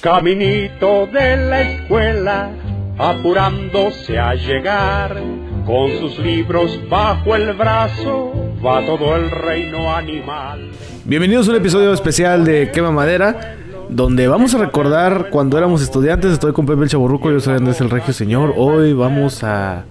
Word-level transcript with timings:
Caminito 0.00 1.08
de 1.12 1.36
la 1.36 1.62
escuela, 1.62 2.52
apurándose 2.96 4.16
a 4.16 4.32
llegar, 4.34 5.20
con 5.66 5.90
sus 5.98 6.20
libros 6.20 6.78
bajo 6.88 7.34
el 7.34 7.52
brazo, 7.54 8.32
va 8.64 8.86
todo 8.86 9.16
el 9.16 9.28
reino 9.28 9.92
animal. 9.92 10.70
Bienvenidos 11.04 11.48
a 11.48 11.50
un 11.50 11.56
episodio 11.56 11.92
especial 11.92 12.44
de 12.44 12.70
Quema 12.70 12.92
Madera, 12.92 13.56
donde 13.88 14.28
vamos 14.28 14.54
a 14.54 14.58
recordar 14.58 15.30
cuando 15.30 15.58
éramos 15.58 15.82
estudiantes. 15.82 16.30
Estoy 16.30 16.52
con 16.52 16.64
Pepe 16.64 16.84
el 16.84 16.88
Chaburruco, 16.88 17.32
yo 17.32 17.40
soy 17.40 17.56
Andrés 17.56 17.80
el 17.80 17.90
Regio 17.90 18.14
Señor. 18.14 18.54
Hoy 18.56 18.92
vamos 18.92 19.42
a, 19.42 19.84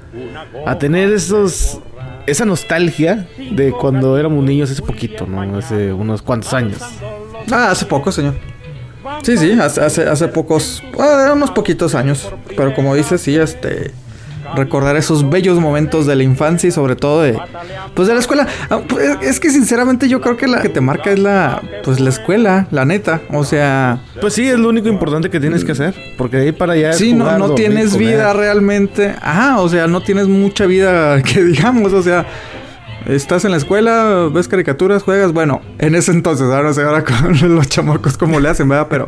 a 0.66 0.78
tener 0.78 1.12
esos, 1.12 1.82
esa 2.26 2.46
nostalgia 2.46 3.28
de 3.52 3.74
cuando 3.74 4.18
éramos 4.18 4.42
niños 4.46 4.72
hace 4.72 4.82
poquito, 4.82 5.28
¿no? 5.28 5.58
Hace 5.58 5.92
unos 5.92 6.22
cuantos 6.22 6.54
años. 6.54 6.80
Ah, 7.52 7.72
hace 7.72 7.86
poco, 7.86 8.10
señor. 8.10 8.36
Sí, 9.24 9.38
sí, 9.38 9.52
hace, 9.54 9.82
hace, 9.82 10.08
hace 10.08 10.28
pocos, 10.28 10.84
ah, 11.00 11.32
unos 11.34 11.52
poquitos 11.52 11.96
años. 11.96 12.30
Pero 12.56 12.74
como 12.74 12.96
dices, 12.96 13.22
sí, 13.22 13.36
este, 13.36 13.92
recordar 14.56 14.96
esos 14.96 15.30
bellos 15.30 15.60
momentos 15.60 16.06
de 16.06 16.16
la 16.16 16.24
infancia 16.24 16.68
y 16.68 16.72
sobre 16.72 16.96
todo 16.96 17.22
de, 17.22 17.38
pues 17.94 18.08
de 18.08 18.14
la 18.14 18.20
escuela. 18.20 18.48
Ah, 18.70 18.80
pues, 18.88 19.18
es 19.22 19.40
que 19.40 19.50
sinceramente 19.50 20.08
yo 20.08 20.22
creo 20.22 20.38
que 20.38 20.48
la 20.48 20.62
que 20.62 20.70
te 20.70 20.82
marca 20.82 21.12
es 21.12 21.20
la, 21.20 21.62
pues 21.84 22.00
la 22.00 22.10
escuela, 22.10 22.68
la 22.72 22.86
neta. 22.86 23.22
O 23.34 23.44
sea, 23.44 24.00
Pues 24.22 24.34
sí, 24.34 24.48
es 24.48 24.58
lo 24.58 24.70
único 24.70 24.88
importante 24.88 25.30
que 25.30 25.40
tienes 25.40 25.66
que 25.66 25.74
hacer. 25.74 25.96
Porque 26.18 26.38
de 26.38 26.44
ahí 26.44 26.52
para 26.52 26.74
allá 26.74 26.92
es 26.92 26.98
sí, 26.98 27.14
no, 27.14 27.26
no 27.38 27.48
dormir, 27.50 27.56
tienes 27.56 27.92
comer. 27.92 28.08
vida 28.08 28.34
realmente. 28.34 29.16
Ajá, 29.22 29.60
o 29.60 29.70
sea, 29.70 29.88
no 29.88 30.02
tienes 30.02 30.28
mucha 30.28 30.66
vida 30.66 31.22
que 31.24 31.44
digamos, 31.44 31.94
o 31.94 32.02
sea. 32.02 32.26
Estás 33.08 33.46
en 33.46 33.52
la 33.52 33.58
escuela, 33.58 34.30
ves 34.34 34.48
caricaturas, 34.48 35.02
juegas. 35.04 35.32
Bueno, 35.32 35.62
en 35.80 35.96
ese 35.96 36.12
entonces, 36.12 36.48
ahora 36.48 36.64
no 36.64 36.74
sé 36.74 36.82
ahora 36.84 37.04
con 37.04 37.56
los 37.56 37.68
chamacos 37.70 38.18
cómo 38.18 38.40
le 38.40 38.50
hacen, 38.50 38.68
¿verdad? 38.68 38.88
Pero, 38.90 39.08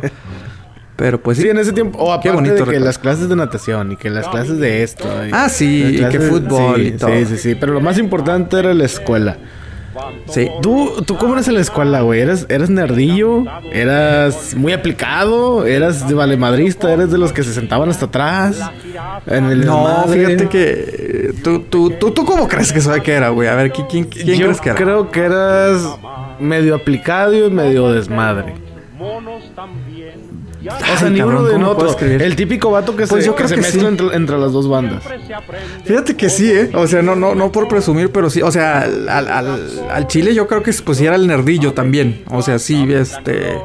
pero 0.96 1.20
pues 1.22 1.36
sí. 1.36 1.44
Sí, 1.44 1.50
en 1.50 1.58
ese 1.58 1.72
tiempo. 1.72 1.98
O 1.98 2.06
Qué 2.20 2.28
aparte 2.28 2.30
bonito 2.30 2.52
de 2.54 2.58
que 2.60 2.64
recuerdo. 2.64 2.84
las 2.86 2.98
clases 2.98 3.28
de 3.28 3.36
natación 3.36 3.92
y 3.92 3.96
que 3.96 4.08
las 4.08 4.26
clases 4.28 4.58
de 4.58 4.82
esto. 4.82 5.04
y- 5.26 5.30
Ah, 5.32 5.48
sí, 5.50 5.98
y 6.00 6.08
que 6.08 6.18
fútbol 6.20 6.76
sí, 6.80 6.86
y 6.86 6.90
todo. 6.92 7.10
Sí, 7.10 7.26
sí, 7.26 7.36
sí. 7.36 7.54
Pero 7.54 7.74
lo 7.74 7.80
más 7.82 7.98
importante 7.98 8.58
era 8.58 8.72
la 8.72 8.84
escuela. 8.84 9.36
Sí. 10.28 10.48
¿Tú, 10.62 11.02
tú 11.04 11.16
cómo 11.16 11.32
eras 11.34 11.48
en 11.48 11.54
la 11.54 11.60
escuela, 11.60 12.02
güey? 12.02 12.20
¿Eras, 12.20 12.46
¿Eras 12.48 12.70
nerdillo? 12.70 13.44
¿Eras 13.72 14.54
muy 14.54 14.72
aplicado? 14.72 15.66
¿Eras 15.66 16.08
de 16.08 16.14
valemadrista? 16.14 16.92
¿Eres 16.92 17.10
de 17.10 17.18
los 17.18 17.32
que 17.32 17.42
se 17.42 17.52
sentaban 17.52 17.88
hasta 17.88 18.06
atrás? 18.06 18.60
En 19.26 19.46
el 19.46 19.64
No, 19.66 19.78
desmadre? 20.04 20.26
fíjate 20.26 20.48
que. 20.48 21.34
¿Tú, 21.42 21.60
tú, 21.62 21.90
tú, 21.90 22.12
tú 22.12 22.24
cómo 22.24 22.46
crees 22.46 22.72
que 22.72 22.80
soy 22.80 23.00
que 23.00 23.12
era, 23.12 23.30
güey? 23.30 23.48
A 23.48 23.54
ver, 23.56 23.72
¿qui- 23.72 23.86
¿quién, 23.88 24.04
quién 24.04 24.38
Yo 24.38 24.46
crees 24.46 24.60
que 24.60 24.68
era? 24.70 24.78
creo 24.78 25.10
que 25.10 25.20
eras 25.24 25.82
medio 26.38 26.74
aplicado 26.76 27.34
y 27.34 27.50
medio 27.50 27.90
desmadre. 27.92 28.54
O 30.68 30.96
sea, 30.98 31.06
Ay, 31.06 31.10
ni 31.12 31.18
cabrón, 31.20 31.38
uno 31.38 31.46
de 31.48 31.52
¿cómo 31.54 31.68
otro. 31.68 31.96
El 32.00 32.36
típico 32.36 32.70
vato 32.70 32.94
que 32.96 33.06
Pues 33.06 33.22
se, 33.24 33.28
yo 33.28 33.34
que 33.34 33.44
creo 33.44 33.48
se 33.48 33.54
que 33.54 33.60
mezcla 33.62 33.80
sí. 33.82 33.86
entre, 33.86 34.06
entre 34.14 34.38
las 34.38 34.52
dos 34.52 34.68
bandas. 34.68 35.02
Fíjate 35.84 36.16
que 36.16 36.28
sí, 36.28 36.50
¿eh? 36.50 36.70
O 36.74 36.86
sea, 36.86 37.02
no, 37.02 37.16
no, 37.16 37.34
no 37.34 37.50
por 37.50 37.68
presumir, 37.68 38.10
pero 38.10 38.28
sí. 38.30 38.42
O 38.42 38.50
sea, 38.50 38.82
al, 38.82 39.08
al, 39.08 39.28
al- 39.28 39.70
al 39.90 40.06
chile 40.06 40.34
yo 40.34 40.46
creo 40.46 40.62
que 40.62 40.72
pues 40.84 40.98
sí 40.98 41.06
era 41.06 41.16
el 41.16 41.26
nerdillo 41.26 41.72
también. 41.72 42.22
O 42.30 42.42
sea, 42.42 42.58
sí, 42.58 42.86
este. 42.92 43.56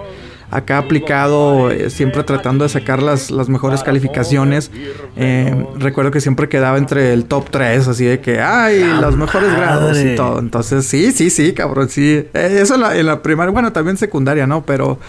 Acá 0.51 0.77
aplicado, 0.77 1.69
eh, 1.71 1.89
siempre 1.89 2.23
tratando 2.23 2.63
de 2.63 2.69
sacar 2.69 3.01
las, 3.03 3.29
las 3.31 3.49
mejores 3.49 3.83
calificaciones. 3.83 4.71
Eh, 5.17 5.53
recuerdo 5.77 6.11
que 6.11 6.21
siempre 6.21 6.47
quedaba 6.47 6.77
entre 6.77 7.11
el 7.13 7.25
top 7.25 7.49
3, 7.49 7.87
así 7.87 8.05
de 8.05 8.21
que, 8.21 8.39
ay, 8.39 8.79
los 9.01 9.17
mejores 9.17 9.51
grados 9.51 9.97
y 9.97 10.03
madre. 10.03 10.15
todo. 10.15 10.39
Entonces, 10.39 10.85
sí, 10.85 11.11
sí, 11.11 11.29
sí, 11.31 11.51
cabrón, 11.53 11.89
sí. 11.89 12.25
Eh, 12.33 12.59
eso 12.61 12.75
en 12.75 12.81
la, 12.81 12.95
en 12.95 13.05
la 13.07 13.21
primaria, 13.21 13.51
bueno, 13.51 13.73
también 13.73 13.97
secundaria, 13.97 14.45
¿no? 14.47 14.63
Pero 14.65 14.99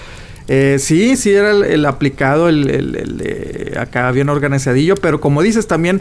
eh, 0.48 0.76
sí, 0.78 1.16
sí 1.16 1.32
era 1.32 1.50
el, 1.50 1.84
aplicado, 1.86 2.48
el, 2.48 2.70
el- 2.70 3.78
acá 3.78 4.10
bien 4.12 4.28
organizadillo, 4.28 4.94
pero 4.96 5.20
como 5.20 5.42
dices 5.42 5.66
también, 5.66 6.00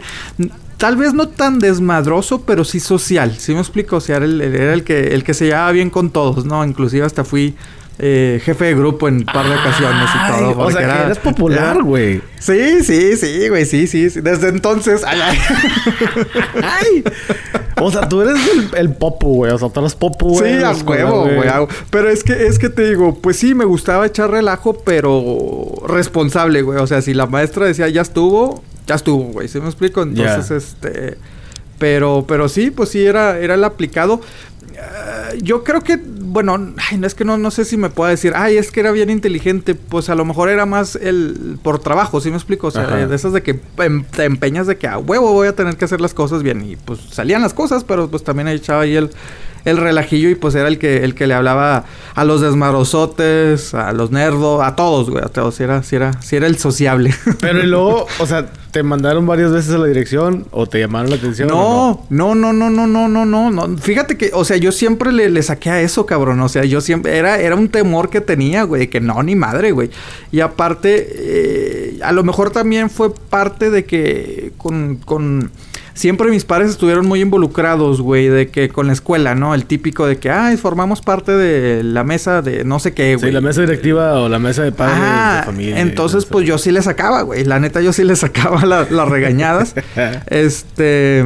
tal 0.76 0.96
vez 0.96 1.14
no 1.14 1.28
tan 1.28 1.58
desmadroso, 1.58 2.42
pero 2.42 2.64
sí 2.64 2.80
social, 2.80 3.36
¿sí 3.38 3.52
me 3.54 3.60
explico? 3.60 3.96
O 3.96 4.00
sea, 4.00 4.16
era 4.16 4.24
el, 4.24 4.40
el- 4.40 4.54
era 4.54 4.72
el 4.74 4.84
que, 4.84 5.14
el 5.14 5.24
que 5.24 5.34
se 5.34 5.46
llevaba 5.46 5.72
bien 5.72 5.90
con 5.90 6.10
todos, 6.10 6.44
¿no? 6.46 6.64
Inclusive 6.64 7.04
hasta 7.04 7.24
fui 7.24 7.54
eh, 7.98 8.40
jefe 8.44 8.66
de 8.66 8.74
grupo 8.74 9.08
en 9.08 9.16
un 9.16 9.24
par 9.24 9.48
de 9.48 9.54
ocasiones 9.54 10.08
y 10.14 10.18
Ay, 10.18 10.40
todo. 10.52 10.58
o 10.58 10.70
sea, 10.70 10.80
que 10.80 10.84
eras 10.84 11.18
popular, 11.18 11.82
güey. 11.82 12.20
Sí, 12.38 12.82
sí, 12.84 13.16
sí, 13.16 13.48
güey, 13.48 13.64
sí, 13.64 13.86
sí, 13.86 14.10
sí. 14.10 14.20
Desde 14.20 14.48
entonces, 14.48 15.02
ay, 15.06 15.18
ay. 15.22 15.38
¡Ay! 16.62 17.04
O 17.80 17.90
sea, 17.90 18.08
tú 18.08 18.22
eres 18.22 18.36
el, 18.52 18.70
el 18.76 18.94
popo, 18.94 19.28
güey. 19.28 19.52
O 19.52 19.58
sea, 19.58 19.68
tú 19.70 19.80
eres 19.80 19.94
popo, 19.94 20.28
güey. 20.28 20.58
Sí, 20.58 20.62
a 20.64 20.72
huevo, 20.72 21.22
güey. 21.24 21.48
Pero 21.90 22.08
es 22.10 22.22
que, 22.22 22.46
es 22.46 22.58
que 22.58 22.68
te 22.68 22.88
digo, 22.88 23.18
pues 23.20 23.38
sí, 23.38 23.54
me 23.54 23.64
gustaba 23.64 24.06
echar 24.06 24.30
relajo, 24.30 24.78
pero 24.84 25.72
responsable, 25.86 26.62
güey. 26.62 26.78
O 26.78 26.86
sea, 26.86 27.02
si 27.02 27.14
la 27.14 27.26
maestra 27.26 27.66
decía 27.66 27.88
ya 27.88 28.02
estuvo, 28.02 28.62
ya 28.86 28.94
estuvo, 28.94 29.24
güey. 29.32 29.48
¿Sí 29.48 29.60
me 29.60 29.66
explico? 29.66 30.02
Entonces, 30.02 30.50
este. 30.50 31.16
Pero, 31.78 32.24
pero 32.26 32.48
sí, 32.48 32.70
pues 32.70 32.88
sí, 32.90 33.04
era, 33.04 33.38
era 33.38 33.54
el 33.54 33.64
aplicado. 33.64 34.20
Eh, 34.72 35.38
yo 35.42 35.62
creo 35.64 35.82
que, 35.82 35.98
bueno, 36.26 36.74
ay, 36.90 36.98
no 36.98 37.06
es 37.06 37.14
que 37.14 37.24
no, 37.24 37.38
no 37.38 37.50
sé 37.50 37.64
si 37.64 37.76
me 37.76 37.90
pueda 37.90 38.10
decir, 38.10 38.32
ay, 38.36 38.56
es 38.56 38.70
que 38.70 38.80
era 38.80 38.90
bien 38.92 39.10
inteligente. 39.10 39.74
Pues 39.74 40.08
a 40.10 40.14
lo 40.14 40.24
mejor 40.24 40.48
era 40.48 40.66
más 40.66 40.96
el 40.96 41.58
por 41.62 41.78
trabajo, 41.78 42.20
¿sí 42.20 42.30
me 42.30 42.36
explico? 42.36 42.66
O 42.66 42.70
sea, 42.70 42.82
Ajá. 42.84 43.06
de 43.06 43.14
esas 43.16 43.32
de 43.32 43.42
que 43.42 43.60
em- 43.78 44.04
te 44.04 44.24
empeñas 44.24 44.66
de 44.66 44.76
que 44.76 44.86
a 44.88 44.98
huevo 44.98 45.32
voy 45.32 45.48
a 45.48 45.54
tener 45.56 45.76
que 45.76 45.84
hacer 45.84 46.00
las 46.00 46.14
cosas 46.14 46.42
bien. 46.42 46.62
Y 46.64 46.76
pues 46.76 47.00
salían 47.10 47.42
las 47.42 47.54
cosas, 47.54 47.84
pero 47.84 48.08
pues 48.10 48.24
también 48.24 48.48
echaba 48.48 48.82
ahí 48.82 48.96
el, 48.96 49.10
el 49.66 49.76
relajillo 49.76 50.30
y 50.30 50.36
pues 50.36 50.54
era 50.54 50.68
el 50.68 50.78
que, 50.78 51.04
el 51.04 51.14
que 51.14 51.26
le 51.26 51.34
hablaba 51.34 51.84
a 52.14 52.24
los 52.24 52.40
desmarosotes, 52.40 53.74
a 53.74 53.92
los 53.92 54.12
nerdos, 54.12 54.62
a 54.62 54.76
todos, 54.76 55.10
güey, 55.10 55.22
a 55.22 55.28
todos. 55.28 55.56
Si 55.56 55.64
era, 55.64 55.82
si 55.82 55.96
era, 55.96 56.22
si 56.22 56.36
era 56.36 56.46
el 56.46 56.56
sociable. 56.56 57.12
Pero 57.40 57.62
y 57.62 57.66
luego, 57.66 58.06
o 58.20 58.26
sea, 58.26 58.46
¿te 58.70 58.82
mandaron 58.82 59.26
varias 59.26 59.52
veces 59.52 59.74
a 59.74 59.78
la 59.78 59.86
dirección 59.86 60.46
o 60.52 60.66
te 60.66 60.78
llamaron 60.78 61.10
la 61.10 61.16
atención? 61.16 61.48
No, 61.48 62.06
no, 62.10 62.34
no, 62.34 62.52
no, 62.52 62.70
no, 62.70 62.86
no, 62.86 63.08
no, 63.08 63.24
no, 63.26 63.50
no. 63.50 63.78
Fíjate 63.78 64.16
que, 64.16 64.30
o 64.32 64.44
sea, 64.44 64.56
yo 64.56 64.70
siempre 64.70 65.12
le, 65.12 65.28
le 65.30 65.42
saqué 65.42 65.70
a 65.70 65.80
eso, 65.80 66.06
cabrón. 66.06 66.40
O 66.40 66.48
sea, 66.48 66.64
yo 66.64 66.80
siempre, 66.80 67.16
era, 67.16 67.40
era 67.40 67.56
un 67.56 67.68
temor 67.68 68.08
que 68.08 68.20
tenía, 68.20 68.62
güey, 68.62 68.88
que 68.88 69.00
no, 69.00 69.20
ni 69.24 69.34
madre, 69.34 69.72
güey. 69.72 69.90
Y 70.30 70.40
aparte, 70.40 71.08
eh, 71.10 71.98
a 72.02 72.12
lo 72.12 72.22
mejor 72.22 72.50
también 72.50 72.88
fue 72.88 73.12
parte 73.12 73.70
de 73.70 73.84
que 73.84 74.52
con, 74.56 74.96
con, 74.96 75.50
siempre 75.96 76.30
mis 76.30 76.44
padres 76.44 76.70
estuvieron 76.70 77.08
muy 77.08 77.20
involucrados, 77.20 78.00
güey, 78.00 78.28
de 78.28 78.48
que 78.48 78.68
con 78.68 78.86
la 78.86 78.92
escuela, 78.92 79.34
¿no? 79.34 79.54
El 79.54 79.64
típico 79.66 80.06
de 80.06 80.18
que, 80.18 80.30
ay, 80.30 80.56
formamos 80.56 81.00
parte 81.00 81.32
de 81.32 81.82
la 81.82 82.04
mesa 82.04 82.40
de 82.42 82.62
no 82.64 82.78
sé 82.78 82.94
qué, 82.94 83.16
güey. 83.16 83.30
Sí, 83.30 83.32
la 83.34 83.40
mesa 83.40 83.62
directiva 83.62 84.20
o 84.20 84.28
la 84.28 84.38
mesa 84.38 84.62
de 84.62 84.70
padres 84.70 84.96
Ah, 85.00 85.38
de 85.40 85.46
familia. 85.46 85.80
entonces 85.80 86.24
pues 86.26 86.46
yo 86.46 86.58
sí 86.58 86.70
le 86.70 86.82
sacaba, 86.82 87.22
güey. 87.22 87.44
La 87.44 87.58
neta 87.58 87.80
yo 87.80 87.92
sí 87.92 88.04
le 88.04 88.14
sacaba 88.14 88.64
la- 88.64 88.86
las 88.88 89.08
regañadas. 89.08 89.74
este 90.30 91.24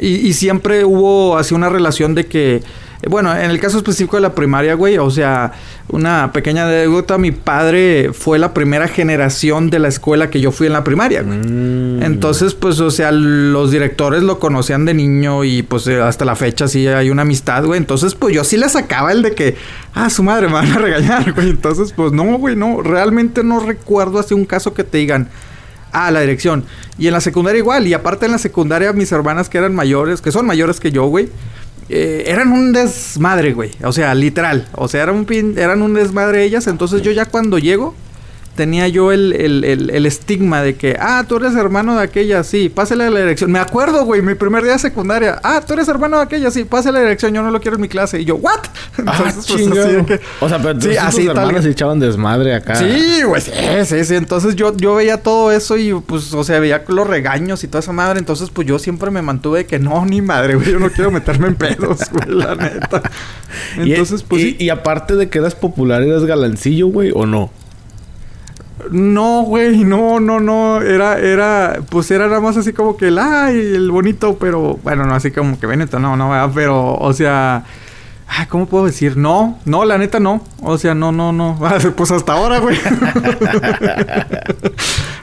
y, 0.00 0.06
y 0.28 0.32
siempre 0.34 0.84
hubo 0.84 1.36
así 1.36 1.54
una 1.54 1.68
relación 1.68 2.14
de 2.14 2.26
que 2.26 2.62
bueno, 3.08 3.34
en 3.34 3.50
el 3.50 3.58
caso 3.58 3.78
específico 3.78 4.16
de 4.16 4.22
la 4.22 4.34
primaria, 4.34 4.74
güey, 4.74 4.98
o 4.98 5.10
sea, 5.10 5.52
una 5.88 6.32
pequeña 6.32 6.66
anécdota, 6.66 7.16
mi 7.16 7.30
padre 7.30 8.10
fue 8.12 8.38
la 8.38 8.52
primera 8.52 8.88
generación 8.88 9.70
de 9.70 9.78
la 9.78 9.88
escuela 9.88 10.28
que 10.28 10.40
yo 10.40 10.52
fui 10.52 10.66
en 10.66 10.74
la 10.74 10.84
primaria, 10.84 11.22
güey. 11.22 11.38
Mm. 11.38 12.02
Entonces, 12.02 12.54
pues, 12.54 12.78
o 12.80 12.90
sea, 12.90 13.10
los 13.10 13.70
directores 13.70 14.22
lo 14.22 14.38
conocían 14.38 14.84
de 14.84 14.92
niño 14.92 15.44
y 15.44 15.62
pues 15.62 15.86
eh, 15.86 16.00
hasta 16.00 16.26
la 16.26 16.36
fecha 16.36 16.68
sí 16.68 16.86
hay 16.88 17.08
una 17.08 17.22
amistad, 17.22 17.64
güey. 17.64 17.78
Entonces, 17.78 18.14
pues 18.14 18.34
yo 18.34 18.44
sí 18.44 18.58
le 18.58 18.68
sacaba 18.68 19.12
el 19.12 19.22
de 19.22 19.32
que, 19.32 19.56
ah, 19.94 20.10
su 20.10 20.22
madre 20.22 20.48
me 20.48 20.54
van 20.54 20.70
a 20.70 20.78
regañar, 20.78 21.32
güey. 21.34 21.48
Entonces, 21.48 21.94
pues 21.94 22.12
no, 22.12 22.24
güey, 22.36 22.54
no, 22.54 22.82
realmente 22.82 23.42
no 23.42 23.60
recuerdo 23.60 24.18
así 24.18 24.34
un 24.34 24.44
caso 24.44 24.74
que 24.74 24.84
te 24.84 24.98
digan, 24.98 25.30
ah, 25.92 26.10
la 26.10 26.20
dirección. 26.20 26.64
Y 26.98 27.06
en 27.06 27.14
la 27.14 27.22
secundaria 27.22 27.58
igual, 27.58 27.86
y 27.86 27.94
aparte 27.94 28.26
en 28.26 28.32
la 28.32 28.38
secundaria 28.38 28.92
mis 28.92 29.10
hermanas 29.10 29.48
que 29.48 29.56
eran 29.56 29.74
mayores, 29.74 30.20
que 30.20 30.32
son 30.32 30.44
mayores 30.44 30.80
que 30.80 30.92
yo, 30.92 31.06
güey. 31.06 31.30
Eh, 31.90 32.24
eran 32.26 32.52
un 32.52 32.72
desmadre, 32.72 33.52
güey. 33.52 33.70
O 33.84 33.92
sea, 33.92 34.14
literal. 34.14 34.68
O 34.74 34.88
sea, 34.88 35.02
eran 35.02 35.16
un, 35.16 35.26
pin- 35.26 35.58
eran 35.58 35.82
un 35.82 35.94
desmadre 35.94 36.44
ellas. 36.44 36.66
Entonces 36.66 37.02
yo 37.02 37.10
ya 37.12 37.26
cuando 37.26 37.58
llego, 37.58 37.94
tenía 38.60 38.88
yo 38.88 39.10
el, 39.10 39.32
el, 39.32 39.64
el, 39.64 39.88
el 39.88 40.04
estigma 40.04 40.60
de 40.60 40.74
que, 40.74 40.94
ah, 41.00 41.24
tú 41.26 41.36
eres 41.38 41.54
hermano 41.56 41.96
de 41.96 42.02
aquella, 42.02 42.44
sí, 42.44 42.68
pásale 42.68 43.04
a 43.04 43.10
la 43.10 43.20
dirección. 43.20 43.50
Me 43.50 43.58
acuerdo, 43.58 44.04
güey, 44.04 44.20
mi 44.20 44.34
primer 44.34 44.62
día 44.64 44.72
de 44.74 44.78
secundaria. 44.78 45.40
Ah, 45.42 45.62
tú 45.66 45.72
eres 45.72 45.88
hermano 45.88 46.18
de 46.18 46.24
aquella, 46.24 46.50
sí, 46.50 46.64
pásale 46.64 46.98
a 46.98 47.00
la 47.00 47.06
dirección, 47.06 47.32
yo 47.32 47.40
no 47.42 47.50
lo 47.50 47.58
quiero 47.58 47.76
en 47.76 47.80
mi 47.80 47.88
clase. 47.88 48.20
Y 48.20 48.26
yo, 48.26 48.36
¿what? 48.36 48.58
Ah, 49.06 49.14
pues, 49.22 49.38
así 49.38 49.66
de 49.66 50.04
que- 50.04 50.20
O 50.42 50.48
sea, 50.50 50.58
pero 50.60 50.78
Sí, 50.78 50.94
así 50.94 51.24
tus 51.24 51.34
tal- 51.34 51.38
hermanas 51.46 51.64
se 51.64 51.70
echaban 51.70 51.98
desmadre 52.00 52.54
acá. 52.54 52.74
Sí, 52.76 53.22
güey, 53.22 53.40
sí, 53.40 53.50
sí, 53.86 54.04
sí. 54.04 54.14
Entonces 54.14 54.56
yo, 54.56 54.76
yo 54.76 54.94
veía 54.96 55.22
todo 55.22 55.50
eso 55.52 55.78
y 55.78 55.94
pues, 55.94 56.34
o 56.34 56.44
sea, 56.44 56.60
veía 56.60 56.84
los 56.86 57.06
regaños 57.06 57.64
y 57.64 57.68
toda 57.68 57.80
esa 57.80 57.92
madre. 57.92 58.18
Entonces, 58.18 58.50
pues 58.50 58.66
yo 58.68 58.78
siempre 58.78 59.10
me 59.10 59.22
mantuve 59.22 59.60
de 59.60 59.66
que 59.66 59.78
no, 59.78 60.04
ni 60.04 60.20
madre, 60.20 60.56
güey, 60.56 60.70
yo 60.70 60.78
no 60.78 60.90
quiero 60.90 61.10
meterme 61.10 61.48
en 61.48 61.54
pedos, 61.54 62.00
güey, 62.12 62.28
la 62.28 62.54
neta. 62.56 63.00
Y- 63.82 63.92
Entonces, 63.92 64.22
pues 64.22 64.42
y, 64.42 64.50
sí. 64.50 64.56
y 64.60 64.68
aparte 64.68 65.16
de 65.16 65.28
que 65.30 65.38
eras 65.38 65.54
popular, 65.54 66.02
¿eras 66.02 66.24
galancillo, 66.24 66.88
güey, 66.88 67.10
o 67.14 67.24
no? 67.26 67.50
No, 68.90 69.42
güey, 69.42 69.84
no, 69.84 70.20
no, 70.20 70.40
no. 70.40 70.80
Era, 70.80 71.18
era, 71.18 71.80
pues 71.88 72.10
era 72.10 72.26
nada 72.28 72.40
más 72.40 72.56
así 72.56 72.72
como 72.72 72.96
que 72.96 73.08
el, 73.08 73.18
ay, 73.18 73.56
el 73.56 73.90
bonito, 73.90 74.36
pero 74.38 74.78
bueno, 74.82 75.04
no 75.04 75.14
así 75.14 75.30
como 75.30 75.58
que 75.58 75.66
Benito, 75.66 75.98
no, 75.98 76.16
no, 76.16 76.50
pero, 76.54 76.94
o 76.94 77.12
sea, 77.12 77.64
Ah, 78.32 78.46
¿cómo 78.48 78.66
puedo 78.66 78.86
decir? 78.86 79.16
No, 79.16 79.58
no, 79.64 79.84
la 79.84 79.98
neta 79.98 80.20
no. 80.20 80.40
O 80.62 80.78
sea, 80.78 80.94
no, 80.94 81.10
no, 81.10 81.32
no. 81.32 81.58
Pues 81.96 82.12
hasta 82.12 82.34
ahora, 82.34 82.60
güey. 82.60 82.78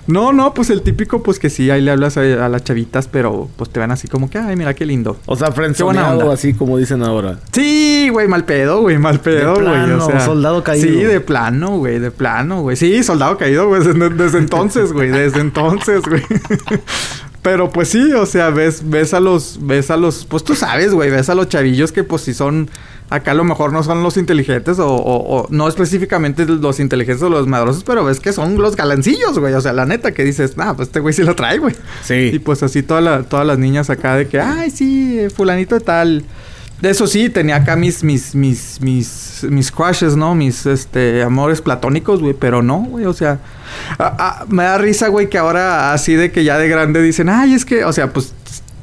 no, 0.08 0.34
no, 0.34 0.54
pues 0.54 0.70
el 0.70 0.82
típico, 0.82 1.22
pues 1.22 1.38
que 1.40 1.50
sí, 1.50 1.70
ahí 1.70 1.82
le 1.82 1.92
hablas 1.92 2.18
a, 2.18 2.22
a 2.46 2.50
las 2.50 2.64
chavitas, 2.64 3.08
pero 3.08 3.50
pues 3.56 3.70
te 3.70 3.80
van 3.80 3.92
así 3.92 4.08
como 4.08 4.30
que, 4.30 4.38
ay, 4.38 4.56
mira 4.56 4.74
qué 4.74 4.86
lindo. 4.86 5.18
O 5.26 5.36
sea, 5.36 5.52
frenzoneado, 5.52 6.32
así 6.32 6.54
como 6.54 6.78
dicen 6.78 7.04
ahora. 7.04 7.40
Sí, 7.52 8.10
güey, 8.12 8.28
mal 8.28 8.46
pedo, 8.46 8.82
güey, 8.82 8.98
mal 8.98 9.20
pedo, 9.20 9.56
De 9.56 9.62
güey. 9.62 9.66
plano, 9.66 10.06
O 10.06 10.10
sea, 10.10 10.20
soldado 10.22 10.64
caído. 10.64 10.88
Sí, 10.88 11.04
de 11.04 11.20
plano, 11.20 11.78
güey, 11.78 12.00
de 12.00 12.12
plano, 12.12 12.62
güey. 12.62 12.76
Sí, 12.78 13.04
soldado 13.04 13.38
caído, 13.38 13.68
güey, 13.68 13.84
desde, 13.84 14.10
desde 14.10 14.38
entonces, 14.38 14.94
güey, 14.94 15.10
desde 15.10 15.42
entonces, 15.42 16.02
güey. 16.02 16.24
Pero 17.42 17.70
pues 17.70 17.90
sí, 17.90 18.12
o 18.14 18.26
sea, 18.26 18.50
ves, 18.50 18.82
ves 18.90 19.14
a 19.14 19.20
los, 19.20 19.60
ves 19.62 19.90
a 19.90 19.96
los, 19.98 20.26
pues 20.26 20.44
tú 20.44 20.54
sabes, 20.56 20.94
güey, 20.94 21.10
ves 21.10 21.30
a 21.30 21.36
los 21.36 21.48
chavillos 21.48 21.92
que 21.94 22.04
pues 22.04 22.24
si 22.24 22.34
son, 22.34 22.70
acá 23.10 23.32
a 23.32 23.34
lo 23.34 23.44
mejor 23.44 23.72
no 23.72 23.84
son 23.84 24.04
los 24.04 24.18
inteligentes 24.18 24.80
o, 24.80 24.88
o- 24.88 25.38
o 25.42 25.48
no 25.50 25.68
específicamente 25.68 26.46
los 26.46 26.80
inteligentes 26.80 27.24
o 27.24 27.30
los 27.30 27.48
madrosos, 27.48 27.84
pero 27.84 28.04
ves 28.04 28.20
que 28.20 28.34
son 28.34 28.58
los 28.58 28.76
galancillos, 28.76 29.40
güey. 29.40 29.54
O 29.54 29.62
sea, 29.62 29.74
la 29.74 29.86
neta 29.86 30.12
que 30.12 30.24
dices, 30.24 30.58
nah, 30.58 30.74
pues 30.74 30.90
este 30.90 31.00
güey 31.00 31.14
sí 31.14 31.24
lo 31.24 31.36
trae, 31.36 31.58
güey. 31.60 31.74
Sí. 32.04 32.32
Y 32.34 32.40
pues 32.40 32.64
así 32.64 32.84
toda 32.84 33.02
la- 33.02 33.24
todas 33.24 33.46
las 33.46 33.58
niñas 33.60 33.90
acá 33.90 34.16
de 34.16 34.28
que, 34.28 34.40
ay, 34.42 34.70
sí, 34.72 35.28
fulanito 35.36 35.76
de 35.76 35.82
tal. 35.82 36.24
De 36.82 36.92
eso 36.92 37.08
sí, 37.08 37.30
tenía 37.30 37.56
acá 37.56 37.76
mis, 37.76 38.04
mis, 38.04 38.36
mis, 38.36 38.80
mis, 38.82 39.44
mis 39.50 39.72
crushes, 39.72 40.16
¿no? 40.16 40.36
Mis, 40.36 40.68
este, 40.68 41.24
amores 41.24 41.60
platónicos, 41.62 42.20
güey. 42.22 42.36
Pero 42.36 42.62
no, 42.62 42.80
güey, 42.82 43.06
o 43.06 43.14
sea... 43.14 43.40
me 44.48 44.64
da 44.64 44.78
risa, 44.78 45.08
güey, 45.08 45.28
que 45.28 45.40
ahora 45.40 45.92
así 45.94 46.14
de 46.14 46.32
que 46.32 46.44
ya 46.44 46.58
de 46.60 46.70
grande 46.70 47.02
dicen, 47.02 47.30
ay, 47.30 47.54
es 47.54 47.66
que... 47.66 47.84
O 47.84 47.94
sea, 47.94 48.14
pues 48.14 48.34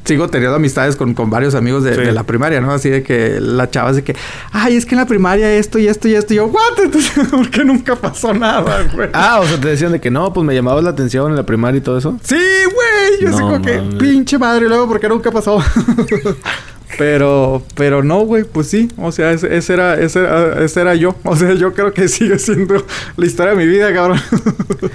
sigo 0.05 0.29
teniendo 0.29 0.57
amistades 0.57 0.97
con, 0.97 1.15
con 1.15 1.31
varios 1.31 1.55
amigos 1.55 1.83
de, 1.85 1.95
Sí. 1.95 2.01
de 2.03 2.13
la 2.13 2.25
primaria, 2.25 2.61
¿no? 2.61 2.71
Así 2.73 2.91
de 2.91 3.03
que 3.03 3.39
la 3.41 3.71
chava 3.71 3.93
de 3.93 4.05
que, 4.05 4.15
ay, 4.53 4.77
es 4.77 4.85
que 4.87 4.95
en 4.95 5.01
la 5.01 5.07
primaria 5.07 5.53
esto 5.55 5.79
y 5.79 5.89
esto 5.89 6.09
y 6.09 6.15
esto. 6.15 6.33
Y 6.35 6.37
yo, 6.37 6.47
what? 6.47 6.63
Entonces, 6.85 7.29
¿por 7.29 7.49
qué 7.51 7.65
nunca 7.65 7.97
pasó 7.97 8.33
nada, 8.35 8.87
güey? 8.95 9.09
Ah, 9.13 9.41
o 9.41 9.47
sea, 9.47 9.61
te 9.61 9.69
decían 9.69 9.93
de 9.93 10.01
que 10.01 10.11
no, 10.11 10.33
pues 10.33 10.47
me 10.47 10.55
llamabas 10.55 10.85
la 10.85 10.91
atención 10.91 11.31
en 11.31 11.37
la 11.37 11.45
primaria 11.47 11.79
y 11.79 11.81
todo 11.81 11.99
eso. 11.99 12.19
Sí, 12.23 12.35
güey. 12.37 13.21
Yo 13.21 13.29
No 13.31 13.37
sé 13.37 13.43
como 13.43 13.63
que 13.63 13.79
pinche 13.99 14.39
madre. 14.39 14.67
Y 14.67 14.69
luego, 14.69 14.87
¿por 14.89 15.01
qué 15.01 15.09
nunca 15.09 15.31
pasó? 15.31 15.59
pero, 16.99 17.63
pero 17.75 18.03
no, 18.03 18.21
güey. 18.21 18.45
Pues 18.45 18.69
sí. 18.69 18.91
O 18.99 19.11
sea, 19.13 19.33
ese, 19.33 19.57
ese 19.57 19.73
era, 19.75 20.01
ese, 20.01 20.21
era, 20.21 20.65
ese 20.65 20.81
era 20.81 20.95
yo. 20.95 21.17
O 21.25 21.35
sea, 21.37 21.55
yo 21.55 21.73
creo 21.75 21.93
que 21.93 22.09
sigue 22.09 22.39
siendo 22.39 22.85
la 23.17 23.27
historia 23.27 23.53
de 23.55 23.59
mi 23.59 23.67
vida, 23.67 23.93
cabrón. 23.93 24.21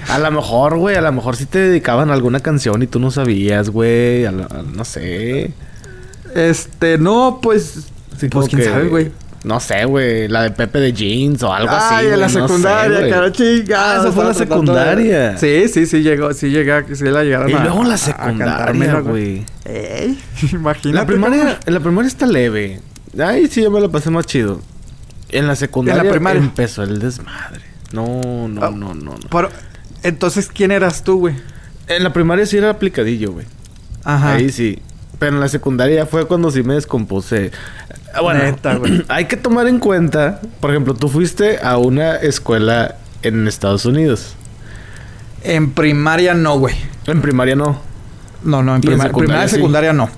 A 0.09 0.19
lo 0.19 0.31
mejor, 0.31 0.77
güey, 0.77 0.95
a 0.95 1.01
lo 1.01 1.11
mejor 1.11 1.35
sí 1.35 1.45
te 1.45 1.59
dedicaban 1.59 2.09
a 2.09 2.13
alguna 2.13 2.39
canción 2.39 2.81
y 2.83 2.87
tú 2.87 2.99
no 2.99 3.11
sabías, 3.11 3.69
güey. 3.69 4.25
no 4.73 4.85
sé. 4.85 5.51
este, 6.35 6.97
no, 6.97 7.39
pues. 7.41 7.87
Sí, 8.17 8.27
pues 8.29 8.47
quién 8.49 8.61
que- 8.61 8.67
sabe, 8.67 8.87
güey. 8.87 9.11
No 9.49 9.59
sé, 9.59 9.83
güey. 9.85 10.27
La 10.27 10.43
de 10.43 10.51
Pepe 10.51 10.79
de 10.79 10.93
Jeans 10.93 11.41
o 11.41 11.51
algo 11.51 11.71
así. 11.71 11.95
Ay, 11.95 12.05
en 12.07 12.19
la 12.19 12.27
no 12.27 12.33
sé, 12.33 12.41
secundaria, 12.41 12.99
güey. 12.99 13.09
cara 13.11 13.31
chinga. 13.31 13.77
Ah, 13.95 13.97
esa 13.99 14.11
fue 14.11 14.23
la 14.25 14.33
secundaria. 14.35 15.37
Sí, 15.39 15.67
sí, 15.67 15.87
sí, 15.87 16.03
llegó, 16.03 16.31
sí 16.33 16.49
llega, 16.51 16.85
sí 16.93 17.03
la 17.05 17.23
llegaron 17.23 17.49
Y 17.49 17.53
a- 17.53 17.63
luego 17.63 17.83
la 17.83 17.97
secundaria, 17.97 18.99
güey. 18.99 19.43
Ey, 19.65 20.19
imagínate. 20.51 20.93
La 20.93 21.05
primaria, 21.07 21.59
en 21.65 21.73
la 21.73 21.79
primaria 21.79 22.07
está 22.07 22.27
leve. 22.27 22.79
Ahí 23.19 23.47
sí 23.47 23.63
yo 23.63 23.71
me 23.71 23.81
la 23.81 23.89
pasé 23.89 24.11
más 24.11 24.27
chido. 24.27 24.61
En 25.29 25.47
la 25.47 25.55
secundaria 25.55 26.11
primaria. 26.11 26.39
empezó 26.41 26.83
el 26.83 26.99
desmadre. 26.99 27.61
No, 27.91 28.47
no, 28.47 28.63
Ah. 28.63 28.69
no, 28.71 28.93
no, 28.93 29.15
no. 29.17 29.29
Pero, 29.31 29.49
entonces, 30.03 30.47
¿quién 30.53 30.69
eras 30.71 31.03
tú, 31.03 31.21
güey? 31.21 31.35
En 31.87 32.03
la 32.03 32.13
primaria 32.13 32.45
sí 32.45 32.55
era 32.57 32.69
aplicadillo, 32.69 33.31
güey. 33.31 33.47
Ajá. 34.03 34.33
Ahí 34.33 34.51
sí. 34.51 34.77
Pero 35.17 35.33
en 35.35 35.39
la 35.41 35.49
secundaria 35.49 35.95
ya 35.97 36.05
fue 36.05 36.27
cuando 36.27 36.49
sí 36.51 36.61
me 36.63 36.75
descompuse. 36.75 37.51
Ah, 38.13 38.21
Bueno, 38.21 38.43
Neta, 38.43 38.79
hay 39.07 39.25
que 39.25 39.37
tomar 39.37 39.67
en 39.67 39.79
cuenta, 39.79 40.41
por 40.59 40.71
ejemplo, 40.71 40.93
tú 40.93 41.09
fuiste 41.09 41.59
a 41.61 41.77
una 41.77 42.15
escuela 42.15 42.95
en 43.21 43.47
Estados 43.47 43.85
Unidos. 43.85 44.35
En 45.43 45.71
primaria 45.71 46.33
no, 46.33 46.59
güey. 46.59 46.75
En 47.07 47.21
primaria 47.21 47.55
no. 47.55 47.81
No, 48.43 48.63
no, 48.63 48.75
en, 48.75 48.81
primaria 48.81 49.45
y 49.45 49.49
sí. 49.49 49.55
secundaria 49.55 49.93
no. 49.93 50.09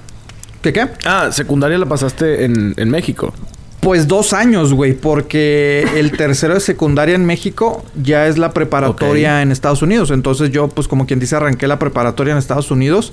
¿Qué 0.61 0.73
qué? 0.73 0.87
Ah, 1.05 1.29
secundaria 1.31 1.77
la 1.77 1.87
pasaste 1.87 2.45
en, 2.45 2.73
en 2.77 2.89
México. 2.89 3.33
Pues 3.81 4.07
dos 4.07 4.33
años, 4.33 4.73
güey, 4.73 4.93
porque 4.93 5.87
el 5.95 6.11
tercero 6.11 6.53
de 6.53 6.59
secundaria 6.59 7.15
en 7.15 7.25
México 7.25 7.83
ya 7.95 8.27
es 8.27 8.37
la 8.37 8.53
preparatoria 8.53 9.41
en 9.41 9.51
Estados 9.51 9.81
Unidos. 9.81 10.11
Entonces 10.11 10.51
yo, 10.51 10.67
pues 10.67 10.87
como 10.87 11.07
quien 11.07 11.19
dice, 11.19 11.35
arranqué 11.35 11.67
la 11.67 11.79
preparatoria 11.79 12.31
en 12.33 12.37
Estados 12.37 12.69
Unidos. 12.69 13.11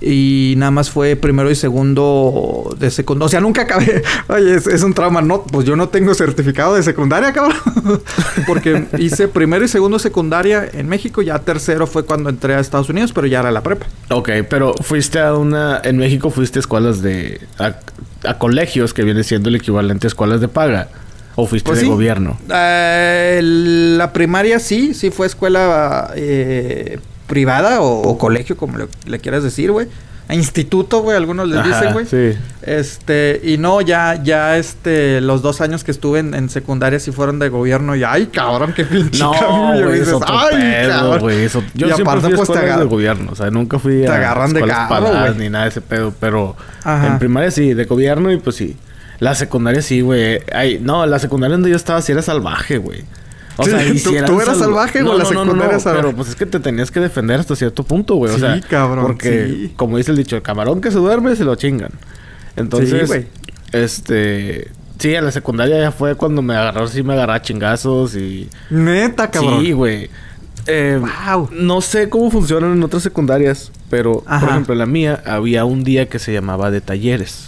Y 0.00 0.54
nada 0.56 0.70
más 0.70 0.90
fue 0.90 1.16
primero 1.16 1.50
y 1.50 1.56
segundo 1.56 2.74
de 2.78 2.90
secundaria. 2.90 3.26
O 3.26 3.28
sea, 3.28 3.40
nunca 3.40 3.62
acabé. 3.62 4.02
Oye, 4.28 4.54
es, 4.54 4.66
es 4.68 4.82
un 4.84 4.94
trauma. 4.94 5.20
No, 5.22 5.42
pues 5.42 5.66
yo 5.66 5.74
no 5.74 5.88
tengo 5.88 6.14
certificado 6.14 6.74
de 6.76 6.82
secundaria, 6.84 7.32
cabrón. 7.32 7.56
Porque 8.46 8.84
hice 8.98 9.26
primero 9.26 9.64
y 9.64 9.68
segundo 9.68 9.98
secundaria 9.98 10.68
en 10.72 10.88
México. 10.88 11.20
Ya 11.20 11.40
tercero 11.40 11.86
fue 11.88 12.04
cuando 12.04 12.30
entré 12.30 12.54
a 12.54 12.60
Estados 12.60 12.88
Unidos, 12.88 13.12
pero 13.12 13.26
ya 13.26 13.40
era 13.40 13.50
la 13.50 13.62
prepa. 13.62 13.86
Ok, 14.10 14.30
pero 14.48 14.72
fuiste 14.82 15.18
a 15.18 15.34
una... 15.34 15.80
En 15.82 15.96
México 15.96 16.30
fuiste 16.30 16.58
a 16.58 16.60
escuelas 16.60 17.02
de... 17.02 17.40
A, 17.58 17.74
a 18.24 18.38
colegios 18.38 18.94
que 18.94 19.02
viene 19.02 19.24
siendo 19.24 19.48
el 19.48 19.56
equivalente 19.56 20.06
a 20.06 20.08
escuelas 20.08 20.40
de 20.40 20.46
paga. 20.48 20.88
O 21.34 21.46
fuiste 21.46 21.68
Pues 21.68 21.78
de 21.80 21.84
sí. 21.86 21.90
gobierno. 21.90 22.38
Eh, 22.52 23.40
la 23.42 24.12
primaria 24.12 24.58
sí, 24.58 24.94
sí 24.94 25.10
fue 25.10 25.26
escuela 25.28 26.12
eh, 26.16 26.98
privada 27.28 27.80
o, 27.80 28.02
o 28.02 28.18
colegio, 28.18 28.56
como 28.56 28.76
le, 28.78 28.88
le 29.06 29.18
quieras 29.20 29.44
decir, 29.44 29.70
güey. 29.70 29.86
A 30.30 30.34
instituto, 30.34 31.00
güey, 31.00 31.16
algunos 31.16 31.48
les 31.48 31.58
Ajá, 31.58 31.68
dicen, 31.68 31.92
güey. 31.94 32.04
Sí. 32.04 32.38
Este, 32.62 33.40
y 33.42 33.56
no, 33.56 33.80
ya, 33.80 34.22
ya, 34.22 34.58
este, 34.58 35.22
los 35.22 35.40
dos 35.40 35.62
años 35.62 35.84
que 35.84 35.90
estuve 35.90 36.18
en, 36.18 36.34
en 36.34 36.50
secundaria 36.50 37.00
sí 37.00 37.12
fueron 37.12 37.38
de 37.38 37.48
gobierno 37.48 37.96
y 37.96 38.04
ay, 38.04 38.26
cabrón, 38.26 38.74
qué 38.76 38.84
pinche 38.84 39.20
No, 39.20 39.32
cambio, 39.32 39.84
güey, 39.86 39.94
es 39.94 40.00
dices, 40.00 40.12
otro 40.12 40.38
ay, 40.38 40.56
pedo, 40.60 40.90
cabrón. 40.90 41.20
güey. 41.20 41.44
eso- 41.44 41.62
Yo 41.72 41.86
Y 41.86 41.92
siempre 41.92 42.02
aparte, 42.02 42.26
fui 42.26 42.36
pues, 42.36 42.46
te 42.48 42.52
escuelas 42.56 42.78
de 42.78 42.84
gobierno. 42.84 43.32
O 43.32 43.34
sea, 43.36 43.50
nunca 43.50 43.78
fui 43.78 44.02
te 44.02 44.08
a 44.08 44.16
agarran 44.16 44.52
de 44.52 44.60
carro, 44.66 45.34
ni 45.34 45.48
nada 45.48 45.64
de 45.64 45.70
ese 45.70 45.80
pedo. 45.80 46.12
Pero 46.20 46.56
Ajá. 46.84 47.06
en 47.06 47.18
primaria 47.18 47.50
sí, 47.50 47.72
de 47.72 47.84
gobierno 47.86 48.30
y 48.30 48.36
pues 48.36 48.56
sí. 48.56 48.76
La 49.20 49.34
secundaria 49.34 49.80
sí, 49.80 50.02
güey. 50.02 50.40
Ay, 50.52 50.78
no, 50.78 51.06
la 51.06 51.18
secundaria 51.18 51.54
donde 51.54 51.70
yo 51.70 51.76
estaba 51.76 52.02
sí 52.02 52.12
era 52.12 52.20
salvaje, 52.20 52.76
güey. 52.76 53.02
O 53.60 53.64
Sí, 53.64 53.70
sea, 53.70 53.78
¿tú- 53.86 53.94
sí 53.98 54.16
tú 54.24 54.40
eras 54.40 54.56
salvaje 54.58 55.02
o 55.02 55.18
la 55.18 55.24
secundaria 55.24 55.64
era 55.66 55.80
salvaje? 55.80 56.04
Pero 56.04 56.16
pues 56.16 56.28
es 56.30 56.36
que 56.36 56.46
te 56.46 56.60
tenías 56.60 56.90
que 56.90 57.00
defender 57.00 57.40
hasta 57.40 57.54
cierto 57.56 57.82
punto, 57.82 58.14
güey. 58.14 58.30
O 58.32 58.34
Sí, 58.36 58.40
sea, 58.40 58.60
cabrón, 58.60 59.04
Porque, 59.06 59.46
sí. 59.48 59.72
como 59.76 59.96
dice 59.98 60.12
el 60.12 60.16
dicho, 60.16 60.36
el 60.36 60.42
camarón 60.42 60.80
que 60.80 60.90
se 60.90 60.98
duerme 60.98 61.34
se 61.36 61.44
lo 61.44 61.54
chingan. 61.56 61.90
Entonces, 62.56 63.06
güey. 63.08 63.26
este... 63.72 64.70
Sí, 64.98 65.14
en 65.14 65.24
la 65.24 65.30
secundaria 65.30 65.78
ya 65.78 65.92
fue 65.92 66.16
cuando 66.16 66.42
me 66.42 66.56
agarró, 66.56 66.88
sí 66.88 67.04
me 67.04 67.12
agarraba 67.12 67.40
chingazos 67.40 68.16
y... 68.16 68.48
Neta, 68.70 69.30
cabrón. 69.30 69.60
Sí, 69.64 69.70
güey. 69.72 70.10
Eh, 70.66 71.00
Wow. 71.00 71.50
No 71.52 71.80
sé 71.80 72.08
cómo 72.08 72.30
funcionan 72.32 72.72
en 72.72 72.82
otras 72.82 73.04
secundarias, 73.04 73.70
pero 73.90 74.24
Ajá. 74.26 74.40
por 74.40 74.48
ejemplo 74.50 74.72
en 74.74 74.78
la 74.80 74.86
mía 74.86 75.22
había 75.24 75.64
un 75.64 75.84
día 75.84 76.08
que 76.08 76.18
se 76.18 76.32
llamaba 76.32 76.70
de 76.72 76.80
talleres. 76.80 77.47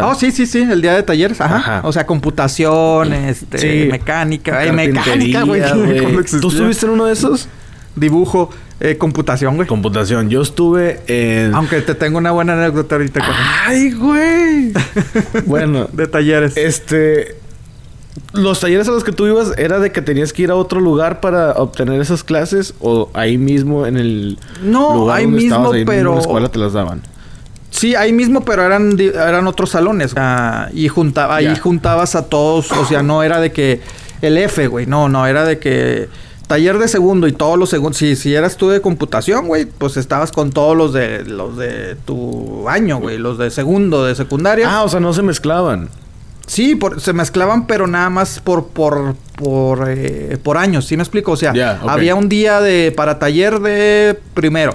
Sea, 0.00 0.08
Oh, 0.08 0.14
sí, 0.14 0.30
sí, 0.32 0.46
sí, 0.46 0.62
el 0.62 0.80
día 0.82 0.94
de 0.94 1.02
talleres, 1.02 1.40
ajá. 1.40 1.56
Ajá. 1.56 1.80
O 1.84 1.92
sea, 1.92 2.06
computación, 2.06 3.12
este, 3.12 3.58
Sí. 3.58 3.88
mecánica, 3.90 4.58
ay, 4.58 4.68
carpintería, 4.68 5.00
mecánica, 5.00 5.42
güey. 5.42 5.60
güey. 5.60 5.98
¿Cómo 6.04 6.40
¿Tú 6.40 6.48
estuviste 6.48 6.86
en 6.86 6.92
uno 6.92 7.06
de 7.06 7.12
esos? 7.12 7.48
Dibujo, 7.94 8.50
eh, 8.80 8.96
computación, 8.98 9.56
güey. 9.56 9.66
Computación. 9.66 10.28
Yo 10.28 10.42
estuve 10.42 11.00
en... 11.06 11.54
Aunque 11.54 11.80
te 11.80 11.94
tengo 11.94 12.18
una 12.18 12.30
buena 12.32 12.52
anécdota 12.52 12.96
ahorita 12.96 13.20
con... 13.20 13.34
¡Ay, 13.66 13.92
güey! 13.92 14.72
bueno, 15.46 15.88
de 15.92 16.06
talleres. 16.06 16.56
este... 16.56 17.36
Los 18.32 18.60
talleres 18.60 18.86
a 18.88 18.90
los 18.90 19.02
que 19.04 19.12
tú 19.12 19.26
ibas 19.26 19.52
era 19.56 19.78
de 19.78 19.92
que 19.92 20.02
tenías 20.02 20.32
que 20.32 20.42
ir 20.42 20.50
a 20.50 20.56
otro 20.56 20.80
lugar 20.80 21.20
para 21.20 21.52
obtener 21.52 22.00
esas 22.00 22.22
clases 22.22 22.74
o 22.80 23.08
ahí 23.14 23.38
mismo 23.38 23.86
en 23.86 23.96
el 23.96 24.38
No, 24.62 24.94
lugar 24.94 25.18
ahí 25.18 25.24
donde 25.24 25.36
mismo, 25.40 25.56
estabas, 25.56 25.72
ahí 25.74 25.78
mismo 25.80 25.92
en 25.92 25.98
pero- 25.98 26.14
la 26.14 26.20
escuela 26.20 26.48
te 26.50 26.58
las 26.58 26.72
daban. 26.74 27.02
Sí, 27.76 27.94
ahí 27.94 28.12
mismo, 28.12 28.42
pero 28.44 28.64
eran, 28.64 28.98
eran 28.98 29.46
otros 29.46 29.70
salones. 29.70 30.14
Y 30.72 30.88
juntaba, 30.88 31.36
ahí 31.36 31.56
juntabas 31.60 32.14
a 32.14 32.22
todos. 32.28 32.72
O 32.72 32.86
sea, 32.86 33.02
no 33.02 33.22
era 33.22 33.40
de 33.40 33.52
que 33.52 33.80
el 34.22 34.38
F, 34.38 34.66
güey. 34.68 34.86
No, 34.86 35.08
no, 35.08 35.26
era 35.26 35.44
de 35.44 35.58
que 35.58 36.08
taller 36.46 36.78
de 36.78 36.88
segundo 36.88 37.26
y 37.26 37.32
todos 37.32 37.58
los 37.58 37.68
segundos. 37.68 37.98
Si, 37.98 38.16
si 38.16 38.34
eras 38.34 38.56
tú 38.56 38.68
de 38.70 38.80
computación, 38.80 39.46
güey, 39.46 39.66
pues 39.66 39.96
estabas 39.96 40.32
con 40.32 40.52
todos 40.52 40.76
los 40.76 40.92
de 40.94 41.24
los 41.24 41.56
de 41.58 41.96
tu 42.06 42.68
año, 42.68 42.98
güey. 42.98 43.18
Los 43.18 43.36
de 43.36 43.50
segundo, 43.50 44.04
de 44.06 44.14
secundaria. 44.14 44.68
Ah, 44.74 44.82
o 44.84 44.88
sea, 44.88 45.00
no 45.00 45.12
se 45.12 45.22
mezclaban. 45.22 45.88
Sí, 46.46 46.76
por- 46.76 47.00
se 47.00 47.12
mezclaban, 47.12 47.66
pero 47.66 47.86
nada 47.88 48.08
más 48.08 48.40
por 48.40 48.68
por 48.68 49.16
por, 49.36 49.84
eh, 49.90 50.38
por 50.42 50.56
años, 50.56 50.86
¿sí 50.86 50.96
me 50.96 51.02
explico? 51.02 51.32
O 51.32 51.36
sea, 51.36 51.52
había 51.92 52.14
un 52.14 52.28
día 52.30 52.60
de 52.60 52.90
para 52.96 53.18
taller 53.18 53.58
de 53.60 54.18
primero. 54.32 54.74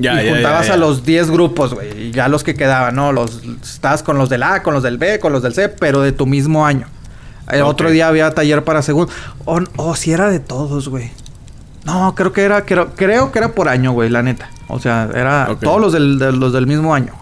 Ya, 0.00 0.22
y 0.22 0.26
ya, 0.26 0.34
juntabas 0.34 0.66
ya, 0.68 0.74
a 0.74 0.76
los 0.76 1.04
10 1.04 1.30
grupos, 1.30 1.74
güey. 1.74 2.06
Y 2.08 2.10
ya 2.12 2.28
los 2.28 2.42
que 2.44 2.54
quedaban, 2.54 2.94
¿no? 2.96 3.12
Los, 3.12 3.42
estabas 3.62 4.02
con 4.02 4.18
los 4.18 4.28
del 4.28 4.42
A, 4.42 4.62
con 4.62 4.74
los 4.74 4.82
del 4.82 4.98
B, 4.98 5.18
con 5.20 5.32
los 5.32 5.42
del 5.42 5.54
C, 5.54 5.68
pero 5.68 6.00
de 6.00 6.12
tu 6.12 6.26
mismo 6.26 6.64
año. 6.66 6.86
El 7.50 7.62
Ok. 7.62 7.68
otro 7.68 7.90
día 7.90 8.08
había 8.08 8.30
taller 8.32 8.64
para 8.64 8.82
segundo. 8.82 9.12
O 9.44 9.60
oh, 9.76 9.96
si 9.96 10.12
era 10.12 10.28
de 10.30 10.38
todos, 10.40 10.88
güey. 10.88 11.10
No, 11.84 12.14
creo 12.14 12.32
que 12.32 12.42
era, 12.42 12.64
creo, 12.64 12.94
creo 12.94 13.32
que 13.32 13.38
era 13.38 13.52
por 13.52 13.68
año, 13.68 13.92
güey, 13.92 14.10
la 14.10 14.22
neta. 14.22 14.50
O 14.68 14.78
sea, 14.78 15.08
era 15.14 15.56
todos 15.60 15.80
los 15.80 15.92
del, 15.92 16.18
de- 16.18 16.32
los 16.32 16.52
del 16.52 16.66
mismo 16.66 16.94
año. 16.94 17.14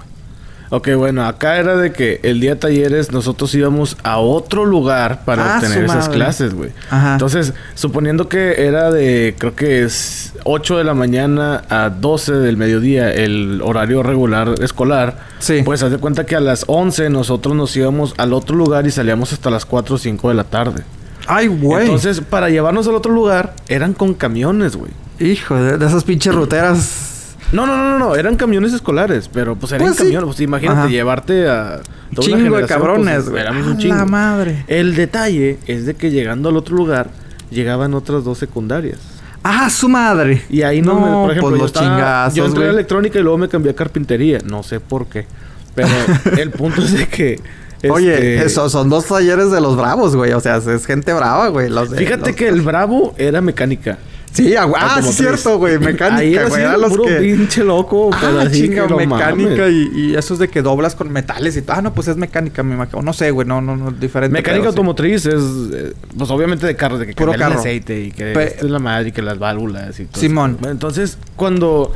Ok, 0.70 0.88
bueno, 0.96 1.24
acá 1.26 1.56
era 1.58 1.76
de 1.76 1.92
que 1.92 2.20
el 2.22 2.40
día 2.40 2.50
de 2.50 2.56
talleres 2.60 3.10
nosotros 3.10 3.54
íbamos 3.54 3.96
a 4.02 4.18
otro 4.18 4.64
lugar 4.66 5.24
para 5.24 5.54
Ah, 5.54 5.56
obtener 5.58 5.84
esas 5.84 6.08
clases, 6.10 6.52
güey. 6.54 6.70
Ajá. 6.90 7.12
Entonces, 7.12 7.54
suponiendo 7.74 8.28
que 8.28 8.66
era 8.66 8.90
de, 8.90 9.34
creo 9.38 9.54
que 9.56 9.82
es 9.82 10.34
8 10.44 10.76
de 10.78 10.84
la 10.84 10.92
mañana 10.94 11.64
a 11.70 11.88
12 11.90 12.32
del 12.34 12.56
mediodía 12.58 13.10
el 13.12 13.60
horario 13.64 14.02
regular 14.02 14.54
escolar, 14.60 15.18
Sí. 15.38 15.62
pues 15.64 15.82
haz 15.82 15.90
de 15.90 15.98
cuenta 15.98 16.26
que 16.26 16.36
a 16.36 16.40
las 16.40 16.64
11 16.66 17.08
nosotros 17.08 17.54
nos 17.56 17.74
íbamos 17.76 18.14
al 18.18 18.32
otro 18.34 18.54
lugar 18.56 18.86
y 18.86 18.90
salíamos 18.90 19.32
hasta 19.32 19.48
las 19.50 19.64
4 19.64 19.94
o 19.94 19.98
5 19.98 20.28
de 20.28 20.34
la 20.34 20.44
tarde. 20.44 20.82
Ay, 21.26 21.46
güey. 21.46 21.84
Entonces, 21.84 22.20
para 22.20 22.50
llevarnos 22.50 22.86
al 22.88 22.94
otro 22.94 23.12
lugar, 23.12 23.54
eran 23.68 23.94
con 23.94 24.14
camiones, 24.14 24.76
güey. 24.76 24.90
Hijo 25.18 25.54
de, 25.56 25.78
de 25.78 25.86
esas 25.86 26.04
pinches 26.04 26.34
ruteras. 26.34 27.07
No, 27.52 27.66
no, 27.66 27.76
no, 27.76 27.90
no, 27.90 27.98
no, 27.98 28.14
eran 28.16 28.36
camiones 28.36 28.72
escolares, 28.74 29.30
pero 29.32 29.56
pues 29.56 29.72
eran 29.72 29.86
Pues 29.86 29.96
sí. 29.96 30.02
camiones. 30.04 30.26
Pues 30.26 30.40
imagínate 30.40 30.78
Ajá. 30.80 30.88
llevarte 30.88 31.48
a 31.48 31.80
toda 31.80 31.86
una 32.14 32.22
Chingo 32.22 32.36
de 32.36 32.42
generación, 32.44 32.66
cabrones, 32.78 33.14
pues, 33.16 33.28
güey. 33.30 33.46
A 33.46 33.50
un 33.52 33.78
chingo. 33.78 33.94
la 33.96 34.04
madre. 34.04 34.64
El 34.68 34.94
detalle 34.94 35.58
es 35.66 35.86
de 35.86 35.94
que 35.94 36.10
llegando 36.10 36.50
al 36.50 36.56
otro 36.58 36.76
lugar, 36.76 37.08
llegaban 37.50 37.94
otras 37.94 38.22
dos 38.24 38.36
secundarias. 38.38 38.98
¡Ah, 39.42 39.70
su 39.70 39.88
madre! 39.88 40.42
Y 40.50 40.62
ahí 40.62 40.82
no, 40.82 40.94
me, 41.00 41.06
por 41.06 41.30
ejemplo, 41.30 41.50
pues 41.50 41.58
yo, 41.58 41.62
los 41.62 41.66
estaba- 41.72 41.86
chingazos, 41.86 42.34
yo 42.34 42.44
entré 42.46 42.66
a 42.66 42.70
electrónica 42.70 43.18
y 43.18 43.22
luego 43.22 43.38
me 43.38 43.48
cambié 43.48 43.70
a 43.72 43.74
carpintería. 43.74 44.40
No 44.44 44.62
sé 44.62 44.80
por 44.80 45.06
qué. 45.06 45.26
Pero 45.74 45.88
el 46.38 46.50
punto 46.50 46.82
es 46.82 46.92
de 46.92 47.06
que. 47.08 47.40
Oye, 47.88 48.12
este, 48.12 48.44
eso, 48.44 48.68
son 48.68 48.90
dos 48.90 49.06
talleres 49.06 49.52
de 49.52 49.60
los 49.60 49.76
bravos, 49.76 50.16
güey. 50.16 50.32
O 50.32 50.40
sea, 50.40 50.56
es 50.56 50.84
gente 50.84 51.14
brava, 51.14 51.48
güey. 51.48 51.70
Los 51.70 51.90
de- 51.90 51.96
Fíjate 51.98 52.30
los- 52.30 52.36
que 52.36 52.48
el 52.48 52.60
Bravo 52.60 53.14
era 53.16 53.40
mecánica. 53.40 53.96
Sí, 54.32 54.54
ah, 54.56 54.64
güey. 54.64 54.82
Ah, 54.84 55.00
sí, 55.02 55.12
cierto, 55.12 55.58
güey. 55.58 55.78
Mecánica, 55.80 56.22
era 56.40 56.48
güey. 56.48 56.62
Eran 56.62 56.80
los 56.80 56.90
puro 56.90 57.04
que... 57.04 57.16
pinche 57.16 57.64
loco. 57.64 58.10
pero 58.20 58.40
Ah, 58.40 58.50
chinga, 58.50 58.86
mecánica 58.86 59.68
y, 59.68 59.90
y 59.94 60.14
eso 60.16 60.34
es 60.34 60.40
de 60.40 60.48
que 60.48 60.62
doblas 60.62 60.94
con 60.94 61.10
metales 61.12 61.56
y 61.56 61.62
todo. 61.62 61.76
Ah, 61.76 61.82
no, 61.82 61.94
pues 61.94 62.08
es 62.08 62.16
mecánica, 62.16 62.62
me 62.62 62.74
imagino. 62.74 63.02
No 63.02 63.12
sé, 63.12 63.30
güey, 63.30 63.46
no, 63.46 63.60
no, 63.60 63.76
no, 63.76 63.90
diferente. 63.90 64.32
Mecánica 64.32 64.64
sí. 64.64 64.68
automotriz 64.68 65.26
es, 65.26 65.34
eh, 65.72 65.92
pues 66.16 66.30
obviamente 66.30 66.66
de 66.66 66.76
carros, 66.76 67.00
de 67.00 67.06
que 67.06 67.14
Puro 67.14 67.32
cambiar 67.32 67.50
el 67.50 67.56
carro. 67.56 67.60
aceite 67.60 68.00
y 68.00 68.10
que 68.12 68.32
Pe- 68.32 68.56
es 68.58 68.62
la 68.62 68.78
madre 68.78 69.08
y 69.08 69.12
que 69.12 69.22
las 69.22 69.38
válvulas 69.38 69.98
y 69.98 70.04
todo. 70.04 70.20
Simón. 70.20 70.58
eso. 70.60 70.70
Entonces, 70.70 71.18
cuando 71.36 71.92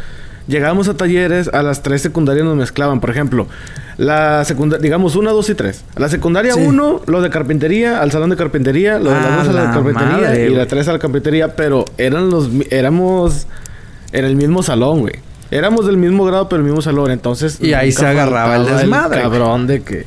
llegábamos 0.49 0.89
a 0.89 0.97
talleres, 0.97 1.49
a 1.49 1.63
las 1.63 1.83
tres 1.83 2.03
secundarias 2.03 2.45
nos 2.45 2.57
mezclaban. 2.57 3.01
Por 3.01 3.11
ejemplo, 3.11 3.47
la 3.99 4.45
secundaria, 4.45 4.83
digamos, 4.83 5.17
una, 5.17 5.31
dos 5.33 5.49
y 5.51 5.55
tres. 5.55 5.85
La 5.97 6.09
secundaria 6.09 6.55
Sí. 6.55 6.61
uno, 6.65 7.01
los 7.07 7.23
de 7.23 7.31
carpintería, 7.31 8.01
al 8.01 8.11
salón 8.11 8.31
de 8.31 8.37
carpintería, 8.37 8.99
los 8.99 9.13
de 9.15 9.21
la 9.21 9.37
dos 9.37 9.49
a 9.49 9.53
la 9.53 9.65
la 9.65 9.71
carpintería 9.73 10.17
madre, 10.19 10.47
y 10.51 10.55
la 10.55 10.67
tres 10.67 10.89
a 10.89 10.93
la 10.93 10.99
carpintería, 10.99 11.55
pero 11.57 11.85
eran 11.99 12.31
los, 12.31 12.49
éramos 12.71 13.47
en 14.13 14.25
el 14.25 14.37
mismo 14.37 14.63
salón, 14.63 15.01
güey. 15.01 15.15
Éramos 15.51 15.85
del 15.87 15.99
mismo 15.99 16.25
grado, 16.25 16.49
pero 16.49 16.61
el 16.61 16.65
mismo 16.65 16.81
salón. 16.81 17.11
Entonces. 17.11 17.59
Y 17.61 17.75
ahí 17.75 17.93
se 17.93 18.07
agarraba 18.07 18.57
el 18.57 18.65
desmadre, 18.67 19.21
cabrón 19.21 19.67
de 19.67 19.83
que. 19.83 20.05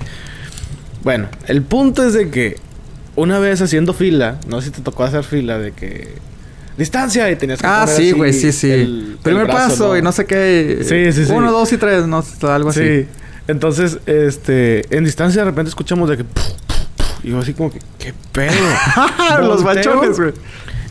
Bueno, 1.04 1.28
el 1.48 1.62
punto 1.62 2.04
es 2.04 2.14
de 2.14 2.30
que 2.32 2.58
una 3.16 3.38
vez 3.40 3.62
haciendo 3.62 3.94
fila, 3.94 4.38
no 4.48 4.60
sé 4.60 4.68
si 4.68 4.74
te 4.74 4.82
tocó 4.82 5.04
hacer 5.04 5.24
fila 5.24 5.60
de 5.60 5.72
que 5.72 6.16
distancia 6.78 7.30
y 7.30 7.36
tenías 7.36 7.62
que 7.62 7.68
Ah, 7.68 7.86
sí, 7.88 8.12
güey, 8.12 8.34
sí, 8.34 8.52
sí. 8.52 8.72
el- 8.72 9.18
Primer 9.22 9.44
el 9.44 9.48
brazo, 9.48 9.70
paso 9.70 9.98
y 9.98 10.02
no 10.02 10.12
sé 10.12 10.26
qué. 10.26 10.80
Sí, 10.82 11.12
sí, 11.14 11.26
sí. 11.28 11.32
Uno, 11.32 11.52
dos 11.52 11.72
y 11.72 11.78
tres, 11.78 12.08
no 12.08 12.24
algo 12.42 12.70
así. 12.70 12.80
Sí. 13.04 13.08
Entonces, 13.48 14.00
este, 14.06 14.96
en 14.96 15.04
distancia 15.06 15.42
de 15.44 15.50
repente 15.52 15.70
escuchamos 15.70 16.10
de 16.10 16.18
que 16.18 16.26
y 17.24 17.30
yo 17.32 17.40
así 17.40 17.54
como 17.54 17.72
que 17.72 17.80
qué 18.00 18.14
pedo. 18.32 18.54
Los 19.42 19.64
bachones, 19.64 20.20
güey. 20.20 20.34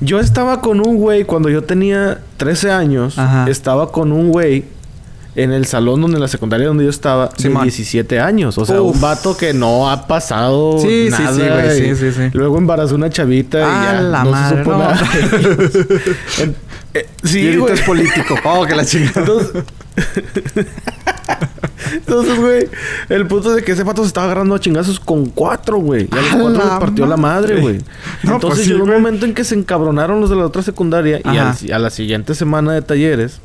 Yo 0.00 0.18
estaba 0.20 0.60
con 0.60 0.80
un 0.86 0.96
güey 0.96 1.24
cuando 1.24 1.48
yo 1.48 1.62
tenía 1.62 2.20
13 2.36 2.72
años, 2.72 3.18
Ajá. 3.18 3.46
estaba 3.48 3.92
con 3.92 4.10
un 4.12 4.30
güey 4.30 4.64
en 5.36 5.52
el 5.52 5.66
salón 5.66 6.00
donde 6.00 6.16
en 6.16 6.20
la 6.22 6.28
secundaria 6.28 6.66
donde 6.68 6.84
yo 6.84 6.90
estaba 6.90 7.26
de 7.28 7.42
Simón. 7.42 7.62
17 7.64 8.20
años, 8.20 8.56
o 8.58 8.64
sea, 8.64 8.80
Uf. 8.80 8.94
un 8.96 9.00
vato 9.00 9.36
que 9.36 9.52
no 9.52 9.90
ha 9.90 10.06
pasado 10.06 10.78
Sí, 10.80 11.06
sí, 11.06 11.10
nada. 11.10 11.32
sí, 11.32 11.40
güey, 11.42 11.78
sí, 11.78 11.84
y 11.90 11.94
sí, 11.96 12.12
sí. 12.12 12.30
Luego 12.32 12.58
embarazó 12.58 12.94
una 12.94 13.10
chavita 13.10 13.58
y 13.58 13.62
Ah, 13.64 13.82
ya 13.94 14.00
la 14.00 14.24
no 14.24 14.30
madre, 14.30 14.56
se 14.56 14.62
supo 14.62 14.72
no. 14.72 14.78
nada. 14.78 15.00
En- 16.40 16.56
eh, 16.94 17.08
Y 17.24 17.28
sí, 17.28 17.40
ahorita 17.46 17.60
güey. 17.62 17.74
es 17.74 17.80
político. 17.82 18.34
Oh, 18.44 18.64
que 18.66 18.74
la 18.76 18.84
chingada. 18.86 19.20
Entonces, 19.20 19.64
Entonces, 21.94 22.38
güey, 22.38 22.68
el 23.08 23.26
punto 23.26 23.54
de 23.54 23.62
que 23.62 23.72
ese 23.72 23.84
pato 23.84 24.02
se 24.02 24.08
estaba 24.08 24.26
agarrando 24.26 24.54
a 24.54 24.60
chingazos 24.60 24.98
con 25.00 25.26
cuatro, 25.26 25.78
güey. 25.78 26.08
Y 26.10 26.14
a 26.14 26.20
los 26.20 26.32
¡A 26.32 26.38
cuatro 26.38 26.62
les 26.64 26.78
partió 26.80 27.06
la 27.06 27.16
madre, 27.16 27.60
güey. 27.60 27.78
No, 28.22 28.34
Entonces 28.34 28.48
pues 28.50 28.60
sí, 28.66 28.72
llegó 28.72 28.84
un 28.84 28.90
momento 28.90 29.26
en 29.26 29.34
que 29.34 29.44
se 29.44 29.54
encabronaron 29.54 30.20
los 30.20 30.30
de 30.30 30.36
la 30.36 30.46
otra 30.46 30.62
secundaria 30.62 31.20
y 31.24 31.36
al- 31.36 31.56
a 31.72 31.78
la 31.78 31.90
siguiente 31.90 32.34
semana 32.34 32.72
de 32.72 32.82
talleres, 32.82 33.40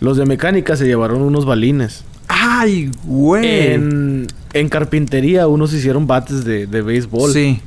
los 0.00 0.16
de 0.16 0.26
mecánica 0.26 0.76
se 0.76 0.86
llevaron 0.86 1.22
unos 1.22 1.44
balines. 1.46 2.04
Ay, 2.28 2.90
güey. 3.04 3.72
En, 3.72 4.26
en 4.52 4.68
carpintería, 4.68 5.46
unos 5.46 5.72
hicieron 5.72 6.06
bates 6.06 6.44
de, 6.44 6.66
de 6.66 6.82
béisbol. 6.82 7.32
Sí. 7.32 7.60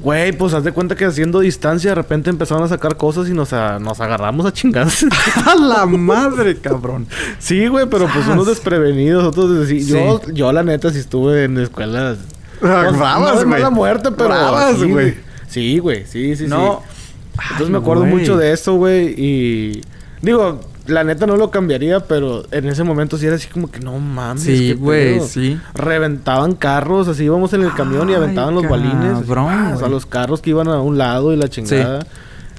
Güey, 0.00 0.32
pues 0.32 0.52
haz 0.54 0.62
de 0.64 0.72
cuenta 0.72 0.94
que 0.94 1.04
haciendo 1.04 1.40
distancia, 1.40 1.90
de 1.90 1.94
repente 1.94 2.28
empezaron 2.30 2.62
a 2.62 2.68
sacar 2.68 2.96
cosas 2.96 3.28
y 3.28 3.32
nos, 3.32 3.52
a- 3.52 3.78
nos 3.78 4.00
agarramos 4.00 4.44
a 4.46 4.52
chingadas. 4.52 5.04
A 5.46 5.54
la 5.54 5.86
madre, 5.86 6.56
cabrón. 6.58 7.06
Sí, 7.38 7.66
güey, 7.68 7.86
pero 7.88 8.06
pues 8.12 8.26
unos 8.28 8.46
desprevenidos, 8.46 9.24
otros 9.24 9.66
sí. 9.68 9.84
Yo, 9.86 10.20
yo 10.32 10.52
la 10.52 10.62
neta 10.62 10.92
sí 10.92 10.98
estuve 10.98 11.44
en 11.44 11.58
escuelas. 11.58 12.18
Ah, 12.62 12.82
pues, 12.86 12.98
bravas, 12.98 13.28
no 13.30 13.34
güey. 13.36 13.46
mala 13.46 13.70
muerte, 13.70 14.10
pero. 14.12 14.28
Bravas, 14.30 14.76
sí, 14.78 14.84
güey. 14.90 15.14
Sí, 15.48 15.78
güey, 15.78 16.06
sí, 16.06 16.36
sí, 16.36 16.46
No. 16.46 16.82
sí. 16.88 16.96
Entonces 17.42 17.66
Ay, 17.66 17.72
me 17.72 17.78
acuerdo 17.78 18.02
güey. 18.02 18.14
mucho 18.14 18.36
de 18.36 18.52
eso, 18.52 18.74
güey. 18.74 19.14
Y. 19.16 19.82
Digo, 20.22 20.60
la 20.88 21.04
neta 21.04 21.26
no 21.26 21.36
lo 21.36 21.50
cambiaría, 21.50 22.00
pero 22.00 22.44
en 22.50 22.66
ese 22.66 22.84
momento 22.84 23.18
sí 23.18 23.26
era 23.26 23.36
así 23.36 23.48
como 23.48 23.70
que 23.70 23.80
no 23.80 23.98
mames. 23.98 24.42
Sí, 24.42 24.72
güey, 24.72 25.20
sí. 25.20 25.58
Reventaban 25.74 26.54
carros, 26.54 27.08
así 27.08 27.24
íbamos 27.24 27.52
en 27.52 27.62
el 27.62 27.72
camión 27.74 28.08
y 28.10 28.14
aventaban 28.14 28.54
los 28.54 28.68
balines. 28.68 29.20
cabrón, 29.20 29.72
o 29.72 29.78
sea, 29.78 29.88
los 29.88 30.06
carros 30.06 30.40
que 30.40 30.50
iban 30.50 30.68
a 30.68 30.80
un 30.80 30.98
lado 30.98 31.32
y 31.32 31.36
la 31.36 31.48
chingada. 31.48 32.06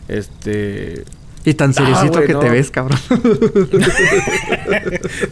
Este. 0.07 1.03
Y 1.43 1.53
tan 1.53 1.73
seriecito 1.73 2.21
que 2.21 2.33
no. 2.33 2.39
te 2.39 2.49
ves, 2.49 2.71
cabrón. 2.71 2.99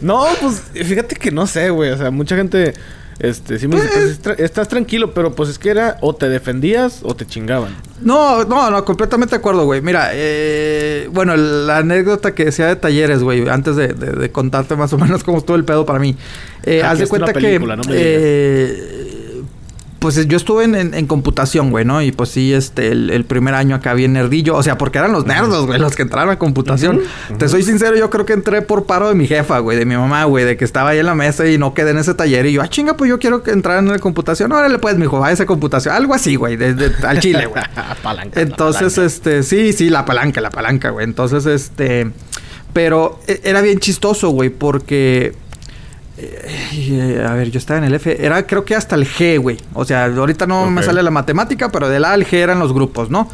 No, 0.00 0.24
pues 0.40 0.62
fíjate 0.72 1.14
que 1.16 1.30
no 1.30 1.46
sé, 1.46 1.68
güey. 1.70 1.90
O 1.90 1.98
sea, 1.98 2.10
mucha 2.10 2.36
gente. 2.36 2.72
Este, 3.18 3.58
sí 3.58 3.66
me 3.66 3.76
dice, 3.76 3.88
pues, 3.94 4.04
estra- 4.10 4.34
estás 4.34 4.68
tranquilo, 4.68 5.14
pero 5.14 5.34
pues 5.34 5.48
es 5.48 5.58
que 5.58 5.70
era 5.70 5.96
o 6.02 6.14
te 6.14 6.28
defendías 6.28 7.00
o 7.02 7.16
te 7.16 7.24
chingaban. 7.26 7.74
No, 8.02 8.44
no, 8.44 8.70
no, 8.70 8.84
completamente 8.84 9.30
de 9.34 9.38
acuerdo, 9.38 9.64
güey. 9.64 9.80
Mira, 9.80 10.10
eh, 10.12 11.08
bueno, 11.12 11.34
la 11.36 11.78
anécdota 11.78 12.34
que 12.34 12.44
decía 12.44 12.66
de 12.66 12.76
talleres, 12.76 13.22
güey, 13.22 13.48
antes 13.48 13.74
de, 13.76 13.88
de- 13.94 14.12
de 14.12 14.30
contarte 14.32 14.76
más 14.76 14.92
o 14.92 14.98
menos 14.98 15.24
cómo 15.24 15.38
estuvo 15.38 15.56
el 15.56 15.64
pedo 15.64 15.86
para 15.86 15.98
mí. 15.98 16.14
Eh, 16.64 16.82
Ah, 16.84 16.90
haz 16.90 16.98
de 16.98 17.06
cuenta 17.06 17.32
película, 17.32 17.74
que. 17.76 17.82
no 17.82 17.88
me 17.88 17.96
digas. 17.96 18.12
eh, 18.22 19.05
pues 20.06 20.28
yo 20.28 20.36
estuve 20.36 20.62
en, 20.62 20.76
en- 20.76 20.94
en 20.94 21.06
computación, 21.08 21.70
güey, 21.72 21.84
¿no? 21.84 22.00
Y 22.00 22.12
pues 22.12 22.28
sí, 22.30 22.54
este, 22.54 22.92
el, 22.92 23.10
el 23.10 23.24
primer 23.24 23.54
año 23.54 23.74
acá 23.74 23.92
bien 23.92 24.12
nerdillo. 24.12 24.54
O 24.54 24.62
sea, 24.62 24.78
porque 24.78 24.98
eran 24.98 25.10
los 25.10 25.26
nerdos, 25.26 25.66
güey, 25.66 25.80
los 25.80 25.96
que 25.96 26.02
entraron 26.02 26.30
a 26.30 26.38
computación. 26.38 27.00
Te 27.38 27.48
soy 27.48 27.64
sincero, 27.64 27.96
yo 27.96 28.08
creo 28.08 28.24
que 28.24 28.32
entré 28.34 28.62
por 28.62 28.84
paro 28.86 29.08
de 29.08 29.16
mi 29.16 29.26
jefa, 29.26 29.58
güey, 29.58 29.76
de 29.76 29.84
mi 29.84 29.96
mamá, 29.96 30.22
güey, 30.24 30.44
de 30.44 30.56
que 30.56 30.64
estaba 30.64 30.90
ahí 30.90 31.00
en 31.00 31.06
la 31.06 31.16
mesa 31.16 31.44
y 31.48 31.58
no 31.58 31.74
quedé 31.74 31.90
en 31.90 31.98
ese 31.98 32.14
taller. 32.14 32.46
Y 32.46 32.52
yo, 32.52 32.62
ah, 32.62 32.68
chinga, 32.68 32.96
pues 32.96 33.08
yo 33.08 33.18
quiero 33.18 33.42
entrar 33.46 33.80
en 33.80 33.88
la 33.88 33.98
computación. 33.98 34.52
Órale, 34.52 34.78
pues, 34.78 34.96
mijo, 34.96 35.18
va 35.18 35.26
a 35.26 35.32
esa 35.32 35.44
computación. 35.44 35.92
Algo 35.96 36.14
así, 36.14 36.36
güey, 36.36 36.56
de- 36.56 36.74
de- 36.74 36.92
al 37.04 37.18
chile, 37.18 37.46
güey. 37.46 37.64
Palanca, 38.04 38.40
Entonces, 38.40 38.94
palanca. 38.94 39.06
este, 39.14 39.42
sí, 39.42 39.72
sí, 39.72 39.90
la 39.90 40.04
palanca, 40.04 40.40
la 40.40 40.50
palanca, 40.50 40.90
güey. 40.90 41.04
Entonces, 41.04 41.46
este, 41.46 42.12
pero 42.72 43.18
e- 43.26 43.40
era 43.42 43.60
bien 43.60 43.80
chistoso, 43.80 44.28
güey, 44.30 44.50
porque, 44.50 45.34
eh, 46.18 47.24
a 47.26 47.34
ver, 47.34 47.50
yo 47.50 47.58
estaba 47.58 47.78
en 47.78 47.84
el 47.84 47.94
F, 47.94 48.24
era 48.24 48.46
creo 48.46 48.64
que 48.64 48.74
hasta 48.74 48.94
el 48.96 49.06
G, 49.06 49.38
güey. 49.38 49.58
O 49.74 49.84
sea, 49.84 50.06
ahorita 50.06 50.46
no 50.46 50.70
me 50.70 50.82
sale 50.82 51.02
la 51.02 51.10
matemática, 51.10 51.70
pero 51.70 51.88
del 51.88 52.04
A 52.04 52.12
al 52.12 52.26
G 52.26 52.34
eran 52.34 52.58
los 52.58 52.72
grupos, 52.72 53.10
¿no? 53.10 53.28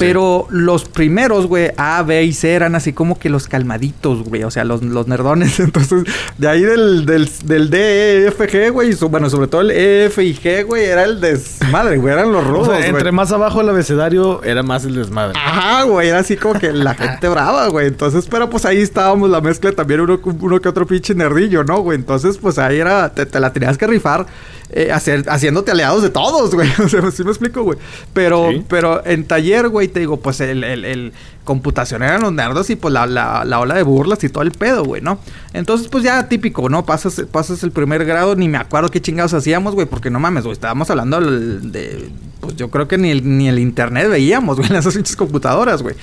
Pero 0.00 0.46
los 0.50 0.84
primeros, 0.84 1.46
güey, 1.46 1.70
A, 1.76 2.02
B 2.02 2.24
y 2.24 2.32
C 2.32 2.52
eran 2.52 2.74
así 2.74 2.92
como 2.92 3.18
que 3.18 3.28
los 3.30 3.46
calmaditos, 3.46 4.24
güey. 4.24 4.44
O 4.44 4.50
sea, 4.50 4.64
los, 4.64 4.82
los 4.82 5.06
nerdones. 5.06 5.60
Entonces, 5.60 6.04
de 6.38 6.48
ahí 6.48 6.62
del, 6.62 7.06
del, 7.06 7.28
del 7.44 7.70
D, 7.70 8.24
E, 8.24 8.28
F, 8.28 8.48
G, 8.48 8.72
güey. 8.72 8.94
bueno, 9.08 9.30
sobre 9.30 9.46
todo 9.46 9.60
el 9.60 9.70
E, 9.70 10.06
F 10.06 10.22
y 10.24 10.34
G, 10.34 10.64
güey, 10.64 10.84
era 10.84 11.04
el 11.04 11.20
desmadre, 11.20 11.98
güey. 11.98 12.12
Eran 12.14 12.32
los 12.32 12.44
O 12.46 12.48
rudos, 12.48 12.66
sea, 12.68 12.76
güey. 12.78 12.88
entre 12.88 13.12
más 13.12 13.30
abajo 13.32 13.60
el 13.60 13.68
abecedario 13.68 14.42
era 14.42 14.62
más 14.62 14.84
el 14.84 14.94
desmadre. 14.94 15.38
Ajá, 15.38 15.82
güey, 15.84 16.08
era 16.08 16.18
así 16.18 16.36
como 16.36 16.58
que 16.58 16.72
la 16.72 16.94
gente 16.94 17.28
brava, 17.28 17.68
güey. 17.68 17.86
Entonces, 17.86 18.26
pero 18.30 18.48
pues 18.50 18.64
ahí 18.64 18.80
estábamos 18.80 19.30
la 19.30 19.40
mezcla 19.40 19.70
también 19.72 20.00
uno, 20.00 20.18
uno 20.24 20.60
que 20.60 20.68
otro 20.68 20.86
pinche 20.86 21.14
nerdillo, 21.14 21.62
¿no, 21.64 21.80
güey? 21.80 21.96
Entonces, 21.98 22.38
pues 22.38 22.58
ahí 22.58 22.78
era, 22.78 23.10
te, 23.12 23.26
te 23.26 23.38
la 23.38 23.52
tenías 23.52 23.76
que 23.78 23.86
rifar 23.86 24.26
eh, 24.72 24.92
hacer, 24.92 25.24
haciéndote 25.28 25.70
aliados 25.72 26.02
de 26.02 26.10
todos, 26.10 26.54
güey. 26.54 26.68
O 26.84 26.88
sea, 26.88 27.10
sí 27.10 27.24
me 27.24 27.30
explico, 27.30 27.62
güey. 27.62 27.78
Pero, 28.12 28.48
Sí. 28.50 28.64
pero 28.68 29.04
en 29.06 29.24
taller, 29.24 29.68
güey, 29.68 29.88
te 29.88 30.00
digo, 30.00 30.18
pues 30.18 30.40
el, 30.40 30.62
el, 30.64 30.84
el 30.84 31.12
computación 31.44 32.02
eran 32.02 32.22
los 32.22 32.32
nerdos 32.32 32.70
y 32.70 32.76
pues 32.76 32.92
la, 32.94 33.06
la, 33.06 33.44
la 33.44 33.58
ola 33.60 33.74
de 33.74 33.82
burlas 33.82 34.22
y 34.22 34.28
todo 34.28 34.42
el 34.44 34.52
pedo, 34.52 34.84
güey, 34.84 35.02
¿no? 35.02 35.18
Entonces, 35.52 35.88
pues 35.88 36.04
ya 36.04 36.28
típico, 36.28 36.68
¿no? 36.68 36.84
Pasas, 36.86 37.22
pasas 37.32 37.62
el 37.64 37.72
primer 37.72 38.04
grado, 38.04 38.36
ni 38.36 38.48
me 38.48 38.58
acuerdo 38.58 38.88
qué 38.90 39.00
chingados 39.00 39.34
hacíamos, 39.34 39.74
güey, 39.74 39.86
porque 39.86 40.10
no 40.10 40.20
mames, 40.20 40.44
güey, 40.44 40.52
estábamos 40.52 40.88
hablando 40.90 41.20
de, 41.20 42.08
pues 42.40 42.54
yo 42.56 42.70
creo 42.70 42.86
que 42.86 42.98
ni 42.98 43.10
el, 43.10 43.36
ni 43.36 43.48
el 43.48 43.58
internet 43.58 44.08
veíamos, 44.08 44.56
güey, 44.58 44.68
en 44.70 44.76
esas 44.76 44.94
pinches 44.94 45.16
computadoras, 45.16 45.82
güey. 45.82 45.96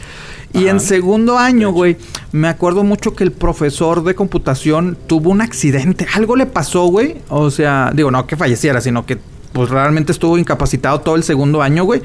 Y 0.53 0.67
en 0.67 0.79
segundo 0.79 1.37
año, 1.37 1.71
güey, 1.71 1.97
me 2.31 2.47
acuerdo 2.47 2.83
mucho 2.83 3.13
que 3.13 3.23
el 3.23 3.31
profesor 3.31 4.03
de 4.03 4.15
computación 4.15 4.97
tuvo 5.07 5.29
un 5.29 5.41
accidente. 5.41 6.07
Algo 6.13 6.35
le 6.35 6.45
pasó, 6.45 6.85
güey. 6.85 7.17
O 7.29 7.51
sea, 7.51 7.91
digo, 7.93 8.11
no 8.11 8.25
que 8.25 8.35
falleciera, 8.35 8.81
sino 8.81 9.05
que 9.05 9.17
pues 9.53 9.69
realmente 9.69 10.11
estuvo 10.11 10.37
incapacitado 10.37 11.01
todo 11.01 11.15
el 11.15 11.23
segundo 11.23 11.61
año, 11.61 11.83
güey. 11.83 12.01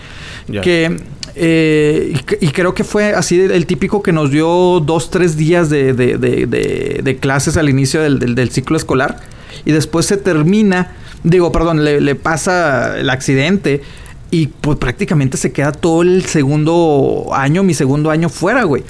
Que 0.62 0.96
eh, 1.34 2.14
y, 2.40 2.48
creo 2.48 2.74
que 2.74 2.84
fue 2.84 3.14
así 3.14 3.40
el 3.40 3.64
típico 3.66 4.02
que 4.02 4.12
nos 4.12 4.30
dio 4.30 4.80
dos, 4.80 5.10
tres 5.10 5.36
días 5.36 5.70
de, 5.70 5.94
de, 5.94 6.18
de, 7.02 7.16
clases 7.16 7.56
al 7.56 7.70
inicio 7.70 8.02
del, 8.02 8.34
del, 8.34 8.50
ciclo 8.50 8.76
escolar. 8.76 9.18
Y 9.64 9.72
después 9.72 10.06
se 10.06 10.16
termina, 10.16 10.92
digo, 11.24 11.52
perdón, 11.52 11.84
le, 11.84 12.00
le 12.00 12.14
pasa 12.14 12.98
el 12.98 13.08
accidente. 13.08 13.82
Y 14.32 14.46
pues 14.46 14.78
prácticamente 14.78 15.36
se 15.36 15.52
queda 15.52 15.72
todo 15.72 16.00
el 16.00 16.24
segundo 16.24 17.28
año, 17.34 17.62
mi 17.62 17.74
segundo 17.74 18.10
año 18.10 18.30
fuera, 18.30 18.64
güey. 18.64 18.82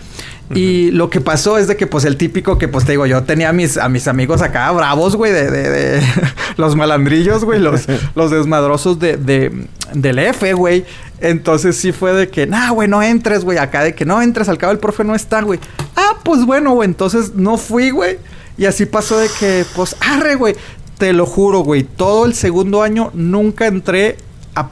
Y 0.54 0.92
lo 0.92 1.11
que 1.11 1.20
pasó 1.20 1.58
es 1.58 1.66
de 1.66 1.76
que, 1.76 1.88
pues, 1.88 2.04
el 2.04 2.16
típico 2.16 2.58
que, 2.58 2.68
pues, 2.68 2.84
te 2.84 2.92
digo, 2.92 3.06
yo 3.06 3.25
tenía 3.25 3.49
a 3.49 3.52
mis, 3.52 3.76
a 3.76 3.88
mis 3.88 4.06
amigos 4.06 4.40
acá 4.40 4.70
bravos, 4.70 5.16
güey, 5.16 5.32
de, 5.32 5.50
de, 5.50 5.70
de 5.70 6.02
los 6.58 6.76
malandrillos, 6.76 7.44
güey, 7.44 7.58
los, 7.58 7.87
los 8.14 8.30
desmadrosos 8.30 9.00
de, 9.00 9.16
de, 9.16 9.66
del 9.92 10.20
F, 10.20 10.52
güey. 10.52 10.84
Entonces 11.20 11.76
sí 11.76 11.90
fue 11.90 12.12
de 12.12 12.28
que, 12.28 12.46
nah, 12.46 12.70
güey, 12.70 12.87
no 12.87 13.02
entres, 13.02 13.44
güey, 13.44 13.58
acá 13.58 13.82
de 13.82 13.96
que 13.96 14.04
no 14.04 14.22
entres, 14.22 14.49
al 14.49 14.58
cabo 14.58 14.70
el 14.70 14.78
profe 14.78 15.02
no 15.02 15.16
está, 15.16 15.42
güey. 15.42 15.58
Ah, 15.96 16.18
pues 16.22 16.46
bueno, 16.46 16.72
güey, 16.75 16.88
entonces 16.88 17.34
no 17.34 17.56
fui, 17.56 17.90
güey. 17.90 18.18
Y 18.56 18.66
así 18.66 18.87
pasó 18.87 19.18
de 19.18 19.28
que, 19.40 19.64
pues, 19.75 19.96
arre, 20.00 20.37
güey. 20.37 20.54
Te 20.99 21.12
lo 21.12 21.26
juro, 21.26 21.61
güey, 21.61 21.82
todo 21.82 22.26
el 22.26 22.34
segundo 22.34 22.82
año 22.82 23.11
nunca 23.12 23.66
entré 23.66 24.18
a, 24.54 24.68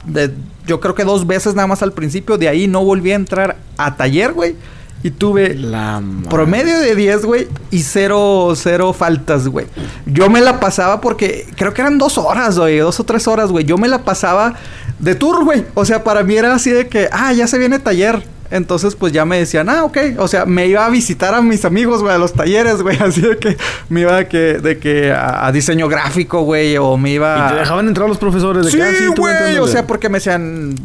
yo 0.71 0.79
creo 0.79 0.95
que 0.95 1.03
dos 1.03 1.27
veces 1.27 1.53
nada 1.53 1.67
más 1.67 1.83
al 1.83 1.91
principio, 1.91 2.37
de 2.37 2.47
ahí 2.47 2.65
no 2.65 2.85
volví 2.85 3.11
a 3.11 3.15
entrar 3.15 3.57
a 3.75 3.97
taller, 3.97 4.31
güey. 4.31 4.55
Y 5.03 5.11
tuve 5.11 5.53
la 5.53 6.01
promedio 6.29 6.79
de 6.79 6.95
10, 6.95 7.25
güey, 7.25 7.47
y 7.71 7.79
cero, 7.79 8.53
cero 8.55 8.93
faltas, 8.93 9.49
güey. 9.49 9.65
Yo 10.05 10.29
me 10.29 10.39
la 10.39 10.61
pasaba 10.61 11.01
porque 11.01 11.45
creo 11.57 11.73
que 11.73 11.81
eran 11.81 11.97
dos 11.97 12.17
horas, 12.17 12.57
güey, 12.57 12.77
dos 12.77 13.01
o 13.01 13.03
tres 13.03 13.27
horas, 13.27 13.51
güey. 13.51 13.65
Yo 13.65 13.77
me 13.77 13.89
la 13.89 14.05
pasaba 14.05 14.53
de 14.99 15.15
tour, 15.15 15.43
güey. 15.43 15.65
O 15.73 15.83
sea, 15.83 16.05
para 16.05 16.23
mí 16.23 16.35
era 16.35 16.53
así 16.53 16.69
de 16.69 16.87
que, 16.87 17.09
ah, 17.11 17.33
ya 17.33 17.47
se 17.47 17.57
viene 17.57 17.79
taller. 17.79 18.23
Entonces, 18.51 18.95
pues 18.95 19.13
ya 19.13 19.23
me 19.23 19.39
decían, 19.39 19.69
ah, 19.69 19.85
ok. 19.85 19.97
O 20.17 20.27
sea, 20.27 20.45
me 20.45 20.67
iba 20.67 20.85
a 20.85 20.89
visitar 20.89 21.33
a 21.33 21.41
mis 21.41 21.63
amigos, 21.63 22.01
güey, 22.01 22.13
a 22.13 22.17
los 22.17 22.33
talleres, 22.33 22.81
güey. 22.81 22.97
Así 23.01 23.21
de 23.21 23.37
que 23.37 23.57
me 23.89 24.01
iba 24.01 24.17
de 24.17 24.27
que, 24.27 24.37
de 24.59 24.77
que 24.77 25.11
a, 25.11 25.49
diseño 25.53 25.87
gráfico, 25.87 26.41
güey, 26.41 26.77
o 26.77 26.97
me 26.97 27.11
iba. 27.11 27.47
¿Y 27.47 27.53
te 27.53 27.59
dejaban 27.59 27.87
entrar 27.87 28.09
los 28.09 28.17
profesores 28.17 28.65
de 28.65 28.71
sí, 28.71 28.79
ah, 28.81 29.13
güey. 29.15 29.57
O 29.57 29.67
sea, 29.67 29.87
porque 29.87 30.09
me 30.09 30.17
decían, 30.17 30.75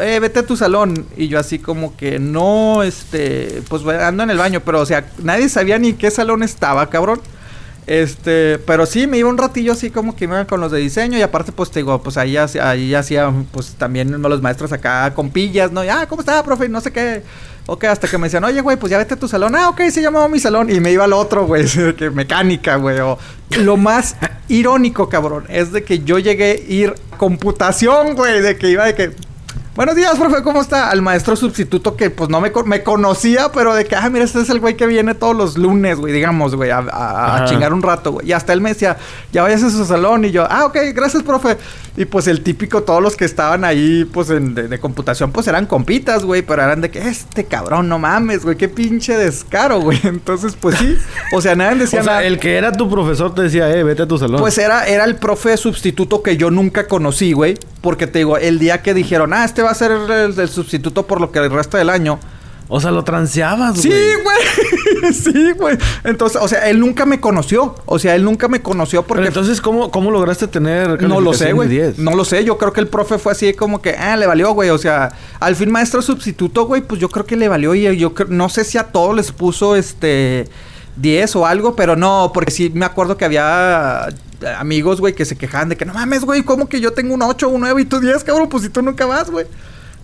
eh, 0.00 0.18
vete 0.20 0.40
a 0.40 0.46
tu 0.46 0.56
salón. 0.56 1.06
Y 1.16 1.28
yo 1.28 1.40
así 1.40 1.58
como 1.58 1.96
que 1.96 2.20
no, 2.20 2.84
este, 2.84 3.62
pues 3.68 3.84
ando 3.84 4.22
en 4.22 4.30
el 4.30 4.38
baño, 4.38 4.60
pero 4.64 4.80
o 4.80 4.86
sea, 4.86 5.04
nadie 5.22 5.48
sabía 5.48 5.78
ni 5.78 5.94
qué 5.94 6.10
salón 6.10 6.42
estaba, 6.42 6.88
cabrón. 6.88 7.20
Este, 7.88 8.58
pero 8.58 8.84
sí, 8.84 9.06
me 9.06 9.16
iba 9.16 9.30
un 9.30 9.38
ratillo 9.38 9.72
así 9.72 9.88
como 9.88 10.14
que 10.14 10.28
me 10.28 10.34
iban 10.34 10.44
con 10.44 10.60
los 10.60 10.70
de 10.70 10.78
diseño 10.78 11.16
y 11.16 11.22
aparte 11.22 11.52
pues 11.52 11.70
te 11.70 11.78
digo, 11.78 12.02
pues 12.02 12.18
ahí, 12.18 12.36
ahí 12.36 12.94
hacía 12.94 13.32
pues 13.50 13.76
también 13.78 14.20
los 14.20 14.42
maestros 14.42 14.72
acá 14.72 15.14
con 15.14 15.30
pillas, 15.30 15.72
¿no? 15.72 15.82
Y, 15.82 15.88
ah, 15.88 16.04
¿cómo 16.06 16.20
está, 16.20 16.42
profe? 16.42 16.68
No 16.68 16.82
sé 16.82 16.92
qué. 16.92 17.22
Ok, 17.64 17.84
hasta 17.84 18.06
que 18.06 18.18
me 18.18 18.26
decían, 18.26 18.44
oye, 18.44 18.60
güey, 18.60 18.76
pues 18.76 18.90
ya 18.90 18.98
vete 18.98 19.14
a 19.14 19.18
tu 19.18 19.26
salón. 19.26 19.56
Ah, 19.56 19.70
ok, 19.70 19.80
se 19.90 20.02
llamaba 20.02 20.28
mi 20.28 20.38
salón. 20.38 20.70
Y 20.70 20.80
me 20.80 20.92
iba 20.92 21.04
al 21.04 21.14
otro, 21.14 21.46
güey, 21.46 21.64
que 21.96 22.10
mecánica, 22.10 22.76
güey. 22.76 23.00
O 23.00 23.18
lo 23.58 23.78
más 23.78 24.16
irónico, 24.48 25.08
cabrón, 25.08 25.44
es 25.48 25.72
de 25.72 25.82
que 25.82 26.00
yo 26.00 26.18
llegué 26.18 26.50
a 26.50 26.72
ir 26.72 26.94
computación, 27.16 28.14
güey, 28.16 28.42
de 28.42 28.58
que 28.58 28.68
iba 28.68 28.84
de 28.84 28.94
que 28.94 29.12
Buenos 29.78 29.94
días, 29.94 30.18
profe, 30.18 30.42
¿cómo 30.42 30.60
está? 30.60 30.90
Al 30.90 31.02
maestro 31.02 31.36
sustituto 31.36 31.94
que 31.94 32.10
pues 32.10 32.28
no 32.28 32.40
me, 32.40 32.50
me 32.64 32.82
conocía, 32.82 33.52
pero 33.54 33.76
de 33.76 33.84
que, 33.84 33.94
ah, 33.94 34.10
mira, 34.10 34.24
este 34.24 34.40
es 34.40 34.50
el 34.50 34.58
güey 34.58 34.76
que 34.76 34.88
viene 34.88 35.14
todos 35.14 35.36
los 35.36 35.56
lunes, 35.56 35.98
güey, 35.98 36.12
digamos, 36.12 36.56
güey, 36.56 36.72
a, 36.72 37.44
chingar 37.48 37.72
un 37.72 37.80
rato, 37.80 38.10
güey. 38.10 38.28
Y 38.28 38.32
hasta 38.32 38.52
él 38.52 38.60
me 38.60 38.70
decía, 38.70 38.96
ya 39.30 39.44
vayas 39.44 39.62
a 39.62 39.70
su 39.70 39.84
salón. 39.84 40.24
Y 40.24 40.32
yo, 40.32 40.48
ah, 40.50 40.66
ok, 40.66 40.78
gracias, 40.92 41.22
profe. 41.22 41.58
Y 41.96 42.06
pues 42.06 42.26
el 42.26 42.42
típico, 42.42 42.82
todos 42.82 43.00
los 43.00 43.14
que 43.14 43.24
estaban 43.24 43.64
ahí, 43.64 44.04
pues 44.04 44.30
en, 44.30 44.56
de, 44.56 44.80
computación, 44.80 45.30
pues 45.30 45.46
eran 45.46 45.66
compitas, 45.66 46.24
güey, 46.24 46.42
pero 46.42 46.64
eran 46.64 46.80
de 46.80 46.90
que, 46.90 46.98
este 46.98 47.44
cabrón, 47.44 47.88
no 47.88 48.00
mames, 48.00 48.42
güey, 48.42 48.56
qué 48.56 48.68
pinche 48.68 49.16
descaro, 49.16 49.80
güey. 49.80 50.00
Entonces, 50.04 50.56
pues 50.60 50.76
sí, 50.76 50.98
o 51.32 51.40
sea, 51.40 51.54
nadie 51.54 51.78
decía 51.78 52.00
o 52.00 52.04
sea, 52.04 52.24
El 52.24 52.40
que 52.40 52.56
era 52.56 52.72
tu 52.72 52.90
profesor 52.90 53.32
te 53.32 53.42
decía, 53.42 53.70
eh, 53.70 53.84
vete 53.84 54.02
a 54.02 54.08
tu 54.08 54.18
salón. 54.18 54.40
Pues 54.40 54.58
era, 54.58 54.88
era 54.88 55.04
el 55.04 55.14
profe 55.14 55.56
sustituto 55.56 56.20
que 56.20 56.36
yo 56.36 56.50
nunca 56.50 56.88
conocí, 56.88 57.32
güey. 57.32 57.56
Porque 57.80 58.08
te 58.08 58.18
digo, 58.18 58.38
el 58.38 58.58
día 58.58 58.82
que 58.82 58.92
dijeron, 58.92 59.32
ah, 59.32 59.44
este 59.44 59.62
va 59.68 59.72
a 59.72 59.74
ser 59.74 59.92
el, 59.92 60.48
sustituto 60.48 61.06
por 61.06 61.20
lo 61.20 61.30
que 61.30 61.38
el 61.38 61.50
resto 61.50 61.76
del 61.76 61.90
año. 61.90 62.18
O 62.70 62.80
sea, 62.80 62.90
lo 62.90 63.02
transeabas, 63.02 63.82
güey. 63.82 63.82
Sí, 63.82 64.12
güey. 64.22 65.12
sí, 65.14 65.52
güey. 65.52 65.78
Entonces, 66.04 66.38
o 66.40 66.48
sea, 66.48 66.68
él 66.68 66.80
nunca 66.80 67.06
me 67.06 67.18
conoció. 67.18 67.76
O 67.86 67.98
sea, 67.98 68.14
él 68.14 68.24
nunca 68.24 68.46
me 68.48 68.60
conoció 68.60 69.02
porque... 69.04 69.20
Pero 69.22 69.28
entonces, 69.28 69.62
¿cómo, 69.62 69.90
cómo 69.90 70.10
lograste 70.10 70.48
tener 70.48 71.02
No 71.02 71.20
lo 71.20 71.32
sé, 71.32 71.52
güey. 71.52 71.94
No 71.96 72.14
lo 72.14 72.26
sé. 72.26 72.44
Yo 72.44 72.58
creo 72.58 72.74
que 72.74 72.80
el 72.80 72.88
profe 72.88 73.16
fue 73.16 73.32
así 73.32 73.54
como 73.54 73.80
que... 73.80 73.94
Ah, 73.96 74.18
le 74.18 74.26
valió, 74.26 74.52
güey. 74.52 74.68
O 74.68 74.76
sea, 74.76 75.10
al 75.40 75.56
fin 75.56 75.70
maestro 75.70 76.02
sustituto, 76.02 76.66
güey, 76.66 76.82
pues 76.82 77.00
yo 77.00 77.08
creo 77.08 77.24
que 77.24 77.36
le 77.36 77.48
valió. 77.48 77.74
Y 77.74 77.96
yo 77.96 78.12
no 78.28 78.50
sé 78.50 78.64
si 78.64 78.76
a 78.76 78.84
todos 78.84 79.16
les 79.16 79.32
puso, 79.32 79.76
este... 79.76 80.46
10 80.96 81.36
o 81.36 81.46
algo, 81.46 81.76
pero 81.76 81.94
no, 81.94 82.32
porque 82.34 82.50
sí 82.50 82.72
me 82.74 82.84
acuerdo 82.84 83.16
que 83.16 83.24
había 83.24 84.08
amigos, 84.58 85.00
güey, 85.00 85.14
que 85.14 85.24
se 85.24 85.36
quejaban 85.36 85.68
de 85.68 85.76
que 85.76 85.84
no 85.84 85.94
mames, 85.94 86.24
güey, 86.24 86.42
¿cómo 86.42 86.68
que 86.68 86.80
yo 86.80 86.92
tengo 86.92 87.14
un 87.14 87.22
8, 87.22 87.48
un 87.48 87.60
9 87.60 87.82
y 87.82 87.84
tú 87.84 88.00
10, 88.00 88.24
cabrón? 88.24 88.48
Pues 88.48 88.62
si 88.62 88.68
tú 88.68 88.82
nunca 88.82 89.06
vas, 89.06 89.30
güey. 89.30 89.46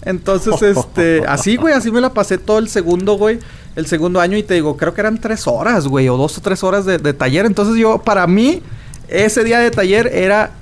Entonces, 0.04 0.60
este, 0.62 1.24
así, 1.26 1.56
güey, 1.56 1.74
así 1.74 1.90
me 1.90 2.00
la 2.00 2.12
pasé 2.12 2.38
todo 2.38 2.58
el 2.58 2.68
segundo, 2.68 3.14
güey, 3.14 3.38
el 3.76 3.86
segundo 3.86 4.20
año 4.20 4.36
y 4.36 4.42
te 4.42 4.54
digo, 4.54 4.76
creo 4.76 4.94
que 4.94 5.00
eran 5.00 5.20
tres 5.20 5.46
horas, 5.46 5.86
güey, 5.86 6.08
o 6.08 6.16
dos 6.16 6.38
o 6.38 6.40
tres 6.40 6.62
horas 6.62 6.84
de, 6.84 6.98
de 6.98 7.12
taller. 7.12 7.46
Entonces 7.46 7.76
yo, 7.76 7.98
para 7.98 8.26
mí, 8.26 8.62
ese 9.08 9.44
día 9.44 9.58
de 9.58 9.70
taller 9.70 10.08
era 10.12 10.52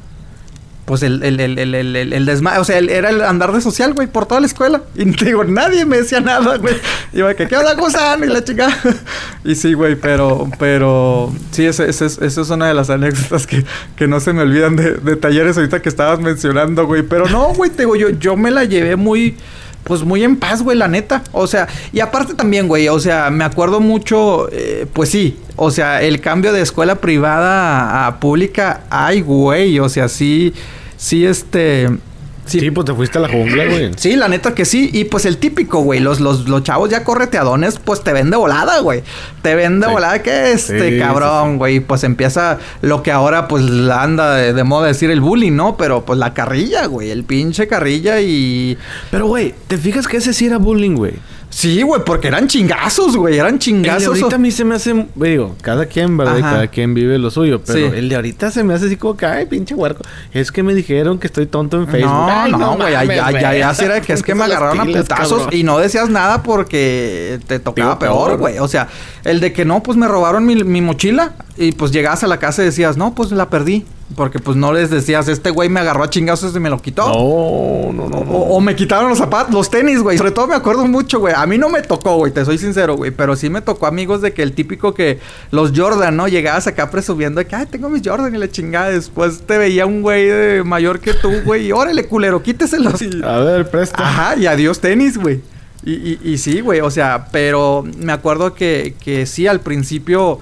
pues 0.84 1.02
el, 1.02 1.22
el, 1.22 1.38
el, 1.38 1.58
el, 1.58 2.12
el, 2.12 2.26
desma 2.26 2.58
o 2.58 2.64
sea, 2.64 2.78
era 2.78 3.10
el 3.10 3.22
andar 3.22 3.52
de 3.52 3.60
social, 3.60 3.94
güey, 3.94 4.08
por 4.08 4.26
toda 4.26 4.40
la 4.40 4.46
escuela. 4.46 4.82
Y 4.94 5.04
digo, 5.24 5.44
nadie 5.44 5.84
me 5.86 5.98
decía 5.98 6.20
nada, 6.20 6.56
güey. 6.58 6.74
Yo, 7.12 7.34
que, 7.36 7.46
¿qué 7.46 7.56
onda, 7.56 7.74
gusano? 7.74 8.24
Y 8.24 8.28
la 8.28 8.42
chica. 8.42 8.68
y 9.44 9.54
sí, 9.54 9.74
güey, 9.74 9.94
pero, 9.94 10.50
pero, 10.58 11.32
sí, 11.52 11.64
esa 11.66 11.84
es, 11.84 12.00
es 12.02 12.36
una 12.50 12.66
de 12.66 12.74
las 12.74 12.90
anécdotas 12.90 13.46
que, 13.46 13.64
que 13.96 14.08
no 14.08 14.18
se 14.20 14.32
me 14.32 14.42
olvidan 14.42 14.76
de, 14.76 14.94
de 14.94 15.16
talleres 15.16 15.56
ahorita 15.56 15.80
que 15.80 15.88
estabas 15.88 16.18
mencionando, 16.20 16.86
güey. 16.86 17.02
Pero 17.02 17.28
no, 17.28 17.54
güey, 17.54 17.70
te 17.70 17.82
digo, 17.82 17.94
yo, 17.94 18.10
yo 18.10 18.36
me 18.36 18.50
la 18.50 18.64
llevé 18.64 18.96
muy, 18.96 19.36
pues 19.84 20.02
muy 20.02 20.22
en 20.24 20.36
paz, 20.36 20.62
güey, 20.62 20.76
la 20.76 20.88
neta. 20.88 21.22
O 21.32 21.46
sea, 21.46 21.68
y 21.92 22.00
aparte 22.00 22.34
también, 22.34 22.68
güey, 22.68 22.88
o 22.88 22.98
sea, 23.00 23.30
me 23.30 23.44
acuerdo 23.44 23.80
mucho, 23.80 24.48
eh, 24.52 24.86
pues 24.92 25.10
sí, 25.10 25.38
o 25.56 25.70
sea, 25.70 26.02
el 26.02 26.20
cambio 26.20 26.52
de 26.52 26.62
escuela 26.62 26.96
privada 26.96 28.06
a, 28.06 28.20
pública, 28.20 28.82
ay, 28.90 29.20
güey, 29.20 29.78
o 29.78 29.88
sea, 29.88 30.08
sí, 30.08 30.52
sí, 30.96 31.26
este 31.26 31.88
Sí. 32.46 32.70
pues 32.70 32.84
te 32.84 32.92
fuiste 32.92 33.18
a 33.18 33.20
la 33.20 33.28
jungla, 33.28 33.64
güey. 33.64 33.90
Sí, 33.96 34.16
la 34.16 34.28
neta 34.28 34.54
que 34.54 34.64
sí. 34.64 34.90
Y 34.92 35.04
pues 35.04 35.24
el 35.26 35.38
típico, 35.38 35.80
güey. 35.80 36.00
Los, 36.00 36.20
los, 36.20 36.48
los 36.48 36.62
chavos 36.62 36.90
ya 36.90 37.04
correteadones, 37.04 37.78
pues 37.78 38.02
te 38.02 38.12
ven 38.12 38.30
de 38.30 38.36
volada, 38.36 38.80
güey. 38.80 39.02
Te 39.42 39.54
ven 39.54 39.80
de 39.80 39.86
volada 39.86 40.22
que 40.22 40.52
este 40.52 40.98
cabrón, 40.98 41.58
güey. 41.58 41.80
Pues 41.80 42.04
empieza 42.04 42.58
lo 42.80 43.02
que 43.02 43.12
ahora, 43.12 43.48
pues, 43.48 43.64
anda 43.90 44.34
de, 44.34 44.52
de, 44.52 44.64
moda 44.64 44.88
decir 44.88 45.10
el 45.10 45.20
bullying, 45.20 45.52
¿no? 45.52 45.76
Pero 45.76 46.04
pues 46.04 46.18
la 46.18 46.34
carrilla, 46.34 46.86
güey. 46.86 47.10
El 47.10 47.24
pinche 47.24 47.68
carrilla 47.68 48.20
y. 48.20 48.76
Pero, 49.10 49.26
güey, 49.26 49.54
¿te 49.68 49.78
fijas 49.78 50.08
que 50.08 50.16
ese 50.18 50.32
sí 50.32 50.46
era 50.46 50.58
bullying, 50.58 50.96
güey? 50.96 51.14
Sí, 51.52 51.82
güey, 51.82 52.02
porque 52.04 52.28
eran 52.28 52.48
chingazos, 52.48 53.14
güey, 53.14 53.36
eran 53.36 53.58
chingazos. 53.58 54.02
El 54.02 54.14
de 54.14 54.20
ahorita 54.22 54.36
a 54.36 54.38
mí 54.38 54.50
se 54.50 54.64
me 54.64 54.74
hace, 54.74 55.06
digo, 55.14 55.54
cada 55.60 55.84
quien, 55.84 56.16
¿verdad? 56.16 56.40
Cada 56.40 56.66
quien 56.68 56.94
vive 56.94 57.18
lo 57.18 57.30
suyo, 57.30 57.60
pero 57.64 57.92
el 57.94 58.08
de 58.08 58.16
ahorita 58.16 58.50
se 58.50 58.64
me 58.64 58.72
hace 58.72 58.86
así 58.86 58.96
como 58.96 59.16
que, 59.16 59.26
ay, 59.26 59.46
pinche 59.46 59.74
huerco. 59.74 60.02
Es 60.32 60.50
que 60.50 60.62
me 60.62 60.74
dijeron 60.74 61.18
que 61.18 61.26
estoy 61.26 61.46
tonto 61.46 61.76
en 61.76 61.86
Facebook. 61.86 62.10
No, 62.10 62.48
no, 62.48 62.76
güey, 62.76 62.92
ya, 62.92 63.04
ya, 63.04 63.30
ya, 63.30 63.54
ya, 63.54 63.84
era 63.84 64.00
que 64.00 64.14
es 64.14 64.22
que 64.22 64.34
me 64.34 64.44
agarraron 64.44 64.80
a 64.80 64.84
putazos 64.84 65.52
y 65.52 65.62
no 65.62 65.78
decías 65.78 66.08
nada 66.08 66.42
porque 66.42 67.38
te 67.46 67.58
tocaba 67.58 67.98
peor, 67.98 68.38
güey. 68.38 68.58
O 68.58 68.66
sea, 68.66 68.88
el 69.24 69.40
de 69.40 69.52
que 69.52 69.66
no, 69.66 69.82
pues 69.82 69.98
me 69.98 70.08
robaron 70.08 70.46
mi, 70.46 70.56
mi 70.64 70.80
mochila 70.80 71.34
y 71.58 71.72
pues 71.72 71.92
llegabas 71.92 72.24
a 72.24 72.28
la 72.28 72.38
casa 72.38 72.62
y 72.62 72.64
decías, 72.64 72.96
no, 72.96 73.14
pues 73.14 73.30
la 73.30 73.50
perdí. 73.50 73.84
Porque 74.16 74.38
pues 74.38 74.56
no 74.56 74.72
les 74.72 74.90
decías, 74.90 75.28
este 75.28 75.50
güey 75.50 75.68
me 75.68 75.80
agarró 75.80 76.04
a 76.04 76.10
chingazos 76.10 76.54
y 76.54 76.60
me 76.60 76.70
lo 76.70 76.80
quitó. 76.80 77.06
No, 77.06 77.92
no, 77.92 78.08
no. 78.08 78.18
O, 78.18 78.60
me 78.60 78.76
quitaron 78.76 79.08
los 79.08 79.18
zapatos, 79.18 79.52
los 79.52 79.70
tenis, 79.70 80.00
güey. 80.00 80.18
Sobre 80.18 80.30
todo 80.30 80.46
me 80.46 80.54
acuerdo 80.54 80.86
mucho, 80.86 81.20
güey. 81.20 81.34
A 81.36 81.46
mí 81.46 81.58
no 81.58 81.68
me 81.68 81.82
tocó, 81.82 82.16
güey, 82.16 82.32
te 82.32 82.44
soy 82.44 82.58
sincero, 82.58 82.96
güey. 82.96 83.10
Pero 83.10 83.36
sí 83.36 83.50
me 83.50 83.62
tocó 83.62 83.86
amigos 83.86 84.20
de 84.22 84.32
que 84.32 84.42
el 84.42 84.52
típico 84.52 84.94
que 84.94 85.18
los 85.50 85.72
Jordan, 85.74 86.16
¿no? 86.16 86.28
Llegabas 86.28 86.66
acá 86.66 86.90
presumiendo 86.90 87.38
de 87.38 87.46
que, 87.46 87.56
ay, 87.56 87.66
tengo 87.66 87.88
mis 87.88 88.02
Jordan 88.04 88.34
y 88.34 88.38
la 88.38 88.50
chingada. 88.50 88.90
Después 88.90 89.42
te 89.42 89.58
veía 89.58 89.86
un 89.86 90.02
güey 90.02 90.62
mayor 90.64 91.00
que 91.00 91.14
tú, 91.14 91.30
güey. 91.44 91.66
Y 91.66 91.72
órale, 91.72 92.06
culero, 92.06 92.42
quíteselos. 92.42 93.00
A 93.24 93.38
ver, 93.38 93.70
presta. 93.70 94.02
Ajá, 94.02 94.36
y 94.36 94.46
adiós 94.46 94.80
tenis, 94.80 95.18
güey. 95.18 95.40
Y, 95.84 95.92
y, 95.92 96.20
y 96.22 96.38
sí, 96.38 96.60
güey, 96.60 96.80
o 96.80 96.90
sea, 96.90 97.26
pero 97.32 97.84
me 97.98 98.12
acuerdo 98.12 98.54
que, 98.54 98.94
que 99.02 99.26
sí, 99.26 99.48
al 99.48 99.60
principio 99.60 100.38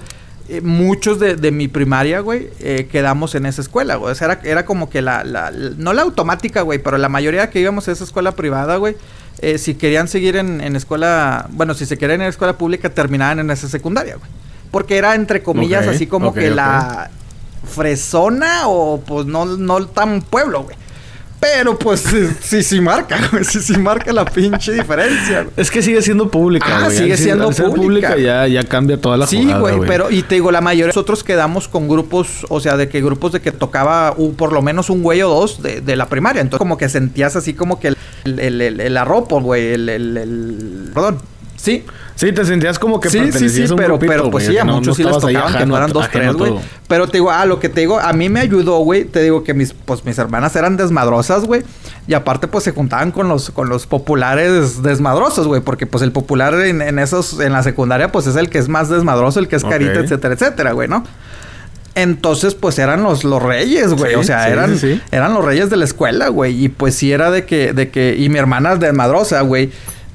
eh, 0.49 0.61
muchos 0.61 1.19
de, 1.19 1.51
mi 1.51 1.67
primaria, 1.67 2.19
güey, 2.19 2.49
eh, 2.59 2.87
quedamos 2.91 3.35
en 3.35 3.45
esa 3.45 3.61
escuela, 3.61 3.95
güey. 3.95 4.11
O 4.11 4.15
sea, 4.15 4.25
era, 4.31 4.41
era 4.43 4.65
como 4.65 4.89
que 4.89 5.01
la, 5.01 5.23
la, 5.23 5.51
no 5.51 5.93
la 5.93 6.01
automática, 6.01 6.61
güey, 6.61 6.79
pero 6.79 6.97
la 6.97 7.09
mayoría 7.09 7.49
que 7.49 7.59
íbamos 7.59 7.87
a 7.87 7.91
esa 7.91 8.03
escuela 8.03 8.33
privada, 8.33 8.77
güey, 8.77 8.95
eh, 9.39 9.57
si 9.57 9.75
querían 9.75 10.07
seguir 10.07 10.35
en, 10.35 10.61
en 10.61 10.75
escuela, 10.75 11.47
bueno, 11.51 11.73
si 11.73 11.85
se 11.85 11.97
querían 11.97 12.21
en 12.21 12.27
escuela 12.27 12.57
pública, 12.57 12.89
terminaban 12.89 13.39
en 13.39 13.51
esa 13.51 13.67
secundaria, 13.67 14.15
güey. 14.15 14.29
Porque 14.71 14.97
era, 14.97 15.15
entre 15.15 15.43
comillas, 15.43 15.87
así 15.87 16.07
como 16.07 16.33
que 16.33 16.49
la 16.49 17.09
fresona 17.63 18.67
o 18.67 19.01
pues 19.01 19.25
no, 19.25 19.45
no 19.45 19.85
tan 19.87 20.21
pueblo, 20.21 20.63
güey. 20.63 20.77
Pero 21.41 21.77
pues 21.77 22.05
sí, 22.39 22.61
sí, 22.61 22.79
marca, 22.81 23.17
güey. 23.31 23.43
Sí, 23.43 23.59
sí 23.61 23.75
marca 23.77 24.13
la 24.13 24.23
pinche 24.25 24.73
diferencia, 24.73 25.41
güey. 25.41 25.53
Es 25.57 25.71
que 25.71 25.81
sigue 25.81 25.99
siendo 26.03 26.29
pública, 26.29 26.67
Ah, 26.69 26.83
güey. 26.85 26.97
sigue 26.97 27.11
Al 27.13 27.17
ser- 27.17 27.25
siendo 27.25 27.47
al 27.47 27.55
ser 27.55 27.65
pública. 27.65 28.15
ya, 28.15 28.47
ya 28.47 28.63
cambia 28.63 29.01
toda 29.01 29.17
la 29.17 29.25
Sí, 29.25 29.41
jugada, 29.41 29.59
güey, 29.59 29.79
pero 29.87 30.11
y 30.11 30.21
te 30.21 30.35
digo, 30.35 30.51
la 30.51 30.61
mayoría 30.61 30.87
nosotros 30.87 31.23
quedamos 31.23 31.67
con 31.67 31.87
grupos, 31.89 32.45
o 32.49 32.59
sea, 32.59 32.77
de 32.77 32.87
que 32.89 33.01
grupos 33.01 33.31
de 33.31 33.41
que 33.41 33.51
tocaba 33.51 34.13
un- 34.15 34.35
por 34.35 34.53
lo 34.53 34.61
menos 34.61 34.91
un 34.91 35.01
güey 35.01 35.23
o 35.23 35.29
dos 35.29 35.63
de, 35.63 35.81
de 35.81 35.95
la 35.95 36.07
primaria. 36.07 36.41
Entonces, 36.41 36.59
como 36.59 36.77
que 36.77 36.87
sentías 36.89 37.35
así 37.35 37.55
como 37.55 37.79
que 37.79 37.87
el, 37.87 37.97
el, 38.25 38.61
el, 38.61 38.79
el 38.79 38.97
arropo, 38.97 39.41
güey, 39.41 39.73
el, 39.73 39.89
el, 39.89 40.17
el- 40.17 40.91
Perdón. 40.93 41.17
Sí, 41.57 41.83
Sí, 42.15 42.31
te 42.31 42.45
sentías 42.45 42.77
como 42.77 42.99
que 42.99 43.09
sí, 43.09 43.17
sí, 43.17 43.23
sí, 43.25 43.31
pertenecías 43.31 43.69
a 43.71 43.73
un 43.73 43.77
pero, 43.77 43.87
grupito, 43.97 44.11
pero 44.11 44.31
pues 44.31 44.45
sí, 44.45 44.57
a 44.57 44.63
no- 44.63 44.75
muchos 44.75 44.99
no 44.99 45.19
sí 45.19 45.27
ahí 45.27 45.33
tocaban 45.33 45.57
que 45.57 45.65
no 45.65 45.77
eran 45.77 45.91
dos, 45.91 46.07
tres, 46.11 46.33
güey. 46.33 46.53
Pero 46.87 47.07
te 47.07 47.13
digo, 47.17 47.31
ah, 47.31 47.45
lo 47.45 47.59
que 47.59 47.69
te 47.69 47.81
digo, 47.81 47.99
a 47.99 48.13
mí 48.13 48.29
me 48.29 48.41
ayudó, 48.41 48.77
güey. 48.79 49.05
Te 49.05 49.23
digo 49.23 49.43
que 49.43 49.53
mis, 49.53 49.73
pues 49.73 50.05
mis 50.05 50.17
hermanas 50.19 50.55
eran 50.55 50.77
desmadrosas, 50.77 51.45
güey. 51.45 51.63
Y 52.07 52.13
aparte, 52.13 52.47
pues 52.47 52.63
se 52.63 52.71
juntaban 52.71 53.11
con 53.11 53.27
los, 53.27 53.49
con 53.51 53.69
los 53.69 53.87
populares 53.87 54.83
desmadrosos, 54.83 55.47
güey. 55.47 55.61
Porque 55.61 55.87
pues 55.87 56.03
el 56.03 56.11
popular 56.11 56.53
en, 56.55 56.81
en 56.81 56.99
esos, 56.99 57.39
en 57.39 57.53
la 57.53 57.63
secundaria, 57.63 58.11
pues 58.11 58.27
es 58.27 58.35
el 58.35 58.49
que 58.49 58.57
es 58.59 58.67
más 58.69 58.89
desmadroso, 58.89 59.39
el 59.39 59.47
que 59.47 59.55
es 59.55 59.63
carita, 59.63 59.93
Ok. 59.99 60.03
etcétera, 60.05 60.33
etcétera, 60.35 60.71
güey, 60.73 60.87
¿no? 60.87 61.03
Entonces, 61.93 62.55
pues 62.55 62.79
eran 62.79 63.03
los, 63.03 63.23
los 63.25 63.41
reyes, 63.43 63.93
güey. 63.93 64.11
Sí, 64.13 64.15
o 64.19 64.23
sea, 64.23 64.45
sí, 64.45 64.51
eran, 64.51 64.77
sí, 64.77 65.01
eran 65.11 65.33
los 65.33 65.43
reyes 65.43 65.69
de 65.69 65.75
la 65.75 65.83
escuela, 65.85 66.29
güey. 66.29 66.63
Y 66.65 66.69
pues 66.69 66.95
sí 66.95 67.11
era 67.11 67.31
de 67.31 67.45
que, 67.45 67.73
de 67.73 67.89
que, 67.89 68.15
y 68.17 68.29
mi 68.29 68.39
hermana 68.39 68.77
de 68.77 68.93
madrosa, 68.93 69.41
güey. 69.41 69.71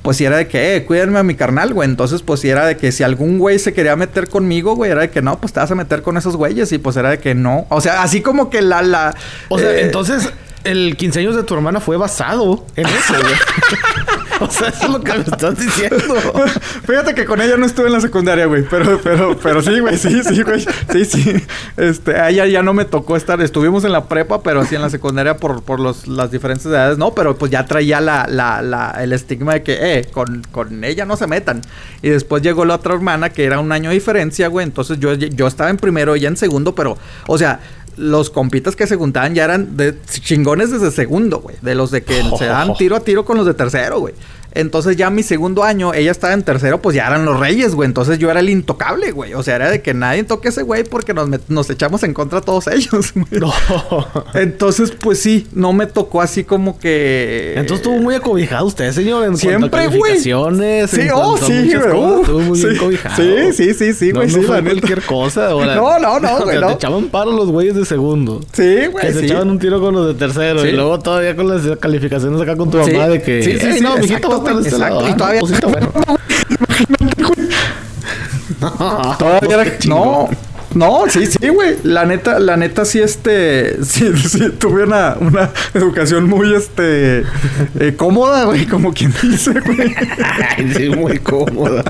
Pues 0.07 0.19
sí 0.19 0.25
era 0.25 0.37
de 0.37 0.47
que, 0.47 0.77
eh, 0.77 0.85
cuídenme 0.85 1.19
a 1.19 1.25
mi 1.25 1.35
carnal, 1.35 1.75
güey. 1.75 1.89
Entonces, 1.89 2.23
pues 2.23 2.39
sí 2.39 2.49
era 2.49 2.65
de 2.65 2.77
que 2.77 2.93
si 2.93 3.03
algún 3.03 3.41
güey 3.41 3.59
se 3.59 3.73
quería 3.73 3.97
meter 3.97 4.29
conmigo, 4.29 4.77
güey, 4.77 4.93
era 4.93 5.01
de 5.01 5.11
que 5.11 5.21
no, 5.21 5.41
pues 5.41 5.53
te 5.53 5.59
vas 5.59 5.69
a 5.69 5.75
meter 5.75 6.03
con 6.03 6.17
esos 6.17 6.37
güeyes. 6.37 6.71
Y 6.71 6.79
pues 6.79 6.97
era 6.97 7.11
de 7.11 7.19
que 7.19 7.35
no. 7.35 7.67
O 7.71 7.81
sea, 7.81 8.05
así 8.05 8.21
como 8.21 8.49
que 8.49 8.63
la, 8.63 8.83
la. 8.83 9.17
O 9.49 9.59
sea, 9.59 9.73
eh, 9.73 9.81
entonces 9.81 10.31
el 10.67 10.97
15 10.97 11.21
años 11.21 11.37
de 11.37 11.43
tu 11.43 11.55
hermana 11.55 11.81
fue 11.81 11.97
basado 11.97 12.65
en 12.77 12.87
eso, 12.87 13.15
güey. 13.21 13.35
o 14.41 14.51
sea, 14.51 14.69
eso 14.69 14.87
es 14.87 14.91
lo 14.91 15.01
que 15.01 15.13
me 15.13 15.21
estás 15.21 15.59
diciendo. 15.59 16.15
Fíjate 16.87 17.15
que 17.15 17.25
con 17.25 17.41
ella 17.41 17.57
no 17.57 17.67
estuve 17.67 17.87
en 17.87 17.93
la 17.93 18.01
secundaria, 18.01 18.47
güey. 18.47 18.65
Pero, 18.69 19.01
pero, 19.03 19.37
pero 19.39 19.63
sí, 19.63 19.79
güey, 19.81 19.97
sí, 19.97 20.23
sí, 20.23 20.43
güey. 20.43 20.67
Sí, 20.93 21.05
sí. 21.05 21.47
Este, 21.77 22.17
a 22.17 22.31
ella 22.31 22.47
ya 22.47 22.63
no 22.63 22.75
me 22.75 22.85
tocó 22.85 23.17
estar. 23.17 23.41
Estuvimos 23.41 23.85
en 23.85 23.93
la 23.93 24.07
prepa, 24.09 24.43
pero 24.43 24.65
sí 24.65 24.75
en 24.75 24.83
la 24.83 24.91
secundaria 24.91 25.37
por, 25.37 25.63
por 25.63 25.81
los, 25.81 26.07
las 26.07 26.31
diferencias 26.31 26.71
de 26.71 26.77
edades, 26.77 26.99
no. 26.99 27.15
Pero 27.15 27.37
pues 27.37 27.51
ya 27.51 27.67
traía 27.67 28.01
la, 28.01 28.27
la, 28.29 28.63
la, 28.63 28.91
el 29.01 29.13
estigma 29.13 29.55
de 29.55 29.63
que, 29.63 29.99
eh, 29.99 30.09
con, 30.13 30.43
con 30.53 30.85
ella 30.85 31.05
no 31.05 31.17
se 31.17 31.27
metan. 31.27 31.63
Y 32.03 32.11
después 32.11 32.43
llegó 32.43 32.65
la 32.65 32.77
otra 32.77 32.95
hermana 32.95 33.31
que 33.31 33.45
era 33.45 33.61
un 33.61 33.73
año 33.73 33.91
de 33.91 33.95
diferencia, 33.95 34.49
güey. 34.49 34.67
Entonces 34.67 34.99
yo, 34.99 35.15
yo 35.15 35.47
estaba 35.47 35.71
en 35.71 35.77
primero, 35.77 36.15
ella 36.15 36.29
en 36.29 36.37
segundo, 36.37 36.75
pero, 36.75 36.99
o 37.27 37.39
sea. 37.39 37.61
Los 37.97 38.31
compitas 38.31 38.77
que 38.77 38.87
se 38.87 38.97
juntaban 38.97 39.35
ya 39.35 39.45
eran 39.45 39.77
de 39.77 39.97
chingones 40.05 40.71
desde 40.71 40.91
segundo, 40.91 41.41
güey. 41.41 41.57
De 41.63 41.75
los 41.75 41.91
de 41.91 42.03
que 42.03 42.23
se 42.39 42.47
dan 42.47 42.75
tiro 42.75 42.97
a 42.97 43.01
tiro 43.01 43.25
con 43.25 43.37
los 43.37 43.47
de 43.47 43.55
tercero, 43.55 44.01
güey. 44.01 44.15
Entonces 44.57 44.97
ya 44.97 45.11
mi 45.11 45.23
segundo 45.23 45.63
año, 45.65 45.95
ella 45.95 46.11
estaba 46.11 46.33
en 46.35 46.43
tercero, 46.43 46.81
pues 46.81 46.97
ya 46.97 47.07
eran 47.07 47.25
los 47.25 47.39
reyes, 47.39 47.75
güey. 47.75 47.87
Entonces 47.87 48.19
yo 48.19 48.31
era 48.31 48.41
el 48.41 48.49
intocable, 48.49 49.11
güey. 49.13 49.35
O 49.35 49.43
sea, 49.43 49.57
era 49.57 49.71
de 49.71 49.83
que 49.83 49.95
nadie 49.95 50.25
toque 50.25 50.49
a 50.49 50.51
ese 50.51 50.63
güey 50.63 50.85
porque 50.85 51.15
nos, 51.15 51.29
nos 51.49 51.71
echamos 51.71 52.03
en 52.03 52.15
contra 52.15 52.41
todos 52.41 52.67
ellos, 52.73 53.13
güey. 53.15 53.41
No. 53.41 53.53
Entonces, 54.35 54.91
pues 54.93 55.19
sí, 55.21 55.47
no 55.53 55.73
me 55.73 55.87
tocó 55.87 56.21
así 56.21 56.45
como 56.45 56.79
que... 56.79 57.53
Entonces 57.57 57.79
estuvo 57.87 57.99
muy 58.03 58.15
acobijado 58.15 58.67
usted, 58.67 58.93
señor, 58.93 59.25
en 59.25 59.37
Siempre, 59.37 59.71
cuanto 59.71 59.95
a 59.95 59.97
güey. 59.97 60.19
Sí, 60.19 60.31
en 60.31 60.37
oh, 60.37 60.51
sí, 60.51 60.97
güey. 60.97 61.11
cosas, 61.11 61.49
uh, 61.49 62.21
Estuvo 62.21 62.41
muy 62.41 62.59
sí. 62.59 62.67
Sí, 63.17 63.53
sí, 63.53 63.75
sí, 63.75 63.93
sí, 63.93 64.11
güey. 64.13 64.29
no 64.29 64.35
sí, 64.35 64.41
fue 64.43 64.63
cualquier 64.63 65.03
cosa. 65.03 65.49
Ahora. 65.51 65.75
No, 65.77 65.99
no, 65.99 66.21
no, 66.21 66.37
O 66.37 66.45
güey, 66.45 66.53
sea, 66.59 66.61
no. 66.61 66.67
Te 66.69 66.73
echaban 66.75 67.05
paro 67.09 67.33
los 67.33 67.51
güeyes 67.51 67.75
de 67.75 67.85
segundo. 67.85 68.41
Sí, 68.53 68.87
güey, 68.87 69.07
Que 69.07 69.13
se 69.13 69.25
echaban 69.27 69.51
un 69.51 69.59
tiro 69.59 69.81
con 69.81 69.95
los 69.95 70.07
de 70.09 70.15
tercero. 70.15 70.67
Y 70.67 70.73
luego 70.73 70.99
todavía 70.99 71.35
con 71.37 71.49
las 71.49 71.77
calificaciones 71.79 72.41
acá 72.41 72.57
con 72.57 72.71
tu 72.71 72.79
mamá 72.79 73.09
de 73.09 73.23
que... 73.23 73.43
Sí, 73.43 73.59
sí, 73.59 73.67
"Ey, 73.67 73.73
sí, 73.75 73.81
no, 73.81 73.97
mijito, 73.99 74.29
güey, 74.53 74.65
este 74.67 74.77
exacto. 74.77 75.09
Y 75.09 75.13
Ah, 75.13 75.17
todavía- 75.17 75.41
pues 75.41 75.61
bueno. 75.61 75.93
Todavía 79.19 79.63
era-. 79.63 79.73
No, 79.87 80.29
no, 80.75 81.05
sí, 81.09 81.27
sí, 81.27 81.49
güey. 81.49 81.77
La 81.83 82.05
neta, 82.05 82.39
la 82.39 82.57
neta 82.57 82.85
sí, 82.85 83.01
este, 83.01 83.83
sí, 83.85 84.11
sí, 84.29 84.51
tuve 84.59 84.85
una, 84.85 85.17
una 85.21 85.51
educación 85.75 86.29
muy, 86.29 86.55
este, 86.55 87.25
eh, 87.79 87.95
cómoda, 87.97 88.45
güey, 88.45 88.67
como 88.67 88.93
quien 88.93 89.13
dice, 89.23 89.53
güey. 89.61 89.95
Sí, 90.77 90.89
muy 90.91 91.19
cómoda. 91.19 91.83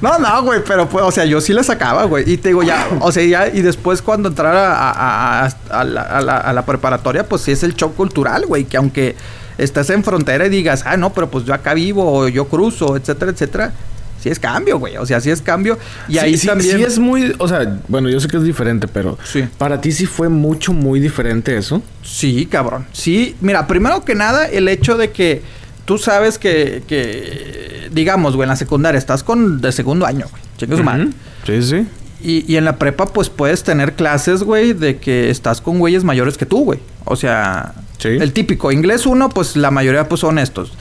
No, 0.00 0.18
no, 0.18 0.42
güey, 0.42 0.60
pero 0.66 0.88
pues, 0.88 1.04
o 1.04 1.10
sea, 1.10 1.24
yo 1.24 1.40
sí 1.40 1.52
le 1.52 1.62
sacaba, 1.62 2.04
güey. 2.04 2.28
Y 2.30 2.36
te 2.38 2.48
digo, 2.48 2.62
ya, 2.62 2.86
o 3.00 3.12
sea, 3.12 3.24
ya, 3.24 3.48
y 3.48 3.62
después 3.62 4.02
cuando 4.02 4.28
entrara 4.28 4.74
a, 4.74 4.90
a- 4.90 5.46
a- 5.46 5.80
a 5.80 5.84
la, 5.84 6.20
la- 6.20 6.52
la 6.52 6.66
preparatoria, 6.66 7.26
pues 7.28 7.42
sí 7.42 7.52
es 7.52 7.62
el 7.62 7.74
shock 7.74 7.94
cultural, 7.94 8.46
güey, 8.46 8.64
que 8.64 8.76
aunque 8.76 9.14
estés 9.58 9.90
en 9.90 10.02
frontera 10.04 10.46
y 10.46 10.50
digas, 10.50 10.82
ah, 10.86 10.96
no, 10.96 11.12
pero 11.12 11.30
pues 11.30 11.44
yo 11.44 11.54
acá 11.54 11.74
vivo, 11.74 12.10
o 12.10 12.28
yo 12.28 12.46
cruzo, 12.48 12.96
etcétera, 12.96 13.32
etcétera. 13.32 13.72
Sí 14.20 14.30
es 14.30 14.38
cambio, 14.38 14.78
güey. 14.78 14.96
O 14.96 15.04
sea, 15.04 15.20
sí 15.20 15.28
es 15.30 15.42
cambio. 15.42 15.78
Y 16.08 16.14
Sí, 16.14 16.18
ahí 16.18 16.38
sí, 16.38 16.46
también. 16.46 16.78
sí 16.78 16.82
es 16.82 16.98
muy... 16.98 17.34
O 17.38 17.46
sea, 17.46 17.78
bueno, 17.88 18.08
yo 18.08 18.18
sé 18.20 18.28
que 18.28 18.38
es 18.38 18.42
diferente, 18.42 18.88
pero... 18.88 19.18
Sí. 19.30 19.44
Para 19.58 19.82
ti 19.82 19.92
sí 19.92 20.06
fue 20.06 20.30
mucho, 20.30 20.72
muy 20.72 20.98
diferente 20.98 21.54
eso. 21.58 21.82
Sí, 22.02 22.46
cabrón. 22.46 22.86
Sí, 22.92 23.36
mira, 23.42 23.66
primero 23.66 24.02
que 24.02 24.14
nada, 24.14 24.46
el 24.48 24.66
hecho 24.68 24.96
de 24.96 25.10
que 25.10 25.42
tú 25.84 25.98
sabes 25.98 26.38
que, 26.38 26.82
que 26.86 27.90
digamos, 27.92 28.34
güey, 28.34 28.46
en 28.46 28.50
la 28.50 28.56
secundaria 28.56 28.98
estás 28.98 29.22
con 29.22 29.60
de 29.60 29.72
segundo 29.72 30.06
año, 30.06 30.26
güey. 30.30 30.42
Chingue 30.56 30.76
su 30.78 30.82
madre. 30.84 31.04
Ujú. 31.04 31.12
Sí, 31.46 31.62
sí. 31.62 31.86
Y, 32.22 32.50
y 32.50 32.56
en 32.56 32.64
la 32.64 32.78
prepa, 32.78 33.04
pues 33.04 33.28
puedes 33.28 33.62
tener 33.62 33.92
clases, 33.92 34.42
güey, 34.42 34.72
de 34.72 34.96
que 34.96 35.28
estás 35.28 35.60
con 35.60 35.78
güeyes 35.78 36.02
mayores 36.02 36.38
que 36.38 36.46
tú, 36.46 36.64
güey. 36.64 36.78
O 37.04 37.16
sea, 37.16 37.74
Sí. 37.98 38.08
el 38.08 38.32
típico. 38.32 38.72
Inglés 38.72 39.06
uno, 39.06 39.28
pues 39.28 39.56
la 39.56 39.70
mayoría, 39.70 40.08
pues 40.08 40.20
son 40.20 40.38
estos. 40.38 40.72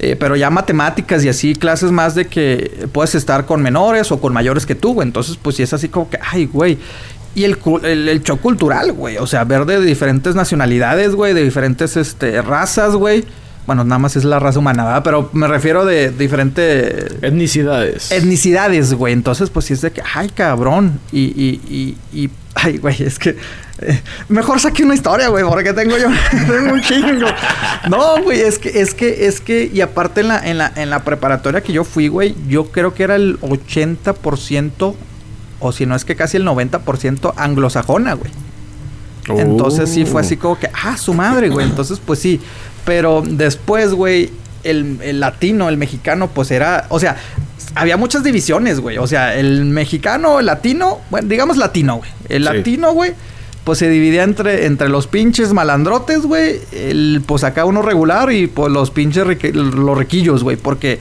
Eh, 0.00 0.14
pero 0.18 0.36
ya 0.36 0.48
matemáticas 0.50 1.24
y 1.24 1.28
así, 1.28 1.54
clases 1.56 1.90
más 1.90 2.14
de 2.14 2.26
que 2.28 2.86
puedes 2.92 3.14
estar 3.16 3.46
con 3.46 3.62
menores 3.62 4.12
o 4.12 4.20
con 4.20 4.32
mayores 4.32 4.64
que 4.64 4.74
tú, 4.76 4.94
güey. 4.94 5.08
Entonces, 5.08 5.36
pues 5.40 5.56
sí 5.56 5.62
es 5.64 5.72
así 5.72 5.88
como 5.88 6.08
que, 6.08 6.18
ay, 6.22 6.46
güey. 6.46 6.78
Y 7.34 7.44
el, 7.44 7.58
el, 7.84 8.08
el 8.08 8.22
shock 8.22 8.40
cultural, 8.40 8.92
güey. 8.92 9.16
O 9.18 9.26
sea, 9.26 9.44
ver 9.44 9.64
de 9.64 9.80
diferentes 9.80 10.34
nacionalidades, 10.34 11.14
güey, 11.14 11.34
de 11.34 11.42
diferentes 11.42 11.96
este, 11.96 12.42
razas, 12.42 12.94
güey. 12.94 13.24
Bueno, 13.66 13.84
nada 13.84 13.98
más 13.98 14.16
es 14.16 14.24
la 14.24 14.38
raza 14.38 14.60
humana, 14.60 14.84
¿verdad? 14.84 15.02
Pero 15.04 15.30
me 15.34 15.46
refiero 15.46 15.84
de 15.84 16.10
diferentes 16.10 17.12
Etnicidades. 17.20 18.10
etnicidades, 18.12 18.94
güey. 18.94 19.12
Entonces, 19.12 19.50
pues 19.50 19.66
sí 19.66 19.74
es 19.74 19.82
de 19.82 19.90
que, 19.90 20.02
ay, 20.14 20.28
cabrón. 20.30 21.00
Y, 21.12 21.20
y, 21.20 21.60
y, 21.68 21.96
y 22.24 22.30
ay, 22.62 22.78
güey, 22.78 23.02
es 23.02 23.18
que 23.18 23.36
eh, 23.80 24.02
mejor 24.28 24.60
saque 24.60 24.82
una 24.84 24.94
historia, 24.94 25.28
güey, 25.28 25.44
porque 25.44 25.72
tengo 25.72 25.96
yo 25.96 26.08
tengo 26.30 26.72
un 26.72 26.82
chingo. 26.82 27.28
No, 27.88 28.22
güey, 28.22 28.40
es 28.40 28.58
que, 28.58 28.80
es 28.80 28.94
que, 28.94 29.26
es 29.26 29.40
que, 29.40 29.70
y 29.72 29.80
aparte 29.80 30.20
en 30.20 30.28
la, 30.28 30.38
en 30.48 30.58
la, 30.58 30.72
en 30.74 30.90
la 30.90 31.04
preparatoria 31.04 31.60
que 31.60 31.72
yo 31.72 31.84
fui, 31.84 32.08
güey, 32.08 32.34
yo 32.48 32.70
creo 32.70 32.94
que 32.94 33.04
era 33.04 33.16
el 33.16 33.38
80%, 33.40 34.94
o 35.60 35.72
si 35.72 35.86
no 35.86 35.94
es 35.94 36.04
que 36.04 36.16
casi 36.16 36.36
el 36.36 36.46
90% 36.46 37.34
anglosajona, 37.36 38.14
güey. 38.14 38.30
Entonces 39.28 39.90
sí 39.90 40.06
fue 40.06 40.22
así 40.22 40.36
Oh. 40.36 40.38
como 40.40 40.58
que, 40.58 40.70
ah, 40.72 40.96
su 40.96 41.12
madre, 41.12 41.50
güey. 41.50 41.66
Entonces, 41.66 42.00
pues 42.04 42.18
sí. 42.18 42.40
Pero 42.84 43.22
después, 43.26 43.92
güey, 43.92 44.30
el, 44.64 44.98
el 45.02 45.20
latino, 45.20 45.68
el 45.68 45.76
mexicano, 45.76 46.28
pues 46.28 46.50
era, 46.50 46.86
o 46.88 46.98
sea, 46.98 47.16
había 47.74 47.96
muchas 47.96 48.22
divisiones, 48.24 48.80
güey. 48.80 48.98
O 48.98 49.06
sea, 49.06 49.34
el 49.36 49.64
mexicano, 49.64 50.40
el 50.40 50.46
latino, 50.46 50.98
bueno, 51.10 51.28
digamos 51.28 51.56
latino, 51.56 51.96
güey. 51.98 52.10
El 52.28 52.42
Sí. 52.46 52.52
latino, 52.54 52.92
güey, 52.92 53.12
pues 53.64 53.78
se 53.78 53.88
dividía 53.88 54.22
entre, 54.22 54.66
entre 54.66 54.88
los 54.88 55.06
pinches 55.06 55.52
malandrotes, 55.52 56.22
güey. 56.22 56.60
El, 56.72 57.22
pues 57.26 57.44
acá 57.44 57.64
uno 57.64 57.82
regular 57.82 58.32
y 58.32 58.46
pues 58.46 58.72
los 58.72 58.90
pinches 58.90 59.26
rique- 59.26 59.52
los 59.52 59.96
riquillos, 59.98 60.42
güey. 60.42 60.56
Porque 60.56 60.98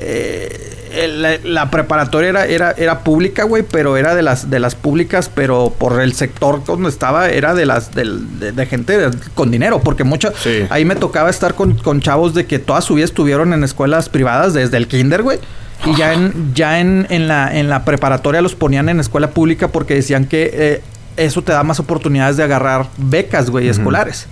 eh, 0.00 1.08
la, 1.16 1.38
la 1.44 1.70
preparatoria 1.70 2.28
era, 2.30 2.46
era, 2.46 2.70
era 2.72 3.00
pública, 3.00 3.44
güey, 3.44 3.62
pero 3.62 3.96
era 3.96 4.14
de 4.14 4.22
las, 4.22 4.48
de 4.50 4.58
las 4.60 4.74
públicas, 4.74 5.30
pero 5.32 5.72
por 5.76 6.00
el 6.00 6.12
sector 6.14 6.64
donde 6.64 6.88
estaba, 6.88 7.28
era 7.30 7.54
de 7.54 7.66
las 7.66 7.94
del- 7.94 8.38
de, 8.40 8.52
de 8.52 8.66
gente 8.66 8.96
con 9.34 9.50
dinero, 9.50 9.80
porque 9.80 10.04
mucho, 10.04 10.32
Sí. 10.42 10.62
ahí 10.70 10.84
me 10.84 10.96
tocaba 10.96 11.30
estar 11.30 11.54
con, 11.54 11.74
con 11.74 12.00
chavos 12.00 12.32
de 12.34 12.46
que 12.46 12.58
toda 12.58 12.80
su 12.80 12.94
vida 12.94 13.04
estuvieron 13.04 13.52
en 13.52 13.64
escuelas 13.64 14.08
privadas 14.08 14.54
desde 14.54 14.76
el 14.76 14.88
kinder, 14.88 15.22
güey. 15.22 15.38
Y 15.86 15.94
ya 15.96 16.12
en, 16.12 16.54
ya 16.54 16.80
en, 16.80 17.06
en 17.10 17.28
la, 17.28 17.56
en 17.56 17.68
la 17.68 17.84
preparatoria 17.84 18.42
los 18.42 18.54
ponían 18.54 18.88
en 18.88 19.00
escuela 19.00 19.30
pública 19.30 19.68
porque 19.68 19.94
decían 19.94 20.26
que 20.26 20.50
eh, 20.52 20.82
eso 21.16 21.42
te 21.42 21.52
da 21.52 21.62
más 21.62 21.80
oportunidades 21.80 22.36
de 22.36 22.44
agarrar 22.44 22.88
becas, 22.96 23.50
güey, 23.50 23.68
escolares. 23.68 24.26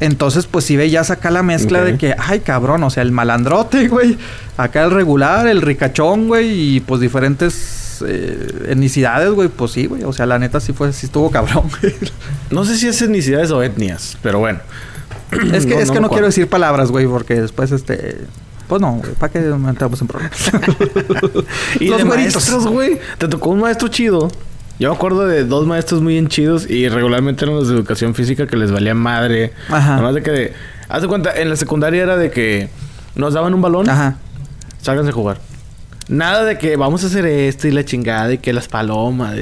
Entonces, 0.00 0.46
pues 0.46 0.64
si 0.64 0.76
veías 0.76 1.10
acá 1.10 1.30
la 1.30 1.42
mezcla 1.42 1.82
de 1.82 1.98
que, 1.98 2.14
ay, 2.16 2.40
cabrón, 2.40 2.84
o 2.84 2.90
sea, 2.90 3.02
el 3.02 3.10
malandrote, 3.10 3.88
güey. 3.88 4.16
Acá 4.56 4.84
el 4.84 4.92
regular, 4.92 5.48
el 5.48 5.60
ricachón, 5.60 6.28
güey. 6.28 6.76
Y 6.76 6.80
pues 6.80 7.00
diferentes 7.00 8.02
eh, 8.06 8.66
etnicidades, 8.68 9.30
güey. 9.32 9.48
Pues 9.48 9.72
sí, 9.72 9.86
güey. 9.86 10.04
O 10.04 10.12
sea, 10.12 10.26
la 10.26 10.38
neta 10.38 10.60
sí 10.60 10.72
fue, 10.72 10.92
sí 10.92 11.06
estuvo 11.06 11.30
cabrón, 11.32 11.64
güey. 11.80 11.94
No 12.50 12.64
sé 12.64 12.76
si 12.76 12.86
es 12.86 13.02
etnicidades 13.02 13.50
o 13.50 13.62
etnias, 13.62 14.16
pero 14.22 14.38
bueno. 14.38 14.60
es 15.52 15.66
que 15.66 15.74
No, 15.74 15.80
es 15.80 15.88
no 15.88 15.94
que 15.94 16.00
no 16.00 16.08
quiero 16.10 16.26
decir 16.26 16.48
palabras, 16.48 16.90
güey, 16.92 17.06
porque 17.06 17.40
después, 17.40 17.72
este... 17.72 18.18
Pues 18.68 18.82
no, 18.82 18.92
güey, 18.92 19.14
¿para 19.14 19.32
qué 19.32 19.40
no 19.40 19.68
entramos 19.68 20.00
en 20.00 20.06
problemas? 20.06 20.38
y 21.80 21.88
Los 21.88 21.98
de 21.98 22.04
maestros, 22.04 22.66
güey. 22.66 23.00
Te 23.16 23.26
tocó 23.26 23.50
un 23.50 23.60
maestro 23.60 23.88
chido. 23.88 24.30
Yo 24.78 24.90
me 24.90 24.94
acuerdo 24.94 25.26
de 25.26 25.44
dos 25.44 25.66
maestros 25.66 26.02
muy 26.02 26.12
bien 26.12 26.28
chidos 26.28 26.70
y 26.70 26.88
regularmente 26.88 27.44
eran 27.44 27.56
los 27.56 27.68
de 27.68 27.74
educación 27.74 28.14
física 28.14 28.46
que 28.46 28.56
les 28.56 28.70
valía 28.70 28.94
madre. 28.94 29.52
Ajá. 29.68 29.94
Además 29.94 30.14
de 30.14 30.22
que, 30.22 30.52
haz 30.88 31.02
de 31.02 31.08
cuenta, 31.08 31.34
en 31.34 31.48
la 31.48 31.56
secundaria 31.56 32.02
era 32.02 32.16
de 32.16 32.30
que 32.30 32.68
nos 33.16 33.34
daban 33.34 33.54
un 33.54 33.62
balón, 33.62 33.88
Ajá. 33.88 34.18
sálganse 34.80 35.10
a 35.10 35.14
jugar. 35.14 35.40
Nada 36.08 36.44
de 36.44 36.58
que 36.58 36.76
vamos 36.76 37.02
a 37.04 37.08
hacer 37.08 37.26
esto 37.26 37.68
y 37.68 37.72
la 37.72 37.84
chingada 37.84 38.32
y 38.32 38.38
que 38.38 38.52
las 38.52 38.68
palomas, 38.68 39.34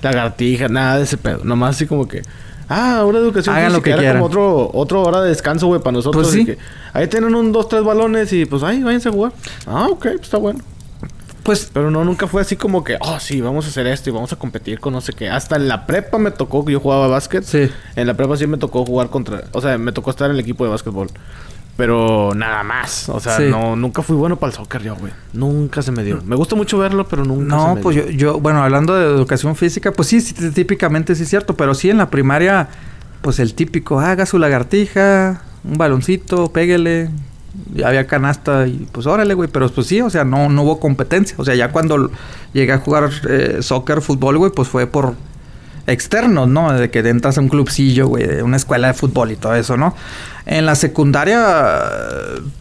lagartijas, 0.00 0.70
nada 0.70 0.96
de 0.96 1.04
ese 1.04 1.16
pedo. 1.18 1.44
Nomás 1.44 1.76
así 1.76 1.86
como 1.86 2.08
que, 2.08 2.22
ah, 2.70 2.98
ahora 3.00 3.18
educación 3.18 3.54
Hagan 3.54 3.72
lo 3.72 3.78
física. 3.80 3.84
que 3.84 3.90
era 3.90 4.00
quieran. 4.00 4.22
como 4.22 4.26
otro, 4.26 4.70
otro 4.72 5.02
hora 5.02 5.20
de 5.20 5.28
descanso, 5.28 5.66
güey, 5.66 5.80
para 5.80 5.92
nosotros. 5.92 6.22
Pues 6.22 6.32
de 6.32 6.40
sí. 6.40 6.46
que, 6.46 6.58
ahí 6.94 7.06
tienen 7.08 7.34
un, 7.34 7.52
dos, 7.52 7.68
tres 7.68 7.84
balones 7.84 8.32
y 8.32 8.46
pues, 8.46 8.62
ahí, 8.62 8.82
váyanse 8.82 9.10
a 9.10 9.12
jugar. 9.12 9.32
Ah, 9.66 9.88
ok, 9.90 10.02
pues 10.02 10.22
está 10.22 10.38
bueno. 10.38 10.60
Pues 11.42 11.70
Pero 11.72 11.90
no, 11.90 12.04
nunca 12.04 12.26
fue 12.26 12.42
así 12.42 12.56
como 12.56 12.84
que, 12.84 12.96
oh, 13.00 13.18
sí, 13.18 13.40
vamos 13.40 13.64
a 13.64 13.68
hacer 13.68 13.86
esto 13.86 14.10
y 14.10 14.12
vamos 14.12 14.32
a 14.32 14.36
competir 14.36 14.78
con 14.78 14.92
no 14.92 15.00
sé 15.00 15.12
qué. 15.12 15.28
Hasta 15.28 15.56
en 15.56 15.68
la 15.68 15.86
prepa 15.86 16.18
me 16.18 16.30
tocó, 16.30 16.68
yo 16.68 16.80
jugaba 16.80 17.08
básquet. 17.08 17.44
Sí. 17.44 17.70
En 17.96 18.06
la 18.06 18.14
prepa 18.14 18.36
sí 18.36 18.46
me 18.46 18.58
tocó 18.58 18.84
jugar 18.84 19.08
contra, 19.08 19.44
o 19.52 19.60
sea, 19.60 19.78
me 19.78 19.92
tocó 19.92 20.10
estar 20.10 20.30
en 20.30 20.36
el 20.36 20.40
equipo 20.40 20.64
de 20.64 20.70
básquetbol. 20.70 21.08
Pero 21.80 22.32
nada 22.36 22.62
más. 22.62 23.08
O 23.08 23.18
sea, 23.20 23.38
Sí. 23.38 23.44
no, 23.50 23.74
nunca 23.74 24.02
fui 24.02 24.14
bueno 24.14 24.36
para 24.36 24.50
el 24.50 24.56
soccer 24.56 24.82
yo, 24.82 24.96
güey. 24.96 25.14
Nunca 25.32 25.80
se 25.80 25.90
me 25.92 26.04
dio. 26.04 26.20
Me 26.26 26.36
gusta 26.36 26.54
mucho 26.54 26.76
verlo, 26.76 27.08
pero 27.08 27.24
nunca 27.24 27.44
se 27.44 27.48
No, 27.66 27.74
me 27.76 27.80
pues 27.80 27.96
yo, 27.96 28.06
yo, 28.10 28.38
bueno, 28.38 28.62
hablando 28.62 28.94
de 28.94 29.06
educación 29.06 29.56
física, 29.56 29.90
pues 29.90 30.08
sí, 30.08 30.20
sí, 30.20 30.34
típicamente 30.50 31.14
sí 31.14 31.22
es 31.22 31.30
cierto, 31.30 31.56
pero 31.56 31.72
sí 31.74 31.88
en 31.88 31.96
la 31.96 32.10
primaria, 32.10 32.68
pues 33.22 33.38
el 33.38 33.54
típico, 33.54 33.98
haga 33.98 34.26
su 34.26 34.38
lagartija, 34.38 35.40
un 35.64 35.78
baloncito, 35.78 36.52
péguele, 36.52 37.08
y 37.74 37.82
había 37.82 38.06
canasta 38.06 38.66
y 38.66 38.86
pues 38.92 39.06
órale, 39.06 39.32
güey, 39.32 39.48
pero 39.50 39.66
pues 39.70 39.86
sí, 39.86 40.02
o 40.02 40.10
sea, 40.10 40.24
no, 40.24 40.50
no 40.50 40.62
hubo 40.64 40.80
competencia, 40.80 41.34
o 41.38 41.44
sea, 41.46 41.54
ya 41.54 41.72
cuando 41.72 42.10
llegué 42.52 42.72
a 42.72 42.78
jugar 42.78 43.08
eh, 43.26 43.58
soccer, 43.62 44.02
fútbol, 44.02 44.36
güey, 44.36 44.52
pues 44.52 44.68
fue 44.68 44.86
por 44.86 45.14
externos, 45.90 46.48
¿no? 46.48 46.72
De 46.72 46.90
que 46.90 47.00
entras 47.00 47.38
a 47.38 47.40
un 47.40 47.48
clubcillo, 47.48 48.06
güey, 48.08 48.26
de 48.26 48.42
una 48.42 48.56
escuela 48.56 48.88
de 48.88 48.94
fútbol 48.94 49.32
y 49.32 49.36
todo 49.36 49.54
eso, 49.54 49.76
¿no? 49.76 49.94
En 50.46 50.66
la 50.66 50.74
secundaria, 50.74 51.38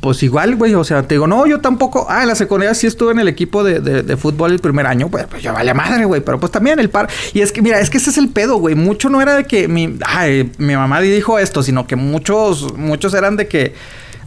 pues 0.02 0.22
igual, 0.24 0.56
güey, 0.56 0.76
o 0.76 0.84
sea, 0.84 1.04
te 1.04 1.16
digo, 1.16 1.28
no, 1.28 1.46
yo 1.48 1.60
tampoco. 1.60 2.06
Ah, 2.10 2.22
en 2.22 2.28
la 2.28 2.36
secundaria 2.36 2.74
sí 2.76 2.88
estuve 2.88 3.12
en 3.14 3.20
el 3.20 3.28
equipo 3.28 3.64
de, 3.64 3.80
de- 3.80 4.18
fútbol 4.18 4.52
el 4.52 4.60
primer 4.60 4.86
año, 4.86 5.08
pues, 5.10 5.26
pues 5.28 5.42
yo 5.42 5.54
vale 5.54 5.74
madre, 5.74 6.06
güey, 6.06 6.22
pero 6.22 6.40
pues 6.40 6.52
también 6.52 6.80
el 6.80 6.90
par. 6.90 7.08
Y 7.34 7.42
es 7.42 7.52
que, 7.52 7.62
mira, 7.62 7.80
es 7.80 7.90
que 7.90 7.98
ese 7.98 8.10
es 8.10 8.18
el 8.18 8.30
pedo, 8.30 8.58
güey. 8.58 8.76
Mucho 8.76 9.10
no 9.10 9.22
era 9.22 9.36
de 9.36 9.46
que 9.46 9.68
mi, 9.68 9.98
ay, 10.06 10.52
mi 10.58 10.76
mamá 10.76 11.00
dijo 11.02 11.40
esto, 11.40 11.64
sino 11.64 11.88
que 11.88 11.96
muchos, 11.96 12.76
muchos 12.78 13.14
eran 13.14 13.38
de 13.38 13.48
que. 13.48 13.74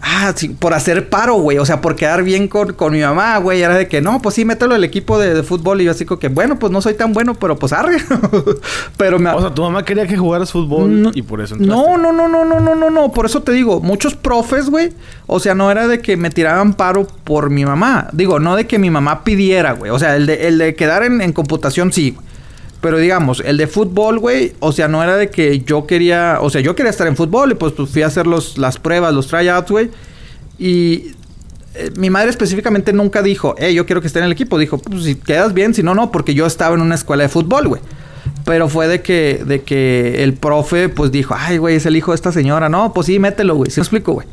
Ah, 0.05 0.33
sí, 0.35 0.49
por 0.49 0.75
hacer 0.75 1.09
paro, 1.09 1.35
güey. 1.37 1.59
O 1.59 1.65
sea, 1.65 1.81
por 1.81 1.95
quedar 1.95 2.25
bien 2.25 2.49
con, 2.49 2.73
con 2.73 2.93
mi 2.93 3.01
mamá, 3.01 3.39
güey. 3.39 3.63
Era 3.63 3.77
de 3.77 3.87
que, 3.87 4.01
no, 4.01 4.21
pues 4.21 4.35
sí, 4.35 4.45
mételo 4.45 4.75
al 4.75 4.83
equipo 4.83 5.17
de, 5.17 5.33
de 5.33 5.45
fútbol. 5.45 5.81
Y 5.81 5.85
yo 5.85 5.93
así 5.93 6.05
como 6.05 6.19
que, 6.19 6.27
bueno, 6.27 6.59
pues 6.59 6.73
no 6.73 6.83
soy 6.83 6.95
tan 6.95 7.13
bueno, 7.13 7.35
pero 7.35 7.57
pues 7.57 7.73
arre. 7.73 7.99
pero 8.97 9.21
me... 9.21 9.31
O 9.31 9.41
sea, 9.41 9.55
tu 9.55 9.63
mamá 9.63 9.85
quería 9.85 10.07
que 10.09 10.17
jugaras 10.17 10.51
fútbol 10.51 11.03
No, 11.03 11.11
y 11.15 11.23
por 11.23 11.41
eso 11.41 11.55
entraste. 11.55 11.75
No, 11.75 11.97
no, 11.97 12.13
no, 12.13 12.27
no, 12.27 12.45
no, 12.45 12.59
no, 12.59 12.75
no, 12.75 12.91
no. 12.91 13.13
Por 13.13 13.27
eso 13.27 13.43
te 13.43 13.53
digo, 13.53 13.81
muchos 13.81 14.17
profes, 14.17 14.69
güey. 14.69 14.93
O 15.29 15.39
sea, 15.39 15.55
no 15.55 15.71
era 15.71 15.87
de 15.87 16.01
que 16.01 16.17
me 16.17 16.31
tiraban 16.31 16.75
paro 16.75 17.07
por 17.23 17.51
mi 17.51 17.65
mamá. 17.65 18.09
Digo, 18.13 18.41
no 18.41 18.57
de 18.57 18.67
que 18.67 18.81
mi 18.81 18.91
mamá 18.91 19.23
pidiera, 19.23 19.73
güey. 19.73 19.93
O 19.93 20.01
sea, 20.01 20.17
el 20.17 20.27
de, 20.27 20.49
el 20.49 20.59
de 20.59 20.75
quedar 20.75 21.05
en, 21.05 21.21
en 21.21 21.33
computación, 21.33 21.93
sí. 21.93 22.11
güey. 22.11 22.32
Pero 22.83 22.99
digamos, 22.99 23.41
el 23.47 23.59
de 23.59 23.69
fútbol, 23.69 24.19
güey, 24.19 24.55
o 24.59 24.73
sea, 24.73 24.89
no 24.89 25.05
era 25.05 25.17
de 25.17 25.31
que 25.31 25.61
yo 25.61 25.87
quería, 25.87 26.39
o 26.41 26.51
sea, 26.51 26.61
yo 26.61 26.75
quería 26.75 26.91
estar 26.91 27.07
en 27.07 27.17
fútbol 27.17 27.53
y 27.53 27.55
pues, 27.55 27.75
fui 27.89 28.03
a 28.03 28.09
hacer 28.09 28.27
los, 28.27 28.59
las 28.59 28.77
pruebas, 28.77 29.15
los 29.15 29.29
tryouts, 29.29 29.71
güey. 29.71 29.89
Y 30.59 31.13
eh, 31.75 31.93
mi 31.97 32.11
madre 32.11 32.31
específicamente 32.31 32.93
nunca 32.93 33.23
dijo, 33.23 33.55
eh, 33.57 33.73
yo 33.73 33.87
quiero 33.87 34.01
que 34.01 34.09
esté 34.09 34.19
en 34.19 34.25
el 34.25 34.33
equipo. 34.33 34.59
Dijo, 34.59 34.79
pues 34.79 35.05
si 35.05 35.15
quedas 35.15 35.55
bien, 35.55 35.75
si 35.75 35.85
no, 35.85 35.95
no, 35.95 36.11
porque 36.11 36.35
yo 36.35 36.45
estaba 36.45 36.75
en 36.75 36.81
una 36.81 36.97
escuela 36.97 37.23
de 37.23 37.29
fútbol, 37.29 37.69
güey. 37.69 37.81
Pero 38.45 38.69
fue 38.69 38.89
de 38.89 39.01
que, 39.01 39.45
de 39.47 39.63
que 39.63 40.25
el 40.25 40.35
profe, 40.35 40.89
pues 40.89 41.13
dijo, 41.13 41.37
ay, 41.39 41.59
güey, 41.59 41.77
es 41.77 41.87
el 41.87 41.95
hijo 41.95 42.11
de 42.11 42.17
esta 42.17 42.33
señora. 42.33 42.69
No, 42.69 42.93
pues 42.93 43.07
sí, 43.07 43.21
mételo, 43.21 43.55
güey. 43.55 43.71
¿Sí 43.71 43.79
me 43.79 43.83
explico, 43.83 44.15
güey? 44.15 44.27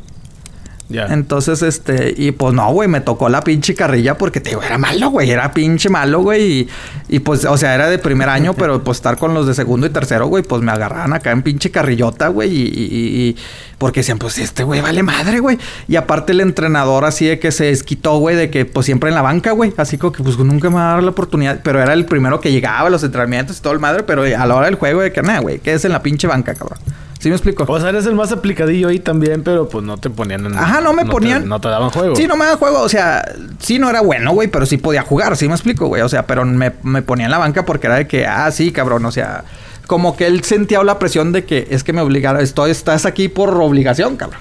Entonces, 1.10 1.62
este, 1.62 2.14
y 2.16 2.32
pues 2.32 2.52
no, 2.52 2.72
güey, 2.72 2.88
me 2.88 3.00
tocó 3.00 3.28
la 3.28 3.42
pinche 3.42 3.74
carrilla 3.74 4.18
porque 4.18 4.40
te 4.40 4.50
digo, 4.50 4.62
era 4.62 4.76
malo, 4.78 5.10
güey, 5.10 5.30
era 5.30 5.52
pinche 5.52 5.88
malo, 5.88 6.20
güey. 6.20 6.42
Y, 6.42 6.68
y, 7.08 7.18
pues, 7.20 7.44
o 7.44 7.56
sea, 7.56 7.74
era 7.74 7.88
de 7.88 7.98
primer 7.98 8.28
año, 8.28 8.54
pero 8.54 8.82
pues 8.82 8.98
estar 8.98 9.16
con 9.16 9.32
los 9.34 9.46
de 9.46 9.54
segundo 9.54 9.86
y 9.86 9.90
tercero, 9.90 10.26
güey, 10.26 10.42
pues 10.42 10.62
me 10.62 10.72
agarraban 10.72 11.12
acá 11.12 11.30
en 11.30 11.42
pinche 11.42 11.70
carrillota, 11.70 12.28
güey. 12.28 12.50
Y, 12.50 12.62
y- 12.62 13.28
y- 13.30 13.36
porque 13.78 14.00
decían, 14.00 14.18
pues 14.18 14.36
este 14.36 14.62
güey 14.62 14.82
vale 14.82 15.02
madre, 15.02 15.40
güey. 15.40 15.56
Y 15.88 15.96
aparte 15.96 16.32
el 16.32 16.40
entrenador 16.42 17.06
así 17.06 17.24
de 17.26 17.38
que 17.38 17.50
se 17.50 17.64
desquitó, 17.64 18.18
güey, 18.18 18.36
de 18.36 18.50
que 18.50 18.66
pues 18.66 18.84
siempre 18.84 19.08
en 19.08 19.14
la 19.14 19.22
banca, 19.22 19.52
güey. 19.52 19.72
Así 19.78 19.96
como 19.96 20.12
que 20.12 20.22
pues 20.22 20.36
nunca 20.36 20.68
me 20.68 20.74
va 20.76 20.90
a 20.90 20.94
dar 20.96 21.02
la 21.02 21.10
oportunidad. 21.12 21.60
Pero 21.64 21.80
era 21.80 21.94
el 21.94 22.04
primero 22.04 22.40
que 22.40 22.52
llegaba 22.52 22.88
a 22.88 22.90
los 22.90 23.02
entrenamientos 23.04 23.56
y 23.58 23.62
todo 23.62 23.72
el 23.72 23.78
madre, 23.78 24.02
pero 24.02 24.22
a 24.22 24.46
la 24.46 24.54
hora 24.54 24.66
del 24.66 24.74
juego, 24.74 25.00
de 25.00 25.12
que 25.12 25.22
nada, 25.22 25.38
güey, 25.38 25.60
quédese 25.60 25.86
en 25.86 25.94
la 25.94 26.02
pinche 26.02 26.26
banca, 26.26 26.52
cabrón. 26.54 26.78
¿Sí 27.20 27.28
me 27.28 27.34
explico? 27.36 27.64
O 27.68 27.78
sea, 27.78 27.90
eres 27.90 28.06
el 28.06 28.14
más 28.14 28.32
aplicadillo 28.32 28.88
ahí 28.88 28.98
también, 28.98 29.42
pero 29.44 29.68
pues 29.68 29.84
no 29.84 29.98
te 29.98 30.08
ponían 30.10 30.46
en... 30.46 30.56
Ajá, 30.58 30.80
no 30.80 30.92
me 30.94 31.04
ponían- 31.04 31.46
no 31.46 31.60
te 31.60 31.68
daban 31.68 31.90
juego. 31.90 32.16
Sí, 32.16 32.26
no 32.26 32.34
me 32.34 32.46
da 32.46 32.56
juego. 32.56 32.80
O 32.80 32.88
sea, 32.88 33.22
sí 33.58 33.78
no 33.78 33.90
era 33.90 34.00
bueno, 34.00 34.32
güey, 34.32 34.48
pero 34.48 34.64
sí 34.64 34.78
podía 34.78 35.02
jugar. 35.02 35.36
Sí 35.36 35.46
me 35.46 35.52
explico, 35.54 35.86
güey. 35.86 36.00
O 36.00 36.08
sea, 36.08 36.26
pero 36.26 36.46
me, 36.46 36.72
me 36.82 37.02
ponía 37.02 37.26
en 37.26 37.30
la 37.30 37.36
banca 37.38 37.66
porque 37.66 37.86
era 37.88 37.96
de 37.96 38.06
que, 38.08 38.26
ah, 38.26 38.50
sí, 38.50 38.72
cabrón. 38.72 39.04
O 39.04 39.12
sea, 39.12 39.44
como 39.86 40.16
que 40.16 40.26
él 40.26 40.42
sentía 40.44 40.82
la 40.82 40.98
presión 40.98 41.30
de 41.32 41.44
que 41.44 41.68
es 41.70 41.84
que 41.84 41.92
me 41.92 42.00
obligaron. 42.00 42.40
Estoy, 42.40 42.70
estás 42.70 43.04
aquí 43.04 43.28
por 43.28 43.50
obligación, 43.50 44.16
cabrón. 44.16 44.40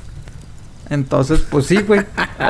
Entonces, 0.90 1.42
pues 1.52 1.66
sí, 1.68 1.78
güey. 1.82 2.02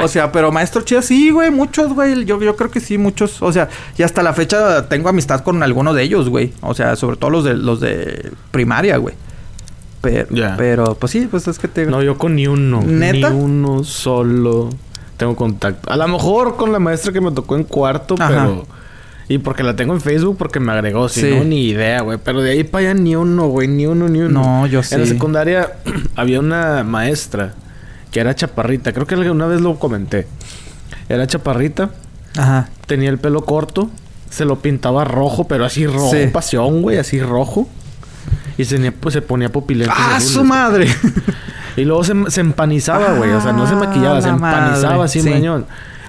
O 0.02 0.08
sea, 0.08 0.32
pero 0.32 0.52
maestro 0.52 0.82
chido, 0.84 1.02
sí, 1.02 1.30
güey, 1.32 1.50
muchos, 1.52 1.92
güey. 1.94 2.24
Yo, 2.24 2.40
yo 2.40 2.56
creo 2.56 2.70
que 2.72 2.80
sí, 2.80 2.98
muchos. 2.98 3.42
O 3.42 3.52
sea, 3.52 3.68
y 3.98 4.04
hasta 4.04 4.24
la 4.24 4.34
fecha 4.34 4.88
tengo 4.88 5.10
amistad 5.10 5.42
con 5.42 5.62
algunos 5.64 5.96
de 5.96 6.04
ellos, 6.04 6.30
güey. 6.30 6.54
O 6.62 6.74
sea, 6.76 6.96
sobre 6.96 7.18
todo 7.18 7.32
los 7.32 7.44
de 7.44 7.56
los 7.56 7.80
de 7.82 8.32
primaria, 8.52 8.96
güey. 8.98 9.16
Pero, 10.02 10.28
pero, 10.58 10.96
pues 10.96 11.12
sí, 11.12 11.28
pues 11.30 11.48
es 11.48 11.60
que 11.60 11.68
te. 11.68 11.86
No, 11.86 12.02
yo 12.02 12.18
con 12.18 12.36
ni 12.36 12.48
uno. 12.48 12.82
¿Neta? 12.82 13.30
Ni 13.32 13.40
uno 13.40 13.84
solo 13.84 14.70
tengo 15.18 15.36
contacto. 15.36 15.92
A 15.92 15.98
lo 15.98 16.08
mejor 16.08 16.56
con 16.56 16.72
la 16.72 16.80
maestra 16.80 17.12
que 17.12 17.20
me 17.20 17.32
tocó 17.32 17.56
en 17.58 17.64
cuarto, 17.66 18.16
Ajá. 18.18 18.28
pero... 18.30 18.68
Y 19.28 19.38
porque 19.38 19.62
la 19.62 19.76
tengo 19.76 19.94
en 19.94 20.02
Facebook 20.02 20.38
porque 20.38 20.60
me 20.60 20.72
agregó. 20.72 21.08
Si 21.08 21.22
Sí. 21.22 21.30
no, 21.36 21.44
ni 21.44 21.68
idea, 21.68 22.02
güey. 22.02 22.18
Pero 22.24 22.42
de 22.42 22.52
ahí 22.52 22.64
para 22.64 22.86
allá 22.90 22.94
ni 23.00 23.16
uno, 23.16 23.48
güey. 23.50 23.68
Ni 23.68 23.86
uno, 23.86 24.08
ni 24.10 24.22
uno. 24.22 24.42
No, 24.42 24.66
yo 24.66 24.82
En 24.90 25.02
la 25.02 25.06
secundaria 25.06 25.74
había 26.16 26.40
una 26.40 26.84
maestra 26.84 27.54
que 28.12 28.22
era 28.22 28.34
chaparrita. 28.34 28.92
Creo 28.92 29.06
que 29.06 29.14
alguna 29.14 29.46
vez 29.46 29.62
lo 29.62 29.78
comenté. 29.78 30.26
Era 31.10 31.28
chaparrita. 31.28 31.92
Ajá. 32.38 32.70
Tenía 32.88 33.10
el 33.12 33.20
pelo 33.20 33.46
corto. 33.46 33.90
Se 34.32 34.46
lo 34.46 34.60
pintaba 34.62 35.04
rojo, 35.04 35.44
pero 35.48 35.64
así 35.66 35.86
rojo. 35.86 36.10
Sí. 36.12 36.26
Pasión, 36.34 36.82
güey. 36.82 36.98
Así 36.98 37.22
rojo. 37.22 37.68
Y 38.60 38.66
se, 38.66 38.92
pues, 38.92 39.14
se 39.14 39.22
ponía 39.22 39.50
pupilentes 39.50 39.96
¡Ah, 39.98 40.20
su 40.20 40.44
madre! 40.44 40.88
Y 41.78 41.86
luego 41.86 42.04
se, 42.04 42.14
se 42.30 42.42
empanizaba, 42.42 43.14
güey. 43.14 43.32
O 43.32 43.40
sea, 43.40 43.54
no 43.54 43.66
se 43.66 43.74
Ah, 43.74 43.78
maquillaba, 43.78 44.22
se 44.22 44.28
empanizaba 44.28 45.06
así, 45.06 45.22
Sí. 45.22 45.30
mañón. 45.30 45.66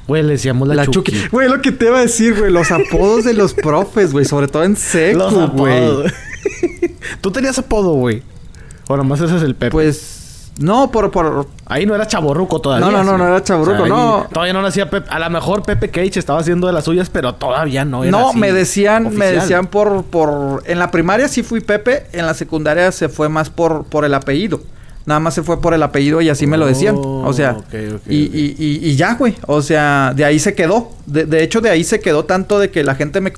Güey, 0.08 0.24
le 0.24 0.30
decíamos 0.32 0.66
la, 0.66 0.74
La. 0.74 0.86
Güey, 1.30 1.48
lo 1.48 1.62
que 1.62 1.70
te 1.70 1.86
iba 1.86 1.98
a 1.98 2.00
decir, 2.00 2.36
güey. 2.36 2.50
Los 2.50 2.72
apodos 2.72 3.22
de 3.22 3.34
los 3.34 3.54
profes, 3.54 4.10
güey. 4.12 4.24
Sobre 4.24 4.48
todo 4.48 4.64
en 4.64 4.74
seco, 4.74 5.30
güey. 5.54 6.12
Tú 7.20 7.30
tenías 7.30 7.56
apodo, 7.58 7.92
güey. 7.92 8.24
O 8.88 8.96
nomás 8.96 9.20
ese 9.20 9.36
es 9.36 9.42
el 9.44 9.54
Pepe. 9.54 9.70
Pues... 9.70 10.16
No, 10.58 10.90
por... 10.90 11.10
por... 11.10 11.48
Ahí 11.66 11.86
no 11.86 11.94
era 11.94 12.06
chaborruco 12.06 12.60
todavía. 12.60 12.84
No, 12.86 12.92
no, 12.92 13.04
no, 13.04 13.16
no 13.16 13.26
era 13.26 13.42
chavorruco, 13.42 13.84
ahí 13.84 13.90
no. 13.90 14.26
Todavía 14.32 14.52
no 14.52 14.62
nacía 14.62 14.90
Pepe. 14.90 15.08
A 15.10 15.18
lo 15.18 15.30
mejor 15.30 15.62
Pepe 15.62 15.88
Cage 15.88 16.18
estaba 16.18 16.40
haciendo 16.40 16.66
de 16.66 16.72
las 16.72 16.84
suyas, 16.84 17.08
pero 17.08 17.34
todavía 17.34 17.84
no 17.84 18.04
era 18.04 18.10
No, 18.10 18.30
así 18.30 18.38
me 18.38 18.52
decían, 18.52 19.14
me 19.14 19.26
decían 19.26 19.68
por, 19.68 20.04
por... 20.04 20.62
En 20.66 20.78
la 20.78 20.90
primaria 20.90 21.28
sí 21.28 21.42
fui 21.42 21.60
Pepe. 21.60 22.06
En 22.12 22.26
la 22.26 22.34
secundaria 22.34 22.92
se 22.92 23.08
fue 23.08 23.28
más 23.28 23.48
por, 23.48 23.84
por 23.84 24.04
el 24.04 24.12
apellido. 24.14 24.60
Nada 25.06 25.18
más 25.18 25.34
se 25.34 25.42
fue 25.42 25.60
por 25.60 25.72
el 25.72 25.82
apellido 25.82 26.20
y 26.20 26.28
así 26.28 26.46
me 26.46 26.58
lo 26.58 26.66
decían. 26.66 26.94
Oh, 26.96 27.22
O 27.26 27.32
sea, 27.32 27.56
y, 28.06 28.16
y, 28.16 28.54
y, 28.58 28.90
y 28.90 28.96
ya, 28.96 29.14
güey. 29.14 29.36
O 29.46 29.62
sea, 29.62 30.12
de 30.14 30.24
ahí 30.26 30.38
se 30.38 30.54
quedó. 30.54 30.92
De, 31.06 31.24
de 31.24 31.42
hecho, 31.42 31.60
de 31.62 31.70
ahí 31.70 31.84
se 31.84 32.00
quedó 32.00 32.24
tanto 32.26 32.58
de 32.58 32.70
que 32.70 32.84
la 32.84 32.94
gente 32.94 33.20
me... 33.20 33.32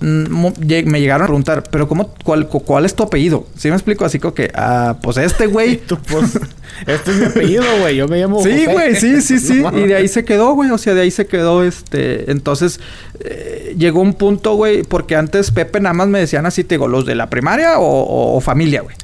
Mm, 0.00 0.46
Me 0.86 1.00
llegaron 1.00 1.24
a 1.24 1.26
preguntar, 1.26 1.64
pero 1.70 1.88
¿cómo, 1.88 2.14
cuál, 2.24 2.46
cu- 2.46 2.62
cuál 2.62 2.84
es 2.84 2.94
tu 2.94 3.02
apellido? 3.02 3.46
¿Sí 3.56 3.68
me 3.68 3.74
explico? 3.74 4.04
Así 4.04 4.20
como 4.20 4.32
que, 4.32 4.50
ah, 4.54 4.96
pues 5.02 5.16
este, 5.16 5.46
güey. 5.46 5.80
Pues, 6.10 6.38
este 6.86 7.10
es 7.10 7.16
mi 7.16 7.24
apellido, 7.26 7.64
güey. 7.80 7.96
Yo 7.96 8.06
me 8.06 8.18
llamo 8.18 8.40
Sí, 8.42 8.66
güey, 8.66 8.94
sí, 8.94 9.20
sí, 9.22 9.38
sí. 9.40 9.62
Y 9.74 9.80
de 9.88 9.96
ahí 9.96 10.06
se 10.06 10.24
quedó, 10.24 10.52
güey. 10.54 10.70
O 10.70 10.78
sea, 10.78 10.94
de 10.94 11.00
ahí 11.00 11.10
se 11.10 11.26
quedó, 11.26 11.64
este. 11.64 12.30
Entonces, 12.30 12.78
eh, 13.20 13.74
llegó 13.76 14.00
un 14.00 14.14
punto, 14.14 14.54
güey, 14.54 14.84
porque 14.84 15.16
antes 15.16 15.50
Pepe 15.50 15.80
nada 15.80 15.94
más 15.94 16.06
me 16.08 16.20
decían 16.20 16.46
así, 16.46 16.62
te 16.62 16.76
digo, 16.76 16.86
los 16.86 17.04
de 17.04 17.16
la 17.16 17.28
primaria 17.28 17.78
o, 17.80 17.84
o- 17.84 18.36
o 18.36 18.40
familia, 18.40 18.82
güey. 18.82 18.94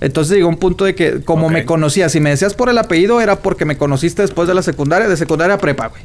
Entonces 0.00 0.36
llegó 0.36 0.48
un 0.48 0.58
punto 0.58 0.84
de 0.84 0.94
que, 0.94 1.22
como 1.22 1.48
me 1.48 1.64
conocías, 1.64 2.12
si 2.12 2.20
me 2.20 2.30
decías 2.30 2.54
por 2.54 2.68
el 2.68 2.78
apellido, 2.78 3.20
era 3.20 3.36
porque 3.36 3.64
me 3.64 3.76
conociste 3.78 4.22
después 4.22 4.46
de 4.46 4.54
la 4.54 4.62
secundaria, 4.62 5.08
de 5.08 5.16
secundaria 5.16 5.54
a 5.54 5.58
prepa, 5.58 5.88
güey. 5.88 6.02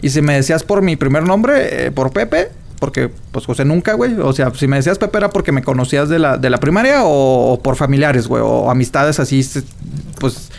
Y 0.00 0.10
si 0.10 0.22
me 0.22 0.34
decías 0.34 0.64
por 0.64 0.80
mi 0.82 0.96
primer 0.96 1.22
nombre, 1.24 1.86
eh, 1.86 1.90
por 1.90 2.12
Pepe, 2.12 2.48
porque, 2.78 3.10
pues, 3.32 3.46
José 3.46 3.64
nunca, 3.64 3.94
güey. 3.94 4.14
O 4.20 4.32
sea, 4.32 4.52
si 4.54 4.66
me 4.66 4.76
decías 4.76 4.98
Pepe 4.98 5.18
era 5.18 5.30
porque 5.30 5.52
me 5.52 5.62
conocías 5.62 6.08
de 6.08 6.18
la, 6.18 6.36
de 6.38 6.50
la 6.50 6.58
primaria 6.58 7.04
o, 7.04 7.52
o 7.52 7.62
por 7.62 7.76
familiares, 7.76 8.26
güey, 8.28 8.42
o 8.44 8.70
amistades 8.70 9.18
así, 9.20 9.46
pues, 10.20 10.50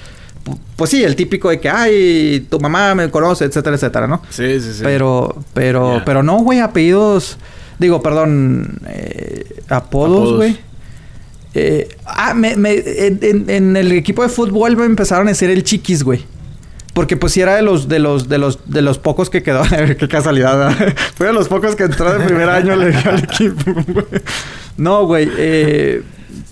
pues 0.75 0.89
sí, 0.89 1.03
el 1.03 1.15
típico 1.15 1.49
de 1.49 1.59
que, 1.59 1.69
ay, 1.69 2.47
tu 2.49 2.59
mamá 2.59 2.95
me 2.95 3.09
conoce, 3.09 3.45
etcétera, 3.45 3.75
etcétera, 3.75 4.07
¿no? 4.07 4.21
Sí, 4.29 4.59
sí, 4.61 4.73
sí. 4.73 4.79
Pero, 4.83 5.35
pero, 5.53 6.01
pero 6.05 6.23
no, 6.23 6.37
güey, 6.39 6.59
apellidos. 6.59 7.37
Digo, 7.79 8.01
perdón, 8.01 8.79
eh, 8.87 9.45
apodos, 9.69 10.35
güey. 10.37 10.57
Eh, 11.53 11.87
ah, 12.05 12.33
me, 12.33 12.55
me- 12.55 12.73
en, 12.75 13.19
en- 13.21 13.49
en 13.49 13.77
el 13.77 13.91
equipo 13.91 14.21
de 14.23 14.29
fútbol 14.29 14.77
me 14.77 14.85
empezaron 14.85 15.27
a 15.27 15.31
decir 15.31 15.49
el 15.49 15.63
chiquis, 15.63 16.03
güey. 16.03 16.25
Porque 16.97 17.15
pues 17.15 17.31
sí 17.33 17.41
era 17.41 17.55
de 17.55 17.61
los, 17.61 17.87
de 17.87 17.99
los, 17.99 18.27
de 18.27 18.39
los, 18.39 18.57
de 18.65 18.81
los 18.81 18.97
pocos 18.97 19.29
que 19.29 19.43
quedó. 19.43 19.61
Qué 19.99 20.07
casualidad, 20.07 20.57
¿verdad? 20.57 20.95
Fue 21.15 21.27
de 21.27 21.33
los 21.33 21.47
pocos 21.47 21.75
que 21.75 21.83
entró 21.83 22.11
de 22.11 22.25
primer 22.25 22.49
año 22.49 22.73
al, 22.73 22.81
al 22.91 23.19
equipo, 23.23 23.71
güey. 23.87 24.05
No, 24.77 25.05
güey. 25.05 25.29
eh, 25.37 26.01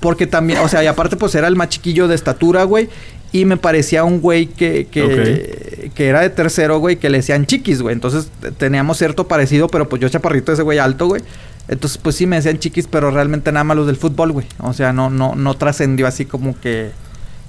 porque 0.02 0.28
también, 0.28 0.60
o 0.60 0.68
sea, 0.68 0.84
y 0.84 0.88
aparte, 0.88 1.16
pues 1.18 1.34
era 1.34 1.48
el 1.48 1.56
más 1.56 1.70
chiquillo 1.70 2.08
de 2.08 2.14
estatura, 2.14 2.64
güey. 2.64 2.90
Y 3.32 3.46
me 3.46 3.58
parecía 3.58 4.04
un 4.04 4.22
güey 4.22 4.46
que, 4.46 4.86
que, 4.86 5.90
que 5.96 6.08
era 6.08 6.22
de 6.22 6.30
tercero, 6.30 6.78
güey, 6.78 6.98
que 6.98 7.10
le 7.10 7.18
decían 7.18 7.48
chiquis, 7.48 7.82
güey. 7.82 7.94
Entonces 7.94 8.30
teníamos 8.58 9.00
cierto 9.00 9.28
parecido, 9.28 9.68
pero 9.68 9.90
pues 9.90 10.00
yo 10.00 10.10
chaparrito, 10.10 10.52
ese 10.54 10.62
güey 10.62 10.78
alto, 10.78 11.08
güey. 11.08 11.24
Entonces, 11.68 11.98
pues 11.98 12.16
sí 12.16 12.28
me 12.28 12.36
decían 12.36 12.60
chiquis, 12.60 12.86
pero 12.86 13.10
realmente 13.10 13.52
nada 13.52 13.64
más 13.64 13.76
los 13.78 13.88
del 13.88 13.96
fútbol, 13.98 14.32
güey. 14.32 14.46
O 14.60 14.74
sea, 14.74 14.94
no, 14.94 15.10
no, 15.10 15.34
no 15.34 15.56
trascendió 15.56 16.06
así 16.06 16.26
como 16.26 16.58
que. 16.62 16.92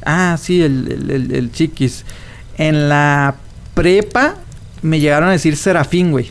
Ah, 0.02 0.38
sí, 0.40 0.62
el, 0.62 0.90
el, 0.90 1.10
el- 1.10 1.32
el 1.34 1.52
chiquis. 1.52 2.06
En 2.58 2.88
la 2.88 3.34
prepa 3.74 4.34
me 4.82 5.00
llegaron 5.00 5.28
a 5.28 5.32
decir 5.32 5.56
Serafín, 5.56 6.10
güey. 6.10 6.30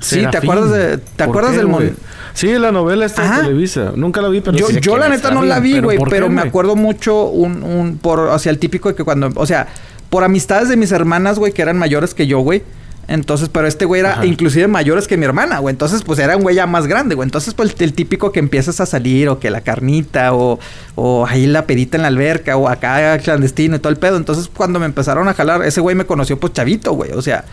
Sí, 0.00 0.24
¿te 0.30 0.38
acuerdas 0.38 0.70
de- 0.70 0.98
te 0.98 1.24
¿Por 1.24 1.28
acuerdas 1.28 1.52
qué, 1.52 1.58
del 1.58 1.68
mon-? 1.68 1.90
Sí, 2.32 2.48
la 2.58 2.72
novela 2.72 3.04
esta 3.06 3.22
Ajá. 3.22 3.36
de 3.38 3.42
Televisa. 3.44 3.92
Nunca 3.94 4.20
la 4.22 4.28
vi, 4.28 4.40
pero 4.40 4.56
yo, 4.56 4.66
sí 4.68 4.78
yo 4.80 4.96
la 4.96 5.08
neta 5.08 5.30
no 5.30 5.42
la 5.42 5.60
vi, 5.60 5.78
güey, 5.80 5.98
¿por 5.98 6.08
pero 6.10 6.28
me 6.28 6.42
acuerdo 6.42 6.74
mucho 6.74 7.26
un, 7.26 7.62
un 7.62 7.98
por, 7.98 8.18
o 8.20 8.38
sea, 8.38 8.50
el 8.50 8.58
típico 8.58 8.88
de 8.88 8.94
que 8.94 9.04
cuando, 9.04 9.30
o 9.36 9.46
sea, 9.46 9.68
por 10.10 10.24
amistades 10.24 10.68
de 10.68 10.76
mis 10.76 10.90
hermanas, 10.92 11.38
güey, 11.38 11.52
que 11.52 11.62
eran 11.62 11.78
mayores 11.78 12.12
que 12.14 12.26
yo, 12.26 12.40
güey. 12.40 12.62
Entonces, 13.08 13.48
pero 13.52 13.66
este 13.66 13.84
güey 13.84 14.00
era 14.00 14.12
Ajá. 14.12 14.26
inclusive 14.26 14.66
mayores 14.66 15.06
que 15.06 15.16
mi 15.16 15.24
hermana, 15.24 15.58
güey. 15.58 15.72
Entonces, 15.72 16.02
pues 16.02 16.18
era 16.18 16.36
un 16.36 16.42
güey 16.42 16.56
ya 16.56 16.66
más 16.66 16.86
grande, 16.86 17.14
güey. 17.14 17.26
Entonces, 17.26 17.54
pues 17.54 17.74
el, 17.78 17.92
típico 17.92 18.32
que 18.32 18.38
empiezas 18.40 18.80
a 18.80 18.86
salir, 18.86 19.28
o 19.28 19.38
que 19.38 19.50
la 19.50 19.60
carnita, 19.60 20.34
o, 20.34 20.58
o 20.94 21.26
ahí 21.26 21.46
la 21.46 21.66
pedita 21.66 21.96
en 21.96 22.02
la 22.02 22.08
alberca, 22.08 22.56
o 22.56 22.68
acá 22.68 23.18
clandestino 23.18 23.76
y 23.76 23.78
todo 23.78 23.90
el 23.90 23.98
pedo. 23.98 24.16
Entonces, 24.16 24.48
cuando 24.48 24.78
me 24.80 24.86
empezaron 24.86 25.28
a 25.28 25.34
jalar, 25.34 25.62
ese 25.64 25.80
güey 25.80 25.94
me 25.94 26.06
conoció, 26.06 26.38
pues 26.40 26.52
chavito, 26.54 26.92
güey. 26.92 27.12
O 27.12 27.22
sea, 27.22 27.44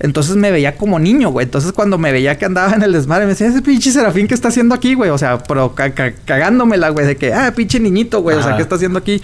entonces 0.00 0.36
me 0.36 0.50
veía 0.52 0.76
como 0.76 0.98
niño, 0.98 1.30
güey. 1.30 1.44
Entonces, 1.44 1.72
cuando 1.72 1.98
me 1.98 2.12
veía 2.12 2.38
que 2.38 2.44
andaba 2.44 2.72
en 2.74 2.82
el 2.82 2.92
desmadre, 2.92 3.24
me 3.24 3.30
decía, 3.30 3.48
ese 3.48 3.62
pinche 3.62 3.90
serafín 3.90 4.28
que 4.28 4.34
está 4.34 4.48
haciendo 4.48 4.74
aquí, 4.74 4.94
güey. 4.94 5.10
O 5.10 5.18
sea, 5.18 5.38
pero 5.38 5.74
ca- 5.74 5.90
ca- 5.90 6.12
cagándomela, 6.24 6.90
güey, 6.90 7.06
de 7.06 7.16
que, 7.16 7.32
ah, 7.32 7.52
pinche 7.56 7.80
niñito, 7.80 8.20
güey. 8.22 8.36
O 8.36 8.42
sea. 8.42 8.56
¿qué 8.56 8.62
está 8.62 8.76
haciendo 8.76 8.98
aquí? 8.98 9.20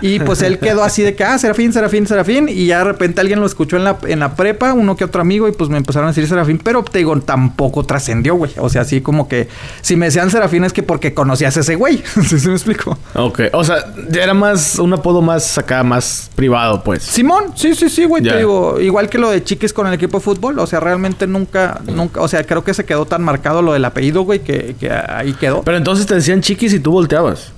Y 0.00 0.20
pues 0.20 0.42
él 0.42 0.58
quedó 0.58 0.82
así 0.82 1.02
de 1.02 1.14
que, 1.14 1.24
ah, 1.24 1.38
Serafín, 1.38 1.72
Serafín, 1.72 2.06
Serafín. 2.06 2.48
Y 2.48 2.66
ya 2.66 2.78
de 2.78 2.84
repente 2.84 3.20
alguien 3.20 3.40
lo 3.40 3.46
escuchó 3.46 3.76
en 3.76 3.84
la, 3.84 3.98
en 4.06 4.20
la 4.20 4.34
prepa, 4.34 4.72
uno 4.72 4.96
que 4.96 5.04
otro 5.04 5.20
amigo, 5.20 5.48
y 5.48 5.52
pues 5.52 5.70
me 5.70 5.76
empezaron 5.76 6.08
a 6.08 6.10
decir 6.10 6.26
Serafín. 6.28 6.58
Pero 6.62 6.82
te 6.82 6.98
digo, 6.98 7.18
tampoco 7.20 7.84
trascendió, 7.84 8.34
güey. 8.34 8.52
O 8.58 8.68
sea, 8.68 8.82
así 8.82 9.00
como 9.00 9.28
que 9.28 9.48
si 9.80 9.96
me 9.96 10.06
decían 10.06 10.30
Serafín 10.30 10.64
es 10.64 10.72
que 10.72 10.82
porque 10.82 11.14
conocías 11.14 11.56
a 11.56 11.60
ese 11.60 11.74
güey. 11.74 12.02
¿Sí, 12.26 12.38
sí 12.38 12.48
me 12.48 12.54
explico? 12.54 12.98
Ok, 13.14 13.40
o 13.52 13.64
sea, 13.64 13.76
ya 14.10 14.22
era 14.22 14.34
más 14.34 14.78
un 14.78 14.92
apodo 14.92 15.22
más 15.22 15.58
acá, 15.58 15.82
más 15.82 16.30
privado, 16.34 16.82
pues. 16.82 17.02
Simón, 17.02 17.52
sí, 17.54 17.74
sí, 17.74 17.88
sí, 17.88 18.04
güey. 18.04 18.22
Te 18.22 18.38
digo, 18.38 18.80
igual 18.80 19.08
que 19.08 19.18
lo 19.18 19.30
de 19.30 19.42
Chiquis 19.42 19.72
con 19.72 19.86
el 19.86 19.94
equipo 19.94 20.18
de 20.18 20.24
fútbol. 20.24 20.58
O 20.58 20.66
sea, 20.66 20.80
realmente 20.80 21.26
nunca, 21.26 21.80
nunca, 21.86 22.20
o 22.20 22.28
sea, 22.28 22.44
creo 22.44 22.64
que 22.64 22.74
se 22.74 22.84
quedó 22.84 23.06
tan 23.06 23.22
marcado 23.22 23.62
lo 23.62 23.72
del 23.72 23.84
apellido, 23.84 24.22
güey, 24.22 24.40
que, 24.40 24.76
que 24.78 24.90
ahí 24.90 25.32
quedó. 25.34 25.62
Pero 25.62 25.76
entonces 25.76 26.06
te 26.06 26.14
decían 26.14 26.40
chiquis 26.40 26.72
y 26.72 26.80
tú 26.80 26.92
volteabas. 26.92 27.52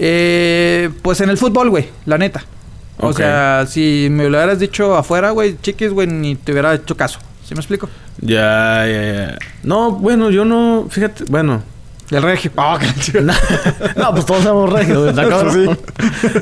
Eh, 0.00 0.90
pues 1.02 1.20
en 1.20 1.30
el 1.30 1.36
fútbol, 1.36 1.70
güey, 1.70 1.88
la 2.06 2.18
neta. 2.18 2.44
O 3.00 3.12
sea, 3.12 3.64
si 3.68 4.08
me 4.10 4.24
lo 4.28 4.30
hubieras 4.38 4.58
dicho 4.58 4.96
afuera, 4.96 5.30
güey, 5.30 5.56
chiquis, 5.60 5.90
güey, 5.92 6.06
ni 6.08 6.34
te 6.34 6.52
hubiera 6.52 6.74
hecho 6.74 6.96
caso. 6.96 7.18
¿Sí 7.46 7.54
me 7.54 7.60
explico? 7.60 7.88
Ya, 8.20 8.84
ya, 8.86 9.02
ya. 9.12 9.38
No, 9.62 9.92
bueno, 9.92 10.30
yo 10.30 10.44
no, 10.44 10.86
fíjate, 10.90 11.24
bueno. 11.28 11.62
El 12.10 12.22
regio. 12.22 12.50
Qué 12.80 13.00
chido. 13.00 13.20
no, 13.22 14.12
pues 14.12 14.24
todos 14.26 14.42
somos 14.42 14.72
regios, 14.72 14.98
güey, 14.98 15.10
¿está 15.10 15.28
cabrón? 15.28 15.78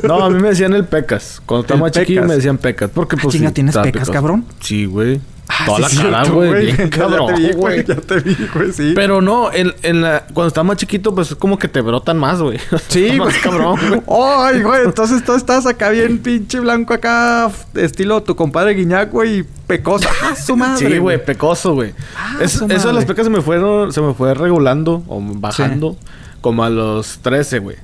No, 0.05 0.25
a 0.25 0.31
mí 0.31 0.41
me 0.41 0.49
decían 0.51 0.73
el 0.75 0.85
pecas. 0.85 1.43
Cuando 1.45 1.63
estaba 1.63 1.79
El 1.79 1.83
más 1.83 1.93
chiquillo 1.93 2.25
me 2.25 2.37
decían 2.37 2.57
pecas. 2.59 2.91
Porque 2.95 3.17
Ah, 3.17 3.21
pues. 3.23 3.35
chinga, 3.35 3.49
sí, 3.49 3.55
¿tienes 3.55 3.77
pecas, 3.77 4.09
cabrón? 4.11 4.45
Sí, 4.61 4.85
güey. 4.87 5.21
Ah, 5.59 5.65
Toda 5.67 5.89
sí, 5.89 5.97
la 5.97 6.03
cara, 6.03 6.29
güey. 6.29 6.67
bien 6.75 6.89
cabrón, 6.91 7.29
ya 7.29 7.35
te 7.37 7.41
vi, 7.41 7.53
güey. 7.55 7.85
Ya 7.87 7.95
te 7.97 8.21
vi, 8.21 8.37
güey, 8.55 8.73
sí. 8.73 8.93
Pero 8.95 9.21
no, 9.23 9.53
en, 9.53 9.73
en 9.83 10.03
la, 10.03 10.25
cuando 10.35 10.49
estaba 10.49 10.65
más 10.65 10.77
chiquito, 10.77 11.15
pues 11.15 11.31
es 11.31 11.37
como 11.37 11.59
que 11.59 11.67
te 11.69 11.81
brotan 11.81 12.19
más, 12.19 12.41
güey. 12.43 12.59
Sí, 12.89 13.13
más 13.19 13.35
cabrón, 13.39 13.79
güey. 13.89 14.03
Ay, 14.29 14.63
güey, 14.63 14.83
entonces 14.85 15.25
tú 15.25 15.35
estás 15.35 15.67
acá 15.67 15.91
bien 15.91 16.19
pinche 16.19 16.61
blanco 16.61 16.93
acá, 16.95 17.51
estilo 17.75 18.23
tu 18.23 18.37
compadre 18.37 18.75
Guiñac, 18.75 19.11
güey, 19.11 19.39
y 19.39 19.43
pecosa. 19.67 20.09
Ah, 20.23 20.35
su 20.37 20.57
madre. 20.57 20.89
Sí, 20.91 20.99
güey, 20.99 21.25
pecoso, 21.25 21.75
güey. 21.75 21.95
Ah, 22.17 22.37
Es- 22.41 22.61
eso 22.61 22.89
de 22.89 22.95
las 22.95 23.05
pecas 23.05 23.25
se 23.25 23.31
me 23.31 23.41
fueron, 23.41 23.93
se 23.93 24.01
me 24.01 24.13
fue 24.15 24.35
regulando 24.35 25.03
o 25.09 25.21
bajando 25.23 25.97
como 26.41 26.65
a 26.65 26.71
los 26.71 27.19
13, 27.23 27.59
güey. 27.61 27.77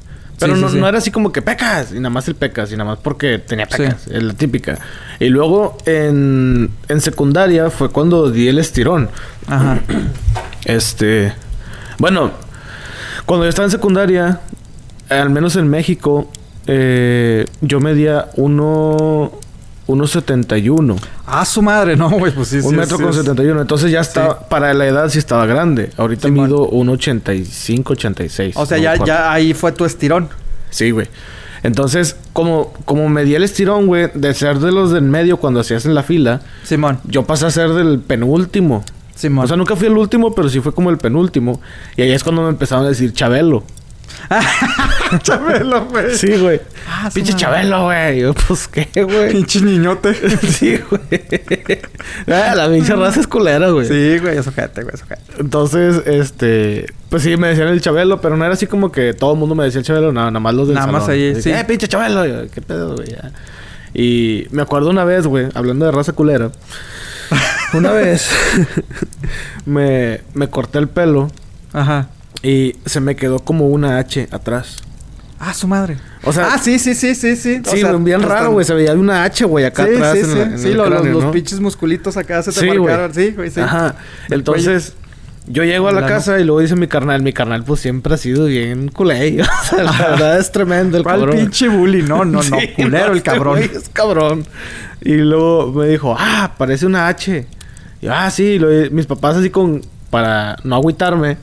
Pero 0.43 0.57
Sí, 0.57 0.61
no, 0.63 0.69
sí. 0.71 0.79
no 0.79 0.89
era 0.89 0.99
así 0.99 1.11
como 1.11 1.33
que 1.33 1.41
pecas, 1.43 1.93
y 1.93 1.97
nada 1.97 2.11
más 2.11 2.29
el 2.29 2.35
pecas, 2.35 2.71
y 2.73 2.77
nada 2.77 2.91
más 2.91 2.99
porque 2.99 3.39
tenía 3.39 3.67
pecas, 3.67 4.07
es 4.09 4.23
la 4.23 4.35
típica. 4.35 4.79
Y 5.21 5.29
luego 5.29 5.79
en, 5.87 6.71
en 6.89 7.01
secundaria 7.01 7.71
fue 7.71 7.91
cuando 7.91 8.31
di 8.31 8.49
el 8.49 8.59
estirón. 8.59 9.09
Ajá. 9.47 9.79
Este. 10.65 11.33
Bueno, 11.99 12.31
cuando 13.27 13.45
yo 13.45 13.49
estaba 13.49 13.67
en 13.67 13.71
secundaria, 13.73 14.41
al 15.09 15.31
menos 15.31 15.57
en 15.57 15.69
México, 15.69 16.31
eh, 16.67 17.47
yo 17.61 17.81
medía 17.81 18.29
uno. 18.37 19.33
1.71. 19.87 20.97
Ah, 21.27 21.45
su 21.45 21.63
madre, 21.63 21.97
no, 21.97 22.11
güey, 22.11 22.33
pues 22.33 22.49
sí, 22.49 22.61
sí. 22.61 22.67
un 22.67 22.77
metro 22.77 22.97
sí, 22.97 23.03
con 23.03 23.13
sí. 23.13 23.21
71. 23.21 23.61
Entonces 23.61 23.91
ya 23.91 24.01
estaba, 24.01 24.41
para 24.49 24.73
la 24.75 24.87
edad 24.87 25.09
sí 25.09 25.19
estaba 25.19 25.47
grande. 25.47 25.91
Ahorita 25.97 26.29
mido 26.29 26.71
1.85, 26.71 27.91
86. 27.91 28.57
O 28.57 28.67
sea, 28.67 28.77
no 28.77 28.83
ya, 28.83 29.05
ya 29.05 29.33
ahí 29.33 29.55
fue 29.55 29.73
tu 29.73 29.85
estirón. 29.85 30.29
Sí, 30.71 30.91
güey. 30.91 31.09
Entonces, 31.63 32.17
como, 32.33 32.73
como 32.85 33.09
me 33.09 33.25
di 33.25 33.35
el 33.35 33.45
estirón, 33.45 33.87
güey, 33.87 34.11
de 34.15 34.35
ser 34.35 34.59
de 34.59 34.73
los 34.73 34.91
del 34.91 35.03
medio 35.03 35.37
cuando 35.37 35.61
hacías 35.61 35.87
en 35.87 35.95
la 35.95 36.03
fila, 36.03 36.41
Simón, 36.65 36.99
yo 37.05 37.25
pasé 37.25 37.47
a 37.47 37.51
ser 37.51 37.71
del 37.71 38.01
penúltimo. 38.01 38.85
Simón. 39.15 39.45
O 39.45 39.49
sea, 39.49 39.57
nunca 39.57 39.77
fui 39.77 39.87
el 39.87 39.97
último, 39.97 40.35
pero 40.35 40.49
sí 40.49 40.61
fue 40.61 40.73
como 40.73 40.91
el 40.91 40.99
penúltimo. 40.99 41.61
Y 41.97 42.03
ahí 42.03 42.11
es 42.13 42.25
cuando 42.25 42.43
me 42.43 42.49
empezaron 42.49 42.85
a 42.85 42.89
decir 42.89 43.13
Chabelo. 43.13 43.63
Chabelo, 45.23 45.87
güey. 45.87 46.15
Sí, 46.17 46.37
güey. 46.39 46.61
Ah, 46.89 47.11
Pinche. 47.13 47.35
Chabelo, 47.35 47.85
güey. 47.85 48.21
Yo, 48.21 48.35
pues, 48.35 48.69
¿qué, 48.69 48.89
güey? 49.03 49.33
Pinche 49.33 49.61
niñote. 49.61 50.15
sí, 50.49 50.79
güey. 50.89 51.23
Ah, 52.27 52.55
la 52.55 52.69
pinche 52.71 52.95
raza 52.95 53.21
es 53.21 53.27
culera, 53.27 53.69
güey. 53.71 53.87
Sí, 53.87 54.19
güey, 54.19 54.39
eso 54.39 54.53
gente, 54.53 54.83
güey, 54.83 54.95
eso 54.95 55.07
gente. 55.07 55.23
Entonces, 55.39 56.03
este... 56.07 56.87
Pues 57.11 57.23
sí, 57.23 57.37
me 57.37 57.49
decían 57.49 57.69
el 57.69 57.81
Chabelo, 57.81 58.21
pero 58.21 58.37
no 58.37 58.45
era 58.45 58.55
así 58.55 58.67
como 58.67 58.91
que 58.91 59.13
todo 59.13 59.35
el 59.35 59.39
mundo 59.39 59.55
me 59.55 59.65
decía 59.65 59.81
el 59.81 59.85
Chabelo. 59.85 60.13
No, 60.13 60.21
nada 60.31 60.41
más 60.41 60.55
los 60.55 60.69
del 60.69 60.77
Nada 60.77 60.91
más 60.91 61.09
ahí, 61.09 61.33
Así 61.33 61.43
sí. 61.43 61.51
que, 61.51 61.61
Eh, 61.61 61.65
pinche 61.65 61.89
Chabelo. 61.89 62.25
Yo, 62.27 62.51
¿Qué 62.51 62.63
pedo, 62.63 62.95
güey? 62.95 63.09
Ya. 63.09 63.33
Y 63.95 64.47
me 64.51 64.63
acuerdo 64.63 64.89
una 64.89 65.05
vez, 65.05 65.27
güey, 65.27 65.49
hablando 65.55 65.85
de 65.85 65.93
raza 65.93 66.13
culera. 66.15 66.51
una 67.75 67.93
vez 67.93 68.31
me, 69.67 70.21
me 70.35 70.49
corté 70.49 70.79
el 70.79 70.89
pelo 70.89 71.31
Ajá. 71.73 72.09
Y 72.43 72.77
se 72.87 73.01
me 73.01 73.17
quedó 73.17 73.39
como 73.41 73.69
una 73.69 73.99
H 73.99 74.29
atrás. 74.31 74.79
Ah, 75.39 75.55
su 75.55 75.67
madre. 75.67 75.97
O 76.23 76.33
sea- 76.33 76.51
ah, 76.55 76.59
sí, 76.59 76.79
sí, 76.79 76.95
sí, 76.95 77.15
sí, 77.17 77.35
sí. 77.35 77.61
O 77.67 77.71
Sí, 77.71 77.81
sea, 77.81 77.93
bien 77.95 78.23
raro, 78.23 78.53
güey. 78.53 78.65
Se 78.65 78.75
veía 78.75 78.93
una 78.93 79.25
H, 79.25 79.45
güey, 79.45 79.65
acá 79.65 79.87
Sí, 79.87 79.95
atrás. 79.95 80.13
sí, 80.13 80.19
en 80.21 80.27
sí. 80.27 80.35
la- 80.37 80.43
en 80.45 80.59
sí, 80.59 80.69
el 80.69 80.77
lo- 80.77 80.85
los, 80.89 80.93
cráneo, 81.01 81.13
los 81.15 81.25
¿no? 81.25 81.31
pinches 81.33 81.59
musculitos 81.61 82.17
acá 82.17 82.43
se 82.43 82.53
te 82.53 82.61
Sí, 82.61 82.67
marcaron. 82.79 83.13
Sí, 83.15 83.31
güey, 83.33 83.51
sí. 83.51 83.61
Ajá. 83.61 83.97
Del 84.29 84.41
Entonces, 84.41 84.95
yo 85.49 85.65
llego 85.65 85.89
a 85.89 85.93
la 85.93 86.03
La 86.03 86.07
casa 86.07 86.39
y 86.39 86.45
luego 86.45 86.61
dice 86.61 86.77
mi 86.77 86.87
carnal. 86.87 87.23
Mi 87.23 87.33
carnal, 87.33 87.65
pues 87.65 87.81
siempre 87.81 88.15
ha 88.15 88.17
sido 88.19 88.45
bien 88.47 88.87
culé. 88.89 89.43
O 89.43 89.65
sea, 89.69 89.83
la 89.83 89.91
verdad 89.93 90.39
es 90.39 90.53
tremendo 90.53 90.97
el 90.97 91.03
¿Cuál 91.03 91.17
cabrón. 91.19 91.37
pinche 91.39 91.67
bully? 91.69 92.03
No, 92.03 92.25
no, 92.25 92.41
no. 92.41 92.57
Culero 92.77 93.07
no, 93.07 93.13
el 93.13 93.19
este 93.19 93.31
cabrón. 93.31 93.59
es 93.59 93.89
cabrón. 93.93 94.45
Y 95.01 95.15
luego 95.15 95.73
me 95.73 95.89
dijo, 95.89 96.15
ah, 96.17 96.53
parece 96.57 96.87
una 96.87 97.09
H. 97.09 97.47
Y 98.01 98.07
yo, 98.07 98.15
ah, 98.15 98.31
sí. 98.31 98.45
Y 98.45 98.59
luego 98.61 98.95
mis 98.95 99.07
papás 99.07 99.37
así 99.39 99.51
con... 99.51 99.83
Para 100.11 100.57
no 100.63 100.77
agüitarme. 100.77 101.37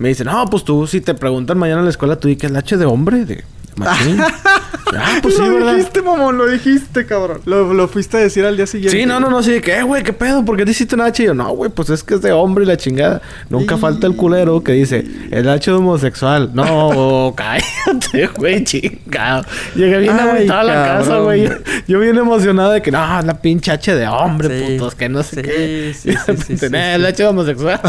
Me 0.00 0.08
dicen, 0.08 0.28
no, 0.28 0.46
pues 0.46 0.64
tú, 0.64 0.86
si 0.86 1.02
te 1.02 1.12
preguntan 1.12 1.58
mañana 1.58 1.80
en 1.80 1.84
la 1.84 1.90
escuela, 1.90 2.16
tú 2.18 2.26
di 2.26 2.36
que 2.36 2.46
es 2.46 2.52
la 2.52 2.60
H 2.60 2.78
de 2.78 2.86
hombre, 2.86 3.26
de 3.26 3.44
machín. 3.76 4.20
ah, 4.96 5.18
pues 5.22 5.36
sí, 5.36 5.42
lo 5.42 5.54
¿verdad? 5.54 5.74
dijiste, 5.76 6.02
mamón, 6.02 6.36
lo 6.38 6.46
dijiste, 6.46 7.06
cabrón. 7.06 7.40
Lo, 7.44 7.72
lo 7.72 7.88
fuiste 7.88 8.16
a 8.16 8.20
decir 8.20 8.44
al 8.44 8.56
día 8.56 8.66
siguiente. 8.66 8.98
Sí, 8.98 9.06
no, 9.06 9.20
no, 9.20 9.30
no, 9.30 9.42
sí, 9.42 9.52
de 9.52 9.60
que, 9.60 9.76
eh, 9.78 9.82
güey, 9.82 10.02
¿qué 10.02 10.12
pedo? 10.12 10.44
¿Por 10.44 10.56
qué 10.56 10.64
te 10.64 10.72
hiciste 10.72 11.00
H? 11.00 11.22
Y 11.22 11.26
yo, 11.26 11.34
no, 11.34 11.48
güey, 11.50 11.70
pues 11.70 11.90
es 11.90 12.02
que 12.02 12.14
es 12.14 12.22
de 12.22 12.32
hombre 12.32 12.64
y 12.64 12.66
la 12.66 12.76
chingada. 12.76 13.22
Nunca 13.48 13.76
falta 13.76 14.06
el 14.06 14.16
culero 14.16 14.62
que 14.62 14.72
dice, 14.72 15.04
el 15.30 15.48
H 15.48 15.70
de 15.70 15.76
homosexual. 15.76 16.50
No, 16.54 17.34
cállate, 17.36 18.26
güey, 18.36 18.64
chingado. 18.64 19.44
Llegué 19.74 19.98
bien 19.98 20.18
agüitado 20.18 20.60
a 20.60 20.64
la 20.64 20.74
casa, 20.74 21.18
güey. 21.18 21.44
Yo, 21.44 21.52
yo 21.86 22.00
bien 22.00 22.16
emocionado 22.18 22.72
de 22.72 22.82
que, 22.82 22.90
no, 22.90 23.18
es 23.18 23.24
la 23.24 23.40
pinche 23.40 23.70
H 23.72 23.94
de 23.94 24.06
hombre, 24.08 24.50
Sí. 24.66 24.72
putos, 24.74 24.94
que 24.94 25.08
no 25.08 25.22
sé 25.22 25.36
Sí, 25.36 25.42
qué. 25.42 25.94
sí, 25.94 26.10
sí, 26.12 26.12
sí, 26.12 26.16
repente, 26.26 26.56
sí, 26.58 26.68
"Nah, 26.70 26.78
sí. 26.88 26.94
el 26.94 27.06
H 27.06 27.22
de 27.22 27.28
homosexual. 27.28 27.80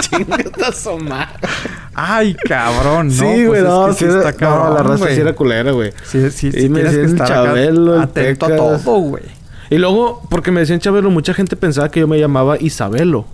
Chingada 0.00 0.72
su 0.72 0.98
madre. 0.98 1.28
Ay, 1.98 2.34
cabrón, 2.34 3.08
¿no? 3.08 3.12
Sí, 3.14 3.20
Pues 3.24 3.46
güey, 3.46 3.60
es 3.62 3.66
no, 3.66 3.86
que 3.86 3.92
sí, 3.94 4.04
está 4.04 4.18
era- 4.20 4.30
no, 4.32 4.36
cabrón, 4.36 4.74
la 4.74 4.82
raza 4.82 5.06
sí 5.14 5.20
era 5.20 5.32
culera, 5.32 5.72
güey. 5.72 5.92
Sí, 6.04 6.30
sí, 6.30 6.52
sí. 6.52 6.64
Y 6.66 6.68
me 6.68 6.82
decían 6.82 7.16
Chabelo, 7.26 7.94
el 7.96 8.02
atento 8.02 8.46
a 8.46 8.56
todo, 8.56 8.98
güey. 9.00 9.22
Y 9.70 9.78
luego, 9.78 10.22
porque 10.30 10.50
me 10.52 10.60
decían 10.60 10.78
Chabelo, 10.78 11.10
mucha 11.10 11.32
gente 11.32 11.56
pensaba 11.56 11.88
que 11.90 12.00
yo 12.00 12.06
me 12.06 12.18
llamaba 12.20 12.58
Isabelo. 12.60 13.24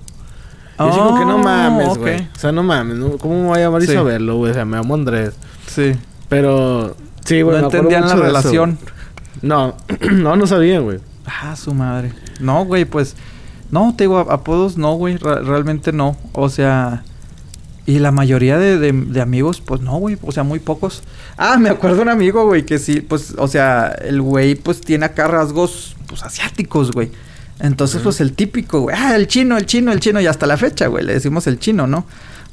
Y 0.78 0.82
así 0.88 0.98
como 0.98 1.18
que 1.18 1.24
no 1.24 1.34
Oh, 1.36 1.38
mames, 1.38 1.98
güey. 1.98 2.20
O 2.34 2.38
sea, 2.38 2.52
no 2.52 2.62
mames. 2.62 2.96
¿no? 2.98 3.18
¿Cómo 3.18 3.34
me 3.42 3.48
voy 3.48 3.58
a 3.58 3.62
llamar 3.62 3.82
Sí. 3.82 3.90
Isabelo, 3.92 4.36
güey? 4.36 4.52
O 4.52 4.54
sea, 4.54 4.64
me 4.64 4.76
llamo 4.76 4.94
Andrés. 4.94 5.34
Sí. 5.66 5.92
Pero... 6.28 6.96
Sí, 7.24 7.42
güey. 7.42 7.58
no 7.60 7.64
entendían 7.66 8.02
la 8.02 8.14
eso, 8.14 8.16
relación. 8.22 8.78
No. 9.42 9.76
no, 10.12 10.36
no 10.36 10.46
sabían, 10.46 10.84
güey. 10.84 11.00
Ah, 11.26 11.56
su 11.56 11.74
madre. 11.74 12.12
No, 12.38 12.64
güey, 12.64 12.84
pues. 12.84 13.16
No, 13.72 13.92
te 13.96 14.04
digo, 14.04 14.18
apodos 14.20 14.76
no, 14.78 14.94
güey. 14.94 15.16
re- 15.16 15.40
realmente 15.42 15.92
no. 15.92 16.16
O 16.32 16.48
sea. 16.48 17.02
Y 17.84 17.98
la 17.98 18.12
mayoría 18.12 18.58
de, 18.58 18.78
de- 18.78 18.92
de 18.92 19.20
amigos, 19.20 19.60
pues 19.60 19.80
no, 19.80 19.96
güey. 19.98 20.16
O 20.22 20.30
sea, 20.32 20.44
muy 20.44 20.60
pocos. 20.60 21.02
Ah, 21.36 21.58
me 21.58 21.68
acuerdo 21.68 22.02
un 22.02 22.08
amigo, 22.08 22.44
güey, 22.46 22.64
que 22.64 22.78
sí, 22.78 23.00
pues, 23.00 23.34
o 23.38 23.48
sea, 23.48 23.88
el 24.02 24.22
güey, 24.22 24.54
pues 24.54 24.80
tiene 24.80 25.06
acá 25.06 25.26
rasgos, 25.26 25.96
pues, 26.06 26.22
asiáticos, 26.22 26.92
güey. 26.92 27.10
Entonces, 27.58 28.00
pues 28.02 28.20
el 28.20 28.32
típico, 28.34 28.80
güey. 28.80 28.96
Ah, 28.98 29.14
el 29.16 29.26
chino, 29.28 29.56
el 29.56 29.66
chino, 29.66 29.92
el 29.92 30.00
chino. 30.00 30.20
Y 30.20 30.26
hasta 30.26 30.46
la 30.46 30.56
fecha, 30.56 30.86
güey, 30.88 31.04
le 31.04 31.14
decimos 31.14 31.46
el 31.46 31.58
chino, 31.58 31.86
¿no? 31.86 32.06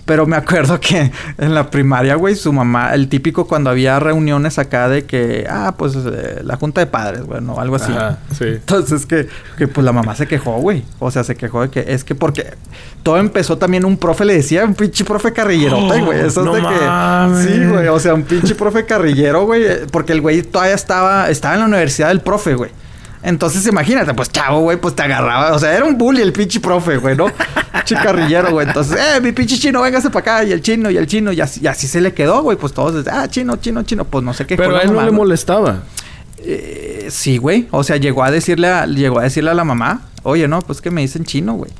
Pero 0.09 0.25
me 0.25 0.35
acuerdo 0.37 0.79
que 0.81 1.11
en 1.37 1.53
la 1.53 1.69
primaria, 1.69 2.15
güey, 2.15 2.35
su 2.35 2.51
mamá, 2.51 2.95
el 2.95 3.09
típico 3.09 3.45
cuando 3.47 3.69
había 3.69 3.99
reuniones 3.99 4.57
acá 4.57 4.89
de 4.89 5.05
que, 5.05 5.45
ah, 5.47 5.75
pues 5.77 5.93
eh, 5.95 6.41
la 6.43 6.55
junta 6.57 6.81
de 6.81 6.87
padres, 6.87 7.21
güey, 7.21 7.39
o 7.47 7.59
algo 7.59 7.75
así. 7.75 7.91
Ajá, 7.91 8.17
sí. 8.35 8.45
Entonces 8.45 9.05
que, 9.05 9.27
que 9.59 9.67
pues 9.67 9.85
la 9.85 9.91
mamá 9.91 10.15
se 10.15 10.25
quejó, 10.25 10.53
güey. 10.57 10.83
O 10.97 11.11
sea, 11.11 11.23
se 11.23 11.35
quejó 11.35 11.61
de 11.61 11.69
que 11.69 11.85
es 11.93 12.03
que 12.03 12.15
porque 12.15 12.55
todo 13.03 13.17
empezó 13.19 13.59
también 13.59 13.85
un 13.85 13.97
profe 13.97 14.25
le 14.25 14.33
decía, 14.33 14.65
un 14.65 14.73
pinche 14.73 15.05
profe 15.05 15.31
carrillerote, 15.31 16.01
güey. 16.05 16.19
Eso 16.21 16.43
no 16.43 16.57
es 16.57 16.63
de 16.63 16.69
mames. 16.87 17.45
que. 17.47 17.53
Sí, 17.53 17.65
güey. 17.67 17.87
O 17.89 17.99
sea, 17.99 18.15
un 18.15 18.23
pinche 18.23 18.55
profe 18.55 18.85
carrillero, 18.87 19.45
güey. 19.45 19.63
eh, 19.63 19.85
Porque 19.91 20.13
el 20.13 20.21
güey 20.21 20.41
todavía 20.41 20.73
estaba, 20.73 21.29
estaba 21.29 21.53
en 21.53 21.59
la 21.59 21.65
universidad 21.67 22.07
del 22.07 22.21
profe, 22.21 22.55
güey. 22.55 22.71
Entonces, 23.21 23.67
imagínate, 23.67 24.13
pues 24.13 24.29
chavo, 24.31 24.61
güey, 24.61 24.77
pues 24.77 24.95
te 24.95 25.03
agarraba. 25.03 25.53
O 25.53 25.59
sea, 25.59 25.75
era 25.75 25.85
un 25.85 25.97
bully 25.97 26.21
el 26.21 26.31
pinche 26.31 26.59
profe, 26.59 26.97
güey, 26.97 27.17
¿no? 27.17 27.27
Pinche 27.73 27.95
carrillero, 27.95 28.51
güey. 28.51 28.67
Entonces, 28.67 28.97
eh, 28.97 29.21
mi 29.21 29.31
pinche 29.31 29.57
chino, 29.57 29.81
véngase 29.81 30.09
para 30.09 30.37
acá. 30.37 30.43
Y 30.45 30.51
el 30.51 30.61
chino, 30.61 30.89
y 30.89 30.97
el 30.97 31.05
chino. 31.05 31.31
Y 31.31 31.41
así, 31.41 31.61
y 31.61 31.67
así 31.67 31.87
se 31.87 32.01
le 32.01 32.13
quedó, 32.13 32.41
güey. 32.41 32.57
Pues 32.57 32.73
todos, 32.73 33.05
ah, 33.07 33.27
chino, 33.27 33.57
chino, 33.57 33.83
chino. 33.83 34.05
Pues 34.05 34.23
no 34.23 34.33
sé 34.33 34.45
qué. 34.45 34.55
Pero 34.55 34.77
a 34.77 34.81
él 34.81 34.93
no 34.93 35.03
le 35.03 35.11
molestaba. 35.11 35.83
Eh, 36.37 37.07
sí, 37.11 37.37
güey. 37.37 37.67
O 37.71 37.83
sea, 37.83 37.97
llegó 37.97 38.23
a 38.23 38.31
decirle 38.31 38.69
a, 38.69 38.85
llegó 38.85 39.19
a 39.19 39.23
decirle 39.23 39.51
a 39.51 39.53
la 39.53 39.63
mamá, 39.63 40.01
oye, 40.23 40.47
no, 40.47 40.61
pues 40.61 40.81
que 40.81 40.91
me 40.91 41.01
dicen 41.01 41.25
chino, 41.25 41.53
güey. 41.53 41.71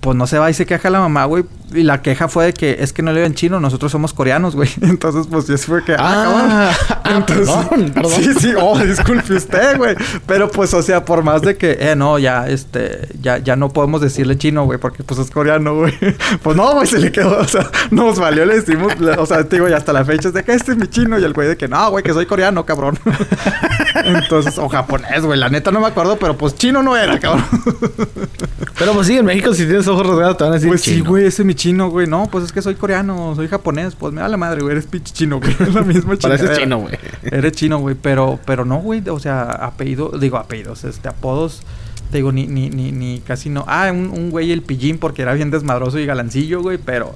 Pues 0.00 0.16
no 0.16 0.26
se 0.26 0.38
va 0.38 0.50
y 0.50 0.54
se 0.54 0.66
queja 0.66 0.88
la 0.88 1.00
mamá, 1.00 1.26
güey. 1.26 1.44
Y 1.72 1.82
la 1.82 2.02
queja 2.02 2.28
fue 2.28 2.46
de 2.46 2.52
que 2.52 2.78
es 2.80 2.92
que 2.92 3.02
no 3.02 3.12
le 3.12 3.20
ven 3.20 3.34
chino, 3.34 3.60
nosotros 3.60 3.92
somos 3.92 4.12
coreanos, 4.12 4.56
güey. 4.56 4.68
Entonces, 4.80 5.26
pues 5.30 5.46
sí, 5.46 5.56
fue 5.56 5.84
que. 5.84 5.94
Ah, 5.98 6.72
cabrón. 7.02 7.24
perdón, 7.26 7.90
perdón. 7.94 8.12
Sí, 8.12 8.30
sí, 8.38 8.52
oh, 8.60 8.78
disculpe 8.78 9.34
usted, 9.34 9.76
güey. 9.76 9.94
Pero 10.26 10.50
pues, 10.50 10.74
o 10.74 10.82
sea, 10.82 11.04
por 11.04 11.22
más 11.22 11.42
de 11.42 11.56
que, 11.56 11.76
eh, 11.80 11.94
no, 11.96 12.18
ya, 12.18 12.48
este, 12.48 13.08
ya, 13.20 13.38
ya 13.38 13.56
no 13.56 13.68
podemos 13.70 14.00
decirle 14.00 14.36
chino, 14.38 14.64
güey, 14.64 14.78
porque 14.78 15.04
pues 15.04 15.20
es 15.20 15.30
coreano, 15.30 15.74
güey. 15.76 15.94
Pues 16.42 16.56
no, 16.56 16.74
güey, 16.74 16.86
se 16.86 16.98
le 16.98 17.12
quedó, 17.12 17.38
o 17.38 17.44
sea, 17.44 17.70
nos 17.90 18.18
valió, 18.18 18.44
le 18.46 18.60
decimos, 18.60 18.92
o 19.18 19.26
sea, 19.26 19.44
te 19.44 19.56
digo, 19.56 19.68
y 19.68 19.72
hasta 19.72 19.92
la 19.92 20.04
fecha 20.04 20.28
es 20.28 20.34
de 20.34 20.42
que 20.42 20.52
este 20.52 20.72
es 20.72 20.78
mi 20.78 20.86
chino, 20.86 21.18
y 21.18 21.24
el 21.24 21.32
güey 21.32 21.48
de 21.48 21.56
que 21.56 21.68
no, 21.68 21.90
güey, 21.90 22.02
que 22.02 22.12
soy 22.12 22.26
coreano, 22.26 22.64
cabrón. 22.64 22.98
Entonces, 24.04 24.56
o 24.58 24.68
japonés, 24.68 25.22
güey, 25.24 25.38
la 25.38 25.48
neta 25.48 25.70
no 25.70 25.80
me 25.80 25.86
acuerdo, 25.86 26.16
pero 26.18 26.36
pues 26.36 26.54
chino 26.56 26.82
no 26.82 26.96
era, 26.96 27.18
cabrón. 27.18 27.44
Pero 28.78 28.92
pues 28.94 29.06
sí, 29.06 29.16
en 29.18 29.26
México 29.26 29.52
si 29.52 29.66
tienes 29.66 29.86
ojos 29.88 30.06
rasgados 30.06 30.36
te 30.38 30.44
van 30.44 30.52
a 30.52 30.56
decir 30.56 30.68
Pues 30.68 30.80
sí, 30.80 30.94
chino. 30.96 31.10
güey, 31.10 31.26
ese 31.26 31.42
es 31.42 31.46
mi 31.46 31.54
chino, 31.60 31.90
güey. 31.90 32.06
No, 32.06 32.26
pues 32.30 32.44
es 32.44 32.52
que 32.52 32.62
soy 32.62 32.74
coreano, 32.74 33.34
soy 33.36 33.46
japonés. 33.48 33.94
Pues 33.94 34.12
me 34.14 34.20
da 34.22 34.28
la 34.28 34.36
madre, 34.36 34.62
güey. 34.62 34.72
Eres 34.72 34.86
pinche 34.86 35.12
chino, 35.12 35.38
güey. 35.40 35.54
Es 35.60 35.74
la 35.74 35.82
misma 35.82 36.16
Pareces 36.16 36.40
chingadera. 36.40 36.56
chino, 36.62 36.78
güey. 36.78 36.94
Eres 37.22 37.52
chino, 37.52 37.78
güey. 37.78 37.94
Pero, 38.00 38.38
pero 38.46 38.64
no, 38.64 38.78
güey. 38.78 39.02
O 39.08 39.18
sea, 39.20 39.42
apellido, 39.42 40.12
digo 40.18 40.38
apellidos, 40.38 40.84
este, 40.84 41.08
apodos. 41.08 41.62
Te 42.10 42.16
digo, 42.16 42.32
ni, 42.32 42.46
ni, 42.46 42.70
ni, 42.70 42.90
ni 42.92 43.20
casi 43.20 43.50
no. 43.50 43.64
Ah, 43.68 43.90
un, 43.92 44.08
un 44.08 44.30
güey 44.30 44.50
el 44.50 44.62
pillín 44.62 44.98
porque 44.98 45.22
era 45.22 45.34
bien 45.34 45.50
desmadroso 45.50 45.98
y 45.98 46.06
galancillo, 46.06 46.60
güey. 46.62 46.78
Pero, 46.78 47.14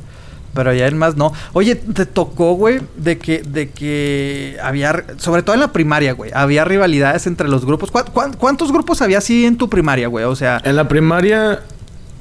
pero 0.54 0.72
ya 0.72 0.86
el 0.86 0.94
más 0.94 1.16
no. 1.16 1.32
Oye, 1.52 1.74
te 1.74 2.06
tocó, 2.06 2.52
güey, 2.54 2.80
de 2.96 3.18
que, 3.18 3.42
de 3.42 3.70
que 3.70 4.56
había, 4.62 5.04
sobre 5.16 5.42
todo 5.42 5.54
en 5.54 5.60
la 5.62 5.72
primaria, 5.72 6.12
güey, 6.12 6.30
había 6.32 6.64
rivalidades 6.64 7.26
entre 7.26 7.48
los 7.48 7.64
grupos. 7.64 7.90
¿Cuán- 7.90 8.06
cuán- 8.12 8.32
cuántos 8.34 8.70
grupos 8.70 9.02
había 9.02 9.18
así 9.18 9.46
en 9.46 9.56
tu 9.56 9.68
primaria, 9.68 10.06
güey? 10.06 10.26
O 10.26 10.36
sea, 10.36 10.60
En 10.64 10.76
la 10.76 10.86
primaria 10.86 11.60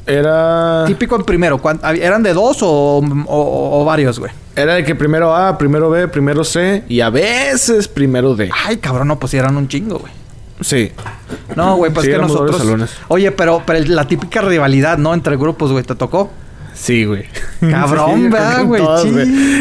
era... 0.05 0.83
Típico 0.87 1.15
en 1.15 1.23
primero. 1.23 1.57
¿cuán- 1.59 1.79
hab- 1.81 1.99
¿Eran 2.01 2.23
de 2.23 2.33
dos 2.33 2.57
o, 2.61 2.97
o- 2.99 3.81
o 3.81 3.85
varios, 3.85 4.19
güey? 4.19 4.31
Era 4.55 4.75
de 4.75 4.83
que 4.83 4.95
primero 4.95 5.35
A, 5.35 5.57
primero 5.57 5.89
B, 5.89 6.07
primero 6.07 6.43
C 6.43 6.83
y 6.87 7.01
a 7.01 7.09
veces 7.09 7.87
primero 7.87 8.35
D. 8.35 8.49
Ay, 8.65 8.77
cabrón, 8.77 9.07
no, 9.07 9.17
pues 9.19 9.33
eran 9.33 9.57
un 9.57 9.67
chingo, 9.67 9.99
güey. 9.99 10.11
Sí. 10.61 10.91
No, 11.55 11.75
güey, 11.77 11.91
pues 11.91 12.03
Sí, 12.05 12.09
que 12.11 12.15
éramos 12.15 12.31
varios 12.37 12.51
nosotros... 12.51 12.91
Oye, 13.07 13.31
pero, 13.31 13.63
pero 13.65 13.83
la 13.87 14.07
típica 14.07 14.41
rivalidad, 14.41 14.97
¿no? 14.97 15.13
Entre 15.13 15.35
grupos, 15.37 15.71
güey, 15.71 15.83
¿te 15.83 15.95
tocó? 15.95 16.29
Sí, 16.73 17.05
güey. 17.05 17.23
Cabrón, 17.71 18.29
¿verdad, 18.29 18.65
güey? 18.65 18.81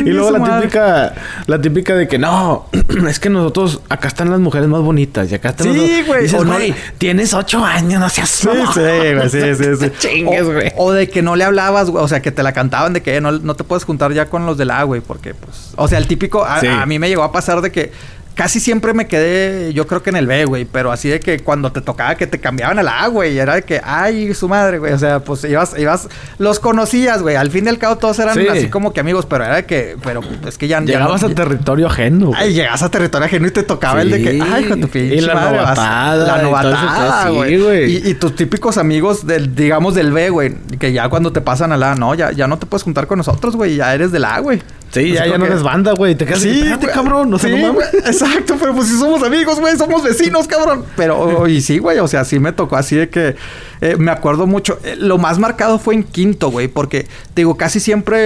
Y 0.04 0.10
luego 0.10 0.30
la 0.30 0.38
madre. 0.38 0.62
típica, 0.62 1.14
la 1.46 1.60
típica 1.60 1.94
de 1.94 2.08
que 2.08 2.18
no, 2.18 2.66
es 3.08 3.20
que 3.20 3.28
nosotros, 3.30 3.80
acá 3.88 4.08
están 4.08 4.30
las 4.30 4.40
mujeres 4.40 4.68
más 4.68 4.80
bonitas 4.80 5.30
y 5.30 5.34
acá 5.34 5.50
están 5.50 5.72
Sí, 5.72 5.96
los- 5.98 6.06
güey, 6.06 6.22
Dices, 6.22 6.40
o 6.40 6.44
no- 6.44 6.54
güey, 6.54 6.74
tienes 6.98 7.34
ocho 7.34 7.64
años, 7.64 8.00
no 8.00 8.08
seas 8.08 8.28
Sí, 8.30 8.48
sí, 8.74 8.80
güey, 8.80 9.28
sí, 9.30 9.40
sí, 9.54 9.64
sí. 9.64 9.76
Te 9.78 9.92
chingues, 9.98 10.42
O- 10.42 10.52
güey. 10.52 10.72
O, 10.76 10.92
de 10.92 11.08
que 11.08 11.22
no 11.22 11.36
le 11.36 11.44
hablabas, 11.44 11.90
güey. 11.90 12.02
O 12.04 12.08
sea, 12.08 12.20
que 12.22 12.32
te 12.32 12.42
la 12.42 12.52
cantaban 12.52 12.92
de 12.92 13.02
que 13.02 13.20
no, 13.20 13.32
no 13.32 13.54
te 13.54 13.64
puedes 13.64 13.84
juntar 13.84 14.12
ya 14.12 14.26
con 14.26 14.46
los 14.46 14.56
del 14.58 14.70
A, 14.70 14.82
güey. 14.84 15.00
Porque, 15.00 15.34
pues... 15.34 15.72
O 15.76 15.88
sea, 15.88 15.98
el 15.98 16.06
típico... 16.06 16.44
A, 16.44 16.60
Sí. 16.60 16.66
a 16.66 16.86
mí 16.86 16.98
me 16.98 17.08
llegó 17.08 17.22
a 17.22 17.32
pasar 17.32 17.60
de 17.60 17.70
que... 17.72 17.92
Casi 18.34 18.60
siempre 18.60 18.94
me 18.94 19.06
quedé, 19.06 19.74
yo 19.74 19.86
creo 19.86 20.02
que 20.02 20.08
en 20.10 20.16
el 20.16 20.26
B, 20.26 20.46
güey. 20.46 20.64
Pero 20.64 20.90
así 20.90 21.08
de 21.10 21.20
que 21.20 21.40
cuando 21.40 21.70
te 21.70 21.82
tocaba 21.82 22.14
que 22.14 22.26
te 22.26 22.40
cambiaban 22.40 22.78
a 22.78 22.82
la 22.82 23.02
A, 23.02 23.08
güey. 23.08 23.38
Era 23.38 23.54
de 23.56 23.62
que, 23.62 23.80
ay, 23.84 24.32
su 24.32 24.48
madre, 24.48 24.78
güey. 24.78 24.92
O 24.94 24.98
sea, 24.98 25.20
pues 25.20 25.44
ibas, 25.44 25.74
ibas... 25.78 26.08
Los 26.38 26.58
conocías, 26.58 27.20
güey. 27.20 27.36
Al 27.36 27.50
fin 27.50 27.66
y 27.66 27.68
al 27.68 27.78
cabo 27.78 27.96
todos 27.98 28.18
eran 28.18 28.34
Sí. 28.34 28.46
así 28.48 28.68
como 28.68 28.92
que 28.94 29.00
amigos. 29.00 29.26
Pero 29.26 29.44
era 29.44 29.56
de 29.56 29.64
que... 29.66 29.96
Pero 30.02 30.20
es 30.46 30.56
que 30.56 30.66
ya... 30.66 30.80
ya 30.80 30.86
Llegabas 30.86 31.20
no- 31.22 31.28
a 31.28 31.34
territorio 31.34 31.86
ajeno. 31.88 32.28
güey. 32.28 32.40
Ay, 32.40 32.54
llegas 32.54 32.82
a 32.82 32.90
territorio 32.90 33.26
ajeno 33.26 33.48
y 33.48 33.50
te 33.50 33.62
tocaba 33.64 34.00
el 34.00 34.10
de 34.10 34.22
que, 34.22 34.30
Sí. 34.32 34.40
ay, 34.40 34.64
con 34.64 34.80
tu 34.80 34.88
pinche 34.88 35.14
Y 35.16 35.20
la 35.20 35.34
madre, 35.34 35.58
vas- 35.58 35.64
novatada 35.76 36.36
La 36.36 36.42
novatada, 36.42 37.24
sí, 37.28 37.34
güey. 37.34 37.58
güey. 37.62 37.96
y, 37.96 38.08
y 38.10 38.14
tus 38.14 38.34
típicos 38.34 38.78
amigos 38.78 39.26
del, 39.26 39.54
digamos, 39.54 39.94
del 39.94 40.10
B, 40.10 40.30
güey, 40.30 40.54
que 40.78 40.92
ya 40.92 41.08
cuando 41.10 41.32
te 41.32 41.42
pasan 41.42 41.72
a 41.72 41.76
la 41.76 41.92
A, 41.92 41.94
no, 41.96 42.14
ya, 42.14 42.32
ya 42.32 42.46
no 42.46 42.58
te 42.58 42.64
puedes 42.66 42.82
juntar 42.82 43.06
con 43.06 43.18
nosotros, 43.18 43.56
güey, 43.56 43.76
ya 43.76 43.92
eres 43.94 44.10
del 44.10 44.24
A, 44.24 44.38
güey. 44.40 44.62
Sí, 44.90 45.12
ya, 45.12 45.26
ya 45.26 45.38
no 45.38 45.46
eres 45.46 45.62
banda, 45.62 45.92
güey. 45.92 46.14
Te 46.14 46.26
quedas 46.26 46.40
Sí, 46.40 46.60
güey. 46.68 46.92
cabrón. 46.92 47.30
No 47.30 47.38
sé, 47.38 47.48
Sí, 47.48 47.62
no 47.62 47.72
mames. 47.72 48.21
Exacto, 48.24 48.56
pero 48.58 48.74
pues 48.74 48.88
si 48.88 48.98
somos 48.98 49.22
amigos, 49.22 49.58
güey, 49.60 49.76
somos 49.76 50.02
vecinos, 50.02 50.46
cabrón. 50.46 50.84
Pero, 50.96 51.46
y 51.48 51.60
sí, 51.60 51.78
güey, 51.78 51.98
o 51.98 52.08
sea, 52.08 52.24
sí 52.24 52.38
me 52.38 52.52
tocó 52.52 52.76
así 52.76 52.96
de 52.96 53.08
que 53.08 53.36
eh, 53.80 53.96
me 53.98 54.10
acuerdo 54.10 54.46
mucho. 54.46 54.78
Eh, 54.84 54.96
lo 54.98 55.18
más 55.18 55.38
marcado 55.38 55.78
fue 55.78 55.94
en 55.94 56.04
quinto, 56.04 56.50
güey, 56.50 56.68
porque, 56.68 57.06
digo, 57.34 57.56
casi 57.56 57.80
siempre 57.80 58.18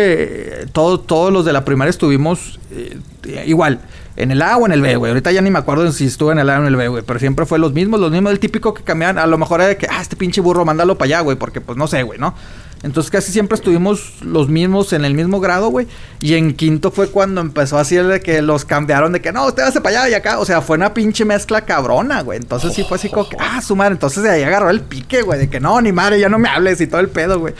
eh, 0.62 0.66
todo- 0.72 1.00
todos 1.00 1.32
los 1.32 1.44
de 1.44 1.52
la 1.52 1.64
primaria 1.64 1.90
estuvimos 1.90 2.58
eh, 2.72 2.98
igual. 3.46 3.80
En 4.16 4.30
el 4.30 4.40
A 4.40 4.56
o 4.56 4.64
en 4.64 4.72
el 4.72 4.80
B, 4.80 4.96
güey. 4.96 5.10
Ahorita 5.10 5.30
ya 5.30 5.42
ni 5.42 5.50
me 5.50 5.58
acuerdo 5.58 5.92
si 5.92 6.06
estuve 6.06 6.32
en 6.32 6.38
el 6.38 6.48
A 6.48 6.56
o 6.56 6.60
en 6.62 6.66
el 6.68 6.76
B, 6.76 6.88
güey. 6.88 7.02
Pero 7.06 7.18
siempre 7.18 7.44
fue 7.44 7.58
los 7.58 7.74
mismos, 7.74 8.00
los 8.00 8.10
mismos. 8.10 8.32
El 8.32 8.38
típico 8.38 8.72
que 8.72 8.82
cambiaban. 8.82 9.18
A 9.18 9.26
lo 9.26 9.36
mejor 9.36 9.60
era 9.60 9.68
de 9.68 9.76
que, 9.76 9.86
ah, 9.90 10.00
este 10.00 10.16
pinche 10.16 10.40
burro, 10.40 10.64
mándalo 10.64 10.96
para 10.96 11.04
allá, 11.06 11.20
güey. 11.20 11.36
Porque, 11.36 11.60
pues, 11.60 11.76
no 11.76 11.86
sé, 11.86 12.02
güey, 12.02 12.18
¿no? 12.18 12.34
Entonces 12.86 13.10
casi 13.10 13.32
siempre 13.32 13.56
estuvimos 13.56 14.12
los 14.22 14.48
mismos 14.48 14.92
en 14.92 15.04
el 15.04 15.12
mismo 15.12 15.40
grado, 15.40 15.70
güey. 15.70 15.88
Y 16.20 16.34
en 16.34 16.54
quinto 16.54 16.92
fue 16.92 17.08
cuando 17.08 17.40
empezó 17.40 17.78
así 17.78 17.96
el 17.96 18.08
de 18.08 18.20
que 18.20 18.40
los 18.42 18.64
cambiaron 18.64 19.12
de 19.12 19.20
que 19.20 19.32
no, 19.32 19.46
usted 19.46 19.64
hace 19.64 19.80
para 19.80 20.04
allá 20.04 20.10
y 20.10 20.14
acá. 20.14 20.38
O 20.38 20.44
sea, 20.44 20.60
fue 20.60 20.76
una 20.76 20.94
pinche 20.94 21.24
mezcla 21.24 21.62
cabrona, 21.62 22.22
güey. 22.22 22.38
Entonces 22.38 22.74
sí 22.74 22.84
fue 22.88 22.96
así 22.96 23.08
como 23.08 23.28
que, 23.28 23.36
ah, 23.40 23.60
su 23.60 23.74
madre. 23.74 23.94
Entonces 23.94 24.22
de 24.22 24.30
ahí 24.30 24.44
agarró 24.44 24.70
el 24.70 24.82
pique, 24.82 25.22
güey. 25.22 25.40
De 25.40 25.50
que 25.50 25.58
no, 25.58 25.80
ni 25.80 25.90
madre, 25.90 26.20
ya 26.20 26.28
no 26.28 26.38
me 26.38 26.48
hables 26.48 26.80
y 26.80 26.86
todo 26.86 27.00
el 27.00 27.08
pedo, 27.08 27.40
güey. 27.40 27.54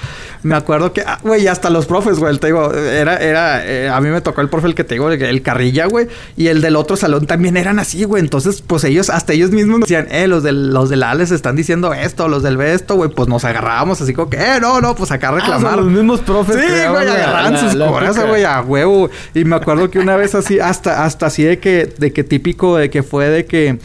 Me 0.44 0.54
acuerdo 0.54 0.92
que, 0.92 1.00
ah, 1.00 1.18
güey, 1.24 1.48
hasta 1.48 1.70
los 1.70 1.86
profes, 1.86 2.20
güey. 2.20 2.38
Te 2.38 2.46
digo, 2.46 2.72
era, 2.72 3.16
era, 3.16 3.66
eh, 3.66 3.88
a 3.88 4.00
mí 4.00 4.08
me 4.10 4.20
tocó 4.20 4.42
el 4.42 4.48
profe 4.48 4.68
el 4.68 4.76
que 4.76 4.84
te 4.84 4.94
digo, 4.94 5.10
el, 5.10 5.42
carrilla, 5.42 5.86
güey. 5.86 6.06
Y 6.36 6.46
el 6.46 6.60
del 6.60 6.76
otro 6.76 6.96
salón 6.96 7.26
también 7.26 7.56
eran 7.56 7.80
así, 7.80 8.04
güey. 8.04 8.22
Entonces, 8.22 8.62
pues 8.62 8.84
ellos, 8.84 9.10
hasta 9.10 9.32
ellos 9.32 9.50
mismos 9.50 9.80
nos 9.80 9.88
decían, 9.88 10.06
eh, 10.08 10.28
los 10.28 10.44
del, 10.44 10.72
los 10.72 10.88
del 10.88 11.02
A 11.02 11.14
les 11.16 11.32
están 11.32 11.56
diciendo 11.56 11.92
esto, 11.92 12.28
los 12.28 12.44
del 12.44 12.56
B 12.56 12.72
esto, 12.74 12.94
güey. 12.94 13.10
Pues 13.10 13.28
nos 13.28 13.44
agarrábamos 13.44 14.00
así 14.00 14.14
como 14.14 14.30
que, 14.30 14.36
eh, 14.36 14.60
no, 14.60 14.80
no, 14.80 14.94
pues 14.94 15.10
acá 15.16 15.28
a 15.28 15.32
Ah, 15.32 15.34
reclamar. 15.34 15.76
los 15.78 15.86
mismos 15.86 16.20
profes. 16.20 16.56
Sí, 16.56 16.62
güey, 16.88 17.08
agarraban 17.08 17.52
la- 17.54 17.58
sus 17.60 17.74
época. 17.74 18.26
güey, 18.28 18.44
a 18.44 18.60
huevo. 18.62 19.10
Y 19.34 19.44
me 19.44 19.56
acuerdo 19.56 19.90
que 19.90 19.98
una 19.98 20.16
vez 20.16 20.34
así, 20.34 20.60
hasta, 20.60 21.04
hasta 21.04 21.26
así 21.26 21.42
de 21.44 21.58
que, 21.58 21.86
de 21.98 22.12
que 22.12 22.24
típico 22.24 22.76
de 22.76 22.88
que 22.90 23.02
fue 23.02 23.28
de 23.28 23.44
que. 23.46 23.78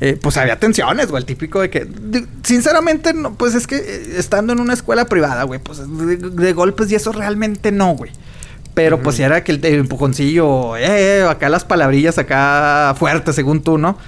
eh, 0.00 0.16
pues 0.20 0.36
había 0.36 0.58
tensiones, 0.60 1.08
güey, 1.10 1.20
el 1.22 1.26
típico 1.26 1.60
de 1.60 1.70
que, 1.70 1.84
de- 1.84 2.24
sinceramente, 2.44 3.12
no, 3.14 3.34
pues 3.34 3.54
es 3.54 3.66
que 3.66 3.76
eh, 3.76 4.14
estando 4.16 4.52
en 4.52 4.60
una 4.60 4.72
escuela 4.74 5.06
privada, 5.06 5.42
güey, 5.44 5.58
pues 5.60 5.78
de, 5.78 6.16
de 6.16 6.52
golpes 6.52 6.90
y 6.92 6.94
eso 6.94 7.10
realmente 7.12 7.72
no, 7.72 7.92
güey. 7.96 8.12
Pero 8.74 9.00
pues 9.02 9.16
si 9.16 9.24
era 9.24 9.42
que 9.42 9.50
el, 9.50 9.64
el 9.64 9.74
empujoncillo, 9.80 10.76
eh, 10.76 11.18
eh, 11.18 11.26
acá 11.28 11.48
las 11.48 11.64
palabrillas 11.64 12.16
acá 12.18 12.94
fuertes, 12.96 13.34
según 13.34 13.60
tú, 13.64 13.76
¿no? 13.76 13.98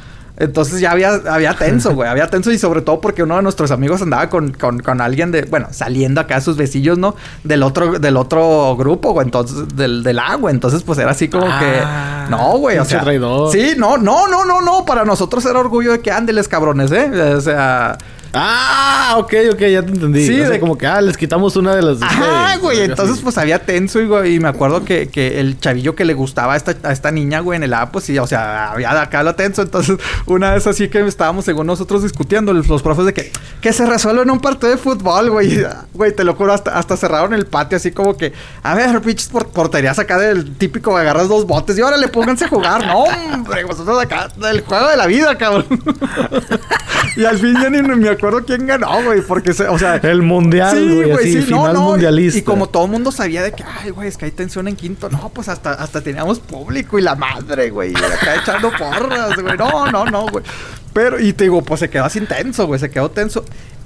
Entonces 0.41 0.81
ya 0.81 0.91
había, 0.93 1.13
había 1.29 1.55
tenso, 1.55 1.95
güey. 1.95 2.09
Había 2.09 2.29
tenso 2.29 2.51
y 2.51 2.59
sobre 2.59 2.81
todo 2.81 3.01
porque 3.01 3.23
uno 3.23 3.37
de 3.37 3.43
nuestros 3.43 3.71
amigos 3.71 4.01
andaba 4.03 4.29
con, 4.31 4.53
con, 4.53 4.81
con 4.81 5.01
alguien 5.01 5.31
de, 5.31 5.43
bueno, 5.43 5.69
saliendo 5.71 6.21
acá 6.21 6.37
a 6.37 6.41
sus 6.41 6.57
besillos, 6.57 6.99
¿no? 6.99 7.15
Del 7.45 7.63
otro, 7.63 7.99
del 7.99 8.17
otro 8.17 8.75
grupo, 8.77 9.13
güey. 9.13 9.27
Entonces, 9.27 9.77
del, 9.77 10.03
del 10.03 10.19
agua. 10.19 10.51
Entonces, 10.51 10.83
pues 10.83 10.99
era 10.99 11.11
así 11.11 11.29
como 11.29 11.47
Ah, 11.49 12.25
que. 12.27 12.31
No, 12.31 12.57
güey. 12.59 12.79
O 12.79 12.85
sea. 12.85 13.03
traidor. 13.03 13.53
Sí, 13.53 13.75
no, 13.77 13.99
no, 13.99 14.27
no, 14.29 14.45
no, 14.45 14.61
no. 14.63 14.85
Para 14.85 15.05
nosotros 15.05 15.45
era 15.45 15.59
orgullo 15.59 15.93
de 15.93 16.01
que 16.01 16.11
ándeles, 16.11 16.49
cabrones, 16.49 16.91
¿eh? 16.91 17.35
O 17.37 17.41
sea. 17.41 17.99
Ah, 18.33 19.15
ok, 19.19 19.35
ok, 19.53 19.59
ya 19.61 19.83
te 19.83 19.91
entendí. 19.93 20.25
Sí, 20.27 20.35
O 20.35 20.43
sea, 20.43 20.51
de- 20.51 20.61
como 20.61 20.79
que, 20.79 20.87
ah, 20.87 21.01
les 21.01 21.17
quitamos 21.17 21.57
una 21.57 21.75
de 21.75 21.83
las... 21.83 22.01
Ajá, 22.03 22.57
güey. 22.59 22.81
Entonces, 22.81 23.19
pues 23.23 23.37
había 23.39 23.59
tenso 23.65 24.01
y, 24.01 24.07
güey, 24.07 24.35
y 24.37 24.41
me 24.41 24.49
acuerdo 24.49 24.85
que, 24.85 25.09
que 25.09 25.41
el 25.41 25.59
chavillo 25.59 25.95
que 25.97 26.05
le 26.05 26.15
gustaba 26.15 26.55
a 26.55 26.57
esta, 26.57 26.77
a 26.89 26.93
esta 26.93 27.11
niña, 27.11 27.41
güey, 27.41 27.57
en 27.57 27.65
el 27.65 27.75
A, 27.75 27.91
pues 27.91 28.05
sí, 28.05 28.19
o 28.19 28.27
sea, 28.27 28.73
había 28.73 29.01
acá 29.01 29.23
lo 29.23 29.35
tenso. 29.35 29.63
Entonces, 29.63 29.99
una 30.27 30.53
vez 30.55 30.67
así 30.67 30.89
que 30.89 31.01
estábamos, 31.07 31.45
según 31.45 31.67
nosotros, 31.67 32.03
discutiendo, 32.03 32.53
los, 32.53 32.69
los 32.69 32.83
profes 32.83 33.07
de 33.07 33.15
que, 33.15 33.33
que 33.61 33.73
se 33.73 33.85
resuelve 33.87 34.23
en 34.23 34.31
un 34.31 34.41
partido 34.41 34.71
de 34.71 34.79
fútbol, 34.79 35.31
güey. 35.31 35.65
Güey, 35.93 36.15
te 36.15 36.25
lo 36.25 36.35
juro, 36.35 36.53
hasta, 36.55 36.79
hasta 36.79 36.97
cerraron 36.97 37.35
el 37.35 37.47
patio, 37.47 37.77
así 37.77 37.91
como 37.91 38.17
que, 38.17 38.33
a 38.63 38.75
ver, 38.75 39.01
pinches 39.03 39.29
por- 39.29 39.49
porterías 39.49 39.99
acá 39.99 40.19
del 40.19 40.57
típico, 40.57 40.97
agarras 40.97 41.29
dos 41.29 41.47
botes 41.47 41.77
y 41.77 41.83
órale, 41.83 42.09
pónganse 42.09 42.45
a 42.47 42.49
jugar. 42.49 42.87
No, 42.87 43.01
hombre, 43.05 43.65
vosotros 43.65 44.01
acá, 44.01 44.29
del 44.37 44.63
juego 44.63 44.89
de 44.89 44.97
la 44.97 45.07
vida, 45.07 45.37
cabrón. 45.37 45.67
y 47.17 47.25
al 47.25 47.39
fin 47.39 47.55
ya 47.61 47.69
ni 47.71 47.83
me 47.83 47.95
acuerdo 48.21 48.45
quién 48.47 48.67
ganó, 48.67 49.03
güey, 49.03 49.21
porque, 49.23 49.53
se, 49.53 49.67
o 49.69 49.79
sea, 49.79 49.97
El 50.03 50.23
mundial, 50.23 50.95
güey, 50.95 51.11
así, 51.13 51.43
final 51.43 51.77
mundialista. 51.77 52.39
y 52.39 52.43
como 52.43 52.69
todo 52.69 52.85
el 52.85 52.91
mundo 52.91 53.11
sabía 53.13 53.43
de 53.43 53.53
que, 53.53 53.65
ay, 53.65 53.91
güey, 53.91 54.09
es 54.09 54.17
que 54.17 54.27
hay 54.27 54.31
tensión 54.31 54.69
en 54.69 54.77
quinto. 54.77 55.09
No, 55.11 55.29
pues 55.31 55.49
hasta, 55.49 55.73
hasta 55.73 56.01
teníamos 56.01 56.39
público 56.39 56.99
y 56.99 57.03
la 57.03 57.15
madre, 57.15 57.71
güey. 57.71 57.93
Acá 57.95 58.37
echando 58.37 58.71
porras, 58.79 59.35
güey. 59.41 59.57
No, 59.57 59.91
no, 59.91 60.05
no, 60.05 60.27
güey. 60.29 60.45
Pero, 60.93 61.19
y 61.21 61.33
te 61.33 61.45
digo, 61.45 61.63
pues 61.63 61.81
se 61.81 61.91
quedó 61.91 62.05
así 62.05 62.21
tenso, 62.21 62.67
güey. 62.67 62.79
Se 62.81 62.91
quedó 62.91 63.11
tenso. 63.11 63.45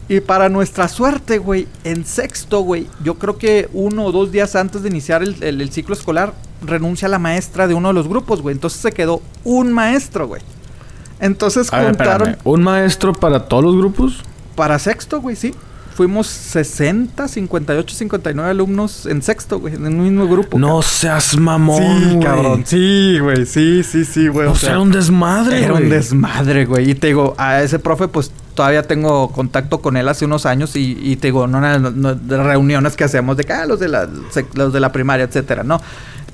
Y 0.09 0.21
para 0.21 0.49
nuestra 0.51 0.87
suerte, 0.89 1.39
güey, 1.39 1.67
en 1.85 2.05
sexto, 2.05 2.61
güey, 2.61 2.87
yo 3.03 3.15
creo 3.15 3.39
que 3.39 3.71
uno 3.73 4.05
o 4.05 4.13
dos 4.13 4.31
días 4.31 4.55
antes 4.55 4.83
de 4.83 4.89
iniciar 4.91 5.23
el, 5.23 5.43
el- 5.43 5.61
el 5.63 5.71
ciclo 5.71 5.95
escolar, 5.95 6.35
renuncia 6.63 7.09
la 7.09 7.19
maestra 7.19 7.67
de 7.67 7.73
uno 7.75 7.89
de 7.89 7.95
los 7.95 8.07
grupos, 8.09 8.43
güey. 8.43 8.55
Entonces 8.55 8.81
se 8.81 8.93
quedó 8.93 9.23
un 9.45 9.73
maestro, 9.73 10.27
güey. 10.29 10.43
Entonces 11.21 11.73
A 11.73 11.79
ver, 11.79 11.87
juntaron 11.89 12.29
espérame, 12.31 12.41
¿Un 12.53 12.63
maestro 12.63 13.13
para 13.15 13.41
todos 13.47 13.65
los 13.65 13.77
grupos? 13.77 14.23
para 14.55 14.79
sexto, 14.79 15.21
güey, 15.21 15.35
sí. 15.37 15.55
Fuimos 15.95 16.27
60, 16.27 17.29
58, 17.29 17.95
59 17.95 18.51
alumnos 18.51 19.07
en 19.07 19.23
sexto, 19.23 19.61
güey, 19.61 19.75
en 19.77 19.87
el 19.87 19.93
mismo 19.93 20.27
grupo. 20.27 20.59
No 20.59 20.83
seas 20.83 21.37
mamón, 21.39 21.79
Sí, 22.01 22.05
güey. 22.15 22.21
cabrón. 22.21 22.63
Sí, 22.67 23.19
güey. 23.21 23.47
Sí, 23.47 23.85
sí, 23.85 24.05
sí, 24.05 24.27
güey. 24.27 24.49
O 24.49 24.53
O 24.53 24.55
sea, 24.57 24.71
era 24.71 24.81
un 24.81 24.91
desmadre, 24.91 25.63
era 25.63 25.73
un 25.75 25.79
güey. 25.81 25.91
desmadre, 25.91 26.65
güey. 26.67 26.91
Y 26.91 26.95
te 26.97 27.07
digo, 27.09 27.35
a 27.39 27.63
ese 27.63 27.79
profe, 27.79 28.09
pues 28.09 28.33
todavía 28.55 28.83
tengo 28.83 29.31
contacto 29.31 29.81
con 29.81 29.97
él 29.97 30.09
hace 30.09 30.25
unos 30.25 30.47
años. 30.47 30.75
Y, 30.75 30.99
y 31.01 31.15
te 31.15 31.29
digo, 31.29 31.47
no, 31.47 31.61
no, 31.61 31.79
no, 31.79 32.15
de 32.17 32.43
reuniones 32.43 32.97
que 32.97 33.05
hacemos 33.05 33.37
de 33.37 33.45
que, 33.45 33.53
ah, 33.53 33.65
los 33.67 33.79
de 33.79 33.87
la, 33.87 34.09
los 34.55 34.73
de 34.73 34.81
la 34.81 34.91
primaria, 34.91 35.27
etcétera, 35.27 35.63
¿no? 35.63 35.81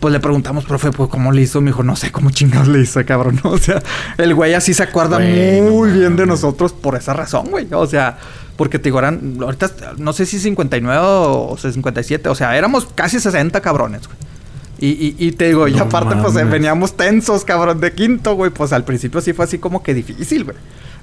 Pues 0.00 0.12
le 0.12 0.20
preguntamos, 0.20 0.64
profe, 0.64 0.90
pues 0.90 1.10
cómo 1.10 1.30
le 1.30 1.42
hizo. 1.42 1.60
Me 1.60 1.70
dijo, 1.70 1.82
no 1.82 1.94
sé 1.94 2.10
cómo 2.10 2.30
chingados 2.30 2.68
le 2.68 2.80
hizo, 2.80 3.04
cabrón. 3.04 3.38
O 3.44 3.58
sea, 3.58 3.82
el 4.16 4.34
güey 4.34 4.54
así 4.54 4.72
se 4.74 4.82
acuerda 4.82 5.16
Güey, 5.18 5.60
no 5.60 5.70
muy 5.70 5.90
bien 5.92 6.16
de 6.16 6.26
nosotros 6.26 6.72
por 6.72 6.96
esa 6.96 7.12
razón, 7.12 7.48
güey. 7.50 7.68
O 7.72 7.86
sea, 7.86 8.16
porque 8.56 8.78
te 8.78 8.84
digo, 8.84 8.98
eran, 8.98 9.36
ahorita 9.40 9.70
no 9.98 10.12
sé 10.12 10.24
si 10.26 10.38
59 10.38 10.98
o 11.02 11.56
57. 11.58 12.28
O 12.28 12.34
sea, 12.34 12.56
éramos 12.56 12.88
casi 12.94 13.20
60 13.20 13.60
cabrones, 13.60 14.06
güey. 14.06 14.18
Y, 14.82 14.88
y, 14.88 15.16
y 15.18 15.32
te 15.32 15.48
digo, 15.48 15.68
y 15.68 15.74
No 15.74 15.82
aparte, 15.82 16.16
pues 16.16 16.32
veníamos 16.48 16.96
tensos, 16.96 17.44
cabrón, 17.44 17.80
de 17.80 17.92
quinto, 17.92 18.34
güey. 18.34 18.50
Pues 18.50 18.72
al 18.72 18.84
principio 18.84 19.20
sí 19.20 19.34
fue 19.34 19.44
así 19.44 19.58
como 19.58 19.82
que 19.82 19.92
difícil, 19.92 20.44
güey. 20.44 20.56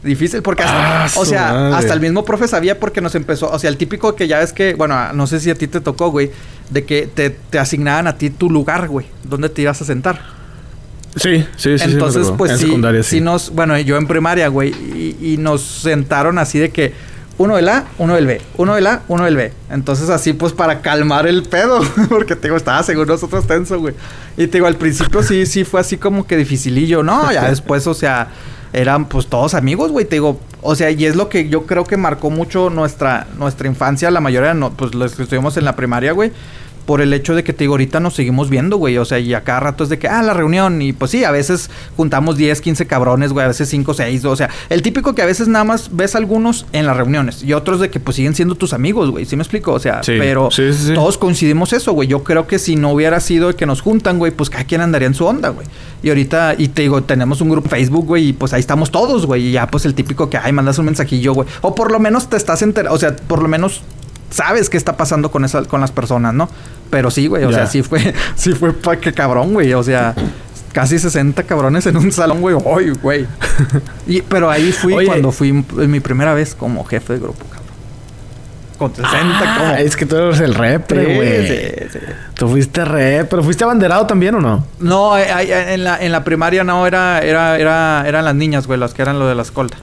Difícil 0.03 0.41
porque 0.41 0.63
hasta, 0.63 1.05
Ah, 1.05 1.09
o 1.15 1.25
sea, 1.25 1.53
madre. 1.53 1.75
hasta 1.75 1.93
el 1.93 1.99
mismo 1.99 2.23
profe 2.25 2.47
sabía 2.47 2.79
porque 2.79 3.01
nos 3.01 3.15
empezó, 3.15 3.51
o 3.51 3.57
sea, 3.59 3.69
el 3.69 3.77
típico 3.77 4.15
que 4.15 4.27
ya 4.27 4.39
ves 4.39 4.53
que, 4.53 4.75
bueno, 4.75 5.11
no 5.13 5.25
sé 5.27 5.39
si 5.39 5.49
a 5.49 5.55
ti 5.55 5.67
te 5.67 5.81
tocó, 5.81 6.11
güey, 6.11 6.31
de 6.69 6.85
que 6.85 7.07
te, 7.07 7.29
te 7.29 7.59
asignaban 7.59 8.07
a 8.07 8.17
ti 8.17 8.29
tu 8.29 8.49
lugar, 8.49 8.87
güey, 8.87 9.07
donde 9.23 9.49
te 9.49 9.61
ibas 9.61 9.81
a 9.81 9.85
sentar. 9.85 10.21
Sí, 11.15 11.39
sí, 11.55 11.77
sí. 11.77 11.79
sí, 11.79 11.83
Entonces, 11.91 12.23
tocó. 12.23 12.37
pues 12.37 12.51
en 12.51 12.57
sí, 12.59 12.65
secundaria, 12.65 13.03
sí 13.03 13.21
nos, 13.21 13.49
bueno, 13.49 13.77
yo 13.79 13.97
en 13.97 14.07
primaria, 14.07 14.49
güey, 14.49 14.69
y, 14.69 15.17
y 15.33 15.37
nos 15.37 15.61
sentaron 15.61 16.37
así 16.37 16.59
de 16.59 16.69
que 16.69 16.93
uno 17.39 17.55
del 17.55 17.69
A, 17.69 17.85
uno 17.99 18.15
del 18.15 18.25
B, 18.25 18.41
uno 18.57 18.75
del 18.75 18.87
A, 18.87 19.03
uno 19.07 19.25
del 19.25 19.35
B. 19.35 19.53
Entonces 19.69 20.09
así 20.09 20.33
pues 20.33 20.53
para 20.53 20.81
calmar 20.81 21.27
el 21.27 21.43
pedo, 21.43 21.81
porque 22.09 22.35
te 22.35 22.47
digo, 22.47 22.57
estaba 22.57 22.81
según 22.83 23.07
nosotros 23.07 23.45
tenso, 23.45 23.79
güey. 23.79 23.93
Y 24.37 24.47
te 24.47 24.57
digo, 24.57 24.67
al 24.67 24.75
principio 24.75 25.21
sí, 25.21 25.45
sí 25.45 25.63
fue 25.63 25.79
así 25.79 25.97
como 25.97 26.25
que 26.25 26.35
dificilillo, 26.35 27.03
¿no? 27.03 27.31
Ya 27.31 27.43
después, 27.49 27.85
o 27.85 27.93
sea, 27.93 28.29
eran 28.77 29.05
pues 29.05 29.27
todos 29.27 29.53
amigos, 29.53 29.91
güey, 29.91 30.05
te 30.05 30.17
digo, 30.17 30.39
o 30.61 30.75
sea, 30.75 30.91
y 30.91 31.05
es 31.05 31.15
lo 31.15 31.29
que 31.29 31.49
yo 31.49 31.65
creo 31.65 31.83
que 31.83 31.97
marcó 31.97 32.29
mucho 32.29 32.69
nuestra, 32.69 33.27
nuestra 33.37 33.67
infancia, 33.67 34.11
la 34.11 34.21
mayoría, 34.21 34.53
no, 34.53 34.71
pues 34.71 34.93
los 34.93 35.15
que 35.15 35.23
estuvimos 35.23 35.57
en 35.57 35.65
la 35.65 35.75
primaria, 35.75 36.11
güey. 36.11 36.31
Por 36.87 37.01
el 37.01 37.13
hecho 37.13 37.35
de 37.35 37.43
que 37.43 37.53
te 37.53 37.65
digo, 37.65 37.73
ahorita 37.73 37.99
nos 37.99 38.15
seguimos 38.15 38.49
viendo, 38.49 38.77
güey. 38.77 38.97
O 38.97 39.05
sea, 39.05 39.19
y 39.19 39.33
a 39.35 39.43
cada 39.43 39.59
rato 39.59 39.83
es 39.83 39.89
de 39.89 39.99
que, 39.99 40.07
ah, 40.07 40.23
la 40.23 40.33
reunión. 40.33 40.81
Y 40.81 40.93
pues 40.93 41.11
sí, 41.11 41.23
a 41.23 41.31
veces 41.31 41.69
juntamos 41.95 42.37
10, 42.37 42.61
15 42.61 42.87
cabrones, 42.87 43.33
güey. 43.33 43.43
A 43.43 43.49
veces 43.49 43.67
5, 43.69 43.93
6. 43.93 44.25
O 44.25 44.35
sea, 44.35 44.49
el 44.69 44.81
típico 44.81 45.13
que 45.13 45.21
a 45.21 45.25
veces 45.25 45.47
nada 45.49 45.65
más 45.65 45.89
ves 45.95 46.15
algunos 46.15 46.65
en 46.71 46.85
las 46.87 46.97
reuniones. 46.97 47.43
Y 47.43 47.51
otros 47.53 47.79
de 47.81 47.89
que 47.89 47.99
pues 47.99 48.15
siguen 48.15 48.33
siendo 48.33 48.55
tus 48.55 48.71
amigos, 48.73 49.11
güey. 49.11 49.25
¿Sí 49.25 49.35
me 49.35 49.43
explico? 49.43 49.73
O 49.73 49.79
sea, 49.79 50.01
Sí. 50.01 50.13
pero 50.17 50.49
Sí, 50.49 50.71
sí, 50.73 50.87
sí. 50.87 50.93
todos 50.93 51.17
coincidimos 51.17 51.73
eso, 51.73 51.91
güey. 51.91 52.07
Yo 52.07 52.23
creo 52.23 52.47
que 52.47 52.57
si 52.57 52.77
no 52.77 52.91
hubiera 52.93 53.19
sido 53.19 53.53
que 53.55 53.65
nos 53.65 53.81
juntan, 53.81 54.17
güey, 54.17 54.31
pues 54.31 54.49
cada 54.49 54.63
quien 54.63 54.79
andaría 54.79 55.07
en 55.09 55.13
su 55.13 55.25
onda, 55.25 55.49
güey. 55.49 55.67
Y 56.03 56.09
ahorita, 56.09 56.55
y 56.57 56.69
te 56.69 56.83
digo, 56.83 57.03
tenemos 57.03 57.41
un 57.41 57.49
grupo 57.49 57.67
Facebook, 57.69 58.05
güey, 58.05 58.29
y 58.29 58.33
pues 58.33 58.53
ahí 58.53 58.61
estamos 58.61 58.91
todos, 58.91 59.25
güey. 59.25 59.47
Y 59.47 59.51
ya, 59.51 59.67
pues 59.67 59.85
el 59.85 59.93
típico 59.93 60.29
que, 60.29 60.37
ay, 60.37 60.53
mandas 60.53 60.77
un 60.79 60.85
mensajillo, 60.85 61.33
güey. 61.33 61.49
O 61.61 61.75
por 61.75 61.91
lo 61.91 61.99
menos 61.99 62.29
te 62.29 62.37
estás 62.37 62.61
enterando, 62.61 62.95
o 62.95 62.99
sea, 62.99 63.13
por 63.15 63.41
lo 63.41 63.49
menos 63.49 63.81
sabes 64.29 64.69
qué 64.69 64.77
está 64.77 64.97
pasando 64.97 65.31
con 65.31 65.45
esa, 65.45 65.63
con 65.65 65.81
las 65.81 65.91
personas, 65.91 66.33
¿no? 66.33 66.49
Pero 66.89 67.11
sí, 67.11 67.27
güey, 67.27 67.43
o 67.43 67.51
sea, 67.51 67.67
sí 67.67 67.83
fue, 67.83 68.13
sí 68.35 68.53
fue 68.53 68.73
pa' 68.73 68.97
que 68.97 69.13
cabrón, 69.13 69.53
güey. 69.53 69.73
O 69.73 69.83
sea, 69.83 70.13
casi 70.73 70.99
60 70.99 71.43
cabrones 71.43 71.85
en 71.85 71.97
un 71.97 72.11
salón, 72.11 72.41
güey. 72.41 72.55
Ay, 72.77 72.89
güey. 73.01 73.27
Y, 74.07 74.21
pero 74.21 74.49
ahí 74.49 74.71
fui 74.71 74.93
Oye. 74.93 75.07
cuando 75.07 75.31
fui 75.31 75.51
mi 75.53 75.99
primera 75.99 76.33
vez 76.33 76.55
como 76.55 76.83
jefe 76.85 77.13
de 77.13 77.19
grupo, 77.19 77.43
cabrón. 77.45 77.67
Con 78.77 78.93
60 78.95 79.11
Ah, 79.17 79.55
como. 79.57 79.73
es 79.77 79.95
que 79.95 80.05
tú 80.05 80.15
eres 80.15 80.39
el 80.39 80.53
repre, 80.53 81.03
Sí, 81.05 81.15
güey. 81.15 81.47
sí, 81.47 81.89
sí. 81.93 81.99
Tú 82.35 82.47
fuiste 82.47 82.85
re, 82.85 83.25
pero 83.25 83.43
fuiste 83.43 83.63
abanderado 83.63 84.05
también 84.05 84.35
o 84.35 84.39
no? 84.39 84.63
No, 84.79 85.17
eh, 85.17 85.73
en 85.73 85.83
la, 85.83 85.97
en 85.99 86.11
la 86.11 86.23
primaria 86.23 86.63
no, 86.63 86.85
era, 86.85 87.19
era, 87.21 87.57
era, 87.57 88.03
eran 88.07 88.23
las 88.23 88.35
niñas, 88.35 88.67
güey, 88.67 88.79
las 88.79 88.93
que 88.93 89.01
eran 89.01 89.17
lo 89.17 89.27
de 89.27 89.33
la 89.33 89.41
escolta. 89.41 89.77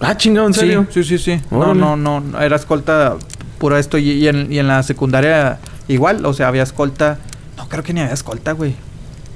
Ah, 0.00 0.16
chingado, 0.16 0.46
¿en 0.46 0.54
Sí, 0.54 0.60
serio? 0.60 0.86
sí, 0.90 1.04
sí, 1.04 1.18
sí. 1.18 1.40
No, 1.50 1.74
no, 1.74 1.96
no, 1.96 2.20
no, 2.20 2.40
era 2.40 2.56
escolta 2.56 3.16
pura 3.58 3.78
esto. 3.78 3.96
Y, 3.98 4.10
y 4.10 4.28
en, 4.28 4.52
y 4.52 4.58
en 4.58 4.68
la 4.68 4.82
secundaria 4.82 5.58
igual, 5.88 6.24
o 6.26 6.32
sea, 6.34 6.48
había 6.48 6.62
escolta. 6.62 7.18
No, 7.56 7.68
creo 7.68 7.82
que 7.82 7.92
ni 7.92 8.00
había 8.00 8.12
escolta, 8.12 8.52
güey. 8.52 8.74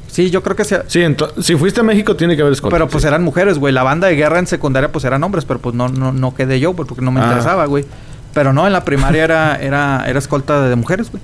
Sí, 0.09 0.29
yo 0.31 0.43
creo 0.43 0.57
que 0.57 0.65
sí. 0.65 0.75
Sí, 0.89 1.03
si 1.41 1.57
fuiste 1.57 1.81
a 1.81 1.83
México 1.85 2.17
tiene 2.17 2.35
que 2.37 2.43
haber 2.43 2.53
escolta. 2.53 2.75
Pero 2.75 2.89
pues 2.89 3.03
sí. 3.03 3.09
eran 3.09 3.23
mujeres, 3.23 3.59
güey. 3.59 3.73
La 3.73 3.83
banda 3.85 4.09
de 4.09 4.17
guerra 4.17 4.39
en 4.39 4.47
secundaria 4.47 4.91
pues 4.93 5.05
eran 5.05 5.23
hombres, 5.23 5.45
pero 5.45 5.61
pues 5.61 5.75
no, 5.75 5.89
no, 5.89 6.13
no 6.13 6.35
quedé 6.35 6.61
yo, 6.61 6.75
porque 6.75 7.01
no 7.01 7.11
me 7.13 7.21
Ah. 7.21 7.25
interesaba, 7.25 7.65
güey. 7.67 7.85
Pero 8.35 8.53
no, 8.53 8.67
en 8.67 8.73
la 8.73 8.85
primaria 8.85 9.25
era, 9.25 9.57
era, 9.57 10.05
era 10.07 10.19
escolta 10.19 10.69
de 10.69 10.77
mujeres, 10.77 11.11
güey. 11.11 11.23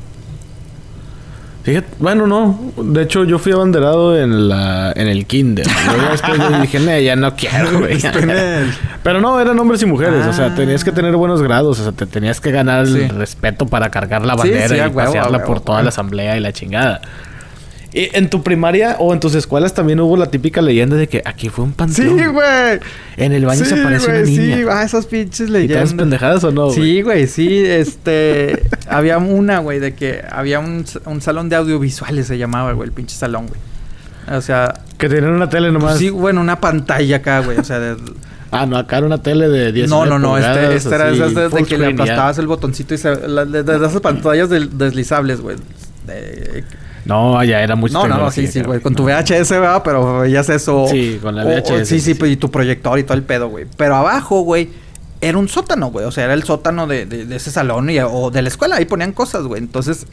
Fíjate, 1.67 1.89
bueno, 1.99 2.29
no. 2.29 2.57
De 2.81 3.03
hecho, 3.03 3.25
yo 3.25 3.41
fui 3.41 3.51
abanderado 3.51 4.17
en 4.17 4.49
la 4.49 4.93
en 4.95 5.09
el 5.09 5.27
kinder. 5.27 5.67
Yo 5.67 6.11
después 6.13 6.39
yo 6.39 6.61
dije, 6.61 6.79
"Nee, 6.79 7.03
ya 7.03 7.17
no 7.17 7.35
quiero, 7.35 7.81
güey. 7.81 7.99
Pero 9.03 9.21
no, 9.21 9.41
eran 9.41 9.59
hombres 9.59 9.83
y 9.83 9.87
mujeres. 9.87 10.25
O 10.27 10.33
sea, 10.33 10.47
Ah. 10.47 10.55
tenías 10.55 10.85
que 10.85 10.93
tener 10.93 11.17
buenos 11.17 11.43
grados. 11.43 11.81
O 11.81 11.83
sea, 11.83 11.91
te 11.91 12.07
tenías 12.07 12.41
que 12.41 12.53
ganar 12.53 12.87
Sí. 12.87 13.01
el 13.01 13.09
respeto 13.11 13.67
para 13.67 13.91
cargar 13.91 14.25
la 14.25 14.37
bandera 14.37 14.69
sí, 14.69 14.75
y 14.77 14.79
huevo, 14.79 14.95
pasearla 14.95 15.39
huevo. 15.39 15.47
por 15.55 15.61
toda 15.61 15.83
la 15.83 15.89
asamblea 15.89 16.37
y 16.37 16.41
la 16.41 16.53
chingada. 16.53 17.01
Y 17.99 18.11
en 18.13 18.29
tu 18.29 18.43
primaria 18.43 18.97
o 18.99 19.15
en 19.15 19.21
tus 19.21 19.35
escuelas 19.35 19.73
también 19.73 19.99
hubo 20.01 20.19
la 20.19 20.27
típica 20.27 20.61
leyenda 20.61 20.97
de 20.97 21.09
que 21.09 21.23
aquí 21.25 21.49
fue 21.49 21.65
un 21.65 21.71
Sí, 21.71 21.77
panteón. 21.79 22.33
güey. 22.35 22.79
En 23.17 23.33
el 23.33 23.47
baño 23.47 23.65
sí, 23.65 23.71
se 23.71 23.81
aparece 23.81 24.07
güey, 24.07 24.19
una 24.23 24.31
niña. 24.31 24.57
Sí, 24.59 24.65
ah, 24.71 24.83
esas 24.85 25.07
pinches 25.07 25.41
¿Y 25.41 25.45
todas 25.47 25.51
leyendas. 25.63 25.95
pendejadas 25.95 26.45
o 26.45 26.53
no? 26.53 26.67
güey? 26.67 26.75
Sí, 26.77 27.01
güey, 27.01 27.27
sí, 27.27 27.65
este... 27.65 28.65
había 28.91 29.17
una, 29.17 29.61
güey, 29.61 29.79
de 29.81 29.95
que 29.95 30.23
había 30.31 30.59
un, 30.61 30.85
un 31.07 31.21
salón 31.23 31.49
de 31.49 31.57
audiovisuales, 31.57 32.27
se 32.27 32.37
llamaba, 32.37 32.73
güey, 32.75 32.87
el 32.89 32.93
pinche 32.93 33.17
salón, 33.17 33.47
güey. 33.47 33.59
O 34.37 34.43
sea, 34.43 34.75
Que 34.99 35.09
tenían 35.09 35.33
una 35.33 35.49
tele 35.49 35.73
nomás. 35.73 35.97
sí, 35.97 36.11
bueno, 36.11 36.43
una 36.43 36.61
pantalla 36.61 37.17
acá, 37.17 37.39
güey, 37.41 37.57
o 37.57 37.65
sea, 37.65 37.79
de... 37.79 37.97
Ah, 38.51 38.67
no, 38.67 38.77
acá 38.77 38.99
era 38.99 39.07
una 39.07 39.23
tele 39.23 39.49
de 39.49 39.73
10 39.73 39.89
no, 39.89 40.05
no, 40.05 40.19
no, 40.19 40.37
este, 40.37 40.77
este 40.77 40.95
era 40.95 41.11
esas 41.11 41.35
de, 41.35 41.65
que 41.65 41.79
le 41.79 41.87
aplastabas 41.87 42.37
el 42.39 42.47
botoncito 42.47 42.93
y 42.95 42.99
se... 42.99 43.27
la- 43.27 43.45
de, 43.47 43.63
de 43.63 43.77
esas 43.77 43.99
pantallas 44.03 44.51
deslizables, 44.51 45.41
güey. 45.41 45.57
No, 47.07 47.43
ya 47.45 47.61
era 47.63 47.77
mucho 47.77 47.95
no, 47.95 48.09
no, 48.09 48.17
no, 48.19 48.31
sí, 48.31 48.47
sí, 48.49 48.61
güey. 48.63 48.81
Con 48.81 48.95
tu 48.95 49.05
VHS, 49.05 49.51
¿verdad? 49.51 49.83
Pero 49.85 50.21
veías 50.21 50.49
eso. 50.49 50.87
Sí, 50.91 51.19
con 51.23 51.37
la 51.37 51.45
O- 51.45 51.49
o- 51.49 51.51
VHS, 51.51 51.89
sí, 51.89 52.01
sí, 52.01 52.01
sí. 52.01 52.15
pues, 52.15 52.33
y 52.33 52.37
tu 52.37 52.51
proyector 52.51 52.99
y 52.99 53.05
todo 53.05 53.15
el 53.15 53.23
pedo, 53.23 53.49
güey. 53.49 53.67
Pero 53.77 53.95
abajo, 53.97 54.41
güey, 54.43 54.69
era 55.21 55.39
un 55.39 55.49
sótano, 55.49 55.91
güey. 55.91 56.05
O 56.05 56.11
sea, 56.11 56.25
era 56.25 56.35
el 56.35 56.43
sótano 56.43 56.87
de, 56.87 57.07
de- 57.07 57.25
de 57.25 57.37
ese 57.37 57.51
salón 57.51 57.89
y, 57.91 57.99
o 58.01 58.31
de 58.31 58.43
la 58.43 58.49
escuela. 58.49 58.77
Ahí 58.77 58.85
ponían 58.87 59.13
cosas, 59.13 59.45
güey. 59.45 59.63
Entonces, 59.63 60.07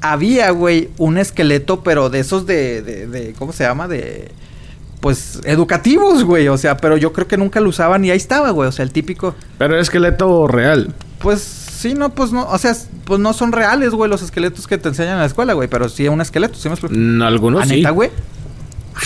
había, 0.00 0.50
güey, 0.50 0.88
un 0.98 1.18
esqueleto, 1.18 1.82
pero 1.82 2.10
de 2.10 2.18
esos 2.20 2.46
de, 2.46 2.82
de, 2.82 3.06
de- 3.06 3.32
¿cómo 3.38 3.52
se 3.52 3.64
llama? 3.64 3.86
De... 3.88 4.32
pues, 5.00 5.40
educativos, 5.44 6.24
güey. 6.24 6.48
O 6.48 6.58
sea, 6.58 6.76
pero 6.76 6.96
yo 6.96 7.12
creo 7.12 7.26
que 7.28 7.36
nunca 7.36 7.60
lo 7.60 7.68
usaban 7.68 8.04
y 8.04 8.10
ahí 8.10 8.16
estaba, 8.16 8.50
güey. 8.50 8.68
O 8.68 8.72
sea, 8.72 8.82
el 8.82 8.90
típico. 8.92 9.34
Pero 9.56 9.74
era 9.74 9.82
esqueleto 9.82 10.46
real. 10.48 10.92
Pues 11.20 11.68
sí, 11.80 11.94
no, 11.94 12.10
pues 12.10 12.32
no. 12.32 12.46
O 12.48 12.58
sea, 12.58 12.74
pues 13.04 13.18
no 13.20 13.32
son 13.32 13.52
reales, 13.52 13.90
güey, 13.92 14.10
los 14.10 14.22
esqueletos 14.22 14.66
que 14.66 14.78
te 14.78 14.88
enseñan 14.88 15.14
en 15.14 15.20
la 15.20 15.26
escuela, 15.26 15.52
güey. 15.54 15.68
Pero 15.68 15.88
sí 15.88 16.06
un 16.08 16.20
esqueleto, 16.20 16.54
¿sí 16.54 16.68
me 16.68 16.74
explico? 16.74 16.94
Mm, 16.96 17.22
algunos 17.22 17.62
¿Ah, 17.62 17.66
sí. 17.66 17.76
neta, 17.76 17.90
güey? 17.90 18.10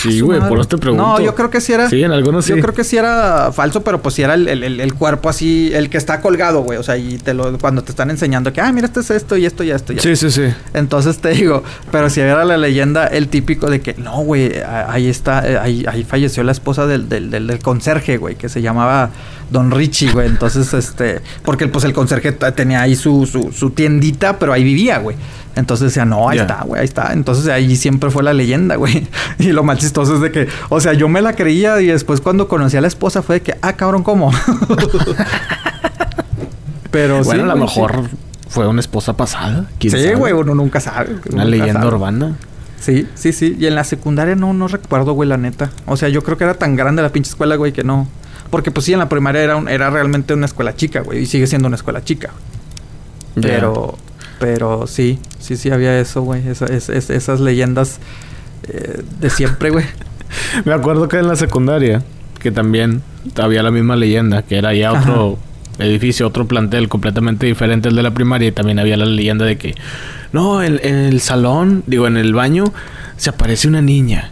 Sí, 0.01 0.19
güey, 0.21 0.39
por 0.39 0.59
eso 0.59 0.67
te 0.67 0.77
pregunto. 0.77 1.03
No, 1.05 1.19
yo 1.21 1.33
creo 1.35 1.49
que 1.49 1.61
sí 1.61 1.73
era. 1.73 1.89
Sí, 1.89 2.03
en 2.03 2.11
algunos 2.11 2.45
sí. 2.45 2.53
Yo 2.55 2.61
creo 2.61 2.73
que 2.73 2.83
sí 2.83 2.97
era 2.97 3.51
falso, 3.53 3.81
pero 3.83 4.01
pues 4.01 4.15
sí 4.15 4.21
era 4.21 4.33
el, 4.35 4.47
el- 4.47 4.63
el- 4.63 4.79
el 4.79 4.93
cuerpo 4.93 5.29
así, 5.29 5.71
el 5.73 5.89
que 5.89 5.97
está 5.97 6.21
colgado, 6.21 6.61
güey. 6.61 6.77
O 6.77 6.83
sea, 6.83 6.97
y 6.97 7.17
te 7.17 7.33
lo, 7.33 7.57
cuando 7.57 7.83
te 7.83 7.91
están 7.91 8.09
enseñando 8.09 8.51
que, 8.53 8.61
ah, 8.61 8.71
mira, 8.71 8.87
esto 8.87 8.99
es 8.99 9.09
esto 9.11 9.37
y 9.37 9.45
esto 9.45 9.63
y 9.63 9.71
esto 9.71 9.93
y 9.93 9.97
esto. 9.97 10.07
Sí, 10.07 10.15
sí, 10.15 10.29
sí. 10.31 10.53
Entonces 10.73 11.17
te 11.19 11.29
digo, 11.29 11.63
pero 11.91 12.09
si 12.09 12.19
era 12.21 12.43
la 12.45 12.57
leyenda, 12.57 13.07
el 13.07 13.27
típico 13.29 13.69
de 13.69 13.81
que, 13.81 13.93
no, 13.95 14.17
güey, 14.23 14.51
ahí 14.87 15.07
está, 15.07 15.47
eh, 15.49 15.57
ahí, 15.57 15.85
ahí 15.87 16.03
falleció 16.03 16.43
la 16.43 16.51
esposa 16.51 16.85
del, 16.87 17.07
del, 17.09 17.29
del, 17.31 17.47
del 17.47 17.59
conserje, 17.59 18.17
güey, 18.17 18.35
que 18.35 18.49
se 18.49 18.61
llamaba 18.61 19.09
Don 19.49 19.71
Richie, 19.71 20.11
güey. 20.11 20.27
Entonces, 20.27 20.73
este, 20.73 21.21
porque 21.43 21.67
pues 21.67 21.85
el 21.85 21.93
conserje 21.93 22.31
tenía 22.31 22.81
ahí 22.81 22.95
su, 22.95 23.25
su, 23.25 23.51
su 23.51 23.69
tiendita, 23.71 24.37
pero 24.39 24.53
ahí 24.53 24.63
vivía, 24.63 24.97
güey. 24.99 25.15
Entonces 25.55 25.85
decía, 25.85 26.03
no, 26.05 26.27
ahí 26.29 26.39
está, 26.39 26.63
güey, 26.63 26.79
ahí 26.81 26.85
está. 26.85 27.13
Entonces 27.13 27.47
ahí 27.47 27.75
siempre 27.77 28.09
fue 28.09 28.23
la 28.23 28.33
leyenda, 28.33 28.75
güey. 28.75 29.07
Y 29.39 29.51
lo 29.53 29.63
más 29.63 29.77
chistoso 29.79 30.15
es 30.15 30.21
de 30.21 30.31
que, 30.31 30.47
o 30.69 30.79
sea, 30.81 30.93
yo 30.93 31.07
me 31.07 31.21
la 31.21 31.33
creía 31.33 31.79
y 31.81 31.87
después 31.87 32.19
cuando 32.21 32.47
conocí 32.47 32.75
a 32.77 32.81
la 32.81 32.87
esposa 32.87 33.21
fue 33.21 33.35
de 33.35 33.41
que, 33.41 33.57
ah, 33.61 33.73
cabrón, 33.73 34.03
¿cómo? 34.03 34.31
pero 36.91 37.23
sí, 37.23 37.29
bueno, 37.29 37.43
a 37.43 37.47
lo 37.47 37.55
mejor 37.57 38.03
fue 38.47 38.67
una 38.67 38.79
esposa 38.79 39.17
pasada. 39.17 39.65
¿quién 39.79 39.93
Sí, 39.93 40.13
güey, 40.13 40.33
uno 40.33 40.55
nunca 40.55 40.79
sabe. 40.79 41.13
Una 41.29 41.43
nunca 41.43 41.45
leyenda 41.45 41.73
sabe. 41.81 41.87
urbana. 41.87 42.35
Sí, 42.79 43.07
sí, 43.15 43.33
sí. 43.33 43.55
Y 43.59 43.65
en 43.65 43.75
la 43.75 43.83
secundaria 43.83 44.35
no, 44.35 44.53
no 44.53 44.67
recuerdo, 44.67 45.13
güey, 45.13 45.27
la 45.27 45.37
neta. 45.37 45.71
O 45.87 45.97
sea, 45.97 46.09
yo 46.09 46.23
creo 46.23 46.37
que 46.37 46.43
era 46.43 46.53
tan 46.53 46.75
grande 46.75 47.01
la 47.01 47.09
pinche 47.09 47.29
escuela, 47.29 47.55
güey, 47.55 47.73
que 47.73 47.83
no. 47.83 48.07
Porque 48.49 48.71
pues 48.71 48.85
sí, 48.85 48.93
en 48.93 48.99
la 48.99 49.09
primaria 49.09 49.41
era, 49.41 49.55
un- 49.55 49.67
era 49.67 49.89
realmente 49.89 50.33
una 50.33 50.45
escuela 50.45 50.75
chica, 50.75 51.01
güey. 51.01 51.23
Y 51.23 51.25
sigue 51.25 51.47
siendo 51.47 51.67
una 51.67 51.75
escuela 51.75 52.03
chica. 52.03 52.29
Pero, 53.41 53.97
pero 54.39 54.87
sí, 54.87 55.19
sí, 55.39 55.55
sí 55.57 55.69
había 55.71 55.99
eso, 55.99 56.21
güey. 56.21 56.47
Esa- 56.47 56.65
es- 56.65 56.89
es- 56.89 57.09
esas 57.09 57.39
leyendas 57.39 57.99
eh, 58.67 59.01
de 59.19 59.29
siempre, 59.29 59.69
güey. 59.69 59.85
Me 60.65 60.73
acuerdo 60.73 61.07
que 61.07 61.17
en 61.19 61.27
la 61.27 61.35
secundaria, 61.35 62.03
que 62.41 62.51
también 62.51 63.01
había 63.37 63.63
la 63.63 63.71
misma 63.71 63.95
leyenda, 63.95 64.41
que 64.43 64.57
era 64.57 64.73
ya 64.73 64.91
otro 64.93 65.37
edificio, 65.79 66.27
otro 66.27 66.47
plantel 66.47 66.87
completamente 66.89 67.45
diferente 67.45 67.89
al 67.89 67.95
de 67.95 68.03
la 68.03 68.11
primaria, 68.13 68.47
y 68.47 68.51
también 68.51 68.79
había 68.79 68.97
la 68.97 69.05
leyenda 69.05 69.45
de 69.45 69.57
que, 69.57 69.75
no, 70.31 70.63
en, 70.63 70.79
en 70.83 70.95
el 70.95 71.21
salón, 71.21 71.83
digo, 71.87 72.07
en 72.07 72.17
el 72.17 72.33
baño, 72.33 72.65
se 73.17 73.29
aparece 73.29 73.67
una 73.67 73.81
niña. 73.81 74.31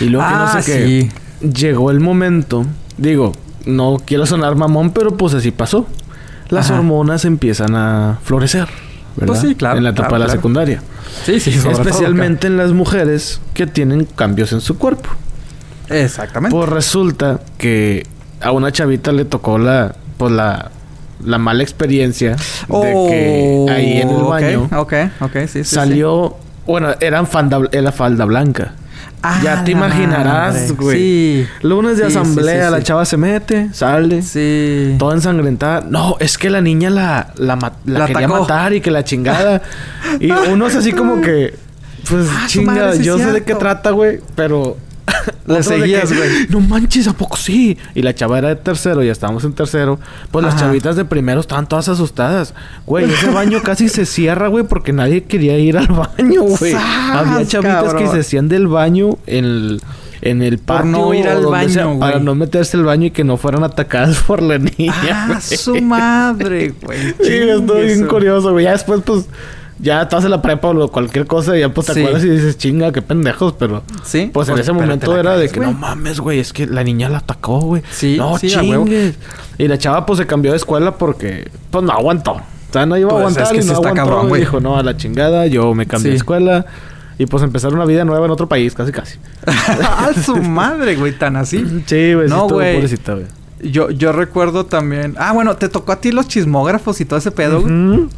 Y 0.00 0.04
luego 0.08 0.26
que 0.26 0.34
Ah, 0.34 0.52
no 0.56 0.62
sé 0.62 0.72
qué. 0.72 1.10
sí. 1.42 1.48
Llegó 1.48 1.90
el 1.90 2.00
momento, 2.00 2.64
digo, 2.98 3.34
no 3.66 3.96
quiero 4.04 4.26
sonar 4.26 4.56
mamón, 4.56 4.90
pero 4.92 5.16
pues 5.16 5.34
así 5.34 5.50
pasó. 5.50 5.86
Las 6.48 6.66
Ajá. 6.70 6.78
hormonas 6.80 7.24
empiezan 7.24 7.74
a 7.76 8.18
florecer. 8.22 8.68
¿Verdad? 9.16 9.26
Pues 9.34 9.40
sí, 9.40 9.54
claro, 9.54 9.78
En 9.78 9.84
la 9.84 9.90
etapa 9.90 10.08
claro, 10.08 10.14
de 10.14 10.18
la 10.20 10.24
claro. 10.26 10.38
secundaria. 10.40 10.82
Sí, 11.24 11.40
sí, 11.40 11.52
sobre 11.52 11.74
todo, 11.76 11.82
Especialmente 11.88 12.46
en 12.46 12.56
las 12.56 12.72
mujeres 12.72 13.40
que 13.54 13.66
tienen 13.66 14.04
cambios 14.04 14.52
en 14.52 14.60
su 14.60 14.78
cuerpo. 14.78 15.08
Exactamente. 15.88 16.56
Pues 16.56 16.68
resulta 16.68 17.40
que 17.58 18.06
a 18.40 18.52
una 18.52 18.70
chavita 18.72 19.12
le 19.12 19.24
tocó 19.24 19.58
la, 19.58 19.94
pues 20.16 20.32
la, 20.32 20.70
la 21.24 21.38
mala 21.38 21.62
experiencia 21.62 22.36
de 22.68 22.92
que 23.08 23.66
ahí 23.70 23.98
en 24.00 24.08
el 24.10 24.16
Oh, 24.16 24.28
baño 24.28 24.68
Ok, 24.76 24.92
ok, 25.20 25.32
sí, 25.42 25.46
sí. 25.48 25.64
sí. 25.64 25.74
salió, 25.74 26.36
bueno, 26.66 26.94
eran 27.00 27.26
falda, 27.26 27.60
era 27.72 27.92
falda 27.92 28.24
blanca. 28.24 28.74
Ah, 29.22 29.38
ya 29.44 29.64
te 29.64 29.72
imaginarás, 29.72 30.72
güey. 30.76 30.96
Sí. 30.98 31.46
Lunes 31.62 31.98
de 31.98 32.04
Sí, 32.10 32.16
asamblea, 32.16 32.66
sí, 32.68 32.72
la 32.72 32.82
chava 32.82 33.04
se 33.04 33.16
mete, 33.18 33.68
sale, 33.72 34.22
Sí. 34.22 34.94
toda 34.98 35.14
ensangrentada. 35.14 35.82
No, 35.88 36.16
es 36.20 36.38
que 36.38 36.48
la 36.48 36.60
niña 36.62 36.88
la, 36.90 37.32
la, 37.36 37.56
ma- 37.56 37.72
la 37.84 37.98
La 38.00 38.06
quería 38.06 38.26
atacó. 38.26 38.40
matar 38.42 38.72
y 38.72 38.80
que 38.80 38.90
la 38.90 39.04
chingada. 39.04 39.60
y 40.20 40.30
uno 40.30 40.66
es 40.66 40.74
así 40.76 40.92
como 40.92 41.20
que, 41.20 41.54
pues 42.08 42.26
Ah, 42.30 42.44
chinga, 42.46 42.94
yo 42.94 43.18
sé 43.18 43.30
de 43.32 43.42
qué 43.44 43.54
trata, 43.54 43.90
güey, 43.90 44.20
pero 44.34 44.78
Le 45.46 45.62
seguías, 45.62 46.12
güey. 46.16 46.46
No 46.48 46.60
manches, 46.60 47.08
¿a 47.08 47.12
poco 47.12 47.36
sí? 47.36 47.76
Y 47.94 48.02
la 48.02 48.14
chava 48.14 48.38
era 48.38 48.48
de 48.48 48.56
tercero, 48.56 49.02
ya 49.02 49.12
estábamos 49.12 49.44
en 49.44 49.52
tercero. 49.52 49.98
Pues 50.30 50.44
las 50.44 50.56
chavitas 50.56 50.96
de 50.96 51.04
primero 51.04 51.40
estaban 51.40 51.68
todas 51.68 51.88
asustadas. 51.88 52.54
Güey, 52.86 53.10
ese 53.10 53.30
baño 53.30 53.62
casi 53.62 53.88
se 53.88 54.06
cierra, 54.06 54.48
güey, 54.48 54.64
porque 54.64 54.92
nadie 54.92 55.24
quería 55.24 55.58
ir 55.58 55.76
al 55.76 55.88
baño, 55.88 56.42
güey. 56.42 56.72
¡Sas, 56.72 56.82
Había 57.26 57.46
chavitas 57.46 57.94
que 57.94 58.06
se 58.08 58.20
hacían 58.20 58.48
del 58.48 58.68
baño 58.68 59.18
en 59.26 59.44
el, 59.44 59.82
en 60.22 60.42
el 60.42 60.58
Por 60.58 60.76
patio. 60.78 60.90
no 60.90 61.14
ir 61.14 61.26
al 61.28 61.44
baño, 61.46 61.68
sea. 61.68 61.98
Para 61.98 62.18
no 62.20 62.34
meterse 62.34 62.76
al 62.76 62.84
baño 62.84 63.06
y 63.06 63.10
que 63.10 63.24
no 63.24 63.36
fueran 63.36 63.64
atacadas 63.64 64.20
por 64.26 64.42
la 64.42 64.58
niña. 64.58 64.94
Ah, 65.36 65.40
su 65.40 65.80
madre, 65.82 66.74
güey. 66.82 67.14
Sí, 67.22 67.32
estoy 67.32 67.86
bien 67.86 68.06
curioso, 68.06 68.52
güey. 68.52 68.64
Ya 68.64 68.72
después, 68.72 69.00
pues, 69.04 69.26
ya 69.80 70.02
estás 70.02 70.24
en 70.24 70.30
la 70.30 70.42
prepa 70.42 70.68
o 70.68 70.88
cualquier 70.90 71.26
cosa, 71.26 71.56
y 71.56 71.60
ya 71.60 71.72
pues 71.72 71.86
te 71.88 71.94
Sí. 71.94 72.00
acuerdas 72.00 72.24
y 72.24 72.28
dices, 72.30 72.58
chinga, 72.58 72.92
qué 72.92 73.02
pendejos, 73.02 73.54
pero. 73.58 73.82
Sí. 74.04 74.30
Pues 74.32 74.48
en 74.48 74.58
ese 74.58 74.72
momento 74.72 75.16
era 75.16 75.36
de 75.36 75.48
que 75.48 75.60
no 75.60 75.72
mames, 75.72 76.20
güey, 76.20 76.38
es 76.38 76.52
que 76.52 76.66
la 76.66 76.84
niña 76.84 77.08
la 77.08 77.18
atacó, 77.18 77.60
güey. 77.60 77.82
Sí, 77.90 78.16
no 78.18 78.38
sí, 78.38 78.52
a 78.54 78.60
chingues. 78.60 79.14
Y 79.58 79.68
la 79.68 79.78
chava 79.78 80.06
pues 80.06 80.18
se 80.18 80.26
cambió 80.26 80.50
de 80.52 80.56
escuela 80.58 80.92
porque 80.96 81.50
pues 81.70 81.84
no 81.84 81.92
aguantó. 81.92 82.32
O 82.32 82.72
sea, 82.72 82.86
no 82.86 82.96
iba 82.96 83.08
a 83.08 83.12
Pues, 83.12 83.20
aguantar 83.20 83.42
es 83.44 83.50
que 83.50 83.56
y 83.58 83.62
sí 83.62 83.68
no 83.68 83.74
está 83.74 83.88
aguantó. 83.88 84.10
cabrón, 84.10 84.26
y 84.26 84.28
güey. 84.28 84.40
dijo, 84.42 84.60
no, 84.60 84.76
a 84.76 84.82
la 84.82 84.96
chingada, 84.96 85.46
yo 85.46 85.74
me 85.74 85.86
cambié 85.86 86.10
de 86.12 86.16
escuela. 86.16 86.66
Y 87.18 87.26
pues 87.26 87.42
empezar 87.42 87.74
una 87.74 87.84
vida 87.84 88.04
nueva 88.06 88.24
en 88.24 88.30
otro 88.30 88.48
país, 88.48 88.72
casi 88.74 88.92
casi. 88.92 89.18
ah, 89.46 90.10
su 90.24 90.36
madre, 90.36 90.96
güey, 90.96 91.12
tan 91.18 91.36
así. 91.36 91.58
Sí, 91.86 92.14
güey, 92.14 92.28
sí 92.28 92.34
No, 92.34 92.48
güey. 92.48 92.74
pobrecita, 92.76 93.12
güey. 93.14 93.26
Yo, 93.62 93.90
yo 93.90 94.12
recuerdo 94.12 94.64
también. 94.64 95.16
Ah, 95.18 95.32
bueno, 95.32 95.56
te 95.56 95.68
tocó 95.68 95.92
a 95.92 96.00
ti 96.00 96.12
los 96.12 96.28
chismógrafos 96.28 96.98
y 97.02 97.04
todo 97.04 97.18
ese 97.18 97.30
pedo, 97.30 97.60
güey. 97.60 97.72
Ujú. 97.74 98.08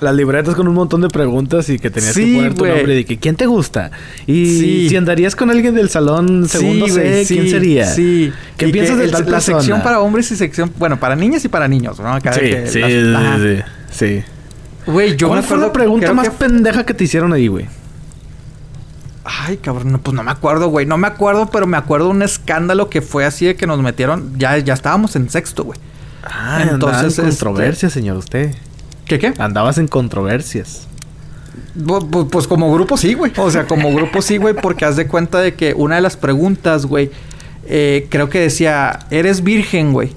Las 0.00 0.14
libretas 0.14 0.54
con 0.54 0.68
un 0.68 0.74
montón 0.74 1.00
de 1.00 1.08
preguntas 1.08 1.68
y 1.70 1.78
que 1.78 1.88
tenías 1.90 2.12
Sí, 2.12 2.24
que 2.26 2.34
poner 2.36 2.52
tu 2.54 2.58
güey. 2.60 2.72
nombre 2.76 2.94
de 2.96 3.04
que 3.06 3.18
quién 3.18 3.34
te 3.34 3.46
gusta. 3.46 3.90
Y 4.26 4.46
Sí. 4.58 4.88
si 4.90 4.96
andarías 4.96 5.34
con 5.34 5.50
alguien 5.50 5.74
del 5.74 5.88
salón 5.88 6.48
segundo 6.48 6.86
Sí, 6.86 6.92
C, 6.92 7.24
¿quién 7.26 7.48
sería? 7.48 7.86
Sí. 7.86 8.32
¿Qué 8.58 8.68
Y 8.68 8.72
piensas 8.72 8.96
que 8.96 9.00
de 9.00 9.04
el- 9.06 9.10
tal 9.12 9.24
La 9.24 9.30
persona? 9.30 9.58
sección 9.58 9.82
para 9.82 10.00
hombres 10.00 10.30
y 10.30 10.36
sección... 10.36 10.70
Bueno, 10.78 11.00
para 11.00 11.16
niñas 11.16 11.44
y 11.44 11.48
para 11.48 11.66
niños, 11.66 11.98
¿no? 11.98 12.18
Cada 12.22 12.34
Sí, 12.34 12.40
que 12.40 12.66
sí, 12.66 12.80
las- 12.80 13.40
sí, 13.40 13.56
sí. 13.90 14.22
Güey, 14.86 15.16
yo 15.16 15.28
¿Cuál 15.28 15.40
me 15.40 15.46
fue 15.48 15.58
la 15.58 15.72
pregunta 15.72 16.12
más 16.12 16.28
que- 16.28 16.34
pendeja 16.36 16.84
que 16.84 16.92
te 16.94 17.04
hicieron 17.04 17.32
ahí, 17.32 17.48
güey? 17.48 17.66
Ay, 19.24 19.56
cabrón, 19.56 19.90
no, 19.90 20.00
pues 20.00 20.14
no 20.14 20.22
me 20.22 20.30
acuerdo, 20.30 20.68
güey. 20.68 20.86
No 20.86 20.98
me 20.98 21.08
acuerdo, 21.08 21.50
pero 21.50 21.66
me 21.66 21.76
acuerdo 21.76 22.08
un 22.10 22.22
escándalo 22.22 22.88
que 22.88 23.02
fue 23.02 23.24
así 23.24 23.46
de 23.46 23.56
que 23.56 23.66
nos 23.66 23.80
metieron... 23.80 24.38
Ya, 24.38 24.56
ya 24.58 24.74
estábamos 24.74 25.16
en 25.16 25.28
sexto, 25.30 25.64
güey. 25.64 25.78
Ah, 26.22 26.64
Entonces, 26.70 27.18
en 27.18 27.26
este- 27.28 27.44
controversias, 27.44 27.92
señor, 27.92 28.18
usted. 28.18 28.54
¿Qué, 29.06 29.18
qué? 29.18 29.32
Andabas 29.38 29.78
en 29.78 29.86
controversias. 29.86 30.88
Pues 32.30 32.46
como 32.46 32.72
grupo 32.72 32.96
sí, 32.96 33.14
güey. 33.14 33.32
O 33.36 33.50
sea, 33.50 33.66
como 33.66 33.92
grupo 33.94 34.20
sí, 34.20 34.36
güey, 34.36 34.54
porque 34.54 34.84
haz 34.84 34.96
de 34.96 35.06
cuenta 35.06 35.40
de 35.40 35.54
que 35.54 35.74
una 35.74 35.94
de 35.96 36.00
las 36.00 36.16
preguntas, 36.16 36.86
güey, 36.86 37.10
eh, 37.66 38.06
creo 38.10 38.28
que 38.28 38.40
decía, 38.40 39.00
¿eres 39.10 39.42
virgen, 39.42 39.92
güey? 39.92 40.12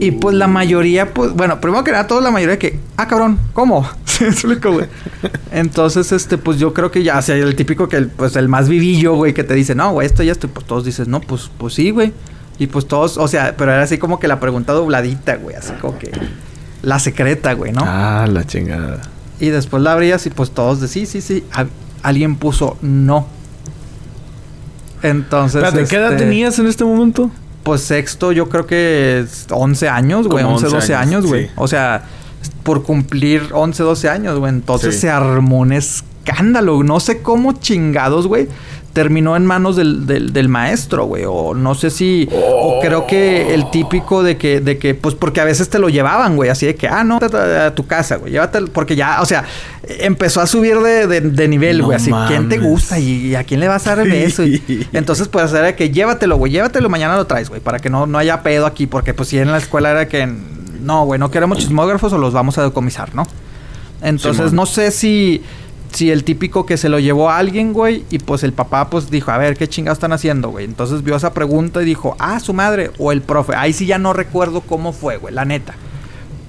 Y 0.00 0.10
pues 0.12 0.36
la 0.36 0.46
mayoría, 0.46 1.12
pues, 1.12 1.32
bueno, 1.32 1.60
primero 1.60 1.84
que 1.84 1.92
nada, 1.92 2.06
toda 2.06 2.20
la 2.20 2.30
mayoría 2.30 2.58
que, 2.58 2.78
ah, 2.96 3.06
cabrón, 3.08 3.38
¿cómo? 3.52 3.88
Entonces, 5.52 6.12
este, 6.12 6.38
pues 6.38 6.58
yo 6.58 6.74
creo 6.74 6.90
que 6.90 7.02
ya, 7.02 7.18
o 7.18 7.22
sea, 7.22 7.36
el 7.36 7.54
típico 7.56 7.88
que, 7.88 7.96
el, 7.96 8.08
pues 8.08 8.36
el 8.36 8.48
más 8.48 8.68
vivillo, 8.68 9.14
güey, 9.14 9.34
que 9.34 9.44
te 9.44 9.54
dice, 9.54 9.74
no, 9.74 9.92
güey, 9.92 10.06
esto 10.06 10.22
y 10.22 10.30
esto, 10.30 10.46
y 10.46 10.50
pues 10.50 10.66
todos 10.66 10.84
dices, 10.84 11.08
no, 11.08 11.20
pues, 11.20 11.50
pues 11.58 11.74
sí, 11.74 11.90
güey. 11.90 12.12
Y 12.58 12.66
pues 12.66 12.86
todos, 12.86 13.18
o 13.18 13.28
sea, 13.28 13.54
pero 13.56 13.72
era 13.72 13.82
así 13.82 13.98
como 13.98 14.18
que 14.18 14.28
la 14.28 14.40
pregunta 14.40 14.72
dobladita, 14.72 15.36
güey, 15.36 15.54
así 15.54 15.72
como 15.80 15.96
que 15.98 16.10
la 16.82 16.98
secreta, 16.98 17.52
güey, 17.54 17.72
¿no? 17.72 17.82
Ah, 17.84 18.26
la 18.30 18.44
chingada. 18.46 19.00
Y 19.40 19.48
después 19.48 19.82
la 19.82 19.92
abrías 19.92 20.26
y 20.26 20.30
pues 20.30 20.50
todos 20.50 20.80
de 20.80 20.88
sí, 20.88 21.06
sí, 21.06 21.20
sí. 21.20 21.44
A- 21.52 21.66
alguien 22.02 22.36
puso 22.36 22.76
no. 22.82 23.26
Entonces. 25.02 25.62
Espérate, 25.62 25.88
¿qué 25.88 25.96
edad 25.96 26.12
este, 26.12 26.24
tenías 26.24 26.58
en 26.58 26.66
este 26.66 26.84
momento? 26.84 27.30
Pues 27.62 27.82
sexto, 27.82 28.32
yo 28.32 28.48
creo 28.48 28.66
que 28.66 29.20
es 29.20 29.46
11 29.50 29.88
años, 29.88 30.26
güey. 30.26 30.42
Como 30.44 30.56
11, 30.56 30.66
11 30.66 30.76
12 30.76 30.94
años, 30.94 31.06
años, 31.06 31.26
güey. 31.26 31.46
sí. 31.46 31.50
O 31.56 31.68
sea, 31.68 32.04
por 32.62 32.82
cumplir 32.82 33.48
11, 33.52 33.82
12 33.82 34.08
años, 34.08 34.38
güey. 34.38 34.52
Entonces 34.52 34.94
Sí. 34.94 35.02
se 35.02 35.10
armó 35.10 35.58
un 35.58 35.72
escándalo. 35.72 36.82
No 36.82 36.98
sé 37.00 37.22
cómo 37.22 37.52
chingados, 37.54 38.26
güey. 38.26 38.48
Terminó 38.98 39.36
en 39.36 39.46
manos 39.46 39.76
del, 39.76 40.08
del, 40.08 40.32
del 40.32 40.48
maestro, 40.48 41.04
güey. 41.04 41.22
O 41.24 41.54
no 41.54 41.76
sé 41.76 41.88
si. 41.88 42.28
O 42.32 42.80
creo 42.82 43.06
que 43.06 43.54
el 43.54 43.70
típico 43.70 44.24
de 44.24 44.36
que, 44.36 44.60
de 44.60 44.76
que, 44.76 44.92
pues 44.96 45.14
porque 45.14 45.40
a 45.40 45.44
veces 45.44 45.70
te 45.70 45.78
lo 45.78 45.88
llevaban, 45.88 46.34
güey. 46.34 46.50
Así 46.50 46.66
de 46.66 46.74
que, 46.74 46.88
ah, 46.88 47.04
no, 47.04 47.20
a, 47.22 47.70
tu 47.76 47.86
casa, 47.86 48.16
güey. 48.16 48.32
Llévatelo. 48.32 48.66
Porque 48.72 48.96
ya, 48.96 49.22
o 49.22 49.24
sea, 49.24 49.44
empezó 49.84 50.40
a 50.40 50.48
subir 50.48 50.80
de, 50.80 51.06
de, 51.06 51.20
de 51.20 51.46
nivel, 51.46 51.78
No 51.78 51.84
güey. 51.84 51.96
Así, 51.96 52.10
¿quién 52.26 52.48
te 52.48 52.58
gusta? 52.58 52.98
¿Y 52.98 53.36
a 53.36 53.44
quién 53.44 53.60
le 53.60 53.68
vas 53.68 53.86
a 53.86 53.94
dar 53.94 54.04
el 54.04 54.10
beso? 54.10 54.42
Y- 54.42 54.88
entonces, 54.92 55.28
pues 55.28 55.52
era 55.52 55.76
que 55.76 55.90
llévatelo, 55.90 56.36
güey. 56.36 56.50
Llévatelo, 56.50 56.88
mañana 56.88 57.14
lo 57.14 57.24
traes, 57.28 57.50
güey. 57.50 57.60
Para 57.60 57.78
que 57.78 57.90
no, 57.90 58.08
no 58.08 58.18
haya 58.18 58.42
pedo 58.42 58.66
aquí. 58.66 58.88
Porque, 58.88 59.14
pues, 59.14 59.28
si 59.28 59.38
en 59.38 59.52
la 59.52 59.58
escuela 59.58 59.92
era 59.92 60.08
que... 60.08 60.26
No, 60.80 61.04
güey, 61.04 61.20
no 61.20 61.30
queremos 61.30 61.58
chismógrafos 61.58 62.12
o 62.14 62.18
los 62.18 62.32
vamos 62.32 62.58
a 62.58 62.64
decomisar, 62.64 63.14
¿no? 63.14 63.28
Entonces, 64.02 64.52
no 64.52 64.66
sé 64.66 64.90
si... 64.90 65.44
si 65.92 66.10
el 66.10 66.24
típico 66.24 66.66
que 66.66 66.76
se 66.76 66.88
lo 66.88 66.98
llevó 66.98 67.30
a 67.30 67.38
alguien, 67.38 67.72
güey, 67.72 68.04
y 68.10 68.18
pues 68.18 68.42
el 68.42 68.52
papá 68.52 68.90
pues 68.90 69.10
dijo, 69.10 69.30
a 69.30 69.38
ver, 69.38 69.56
¿qué 69.56 69.68
chingados 69.68 69.98
están 69.98 70.12
haciendo, 70.12 70.50
güey? 70.50 70.64
Entonces 70.64 71.02
vio 71.02 71.16
esa 71.16 71.32
pregunta 71.32 71.82
y 71.82 71.84
dijo, 71.84 72.16
ah, 72.18 72.40
su 72.40 72.52
madre 72.54 72.90
o 72.98 73.12
el 73.12 73.22
profe. 73.22 73.54
Ahí 73.56 73.72
sí 73.72 73.86
ya 73.86 73.98
no 73.98 74.12
recuerdo 74.12 74.60
cómo 74.60 74.92
fue, 74.92 75.16
güey, 75.16 75.34
la 75.34 75.44
neta. 75.44 75.74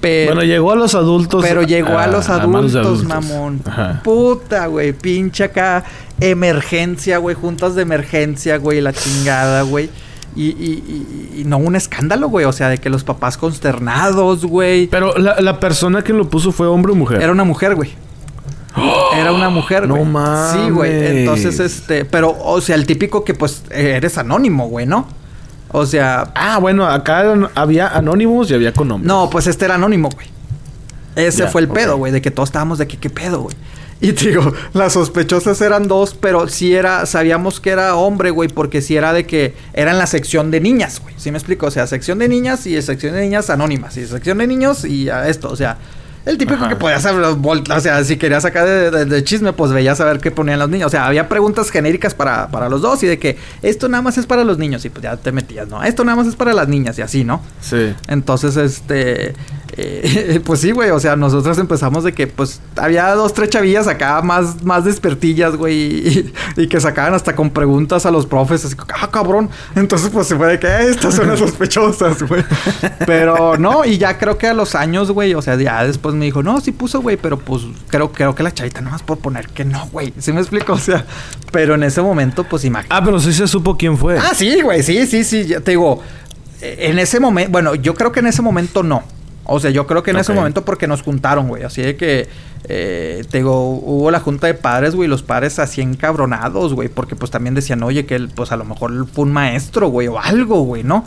Pero, 0.02 0.34
bueno, 0.34 0.44
llegó 0.44 0.72
a 0.72 0.76
los 0.76 0.96
adultos. 0.96 1.44
Pero 1.44 1.64
llegó 1.64 1.98
a, 1.98 2.08
los 2.08 2.30
adultos, 2.30 3.04
mamón. 3.04 3.62
Puta, 4.04 4.68
güey. 4.68 4.94
Pinche 4.94 5.44
acá. 5.44 5.84
Emergencia, 6.22 7.18
güey. 7.18 7.36
Juntas 7.36 7.76
de 7.76 7.82
emergencia, 7.82 8.58
güey. 8.58 8.80
La 8.80 8.94
chingada, 8.94 9.64
güey. 9.64 9.90
Y, 10.36 10.46
y, 10.46 11.34
y, 11.40 11.44
no 11.44 11.58
un 11.58 11.76
escándalo, 11.76 12.30
güey. 12.30 12.46
O 12.46 12.54
sea, 12.54 12.70
de 12.70 12.78
que 12.78 12.90
los 12.90 13.04
papás 13.04 13.38
consternados, 13.38 14.46
güey. 14.46 14.88
Pero 14.88 15.18
la, 15.18 15.42
la, 15.42 15.60
persona 15.60 16.02
que 16.02 16.14
lo 16.14 16.30
puso 16.30 16.54
fue 16.54 16.68
hombre 16.68 16.94
o 16.94 16.96
mujer. 16.96 17.22
Era 17.22 17.34
una 17.34 17.44
mujer, 17.44 17.76
güey. 17.76 17.92
Era 19.16 19.32
una 19.32 19.50
mujer, 19.50 19.88
güey. 19.88 20.00
No 20.00 20.06
mames. 20.06 20.52
Sí, 20.52 20.70
güey. 20.70 21.20
Entonces, 21.20 21.60
este. 21.60 22.06
Pero, 22.06 22.36
o 22.40 22.62
sea, 22.62 22.76
el 22.76 22.86
típico 22.86 23.24
que 23.24 23.34
pues 23.34 23.64
eres 23.72 24.18
anónimo, 24.18 24.68
güey, 24.68 24.86
¿no? 24.86 25.08
O 25.72 25.86
sea. 25.86 26.32
Ah, 26.36 26.60
bueno, 26.60 26.86
acá 26.86 27.34
había 27.56 27.88
anónimos 27.88 28.50
y 28.52 28.54
había 28.54 28.74
con 28.74 28.88
nombres. 28.88 29.08
No, 29.08 29.30
pues 29.30 29.48
este 29.48 29.66
era 29.66 29.76
anónimo, 29.76 30.10
güey. 30.10 30.28
Ese 31.16 31.48
fue 31.48 31.62
el 31.62 31.68
pedo, 31.68 31.98
güey, 31.98 32.12
de 32.12 32.22
que 32.22 32.32
todos 32.32 32.50
estábamos 32.50 32.78
de 32.78 32.88
que 32.88 32.98
qué 32.98 33.10
pedo, 33.10 33.42
güey. 33.42 33.56
Y 34.02 34.14
te 34.14 34.30
digo, 34.30 34.54
las 34.74 34.94
sospechosas 34.94 35.60
eran 35.60 35.90
dos, 35.90 36.14
pero 36.14 36.48
sí 36.48 36.74
era, 36.74 37.06
sabíamos 37.06 37.60
que 37.60 37.72
era 37.72 37.96
hombre, 37.96 38.30
güey, 38.30 38.48
porque 38.48 38.82
sí 38.82 38.96
era 38.96 39.12
de 39.12 39.26
que 39.26 39.56
era 39.74 39.92
en 39.92 39.98
la 39.98 40.08
sección 40.08 40.52
de 40.52 40.62
niñas, 40.62 41.02
güey. 41.02 41.14
¿Sí 41.18 41.32
me 41.32 41.38
explico? 41.38 41.66
O 41.66 41.72
sea, 41.72 41.88
sección 41.88 42.20
de 42.20 42.30
niñas 42.30 42.66
y 42.66 42.82
sección 42.82 43.14
de 43.14 43.22
niñas 43.22 43.50
anónimas. 43.50 43.98
Y 43.98 44.08
sección 44.08 44.38
de 44.38 44.48
niños 44.48 44.86
y 44.86 45.10
esto, 45.10 45.50
o 45.50 45.56
sea. 45.56 45.78
El 46.30 46.38
típico 46.38 46.68
que 46.68 46.76
podías 46.76 47.02
saber, 47.02 47.26
o 47.26 47.80
sea, 47.80 48.04
si 48.04 48.16
querías 48.18 48.44
sacar 48.44 48.68
de, 48.92 49.24
chisme, 49.24 49.52
pues 49.52 49.72
veías 49.72 50.00
a 50.00 50.06
ver 50.06 50.20
qué 50.20 50.30
ponían 50.30 50.60
los 50.60 50.70
niños. 50.70 50.86
O 50.86 50.90
sea, 50.92 51.08
había 51.08 51.28
preguntas 51.28 51.72
genéricas 51.72 52.14
para, 52.14 52.50
para 52.50 52.70
los 52.70 52.84
dos 52.84 53.02
y 53.02 53.08
de 53.08 53.18
que 53.18 53.36
esto 53.64 53.90
nada 53.90 54.04
más 54.04 54.20
es 54.20 54.28
para 54.28 54.44
los 54.44 54.60
niños 54.60 54.86
y 54.86 54.92
pues 54.92 55.02
ya 55.02 55.18
te 55.18 55.32
metías, 55.32 55.68
¿no? 55.68 55.84
Esto 55.84 56.06
nada 56.06 56.18
más 56.18 56.28
es 56.28 56.36
para 56.36 56.54
las 56.54 56.68
niñas 56.68 57.00
y 57.00 57.02
así, 57.02 57.24
¿no? 57.24 57.42
Sí. 57.62 57.96
Entonces, 58.08 58.58
este, 58.58 59.34
eh, 59.82 60.42
pues 60.46 60.62
sí, 60.62 60.72
güey, 60.72 60.90
o 60.90 61.00
sea, 61.00 61.16
nosotros 61.16 61.58
empezamos 61.58 62.04
de 62.04 62.14
que 62.14 62.28
pues 62.28 62.62
había 62.76 63.14
dos, 63.16 63.34
tres 63.34 63.50
chavillas 63.50 63.88
acá 63.88 64.22
más, 64.22 64.64
más 64.64 64.84
despertillas, 64.84 65.56
güey, 65.56 65.76
y, 65.76 66.34
y, 66.58 66.68
que 66.68 66.80
sacaban 66.80 67.14
hasta 67.14 67.36
con 67.36 67.50
preguntas 67.52 68.06
a 68.06 68.12
los 68.12 68.26
profes, 68.26 68.66
así, 68.66 68.76
ah, 68.94 69.10
cabrón. 69.12 69.50
Entonces, 69.76 70.10
pues 70.10 70.28
se 70.28 70.36
fue 70.36 70.48
de 70.48 70.60
que 70.60 70.68
eh, 70.68 70.90
estas 70.90 71.16
son 71.16 71.28
las 71.28 71.40
sospechosas, 71.40 72.22
güey. 72.24 72.44
Pero 73.06 73.58
no, 73.58 73.86
y 73.86 73.98
ya 73.98 74.18
creo 74.18 74.38
que 74.38 74.48
a 74.48 74.54
los 74.54 74.76
años, 74.76 75.12
güey, 75.12 75.34
o 75.34 75.42
sea, 75.42 75.56
ya 75.56 75.86
después 75.86 76.16
me 76.16 76.26
dijo, 76.26 76.44
no, 76.44 76.60
sí 76.62 76.72
puso, 76.72 77.02
güey, 77.02 77.18
pero 77.18 77.40
pues 77.40 77.64
creo, 77.88 78.12
creo 78.12 78.36
que 78.36 78.44
la 78.44 78.54
chavita 78.54 78.82
más 78.82 79.02
por 79.04 79.20
poner 79.20 79.48
que 79.48 79.66
no, 79.66 79.88
güey. 79.92 80.14
¿Sí 80.20 80.34
me 80.34 80.42
explico? 80.42 80.74
O 80.74 80.78
sea, 80.78 81.06
pero 81.52 81.76
en 81.76 81.84
ese 81.84 82.02
momento, 82.02 82.44
pues 82.44 82.66
imagínate. 82.66 82.96
Ah, 82.96 83.04
pero 83.04 83.20
sí 83.20 83.34
se 83.34 83.48
supo 83.48 83.78
quién 83.78 83.98
fue. 83.98 84.18
Ah, 84.18 84.34
sí, 84.34 84.62
güey, 84.62 84.84
sí, 84.84 85.06
sí, 85.08 85.24
sí. 85.24 85.46
Ya 85.46 85.62
te 85.62 85.72
digo, 85.72 86.02
en 86.62 87.00
ese 87.00 87.20
momento, 87.20 87.52
bueno, 87.52 87.76
yo 87.76 87.94
creo 87.94 88.12
que 88.12 88.20
en 88.20 88.28
ese 88.28 88.42
momento 88.42 88.84
no. 88.84 89.04
O 89.52 89.60
sea, 89.60 89.72
yo 89.72 89.88
creo 89.88 90.04
que 90.04 90.12
en 90.12 90.18
ese 90.18 90.32
momento 90.32 90.64
porque 90.64 90.88
nos 90.88 91.02
juntaron, 91.02 91.48
güey. 91.48 91.64
Así 91.64 91.82
de 91.82 91.96
que, 91.96 92.28
eh, 92.66 93.24
te 93.30 93.40
digo, 93.40 93.70
hubo 93.70 94.12
la 94.12 94.20
junta 94.20 94.48
de 94.48 94.54
padres, 94.54 94.96
güey. 94.96 95.10
Los 95.10 95.24
padres 95.24 95.58
así 95.58 95.82
encabronados, 95.82 96.74
güey. 96.74 96.88
Porque 96.88 97.16
pues 97.16 97.32
también 97.32 97.56
decían, 97.56 97.82
oye, 97.82 98.06
que 98.06 98.16
él, 98.16 98.30
pues 98.34 98.52
a 98.52 98.58
lo 98.58 98.66
mejor 98.66 99.08
fue 99.08 99.26
un 99.26 99.34
maestro, 99.34 99.90
güey, 99.90 100.08
o 100.08 100.20
algo, 100.20 100.62
güey, 100.62 100.84
¿no? 100.84 101.04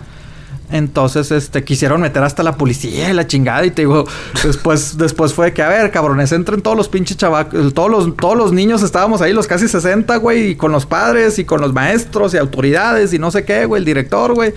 Entonces, 0.73 1.31
este, 1.31 1.65
quisieron 1.65 2.01
meter 2.01 2.23
hasta 2.23 2.43
la 2.43 2.57
policía 2.57 3.11
y 3.11 3.13
la 3.13 3.27
chingada. 3.27 3.65
Y 3.65 3.71
te 3.71 3.83
digo, 3.83 4.07
después, 4.43 4.99
después 4.99 5.35
fue 5.35 5.53
que, 5.53 5.63
a 5.63 5.69
ver, 5.69 5.91
cabrones, 5.93 6.33
entren 6.33 6.63
todos 6.63 6.77
los 6.77 6.89
pinches 6.89 7.19
chavacos. 7.19 7.73
Todos 7.75 7.91
los, 7.91 8.17
todos 8.17 8.37
los 8.37 8.53
niños 8.53 8.83
estábamos 8.83 9.21
ahí, 9.21 9.33
los 9.33 9.47
casi 9.47 9.69
60, 9.69 10.17
güey. 10.17 10.51
Y 10.51 10.55
con 10.57 10.73
los 10.73 10.87
padres 10.87 11.39
y 11.39 11.45
con 11.45 11.61
los 11.61 11.73
maestros 11.73 12.35
y 12.35 12.39
autoridades 12.39 13.13
y 13.13 13.19
no 13.19 13.31
sé 13.31 13.45
qué, 13.45 13.67
güey. 13.67 13.81
El 13.81 13.85
director, 13.85 14.35
güey. 14.35 14.55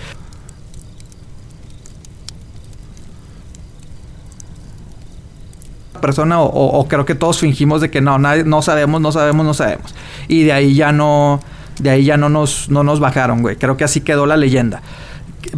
Persona 6.05 6.39
o, 6.39 6.79
o, 6.79 6.87
creo 6.87 7.05
que 7.05 7.15
todos 7.15 7.39
fingimos 7.39 7.81
de 7.81 7.89
que 7.89 7.99
no, 7.99 8.19
nadie, 8.19 8.43
no 8.43 8.61
sabemos, 8.61 9.01
no 9.01 9.11
sabemos, 9.11 9.43
no 9.43 9.53
sabemos. 9.55 9.95
Y 10.27 10.43
de 10.43 10.51
ahí 10.51 10.75
ya 10.75 10.91
no, 10.91 11.39
de 11.79 11.89
ahí 11.89 12.05
ya 12.05 12.15
no 12.15 12.29
nos, 12.29 12.69
no 12.69 12.83
nos 12.83 12.99
bajaron, 12.99 13.41
güey. 13.41 13.55
Creo 13.55 13.75
que 13.75 13.83
así 13.83 14.01
quedó 14.01 14.27
la 14.27 14.37
leyenda. 14.37 14.83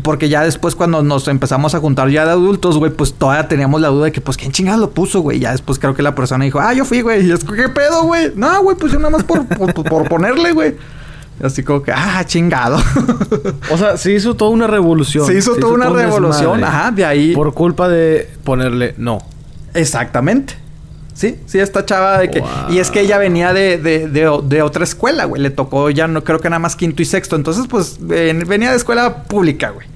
Porque 0.04 0.30
ya 0.30 0.43
después 0.43 0.76
cuando 0.76 1.04
nos 1.04 1.28
empezamos 1.28 1.76
a 1.76 1.80
juntar 1.80 2.10
ya 2.10 2.26
de 2.26 2.32
adultos, 2.32 2.78
güey, 2.78 2.91
pues 2.91 3.14
todavía 3.14 3.50
teníamos 3.50 3.82
la 3.82 3.89
duda 3.89 4.06
de 4.06 4.12
que, 4.14 4.22
pues, 4.22 4.38
¿quién 4.38 4.52
chingada 4.54 4.78
lo 4.78 4.91
puso, 4.91 5.20
güey? 5.20 5.39
Ya 5.39 5.52
después 5.52 5.80
creo 5.80 5.93
que 5.93 6.02
la 6.02 6.16
persona 6.16 6.45
dijo, 6.45 6.60
ah, 6.60 6.74
yo 6.74 6.86
fui, 6.86 7.02
güey. 7.02 7.26
Y 7.26 7.32
es, 7.32 7.43
¿qué 7.43 7.68
pedo, 7.68 8.04
güey? 8.04 8.32
No, 8.36 8.64
güey, 8.64 8.78
pues 8.78 8.93
yo 8.93 9.00
nada 9.00 9.12
más 9.12 9.24
por, 9.24 9.45
por, 9.45 9.74
por 9.74 10.08
ponerle, 10.08 10.54
güey. 10.54 10.76
Así 11.43 11.64
como 11.64 11.84
que, 11.84 11.91
ah, 11.91 12.24
chingado. 12.26 12.78
o 13.72 13.78
sea, 13.78 13.98
se 13.98 14.12
hizo 14.12 14.36
toda 14.36 14.52
una 14.52 14.68
revolución. 14.68 15.26
Se 15.26 15.38
hizo, 15.38 15.56
toda 15.56 15.74
una 15.74 15.89
revolución, 15.89 16.64
ajá, 16.64 16.91
de 16.91 17.06
ahí. 17.06 17.36
Por 17.36 17.54
culpa 17.54 17.88
de 17.88 18.30
ponerle 18.43 18.95
no. 18.98 19.20
Exactamente. 19.78 20.55
Sí, 21.13 21.36
sí, 21.47 21.57
esta 21.57 21.84
chava 21.84 22.19
de 22.19 22.30
que... 22.30 22.43
Y 22.69 22.78
es 22.78 22.91
que 22.91 23.01
ella 23.01 23.17
venía 23.17 23.51
de, 23.51 23.80
de, 23.80 24.07
de, 24.07 24.61
otra 24.61 24.84
escuela, 24.84 25.25
güey. 25.25 25.41
Le 25.41 25.49
tocó 25.49 25.89
ya 25.89 26.07
no 26.07 26.23
creo 26.23 26.39
que 26.39 26.47
nada 26.47 26.59
más 26.59 26.75
quinto 26.75 27.01
y 27.01 27.05
sexto. 27.05 27.36
Entonces, 27.36 27.65
pues, 27.67 27.97
venía 27.99 28.69
de 28.69 28.78
escuela 28.78 29.23
pública, 29.23 29.71
güey. 29.71 29.88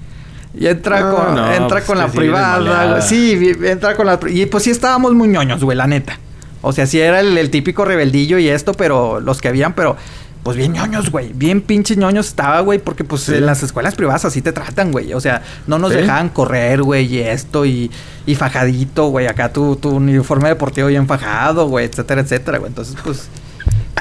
Y 0.54 0.66
entra 0.66 1.10
con, 1.10 1.38
entra 1.38 1.68
pues 1.68 1.84
con 1.84 1.98
la 1.98 2.08
privada, 2.08 3.00
Sí, 3.02 3.52
entra 3.62 3.94
con 3.94 4.06
la... 4.06 4.18
Y 4.28 4.46
pues 4.46 4.64
sí 4.64 4.70
estábamos 4.70 5.14
muy 5.14 5.28
ñoños, 5.28 5.62
güey, 5.62 5.76
la 5.76 5.86
neta. 5.86 6.18
O 6.60 6.72
sea, 6.72 6.86
sí 6.86 7.00
era 7.00 7.20
el, 7.20 7.38
el 7.38 7.50
típico 7.50 7.84
rebeldillo 7.84 8.38
y 8.38 8.48
esto, 8.48 8.74
pero 8.74 9.20
los 9.20 9.40
que 9.40 9.48
habían, 9.48 9.74
pero 9.74 9.96
pues 10.42 10.56
bien 10.56 10.72
ñoños, 10.72 11.10
güey. 11.10 11.32
Bien 11.32 11.60
pinches 11.60 11.96
ñoños 11.96 12.26
estaba, 12.26 12.60
güey, 12.60 12.80
porque 12.80 13.04
pues 13.04 13.28
en 13.28 13.46
las 13.46 13.62
escuelas 13.62 13.94
privadas 13.94 14.24
así 14.24 14.42
te 14.42 14.52
tratan, 14.52 14.90
güey. 14.90 15.12
O 15.12 15.20
sea, 15.20 15.42
no 15.68 15.78
nos 15.78 15.92
dejaban 15.92 16.30
correr, 16.30 16.82
güey, 16.82 17.06
y 17.06 17.20
esto, 17.20 17.64
y, 17.64 17.90
y 18.26 18.34
fajadito, 18.34 19.06
güey. 19.08 19.28
Acá 19.28 19.52
tu, 19.52 19.76
tu 19.76 19.90
uniforme 19.90 20.48
deportivo 20.48 20.88
bien 20.88 21.06
fajado, 21.06 21.68
güey, 21.68 21.86
etcétera, 21.86 22.22
etcétera, 22.22 22.58
güey. 22.58 22.70
Entonces, 22.70 22.96
pues. 23.04 23.28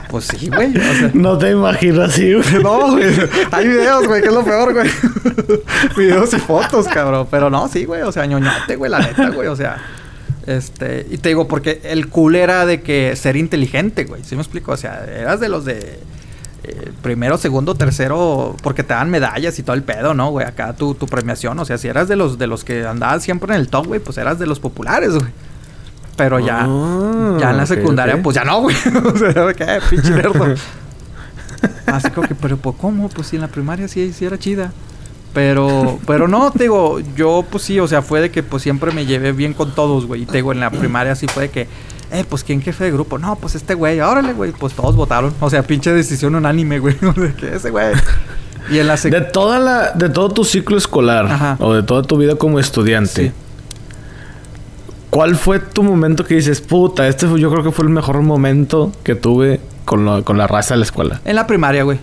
Pues 0.09 0.25
sí, 0.25 0.49
güey. 0.49 0.75
O 0.75 0.93
sea, 0.93 1.11
no 1.13 1.37
te 1.37 1.51
imagino 1.51 2.01
así, 2.01 2.33
güey. 2.33 2.53
No, 2.63 2.91
güey. 2.91 3.13
Hay 3.51 3.67
videos, 3.67 4.07
güey, 4.07 4.21
que 4.21 4.29
es 4.29 4.33
lo 4.33 4.43
peor, 4.43 4.73
güey. 4.73 4.89
videos 5.97 6.33
y 6.33 6.39
fotos, 6.39 6.87
cabrón. 6.87 7.27
Pero 7.29 7.51
no, 7.51 7.67
sí, 7.67 7.85
güey. 7.85 8.01
O 8.01 8.11
sea, 8.11 8.25
ñoñate, 8.25 8.77
güey, 8.77 8.89
la 8.89 8.99
neta, 8.99 9.29
güey. 9.29 9.47
O 9.47 9.55
sea. 9.55 9.77
Este, 10.47 11.05
y 11.11 11.19
te 11.19 11.29
digo, 11.29 11.47
porque 11.47 11.81
el 11.83 12.07
cool 12.09 12.35
era 12.35 12.65
de 12.65 12.81
que 12.81 13.15
ser 13.15 13.35
inteligente, 13.35 14.05
güey. 14.05 14.23
¿Sí 14.23 14.35
me 14.35 14.41
explico? 14.41 14.71
O 14.71 14.77
sea, 14.77 15.05
eras 15.05 15.39
de 15.39 15.49
los 15.49 15.65
de 15.65 15.99
eh, 16.63 16.91
primero, 17.01 17.37
segundo, 17.37 17.73
tercero, 17.75 18.55
porque 18.61 18.83
te 18.83 18.93
dan 18.93 19.09
medallas 19.09 19.57
y 19.57 19.63
todo 19.63 19.75
el 19.75 19.83
pedo, 19.83 20.13
¿no, 20.13 20.29
güey? 20.29 20.45
Acá 20.45 20.73
tu, 20.73 20.93
tu 20.93 21.07
premiación, 21.07 21.57
o 21.57 21.65
sea, 21.65 21.77
si 21.77 21.87
eras 21.87 22.07
de 22.07 22.15
los 22.15 22.37
de 22.37 22.47
los 22.47 22.63
que 22.63 22.85
andabas 22.85 23.23
siempre 23.23 23.53
en 23.55 23.59
el 23.59 23.67
top, 23.67 23.87
güey, 23.87 23.99
pues 23.99 24.17
eras 24.17 24.37
de 24.37 24.45
los 24.45 24.59
populares, 24.59 25.15
güey. 25.15 25.31
Pero 26.15 26.39
ya, 26.39 26.67
ah, 26.69 27.37
ya 27.39 27.49
en 27.51 27.57
la 27.57 27.65
secundaria, 27.65 28.21
pues 28.21 28.35
ya 28.35 28.43
no, 28.43 28.61
güey. 28.61 28.75
o 29.05 29.17
sea, 29.17 29.53
¿qué? 29.53 29.79
Pinche 29.89 30.11
nerdo. 30.11 30.53
Así 31.87 32.09
como 32.11 32.27
que, 32.27 32.35
pero 32.35 32.57
pues, 32.57 32.75
¿cómo? 32.79 33.09
Pues 33.09 33.27
si 33.27 33.37
en 33.37 33.41
la 33.41 33.47
primaria 33.47 33.87
sí, 33.87 34.13
sí 34.13 34.25
era 34.25 34.37
chida. 34.37 34.71
Pero, 35.33 35.99
pero 36.05 36.27
no, 36.27 36.51
te 36.51 36.63
digo, 36.63 36.99
yo 37.15 37.45
pues 37.49 37.63
sí, 37.63 37.79
o 37.79 37.87
sea, 37.87 38.01
fue 38.01 38.19
de 38.19 38.31
que 38.31 38.43
pues 38.43 38.61
siempre 38.63 38.91
me 38.91 39.05
llevé 39.05 39.31
bien 39.31 39.53
con 39.53 39.73
todos, 39.73 40.05
güey. 40.05 40.23
Y 40.23 40.25
te 40.25 40.37
digo, 40.37 40.51
en 40.51 40.59
la 40.59 40.69
primaria 40.69 41.15
sí 41.15 41.25
fue 41.27 41.43
de 41.43 41.49
que 41.49 41.67
eh, 42.11 42.25
pues 42.27 42.43
¿quién 42.43 42.61
jefe 42.61 42.85
de 42.85 42.91
grupo? 42.91 43.17
No, 43.17 43.35
pues 43.35 43.55
este 43.55 43.73
güey, 43.73 43.99
órale, 43.99 44.33
güey, 44.33 44.51
pues 44.51 44.73
todos 44.73 44.95
votaron. 44.95 45.33
O 45.39 45.49
sea, 45.49 45.63
pinche 45.63 45.91
decisión 45.91 46.35
unánime, 46.35 46.79
güey, 46.79 46.95
de 47.15 47.33
que 47.33 47.55
ese 47.55 47.69
güey. 47.69 47.93
Y 48.69 48.79
en 48.79 48.87
la 48.87 48.95
de 48.95 49.21
toda 49.21 49.59
la 49.59 49.91
de 49.91 50.09
todo 50.09 50.29
tu 50.29 50.43
ciclo 50.43 50.77
escolar 50.77 51.57
o 51.59 51.73
de 51.73 51.83
toda 51.83 52.03
tu 52.03 52.17
vida 52.17 52.35
como 52.35 52.59
estudiante. 52.59 53.33
¿Cuál 55.09 55.35
fue 55.35 55.59
tu 55.59 55.83
momento 55.83 56.23
que 56.23 56.35
dices, 56.35 56.61
puta, 56.61 57.07
este 57.07 57.27
yo 57.37 57.51
creo 57.51 57.63
que 57.63 57.71
fue 57.71 57.83
el 57.83 57.91
mejor 57.91 58.21
momento 58.21 58.93
que 59.03 59.15
tuve 59.15 59.59
con, 59.83 60.23
con 60.23 60.37
la 60.37 60.47
raza 60.47 60.75
de 60.75 60.79
la 60.79 60.85
escuela? 60.85 61.21
En 61.25 61.35
la 61.35 61.47
primaria, 61.47 61.83
güey. 61.83 61.99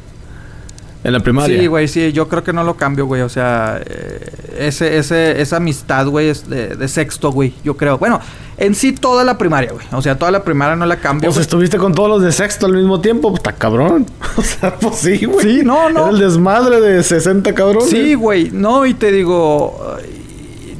En 1.04 1.12
la 1.12 1.20
primaria. 1.20 1.60
Sí, 1.60 1.66
güey, 1.68 1.86
sí, 1.86 2.12
yo 2.12 2.28
creo 2.28 2.42
que 2.42 2.52
no 2.52 2.64
lo 2.64 2.76
cambio, 2.76 3.06
güey. 3.06 3.22
O 3.22 3.28
sea, 3.28 3.80
eh, 3.84 4.30
ese, 4.58 4.98
ese, 4.98 5.40
esa 5.40 5.58
amistad, 5.58 6.06
güey, 6.08 6.28
es 6.28 6.48
de, 6.48 6.88
sexto, 6.88 7.30
güey, 7.30 7.54
yo 7.62 7.76
creo. 7.76 7.98
Bueno, 7.98 8.20
en 8.56 8.74
sí 8.74 8.92
toda 8.92 9.22
la 9.22 9.38
primaria, 9.38 9.70
güey. 9.72 9.86
O 9.92 10.02
sea, 10.02 10.18
toda 10.18 10.32
la 10.32 10.42
primaria 10.42 10.74
no 10.74 10.86
la 10.86 10.96
cambio. 10.96 11.30
Pues 11.30 11.40
estuviste 11.40 11.78
con 11.78 11.94
todos 11.94 12.08
los 12.08 12.22
de 12.22 12.32
sexto 12.32 12.66
al 12.66 12.72
mismo 12.72 13.00
tiempo, 13.00 13.32
está 13.34 13.52
cabrón. 13.52 14.06
O 14.36 14.42
sea, 14.42 14.74
pues 14.76 14.96
sí, 14.96 15.24
güey. 15.24 15.40
Sí, 15.40 15.60
no, 15.64 15.88
no. 15.90 16.00
Era 16.00 16.10
el 16.10 16.18
desmadre 16.18 16.80
de 16.80 17.02
60 17.02 17.54
cabrones. 17.54 17.90
Sí, 17.90 18.14
güey. 18.14 18.50
No, 18.50 18.86
y 18.86 18.94
te 18.94 19.10
digo. 19.10 19.96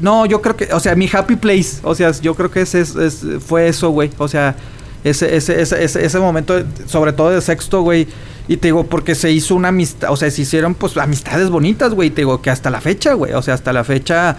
No, 0.01 0.27
yo 0.27 0.41
creo 0.41 0.57
que, 0.57 0.69
o 0.73 0.79
sea, 0.79 0.95
mi 0.95 1.09
happy 1.13 1.37
place. 1.37 1.79
O 1.83 1.95
sea, 1.95 2.13
yo 2.13 2.35
creo 2.35 2.51
que 2.51 2.61
ese 2.61 2.81
es, 2.81 3.25
fue 3.45 3.69
eso, 3.69 3.91
güey. 3.91 4.11
O 4.19 4.29
sea, 4.29 4.55
ese, 5.03 5.35
ese, 5.35 5.61
ese, 5.61 5.83
ese, 5.83 6.05
ese 6.05 6.19
momento, 6.21 6.55
sobre 6.87 7.13
todo 7.13 7.31
de 7.31 7.41
sexto, 7.41 7.83
güey 7.83 8.07
y 8.49 8.57
te 8.57 8.69
digo, 8.69 8.85
porque 8.85 9.15
se 9.15 9.31
hizo 9.31 9.55
una 9.55 9.69
amistad, 9.69 10.11
o 10.11 10.17
sea, 10.17 10.31
se 10.31 10.43
hicieron 10.43 10.75
pues 10.75 10.97
amistades 10.97 11.51
bonitas, 11.51 11.93
güey. 11.93 12.09
Te 12.09 12.23
digo 12.23 12.41
que 12.41 12.49
hasta 12.49 12.71
la 12.71 12.81
fecha, 12.81 13.13
güey. 13.13 13.35
O 13.35 13.43
sea, 13.43 13.53
hasta 13.55 13.75
la 13.75 13.85
fecha 13.85 14.39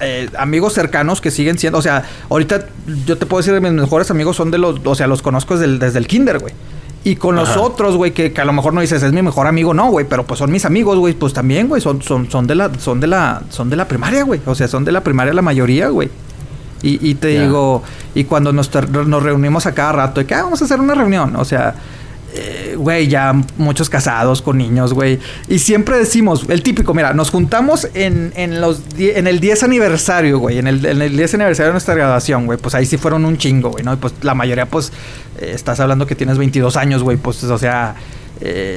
eh, 0.00 0.28
amigos 0.38 0.72
cercanos 0.72 1.20
que 1.20 1.30
siguen 1.30 1.58
siendo, 1.58 1.78
o 1.78 1.82
sea, 1.82 2.04
ahorita 2.28 2.66
yo 3.06 3.16
te 3.16 3.26
puedo 3.26 3.42
decir 3.42 3.60
mis 3.60 3.72
mejores 3.72 4.10
amigos 4.10 4.36
son 4.36 4.50
de 4.50 4.58
los, 4.58 4.80
o 4.84 4.94
sea, 4.94 5.06
los 5.06 5.22
conozco 5.22 5.54
desde 5.54 5.66
el, 5.66 5.78
desde 5.78 5.98
el 5.98 6.06
kinder, 6.06 6.38
güey. 6.38 6.52
Y 7.04 7.16
con 7.16 7.36
los 7.36 7.58
otros, 7.58 7.96
güey, 7.96 8.12
que, 8.12 8.32
que 8.32 8.40
a 8.40 8.46
lo 8.46 8.54
mejor 8.54 8.72
no 8.72 8.80
dices, 8.80 9.02
es 9.02 9.12
mi 9.12 9.20
mejor 9.20 9.46
amigo, 9.46 9.74
no, 9.74 9.90
güey, 9.90 10.06
pero 10.08 10.24
pues 10.24 10.38
son 10.38 10.50
mis 10.50 10.64
amigos, 10.64 10.98
güey, 10.98 11.12
pues 11.12 11.34
también, 11.34 11.68
güey, 11.68 11.82
son, 11.82 12.00
son, 12.00 12.30
son 12.30 12.46
de 12.46 12.54
la, 12.54 12.70
son 12.78 12.98
de 12.98 13.06
la, 13.06 13.42
son 13.50 13.68
de 13.68 13.76
la 13.76 13.86
primaria, 13.86 14.24
güey. 14.24 14.40
O 14.46 14.54
sea, 14.54 14.68
son 14.68 14.86
de 14.86 14.92
la 14.92 15.02
primaria 15.02 15.34
la 15.34 15.42
mayoría, 15.42 15.88
güey. 15.88 16.08
Y, 16.82 17.10
y 17.10 17.14
te 17.14 17.28
digo, 17.42 17.82
y 18.14 18.24
cuando 18.24 18.52
nos, 18.52 18.70
nos 18.90 19.22
reunimos 19.22 19.66
a 19.66 19.74
cada 19.74 19.92
rato, 19.92 20.20
de 20.20 20.26
que 20.26 20.34
ah, 20.34 20.44
vamos 20.44 20.62
a 20.62 20.64
hacer 20.64 20.80
una 20.80 20.94
reunión, 20.94 21.36
o 21.36 21.44
sea, 21.44 21.74
eh, 22.36 22.74
güey, 22.76 23.06
ya 23.06 23.32
muchos 23.56 23.88
casados 23.88 24.42
con 24.42 24.58
niños, 24.58 24.92
güey. 24.92 25.20
Y 25.48 25.60
siempre 25.60 25.96
decimos, 25.96 26.44
el 26.48 26.64
típico, 26.64 26.92
mira, 26.92 27.14
nos 27.14 27.30
juntamos 27.30 27.88
en, 27.94 28.32
en 28.34 28.60
los 28.60 28.82
en 28.98 29.28
el 29.28 29.38
10 29.38 29.62
aniversario, 29.62 30.40
güey, 30.40 30.58
en 30.58 30.66
el, 30.66 30.84
en 30.84 31.00
el 31.00 31.16
10 31.16 31.34
aniversario 31.34 31.68
de 31.68 31.72
nuestra 31.74 31.94
graduación, 31.94 32.46
güey, 32.46 32.58
pues 32.58 32.74
ahí 32.74 32.86
sí 32.86 32.96
fueron 32.96 33.24
un 33.24 33.38
chingo, 33.38 33.70
güey, 33.70 33.84
¿no? 33.84 33.92
Y 33.92 33.96
pues 33.96 34.14
la 34.22 34.34
mayoría, 34.34 34.66
pues, 34.66 34.92
eh, 35.38 35.52
estás 35.54 35.78
hablando 35.78 36.08
que 36.08 36.16
tienes 36.16 36.36
22 36.36 36.76
años, 36.76 37.04
güey, 37.04 37.16
pues, 37.18 37.44
o 37.44 37.58
sea, 37.58 37.94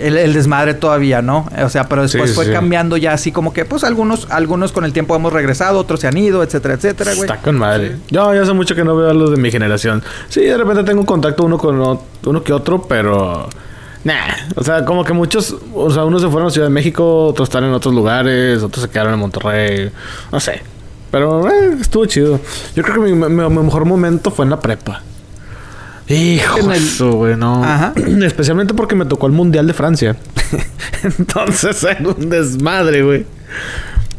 el, 0.07 0.17
el 0.17 0.33
desmadre 0.33 0.73
todavía, 0.73 1.21
¿no? 1.21 1.47
O 1.63 1.69
sea, 1.69 1.87
pero 1.89 2.01
después 2.03 2.29
Sí, 2.29 2.35
fue 2.35 2.45
sí. 2.45 2.51
cambiando 2.51 2.95
ya 2.97 3.13
así 3.13 3.31
como 3.31 3.53
que, 3.53 3.65
pues, 3.65 3.83
algunos, 3.83 4.27
algunos 4.31 4.71
con 4.71 4.85
el 4.85 4.93
tiempo 4.93 5.15
hemos 5.15 5.33
regresado, 5.33 5.79
otros 5.79 5.99
se 5.99 6.07
han 6.07 6.17
ido, 6.17 6.43
etcétera, 6.43 6.75
etcétera, 6.75 7.11
güey. 7.15 7.29
Está 7.29 7.41
con 7.41 7.57
madre. 7.57 7.97
Yo 8.09 8.33
ya 8.33 8.41
hace 8.41 8.53
mucho 8.53 8.75
que 8.75 8.83
no 8.83 8.95
veo 8.95 9.09
a 9.09 9.13
los 9.13 9.31
de 9.31 9.37
mi 9.37 9.51
generación. 9.51 10.01
Sí, 10.29 10.41
de 10.41 10.57
repente 10.57 10.83
tengo 10.83 11.05
contacto 11.05 11.43
uno 11.43 11.57
con 11.57 11.99
uno 12.25 12.43
que 12.43 12.53
otro, 12.53 12.81
pero... 12.83 13.49
Nah, 14.03 14.13
o 14.55 14.63
sea, 14.63 14.85
como 14.85 15.03
que 15.03 15.11
muchos... 15.13 15.55
O 15.73 15.89
sea, 15.91 16.05
unos 16.05 16.21
se 16.21 16.29
fueron 16.29 16.47
a 16.47 16.51
Ciudad 16.51 16.67
de 16.67 16.73
México, 16.73 17.25
otros 17.25 17.49
están 17.49 17.63
en 17.65 17.73
otros 17.73 17.93
lugares, 17.93 18.63
otros 18.63 18.83
se 18.85 18.89
quedaron 18.89 19.13
en 19.15 19.19
Monterrey. 19.19 19.91
No 20.31 20.39
sé. 20.39 20.61
Pero 21.11 21.49
eh, 21.49 21.77
estuvo 21.81 22.05
chido. 22.05 22.39
Yo 22.75 22.83
creo 22.83 22.95
que 23.03 23.11
mi, 23.11 23.13
mi- 23.13 23.49
mi 23.49 23.63
mejor 23.63 23.85
momento 23.85 24.29
fue 24.31 24.45
en 24.45 24.51
la 24.51 24.59
prepa. 24.59 25.01
Hijo 26.09 26.59
En 26.59 26.71
el- 26.71 26.77
eso, 26.77 27.11
güey, 27.13 27.35
no. 27.35 27.63
Ajá. 27.63 27.93
Especialmente 28.23 28.73
porque 28.73 28.95
me 28.95 29.05
tocó 29.05 29.27
el 29.27 29.33
Mundial 29.33 29.67
de 29.67 29.73
Francia. 29.73 30.15
Entonces 31.03 31.83
era 31.83 32.07
un 32.07 32.29
desmadre, 32.29 33.03
güey. 33.03 33.25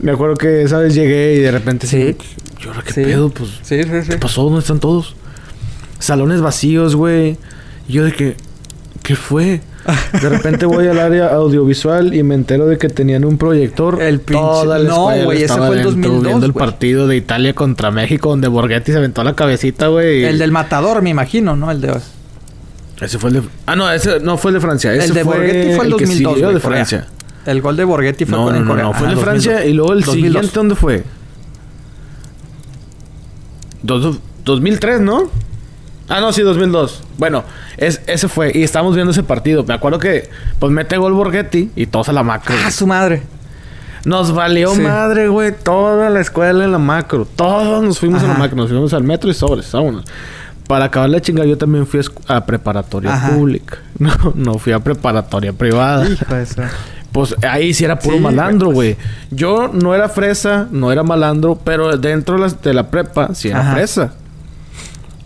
Me 0.01 0.13
acuerdo 0.13 0.37
que 0.37 0.63
esa 0.63 0.79
vez 0.79 0.95
llegué 0.95 1.35
y 1.35 1.39
de 1.41 1.51
repente 1.51 1.87
Sí. 1.87 2.17
¿Y 2.63 2.67
ahora 2.69 2.83
qué 2.85 2.93
Sí. 2.93 3.03
pedo? 3.03 3.31
Pues, 3.31 3.51
Sí, 3.63 3.83
sí, 3.83 3.89
sí. 4.03 4.09
¿qué 4.11 4.19
pasó? 4.19 4.43
¿Dónde 4.45 4.61
están 4.61 4.81
todos? 4.81 5.17
Salones 5.99 6.41
vacíos, 6.41 6.95
güey. 6.95 7.37
Y 7.89 7.95
yo 7.95 8.05
de 8.05 8.13
que... 8.13 8.37
¿Qué 9.03 9.17
fue? 9.17 9.61
De 10.21 10.29
repente 10.29 10.67
voy 10.67 10.87
al 10.87 10.99
área 10.99 11.29
audiovisual 11.35 12.13
y 12.15 12.23
me 12.23 12.35
entero 12.35 12.67
de 12.67 12.77
que 12.79 12.89
tenían 12.89 13.25
un 13.25 13.39
proyector. 13.39 14.03
El 14.03 14.21
pinche- 14.21 14.39
Toda 14.41 14.79
la 14.79 14.89
no, 14.89 15.05
güey, 15.25 15.43
ese 15.43 15.55
fue 15.55 15.69
el 15.69 15.85
dentro 15.85 15.91
2002, 16.11 16.23
Viendo 16.25 16.47
el 16.47 16.53
partido 16.53 17.07
de 17.07 17.17
Italia 17.17 17.55
contra 17.55 17.91
México 17.91 18.29
donde 18.31 18.49
Borghetti 18.49 18.93
se 18.93 18.99
aventó 18.99 19.25
la 19.25 19.35
cabecita, 19.35 19.87
güey. 19.89 20.21
y- 20.21 20.25
El 20.25 20.39
del 20.39 20.53
matador, 20.53 21.01
me 21.03 21.11
imagino, 21.11 21.57
¿no? 21.57 21.71
El 21.71 21.81
de... 21.81 21.99
Ese 23.01 23.19
fue 23.19 23.31
el 23.31 23.37
de... 23.37 23.43
Ah, 23.67 23.77
no, 23.77 23.91
ese 23.91 24.21
no 24.21 24.37
fue 24.37 24.51
el 24.51 24.57
de 24.57 24.61
Francia. 24.61 24.93
Ese 24.93 25.07
el 25.07 25.15
de 25.15 25.23
Borghetti 25.23 25.75
fue 25.77 25.87
el 25.87 25.97
que 25.97 26.05
2002, 26.05 26.17
siguió 26.17 26.33
güey, 26.49 26.55
de 26.55 26.61
Corea. 26.61 26.85
Francia. 26.87 27.07
El 27.47 27.61
gol 27.63 27.77
de 27.77 27.85
Borghetti 27.85 28.25
fue 28.27 28.37
No, 28.37 28.45
con 28.45 28.53
no, 28.55 28.59
en 28.59 28.65
no, 28.67 28.71
Corea. 28.71 28.85
no. 28.85 28.93
Fue 28.93 29.07
el 29.07 29.13
Ajá, 29.13 29.17
de 29.17 29.23
Francia 29.25 29.53
2002. 29.53 29.71
y 29.71 29.75
luego 29.75 29.93
el 29.95 30.01
2002. 30.01 30.33
siguiente, 30.33 30.55
¿dónde 30.59 30.75
fue? 30.75 31.05
Dos- 33.83 34.19
2003, 34.45 35.01
¿no? 35.01 35.31
Ah, 36.09 36.21
no, 36.21 36.33
sí, 36.33 36.43
2002. 36.43 37.03
Bueno, 37.19 37.45
es, 37.77 38.01
ese 38.07 38.29
fue. 38.29 38.51
Y 38.55 38.63
estábamos 38.63 38.95
viendo 38.95 39.11
ese 39.11 39.23
partido. 39.23 39.65
Me 39.65 39.75
acuerdo 39.75 39.99
que, 39.99 40.31
pues, 40.59 40.73
mete 40.73 40.97
gol 40.97 41.13
Borghetti 41.13 41.71
y 41.77 41.87
todos 41.87 42.09
a 42.09 42.13
la 42.13 42.23
macro. 42.23 42.55
Ah, 42.65 42.71
su 42.71 42.87
madre. 42.87 43.23
Nos 44.05 44.33
valió 44.33 44.75
Sí. 44.75 44.81
madre, 44.81 45.29
güey. 45.29 45.53
Toda 45.53 46.09
la 46.09 46.21
escuela 46.21 46.65
en 46.65 46.73
la 46.73 46.79
macro. 46.79 47.27
Todos 47.37 47.83
nos 47.83 47.99
fuimos 47.99 48.23
a 48.23 48.29
la 48.29 48.35
macro. 48.35 48.57
Nos 48.57 48.71
fuimos 48.71 48.95
al 48.95 49.03
metro 49.05 49.29
y 49.31 49.35
sobres. 49.35 49.71
Vámonos. 49.73 50.05
Para 50.67 50.87
acabar 50.87 51.09
la 51.11 51.21
chinga, 51.21 51.45
yo 51.47 51.57
también 51.59 51.87
fui 51.87 52.01
a, 52.27 52.45
preparatoria 52.47 53.13
Ajá. 53.15 53.31
pública. 53.31 53.79
No, 53.99 54.13
no 54.35 54.59
fui 54.59 54.73
a 54.73 54.79
preparatoria 54.79 55.53
privada. 55.53 56.07
Pues 57.13 57.35
ahí 57.43 57.73
sí 57.75 57.85
era 57.85 57.99
puro 57.99 58.17
Sí, 58.17 58.23
malandro, 58.23 58.71
güey. 58.71 58.97
Yo 59.31 59.71
no 59.73 59.95
era 59.95 60.09
fresa, 60.09 60.69
no 60.71 60.93
era 60.93 61.03
malandro, 61.03 61.59
pero 61.65 61.97
dentro 61.97 62.37
de 62.37 62.41
la, 62.43 62.49
de 62.49 62.75
la 62.75 62.91
prepa 62.91 63.35
sí 63.35 63.49
era 63.49 63.61
Ajá. 63.61 63.73
fresa. 63.75 64.13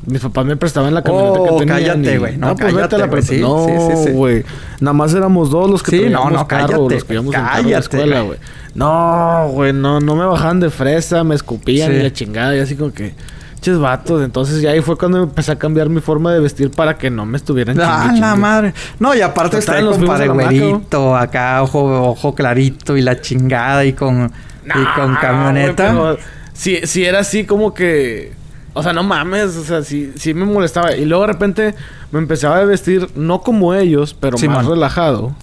Mis 0.06 0.20
papás 0.20 0.44
me 0.44 0.56
prestaban 0.56 0.92
la 0.94 1.02
camioneta 1.02 1.38
Oh, 1.40 1.44
que 1.58 1.64
tenían. 1.66 1.78
cállate, 2.02 2.18
güey. 2.18 2.36
No, 2.36 2.56
pues 2.56 2.74
vete 2.74 2.96
a 2.96 2.98
la 2.98 3.08
cállate, 3.08 3.08
güey. 3.08 3.22
Sí, 3.22 3.40
no, 3.40 3.66
sí, 3.66 3.96
sí, 3.96 4.04
sí. 4.06 4.10
güey. 4.12 4.44
Nada 4.80 4.92
más 4.94 5.14
éramos 5.14 5.50
dos 5.50 5.70
los 5.70 5.82
que 5.82 5.90
Sí, 5.92 5.96
no, 6.04 6.22
traíamos 6.22 6.32
no, 6.32 6.48
carro, 6.48 6.66
cállate, 6.66 6.94
los 6.94 7.04
que 7.04 7.12
íbamos 7.12 7.34
en 7.34 7.40
carro 7.40 7.52
a 7.52 7.56
la 7.56 7.62
cállate, 7.62 7.80
escuela, 7.80 8.16
güey. 8.22 8.26
güey. 8.26 8.38
No, 8.74 9.48
güey, 9.52 9.72
no, 9.72 10.00
no 10.00 10.16
me 10.16 10.24
bajaban 10.24 10.58
de 10.60 10.70
fresa, 10.70 11.22
me 11.24 11.34
escupían 11.34 11.92
y 11.92 12.02
la 12.02 12.12
chingada, 12.12 12.56
y 12.56 12.60
así 12.60 12.74
como 12.76 12.92
que... 12.92 13.14
Ches 13.60 13.78
vatos, 13.78 14.24
entonces 14.24 14.60
ya 14.60 14.70
ahí 14.70 14.80
fue 14.80 14.96
cuando 14.98 15.22
empecé 15.22 15.52
a 15.52 15.56
cambiar 15.56 15.88
mi 15.88 16.00
forma 16.00 16.32
de 16.34 16.40
vestir 16.40 16.72
para 16.72 16.98
que 16.98 17.10
no 17.10 17.24
me 17.24 17.36
estuvieran 17.36 17.78
Ah, 17.80 18.06
chingue, 18.08 18.20
la 18.20 18.26
chingue. 18.30 18.40
madre. 18.40 18.74
No, 18.98 19.14
y 19.14 19.20
aparte 19.20 19.58
está 19.58 19.80
macro. 19.80 20.34
güerito, 20.34 21.14
acá, 21.14 21.62
ojo, 21.62 22.08
ojo 22.10 22.34
clarito 22.34 22.96
y 22.96 23.02
la 23.02 23.20
chingada 23.20 23.84
y 23.84 23.92
con, 23.92 24.32
y 24.66 24.98
con 24.98 25.14
camioneta. 25.14 25.92
güey, 25.94 26.16
pero 26.16 26.26
si, 26.52 26.78
si 26.88 27.04
era 27.04 27.20
así 27.20 27.44
como 27.44 27.72
que... 27.72 28.32
O 28.74 28.82
sea, 28.82 28.92
no 28.92 29.02
mames. 29.02 29.56
O 29.56 29.64
sea, 29.64 29.82
sí, 29.82 30.12
sí 30.16 30.34
me 30.34 30.44
molestaba. 30.44 30.94
Y 30.96 31.04
luego 31.04 31.26
de 31.26 31.32
repente 31.32 31.74
me 32.10 32.18
empezaba 32.18 32.58
a 32.58 32.64
vestir 32.64 33.08
no 33.14 33.40
como 33.42 33.74
ellos, 33.74 34.14
pero 34.18 34.38
Sí, 34.38 34.48
más 34.48 34.58
man. 34.64 34.68
relajado. 34.74 35.34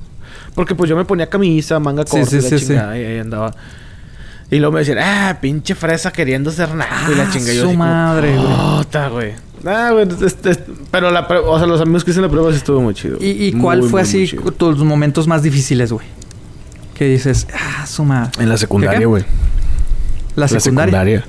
Porque 0.55 0.75
pues 0.75 0.89
yo 0.89 0.95
me 0.95 1.05
ponía 1.05 1.29
camisa, 1.29 1.79
manga 1.79 2.03
Sí, 2.05 2.11
corta 2.11 2.25
sí, 2.29 2.37
y 2.37 2.41
la 2.41 2.49
sí, 2.49 2.59
sí. 2.59 2.65
chingada. 2.67 2.97
Y 2.97 3.03
ahí 3.05 3.19
andaba. 3.19 3.53
Y 4.51 4.57
luego 4.57 4.73
me 4.73 4.79
decían, 4.79 4.97
ah, 4.99 5.37
pinche 5.39 5.75
fresa 5.75 6.11
queriendo 6.11 6.49
ser 6.51 6.73
naco 6.73 7.11
y 7.11 7.15
la 7.15 7.29
chingada. 7.29 7.53
Yo 7.53 7.69
su 7.69 7.73
madre, 7.75 8.35
güey. 8.35 8.77
"Puta, 8.77 9.07
güey. 9.09 9.33
Ah, 9.65 9.89
güey. 9.91 10.07
este- 10.25 10.49
este- 10.51 10.73
pero 10.89 11.11
la 11.11 11.21
o 11.27 11.57
sea, 11.59 11.67
los 11.67 11.79
amigos 11.81 12.03
que 12.03 12.11
hice 12.11 12.21
la 12.21 12.29
prueba 12.29 12.49
sí 12.51 12.57
estuvo 12.57 12.81
muy 12.81 12.93
chido. 12.95 13.17
¿Y, 13.21 13.51
cuál 13.53 13.81
muy, 13.81 13.89
fue 13.89 14.01
muy 14.01 14.09
así 14.09 14.35
tus 14.57 14.79
momentos 14.83 15.27
más 15.27 15.43
difíciles, 15.43 15.91
güey? 15.91 16.07
Que 16.95 17.05
dices, 17.05 17.47
ah, 17.53 17.85
su 17.85 18.03
madre. 18.03 18.31
En 18.41 18.49
la 18.49 18.55
¿Qué, 18.55 18.59
secundaria, 18.61 19.05
güey. 19.07 19.23
La 20.35 20.47
La 20.47 20.59
secundaria. 20.59 21.23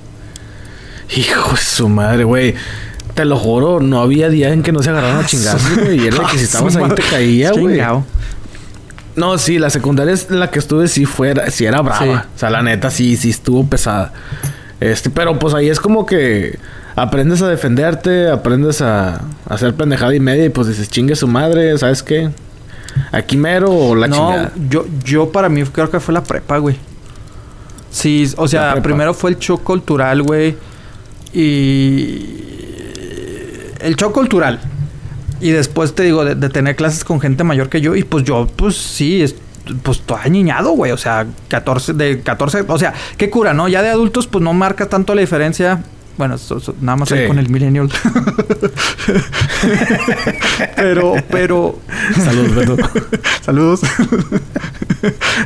Hijo 1.16 1.50
de 1.52 1.56
su 1.58 1.88
madre, 1.88 2.24
güey. 2.24 2.54
Te 3.14 3.24
lo 3.24 3.36
juro, 3.36 3.80
no 3.80 4.00
había 4.00 4.28
día 4.28 4.52
en 4.52 4.62
que 4.62 4.72
no 4.72 4.82
se 4.82 4.90
agarraron 4.90 5.16
a 5.16 5.20
Ah, 5.20 5.26
chingazos, 5.26 5.62
su- 5.62 5.80
güey. 5.80 6.04
Y 6.04 6.06
era 6.06 6.18
que 6.30 6.38
si 6.38 6.44
estabas 6.44 6.76
ahí 6.76 6.88
te 6.94 7.02
caía, 7.02 7.52
güey. 7.52 7.80
No, 9.16 9.36
sí, 9.38 9.58
la 9.58 9.70
secundaria 9.70 10.14
es 10.14 10.30
la 10.30 10.50
que 10.50 10.60
estuve, 10.60 10.86
sí 10.88 11.04
fuera, 11.04 11.50
sí 11.50 11.64
era 11.66 11.80
brava. 11.82 11.98
Sí. 12.04 12.08
O 12.36 12.38
sea, 12.38 12.50
la 12.50 12.62
neta, 12.62 12.90
sí, 12.90 13.16
sí 13.16 13.30
estuvo 13.30 13.66
pesada. 13.66 14.12
Este, 14.78 15.10
pero 15.10 15.38
pues 15.38 15.52
ahí 15.52 15.68
es 15.68 15.80
como 15.80 16.06
que 16.06 16.58
aprendes 16.96 17.42
a 17.42 17.48
defenderte, 17.48 18.30
aprendes 18.30 18.80
a, 18.80 19.16
a 19.16 19.20
hacer 19.48 19.74
pendejada 19.74 20.14
y 20.14 20.20
media 20.20 20.44
y 20.44 20.48
pues 20.48 20.68
dices, 20.68 20.88
chingue 20.88 21.16
su 21.16 21.26
madre, 21.26 21.76
¿sabes 21.76 22.02
qué? 22.02 22.30
Aquí 23.12 23.36
mero 23.36 23.70
o 23.70 23.94
la 23.94 24.06
no, 24.08 24.14
chingada. 24.16 24.52
yo, 24.70 24.86
yo 25.04 25.30
para 25.32 25.48
mí 25.48 25.64
creo 25.64 25.90
que 25.90 26.00
fue 26.00 26.14
la 26.14 26.22
prepa, 26.22 26.58
güey. 26.58 26.76
Sí, 27.90 28.32
o 28.36 28.46
sea, 28.46 28.80
primero 28.82 29.12
fue 29.12 29.30
el 29.30 29.38
shock 29.38 29.62
cultural, 29.64 30.22
güey. 30.22 30.56
Y... 31.32 32.36
El 33.80 33.96
shock 33.96 34.12
cultural. 34.12 34.60
Y 35.40 35.50
después 35.50 35.94
te 35.94 36.02
digo, 36.02 36.24
de, 36.24 36.34
de 36.34 36.48
tener 36.50 36.76
clases 36.76 37.04
con 37.04 37.20
gente 37.20 37.44
mayor 37.44 37.68
que 37.68 37.80
yo. 37.80 37.96
Y 37.96 38.04
pues 38.04 38.24
yo, 38.24 38.46
pues 38.56 38.76
sí, 38.76 39.22
es, 39.22 39.34
pues 39.82 40.00
todo 40.00 40.18
niñado, 40.28 40.72
güey. 40.72 40.92
O 40.92 40.96
sea, 40.96 41.26
14, 41.48 41.94
de 41.94 42.20
14, 42.20 42.64
o 42.66 42.78
sea, 42.78 42.94
qué 43.16 43.30
cura, 43.30 43.54
¿no? 43.54 43.68
Ya 43.68 43.82
de 43.82 43.88
adultos, 43.88 44.26
pues 44.26 44.42
no 44.42 44.52
marca 44.52 44.88
tanto 44.88 45.14
la 45.14 45.20
diferencia. 45.20 45.82
Bueno, 46.18 46.36
so- 46.38 46.60
so- 46.60 46.74
nada 46.80 46.96
más 46.96 47.08
Sí. 47.08 47.14
ahí 47.14 47.28
con 47.28 47.38
el 47.38 47.48
millennial. 47.48 47.88
pero, 50.76 51.14
pero, 51.30 51.78
Saludos, 52.14 52.54
Beto. 52.54 52.76
Saludos. 53.42 53.80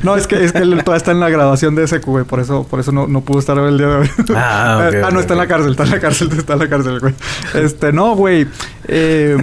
no, 0.03 0.17
es 0.17 0.27
que, 0.27 0.45
es 0.45 0.53
que 0.53 0.59
él 0.59 0.71
todavía 0.85 0.97
está 0.97 1.13
en 1.13 1.21
la 1.21 1.29
graduación 1.29 1.75
de 1.75 1.85
ese 1.85 1.99
güey. 1.99 2.25
Por 2.25 2.41
eso, 2.41 2.67
por 2.69 2.81
eso 2.81 2.93
no, 2.93 3.07
no 3.07 3.21
pudo 3.21 3.39
estar 3.39 3.57
el 3.59 3.79
día 3.79 3.87
de 3.89 3.95
hoy. 3.97 4.11
Ah, 4.35 4.87
ok, 4.89 4.95
ah, 5.05 5.11
no, 5.11 5.19
ok, 5.19 5.23
está 5.23 5.35
en 5.35 5.39
la 5.39 5.47
cárcel, 5.47 5.71
está 5.73 5.85
en 5.85 5.91
la 5.91 6.01
cárcel, 6.01 6.29
está 6.37 6.53
en 6.55 6.59
la 6.59 6.69
cárcel, 6.69 7.01
güey. 7.01 7.15
Este, 7.55 7.93
no, 7.93 8.17
güey. 8.17 8.47
Eh, 8.89 9.37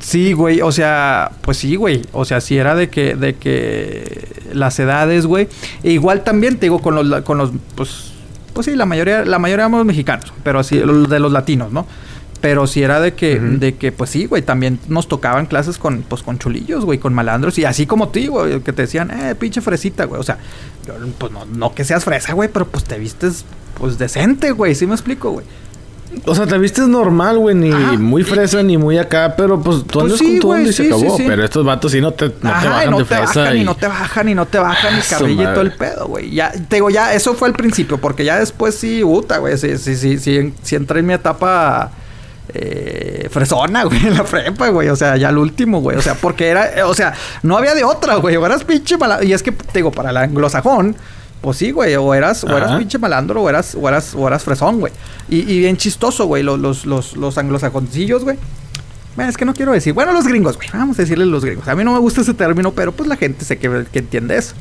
sí, 0.00 0.32
güey. 0.32 0.60
O 0.62 0.72
sea, 0.72 1.30
pues 1.42 1.58
sí, 1.58 1.76
güey. 1.76 2.02
O 2.12 2.24
sea, 2.24 2.40
sí 2.40 2.56
era 2.56 2.74
de 2.74 2.88
que, 2.88 3.14
de 3.14 3.34
que 3.36 4.28
las 4.52 4.78
edades, 4.78 5.26
güey. 5.26 5.48
E 5.82 5.92
igual 5.92 6.24
también, 6.24 6.56
te 6.56 6.66
digo, 6.66 6.80
con 6.80 6.94
los, 6.94 7.22
con 7.22 7.38
los, 7.38 7.50
pues, 7.74 8.12
pues 8.54 8.66
sí, 8.66 8.76
la 8.76 8.86
mayoría, 8.86 9.24
la 9.24 9.38
mayoría 9.38 9.64
éramos 9.64 9.84
mexicanos, 9.84 10.32
pero 10.42 10.60
así, 10.60 10.78
de 10.78 10.86
los 11.20 11.32
latinos, 11.32 11.72
¿no? 11.72 11.86
Pero 12.40 12.66
si 12.66 12.82
era 12.82 13.00
de 13.00 13.14
que, 13.14 13.40
de 13.40 13.76
que, 13.76 13.90
pues 13.90 14.10
sí, 14.10 14.26
güey, 14.26 14.42
también 14.42 14.78
nos 14.88 15.08
tocaban 15.08 15.46
clases 15.46 15.78
con, 15.78 16.02
pues, 16.02 16.22
con 16.22 16.38
chulillos, 16.38 16.84
güey, 16.84 16.98
con 16.98 17.14
malandros. 17.14 17.58
Y 17.58 17.64
así 17.64 17.86
como 17.86 18.10
tú, 18.10 18.20
güey, 18.28 18.60
que 18.60 18.74
te 18.74 18.82
decían, 18.82 19.10
eh, 19.10 19.34
pinche 19.34 19.62
fresita, 19.62 20.04
güey. 20.04 20.20
O 20.20 20.24
sea, 20.24 20.36
pues 21.16 21.32
no, 21.32 21.46
no 21.46 21.74
que 21.74 21.84
seas 21.84 22.04
fresa, 22.04 22.34
güey, 22.34 22.50
pero 22.52 22.66
pues 22.66 22.84
te 22.84 22.98
vistes, 22.98 23.46
pues, 23.78 23.96
decente, 23.96 24.50
güey. 24.50 24.74
¿Sí 24.74 24.86
me 24.86 24.92
explico, 24.92 25.30
güey? 25.30 25.46
O 26.26 26.34
sea, 26.34 26.46
te 26.46 26.56
vistes 26.58 26.86
normal, 26.88 27.38
güey, 27.38 27.54
ni 27.54 27.70
Ajá. 27.72 27.92
muy 27.98 28.22
fresa 28.22 28.62
ni 28.62 28.76
muy 28.78 28.98
acá, 28.98 29.34
pero 29.36 29.60
pues 29.60 29.78
tú 29.86 30.00
Pues 30.00 30.04
andas 30.04 30.18
sí, 30.18 30.24
con 30.32 30.38
tu 30.40 30.50
onda 30.52 30.62
y 30.62 30.66
sí, 30.72 30.72
se 30.72 30.86
acabó. 30.86 31.16
sí. 31.16 31.24
Pero 31.26 31.44
estos 31.44 31.64
vatos 31.64 31.92
sí 31.92 32.00
no 32.00 32.12
te, 32.12 32.26
no 32.26 32.32
te 32.32 32.48
Ajá, 32.48 32.68
bajan 32.70 32.86
y 32.86 32.90
no 32.90 32.98
de 32.98 33.04
te 33.04 33.14
fresa. 33.16 33.40
bajan, 33.40 33.56
y 33.56 33.60
y- 33.60 33.64
no 33.64 33.74
te 33.76 33.86
bajan, 33.88 34.28
y 34.28 34.34
no 34.34 34.46
te 34.46 34.58
bajan, 34.58 34.96
ni 34.96 35.02
Su 35.02 35.10
carrilla 35.10 35.42
y 35.42 35.46
todo 35.46 35.60
el 35.60 35.72
pedo, 35.72 36.06
güey. 36.08 36.30
Ya, 36.30 36.52
te 36.52 36.76
digo, 36.76 36.90
ya, 36.90 37.14
eso 37.14 37.34
fue 37.34 37.48
al 37.48 37.54
principio, 37.54 37.98
porque 37.98 38.24
ya 38.24 38.38
después 38.38 38.74
sí, 38.74 39.00
puta, 39.02 39.38
güey. 39.38 39.56
Sí, 39.58 39.76
sí, 39.78 39.96
sí, 39.96 40.18
sí, 40.18 40.54
sí 40.62 40.74
entré 40.76 41.00
en 41.00 41.06
mi 41.06 41.12
etapa 41.14 41.90
eh, 42.52 43.28
fresona, 43.30 43.84
güey, 43.84 44.06
en 44.06 44.14
la 44.14 44.24
prepa, 44.24 44.68
güey. 44.68 44.88
O 44.88 44.96
sea, 44.96 45.16
ya 45.16 45.30
el 45.30 45.38
último, 45.38 45.80
güey. 45.80 45.96
O 45.96 46.02
sea, 46.02 46.14
porque 46.14 46.48
era, 46.48 46.78
eh, 46.78 46.82
o 46.82 46.94
sea, 46.94 47.14
no 47.42 47.56
había 47.56 47.74
de 47.74 47.84
otra, 47.84 48.16
güey. 48.16 48.34
Eras 48.36 48.64
pinche 48.64 48.96
mala. 48.98 49.24
Y 49.24 49.32
es 49.32 49.42
que, 49.42 49.52
te 49.52 49.78
digo, 49.78 49.90
para 49.90 50.10
el 50.10 50.16
anglosajón. 50.16 50.96
Pues 51.44 51.58
sí, 51.58 51.72
güey, 51.72 51.94
o 51.94 52.14
eras, 52.14 52.42
o 52.42 52.56
eras 52.56 52.78
pinche 52.78 52.96
malandro, 52.96 53.42
o 53.42 53.50
eras, 53.50 53.76
o 53.78 53.86
eras, 53.86 54.14
o 54.14 54.26
eras 54.26 54.42
fresón, 54.42 54.80
güey. 54.80 54.94
Y, 55.28 55.40
y 55.40 55.58
bien 55.58 55.76
chistoso, 55.76 56.24
güey, 56.24 56.42
los, 56.42 56.58
los, 56.58 56.86
los, 56.86 57.18
los 57.18 57.36
anglosajoncillos, 57.36 58.24
güey. 58.24 58.38
Bueno, 59.14 59.28
es 59.28 59.36
que 59.36 59.44
no 59.44 59.52
quiero 59.52 59.72
decir. 59.72 59.92
Bueno, 59.92 60.14
los 60.14 60.26
gringos, 60.26 60.56
güey. 60.56 60.70
Vamos 60.72 60.98
a 60.98 61.02
decirles 61.02 61.28
los 61.28 61.44
gringos. 61.44 61.68
A 61.68 61.74
mí 61.74 61.84
no 61.84 61.92
me 61.92 61.98
gusta 61.98 62.22
ese 62.22 62.32
término, 62.32 62.72
pero 62.72 62.92
pues 62.92 63.10
la 63.10 63.16
gente 63.16 63.44
sé 63.44 63.58
que, 63.58 63.84
que 63.92 63.98
entiende 63.98 64.38
eso. 64.38 64.54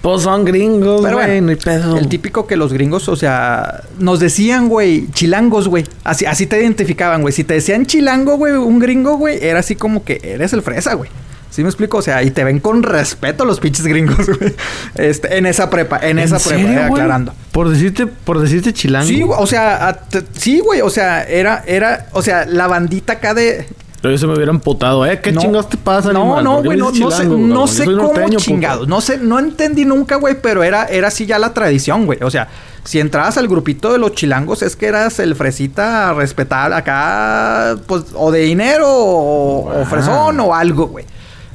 Pues 0.00 0.22
son 0.22 0.46
gringos, 0.46 1.02
Pero 1.02 1.16
güey, 1.16 1.26
bueno, 1.26 1.42
no 1.42 1.50
hay 1.50 1.56
pedo. 1.56 1.98
El 1.98 2.08
típico 2.08 2.46
que 2.46 2.56
los 2.56 2.72
gringos, 2.72 3.10
o 3.10 3.14
sea, 3.14 3.82
nos 3.98 4.18
decían, 4.18 4.70
güey, 4.70 5.08
chilangos, 5.12 5.68
güey. 5.68 5.84
Así, 6.02 6.24
así 6.24 6.46
te 6.46 6.58
identificaban, 6.62 7.20
güey. 7.20 7.34
Si 7.34 7.44
te 7.44 7.52
decían 7.52 7.84
chilango, 7.84 8.38
güey, 8.38 8.54
un 8.54 8.78
gringo, 8.78 9.18
güey, 9.18 9.38
era 9.44 9.60
así 9.60 9.76
como 9.76 10.02
que 10.02 10.18
eres 10.24 10.54
el 10.54 10.62
fresa, 10.62 10.94
güey. 10.94 11.10
¿Sí 11.52 11.62
me 11.62 11.68
explico? 11.68 11.98
O 11.98 12.02
sea, 12.02 12.22
y 12.22 12.30
te 12.30 12.44
ven 12.44 12.60
con 12.60 12.82
respeto 12.82 13.44
los 13.44 13.60
pinches 13.60 13.86
gringos, 13.86 14.26
güey. 14.38 14.54
Este, 14.94 15.36
en 15.36 15.44
esa 15.44 15.68
prepa, 15.68 15.98
en, 16.02 16.18
esa 16.18 16.38
prepa, 16.38 16.62
eh, 16.72 16.82
aclarando. 16.84 17.34
Por 17.52 17.68
decirte, 17.68 18.06
por 18.06 18.40
decirte 18.40 18.72
chilango. 18.72 19.06
Sí, 19.06 19.20
güey, 19.20 19.38
o 19.38 19.46
sea, 19.46 19.86
a- 19.88 19.92
te- 19.92 20.24
sí, 20.32 20.60
güey, 20.60 20.80
o 20.80 20.88
sea, 20.88 21.22
era, 21.24 21.62
era, 21.66 22.06
o 22.12 22.22
sea, 22.22 22.46
la 22.46 22.68
bandita 22.68 23.12
acá 23.12 23.34
de, 23.34 23.68
Pero 24.00 24.12
yo 24.12 24.18
se 24.18 24.26
me 24.26 24.32
hubiera 24.34 24.50
emputado, 24.50 25.04
¿eh? 25.04 25.20
¿Qué 25.20 25.30
No. 25.30 25.42
chingados 25.42 25.68
te 25.68 25.76
pasa, 25.76 26.10
No, 26.12 26.22
animal? 26.38 26.44
no, 26.44 26.52
¿Por 26.54 26.62
qué 26.62 26.66
güey, 26.68 26.78
no, 26.78 26.90
no 26.90 27.10
sé, 27.10 27.24
no 27.26 27.66
sé 27.66 27.84
cómo 27.84 27.96
norteño, 27.98 28.26
puto. 28.30 28.38
chingados. 28.40 28.88
No 28.88 29.00
sé, 29.02 29.18
no 29.18 29.38
entendí 29.38 29.84
nunca, 29.84 30.16
güey, 30.16 30.36
pero 30.40 30.62
era, 30.64 30.86
era 30.86 31.08
así 31.08 31.26
ya 31.26 31.38
la 31.38 31.52
tradición, 31.52 32.06
güey. 32.06 32.18
O 32.22 32.30
sea, 32.30 32.48
si 32.84 32.98
entrabas 32.98 33.36
al 33.36 33.46
grupito 33.46 33.92
de 33.92 33.98
los 33.98 34.12
chilangos, 34.14 34.62
es 34.62 34.74
que 34.74 34.86
eras 34.86 35.18
el 35.20 35.36
fresita 35.36 36.14
respetable 36.14 36.76
acá, 36.76 37.76
pues, 37.86 38.04
o 38.14 38.32
de 38.32 38.40
dinero, 38.40 38.88
o, 38.88 39.68
o 39.70 39.74
Wow. 39.74 39.84
fresón, 39.84 40.40
o 40.40 40.54
algo, 40.54 40.86
güey. 40.86 41.04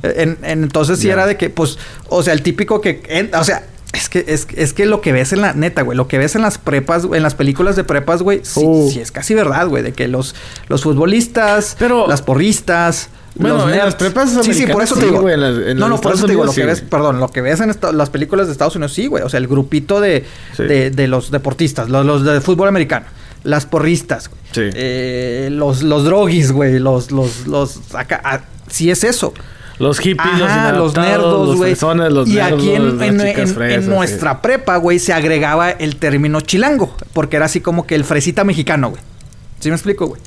En- 0.03 0.37
en- 0.43 0.63
entonces 0.63 0.99
sí 0.99 1.09
era 1.09 1.25
de 1.27 1.37
que, 1.37 1.49
pues, 1.49 1.77
o 2.09 2.23
sea, 2.23 2.33
el 2.33 2.41
típico 2.41 2.81
que, 2.81 3.01
en- 3.07 3.33
o 3.35 3.43
sea, 3.43 3.63
es 3.93 4.09
que, 4.09 4.25
es, 4.27 4.47
es 4.55 4.73
que 4.73 4.85
lo 4.85 5.01
que 5.01 5.11
ves 5.11 5.33
en 5.33 5.41
la 5.41 5.53
neta, 5.53 5.81
güey, 5.81 5.97
lo 5.97 6.07
que 6.07 6.17
ves 6.17 6.35
en 6.35 6.41
las 6.41 6.57
prepas, 6.57 7.03
en 7.11 7.23
las 7.23 7.35
películas 7.35 7.75
de 7.75 7.83
prepas, 7.83 8.21
güey, 8.21 8.41
sí, 8.43 8.61
Uh. 8.63 8.89
sí 8.91 8.99
es 8.99 9.11
casi 9.11 9.33
verdad, 9.33 9.67
güey, 9.67 9.81
de 9.83 9.93
que 9.93 10.07
los, 10.07 10.35
los 10.67 10.83
futbolistas, 10.83 11.75
Pero- 11.79 12.07
las 12.07 12.21
porristas, 12.21 13.09
Bueno, 13.35 13.57
los 13.65 13.71
en 13.71 13.77
las 13.77 13.95
prepas 13.95 14.31
Sí, 14.43 14.53
sí, 14.53 14.67
por 14.67 14.81
eso 14.83 14.95
te 14.95 15.05
digo. 15.05 15.21
güey, 15.21 15.33
en 15.35 15.41
las- 15.41 15.67
en 15.67 15.77
no, 15.77 15.87
no, 15.89 15.95
por 16.01 16.11
Estados 16.13 16.19
eso 16.19 16.25
te 16.27 16.31
digo, 16.31 16.43
lo 16.45 16.51
que 16.51 16.61
sí, 16.61 16.65
ves, 16.67 16.79
güey. 16.79 16.89
perdón, 16.89 17.19
lo 17.19 17.29
que 17.29 17.41
ves 17.41 17.59
en 17.61 17.69
esta- 17.69 17.91
las 17.91 18.09
películas 18.09 18.47
de 18.47 18.51
Estados 18.51 18.75
Unidos, 18.75 18.93
sí, 18.93 19.07
güey. 19.07 19.23
O 19.23 19.29
sea, 19.29 19.37
el 19.39 19.47
grupito 19.47 19.99
de, 20.01 20.25
de, 20.57 20.89
de 20.91 21.07
los 21.07 21.31
deportistas, 21.31 21.89
los, 21.89 22.05
los 22.05 22.23
de 22.25 22.41
fútbol 22.41 22.67
americano, 22.67 23.05
las 23.43 23.65
porristas, 23.67 24.29
güey. 24.29 24.41
Sí. 24.51 24.61
Eh, 24.75 25.49
los, 25.51 25.83
los 25.83 26.03
droguis, 26.03 26.51
güey, 26.51 26.79
los, 26.79 27.11
los, 27.11 27.45
los, 27.47 27.79
acá, 27.95 28.21
ah, 28.23 28.41
sí 28.69 28.89
es 28.91 29.03
eso. 29.03 29.33
Los 29.79 29.99
hippies, 29.99 30.41
Ajá, 30.41 30.71
los 30.71 30.95
los 30.95 31.05
nerdos, 31.05 31.47
los 31.49 31.57
güey. 31.57 31.73
y 31.73 31.95
nerdos, 31.97 32.27
aquí 32.29 32.71
en, 32.71 33.01
en- 33.03 33.21
en- 33.21 33.47
fresas, 33.47 33.77
en 33.77 33.83
sí. 33.83 33.89
nuestra 33.89 34.41
prepa, 34.41 34.77
güey, 34.77 34.97
se 34.97 35.13
agregaba 35.13 35.69
el 35.69 35.97
término 35.97 36.41
chilango. 36.41 36.95
Porque 37.13 37.35
era 37.35 37.45
así 37.45 37.61
como 37.61 37.85
que 37.85 37.93
el 37.95 38.03
fresita 38.03 38.43
mexicano, 38.43 38.89
güey. 38.89 39.01
¿Sí 39.59 39.69
me 39.69 39.75
explico, 39.75 40.07
güey? 40.07 40.21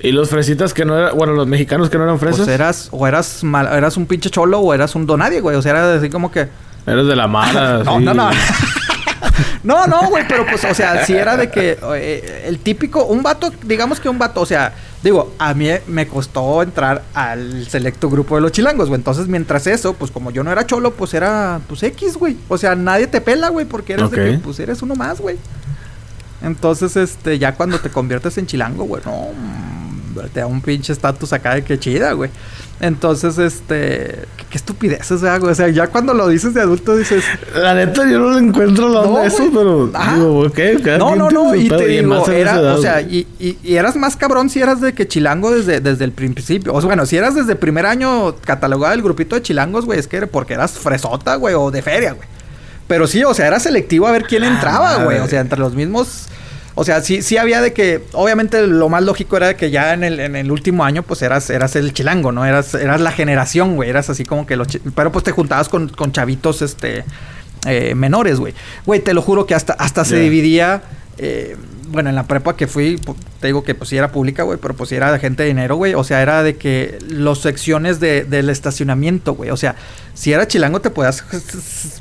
Y 0.00 0.12
los 0.12 0.28
fresitas 0.28 0.74
que 0.74 0.84
no 0.84 0.98
eran... 0.98 1.16
Bueno, 1.16 1.32
los 1.32 1.46
mexicanos 1.46 1.88
que 1.88 1.96
no 1.96 2.04
eran 2.04 2.18
fresas. 2.18 2.40
Pues 2.40 2.48
eras, 2.48 2.88
o 2.92 3.06
eras 3.06 3.42
mal- 3.42 3.72
eras 3.74 3.96
un 3.96 4.04
pinche 4.06 4.28
cholo 4.28 4.58
o 4.60 4.74
eras 4.74 4.94
un 4.94 5.06
donadie, 5.06 5.40
güey. 5.40 5.56
O 5.56 5.62
sea, 5.62 5.72
era 5.72 5.94
así 5.94 6.10
como 6.10 6.30
que. 6.30 6.48
Eres 6.86 7.06
de 7.06 7.16
la 7.16 7.26
mala. 7.26 7.78
No, 7.84 7.98
sí. 7.98 8.04
no, 8.04 8.12
no. 8.14 8.30
no, 9.64 9.86
no, 9.86 10.08
güey, 10.10 10.24
pero 10.28 10.44
pues, 10.46 10.64
o 10.64 10.74
sea, 10.74 11.04
si 11.06 11.14
era 11.14 11.36
de 11.36 11.50
que 11.50 11.78
eh, 11.94 12.44
el 12.46 12.58
típico, 12.58 13.04
un 13.06 13.22
vato, 13.22 13.50
digamos 13.64 13.98
que 13.98 14.08
un 14.08 14.18
vato, 14.18 14.40
o 14.42 14.46
sea, 14.46 14.74
digo, 15.06 15.32
a 15.38 15.54
mí 15.54 15.68
me 15.86 16.06
costó 16.08 16.62
entrar 16.62 17.04
al 17.14 17.66
selecto 17.68 18.10
grupo 18.10 18.34
de 18.34 18.42
los 18.42 18.52
chilangos, 18.52 18.88
güey. 18.88 18.98
Entonces, 18.98 19.28
mientras 19.28 19.66
eso, 19.66 19.94
pues 19.94 20.10
como 20.10 20.30
yo 20.30 20.42
no 20.42 20.50
era 20.50 20.66
cholo, 20.66 20.94
pues 20.94 21.14
era, 21.14 21.60
pues 21.68 21.82
X, 21.84 22.16
güey. 22.16 22.36
O 22.48 22.58
sea, 22.58 22.74
nadie 22.74 23.06
te 23.06 23.20
pela, 23.20 23.48
güey, 23.48 23.66
porque 23.66 23.94
eres 23.94 24.10
de 24.10 24.16
que, 24.16 24.38
pues 24.38 24.58
eres 24.58 24.82
uno 24.82 24.94
más, 24.96 25.20
güey. 25.20 25.36
Entonces, 26.42 26.96
este, 26.96 27.38
ya 27.38 27.54
cuando 27.54 27.78
te 27.78 27.88
conviertes 27.88 28.36
en 28.38 28.46
chilango, 28.46 28.84
güey, 28.84 29.02
no, 29.04 29.28
te 30.32 30.40
da 30.40 30.46
un 30.46 30.60
pinche 30.60 30.92
estatus 30.92 31.32
acá 31.32 31.54
de 31.54 31.62
que 31.62 31.78
chida, 31.78 32.12
güey. 32.12 32.30
Entonces, 32.80 33.38
este, 33.38 34.24
qué, 34.50 34.56
estupideces, 34.56 35.20
güey. 35.20 35.52
O 35.52 35.54
sea, 35.54 35.68
ya 35.68 35.88
cuando 35.88 36.14
lo 36.14 36.28
dices 36.28 36.54
de 36.54 36.60
adulto 36.62 36.96
dices, 36.96 37.24
La 37.54 37.74
neta, 37.74 38.02
yo 38.08 38.18
no 38.18 38.30
le 38.32 38.46
encuentro 38.46 38.88
la 38.88 39.02
No, 39.02 39.08
onda 39.08 39.20
de 39.22 39.28
eso, 39.28 39.44
pero... 39.52 39.90
Ajá. 39.92 40.14
Digo, 40.14 40.40
ok, 40.46 40.58
No, 40.98 41.16
no, 41.16 41.30
no, 41.30 41.54
y 41.54 41.68
te 41.68 41.86
digo, 41.86 42.26
era, 42.28 42.52
edad, 42.60 42.78
o 42.78 42.82
sea, 42.82 43.00
y, 43.00 43.26
y- 43.38 43.58
y 43.62 43.74
eras 43.76 43.96
más 43.96 44.16
cabrón 44.16 44.48
si 44.50 44.60
eras 44.60 44.80
de 44.80 44.94
que 44.94 45.06
chilango 45.08 45.50
desde, 45.50 45.80
desde 45.80 46.04
el 46.04 46.12
principio. 46.12 46.72
O 46.74 46.80
sea, 46.80 46.86
bueno, 46.88 47.06
si 47.06 47.16
eras 47.16 47.34
desde 47.34 47.52
el 47.52 47.58
primer 47.58 47.86
año 47.86 48.36
catalogado 48.44 48.92
del 48.92 49.02
grupito 49.02 49.34
de 49.36 49.42
chilangos, 49.42 49.84
güey, 49.84 49.98
es 49.98 50.06
que 50.08 50.16
era 50.18 50.26
porque 50.26 50.54
eras 50.54 50.72
fresota, 50.72 51.36
güey, 51.36 51.54
o 51.54 51.70
de 51.70 51.82
feria, 51.82 52.12
güey. 52.12 52.28
Pero 52.88 53.06
sí, 53.06 53.24
o 53.24 53.34
sea, 53.34 53.48
era 53.48 53.58
selectivo 53.58 54.06
a 54.06 54.12
ver 54.12 54.24
quién 54.24 54.44
Ah, 54.44 54.48
entraba, 54.48 55.04
güey. 55.04 55.18
O 55.18 55.26
sea, 55.26 55.40
entre 55.40 55.58
los 55.58 55.74
mismos. 55.74 56.28
O 56.78 56.84
sea, 56.84 57.00
sí, 57.00 57.22
sí 57.22 57.38
había 57.38 57.60
de 57.60 57.72
que, 57.72 58.04
obviamente 58.12 58.66
lo 58.66 58.88
más 58.88 59.02
lógico 59.02 59.36
era 59.38 59.56
que 59.56 59.70
ya 59.70 59.94
en 59.94 60.04
el, 60.04 60.20
en 60.20 60.36
el 60.36 60.52
último 60.52 60.84
año, 60.84 61.02
pues 61.02 61.22
eras, 61.22 61.50
eras 61.50 61.74
el 61.74 61.92
chilango, 61.92 62.32
¿no? 62.32 62.44
Eras, 62.44 62.74
eras 62.74 63.00
la 63.00 63.10
generación, 63.10 63.76
güey. 63.76 63.88
Eras 63.90 64.10
así 64.10 64.24
como 64.24 64.46
que 64.46 64.56
los... 64.56 64.68
Pero 64.94 65.10
pues 65.10 65.24
te 65.24 65.32
juntabas 65.32 65.68
con, 65.68 65.88
con 65.88 66.12
chavitos, 66.12 66.62
este... 66.62 67.04
eh, 67.66 67.94
menores, 67.94 68.38
güey. 68.38 68.54
Güey, 68.84 69.00
te 69.00 69.14
lo 69.14 69.22
juro 69.22 69.46
que 69.46 69.54
hasta, 69.54 69.72
hasta 69.72 70.04
se 70.04 70.16
dividía... 70.20 70.82
eh, 71.18 71.56
bueno, 71.88 72.10
en 72.10 72.16
la 72.16 72.26
prepa 72.26 72.56
que 72.56 72.66
fui, 72.66 73.00
te 73.40 73.48
digo 73.48 73.64
que 73.64 73.74
pues 73.74 73.90
sí 73.90 73.96
era 73.96 74.12
pública, 74.12 74.42
güey, 74.42 74.58
pero 74.60 74.74
pues 74.74 74.88
sí 74.88 74.94
era 74.94 75.12
de 75.12 75.18
gente 75.18 75.42
de 75.42 75.48
dinero, 75.48 75.76
güey. 75.76 75.94
O 75.94 76.04
sea, 76.04 76.22
era 76.22 76.42
de 76.42 76.56
que 76.56 76.98
los 77.08 77.40
secciones 77.40 78.00
de, 78.00 78.24
del 78.24 78.50
estacionamiento, 78.50 79.34
güey. 79.34 79.50
O 79.50 79.56
sea, 79.56 79.76
si 80.14 80.32
era 80.32 80.46
chilango 80.48 80.80
te 80.80 80.90
podías 80.90 81.24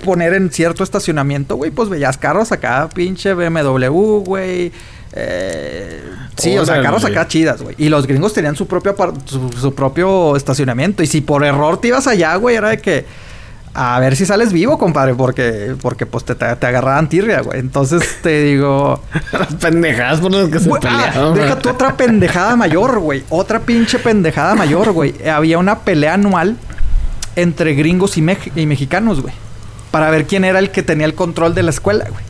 poner 0.04 0.34
en 0.34 0.52
cierto 0.52 0.84
estacionamiento, 0.84 1.56
güey, 1.56 1.72
pues 1.72 1.90
veías 1.90 2.18
carros 2.18 2.52
acá, 2.52 2.90
pinche 2.94 3.34
BMW, 3.34 4.24
güey. 4.24 4.72
Eh, 5.14 6.02
sí, 6.36 6.58
o 6.58 6.66
sea, 6.66 6.82
carros 6.82 7.06
acá 7.06 7.28
chidas, 7.28 7.62
güey. 7.62 7.76
Y 7.78 7.90
los 7.90 8.08
gringos 8.08 8.34
tenían 8.34 8.56
su 8.56 8.68
propio, 8.68 8.96
su, 9.26 9.52
su 9.52 9.74
propio 9.74 10.36
estacionamiento. 10.36 11.04
Y 11.04 11.08
si 11.08 11.22
por 11.22 11.44
error 11.44 11.80
te 11.80 11.90
ibas 11.90 12.08
allá, 12.08 12.36
güey, 12.36 12.56
era 12.56 12.70
de 12.70 12.80
que... 12.80 13.06
A 13.78 14.00
ver 14.00 14.16
si 14.16 14.26
sales 14.26 14.54
vivo, 14.54 14.78
compadre, 14.78 15.16
porque, 15.16 15.76
porque 15.82 16.06
pues 16.06 16.24
te, 16.24 16.34
te, 16.34 16.46
agarraban 16.46 17.10
tirria, 17.10 17.42
güey. 17.42 17.60
Entonces 17.60 18.20
te 18.24 18.42
digo... 18.44 19.04
Las 19.34 19.54
pendejadas 19.56 20.22
por 20.22 20.32
las 20.32 20.48
que 20.50 20.60
se 20.60 20.70
Güey, 20.70 20.82
ah, 20.86 20.90
pelearon. 21.12 21.34
deja 21.36 21.60
tú 21.60 21.70
otra 21.70 21.98
pendejada 21.98 22.56
mayor, 22.56 23.00
güey. 23.00 23.26
Otra 23.30 23.60
pinche 23.60 24.00
pendejada 24.00 24.56
mayor, 24.56 24.94
güey. 24.94 25.14
Había 25.28 25.58
una 25.58 25.80
pelea 25.80 26.14
anual 26.14 26.56
entre 27.36 27.74
gringos 27.74 28.16
y, 28.18 28.22
mex- 28.22 28.52
y 28.56 28.66
mexicanos, 28.66 29.22
güey. 29.22 29.34
Para 29.92 30.10
ver 30.10 30.26
quién 30.26 30.46
era 30.46 30.60
el 30.60 30.72
que 30.72 30.82
tenía 30.82 31.06
el 31.06 31.14
control 31.14 31.54
de 31.54 31.64
la 31.64 31.72
escuela, 31.72 32.06
güey. 32.10 32.24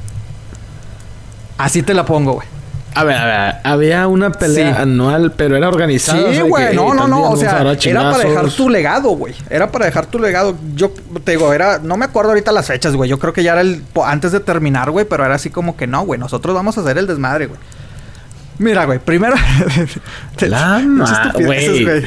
Así 1.59 1.83
te 1.83 1.93
la 1.93 2.05
pongo, 2.05 2.33
güey. 2.33 2.47
A 2.95 3.03
ver, 3.03 3.15
a 3.17 3.25
ver, 3.25 3.55
había 3.63 4.07
una 4.07 4.31
pelea 4.31 4.75
Sí. 4.75 4.81
anual, 4.81 5.33
pero 5.35 5.55
era 5.57 5.67
organizada. 5.67 6.33
Sí, 6.33 6.39
güey, 6.41 6.73
no, 6.75 6.93
no, 6.93 7.07
no, 7.07 7.29
o 7.31 7.37
sea, 7.37 7.61
era 7.83 8.11
para 8.11 8.23
dejar 8.23 8.49
tu 8.51 8.69
legado, 8.69 9.09
güey. 9.09 9.35
Era 9.49 9.69
para 9.71 9.85
dejar 9.85 10.05
tu 10.05 10.17
legado. 10.17 10.55
Yo 10.75 10.91
te 11.23 11.31
digo, 11.33 11.51
era, 11.53 11.79
no 11.79 11.97
me 11.97 12.05
acuerdo 12.05 12.31
ahorita 12.31 12.51
las 12.53 12.67
fechas, 12.67 12.95
güey. 12.95 13.09
Yo 13.09 13.19
creo 13.19 13.33
que 13.33 13.43
ya 13.43 13.51
era 13.51 13.61
el 13.61 13.83
antes 14.05 14.31
de 14.31 14.39
terminar, 14.39 14.91
güey, 14.91 15.05
pero 15.05 15.25
era 15.25 15.35
así 15.35 15.49
como 15.49 15.75
que 15.75 15.87
no, 15.87 16.05
güey, 16.05 16.19
nosotros 16.19 16.55
vamos 16.55 16.77
a 16.77 16.81
hacer 16.81 16.97
el 16.97 17.05
desmadre, 17.05 17.47
güey. 17.47 17.59
Mira, 18.57 18.85
güey, 18.85 18.99
primero 18.99 19.35
La 20.39 20.81
güey. 21.33 22.03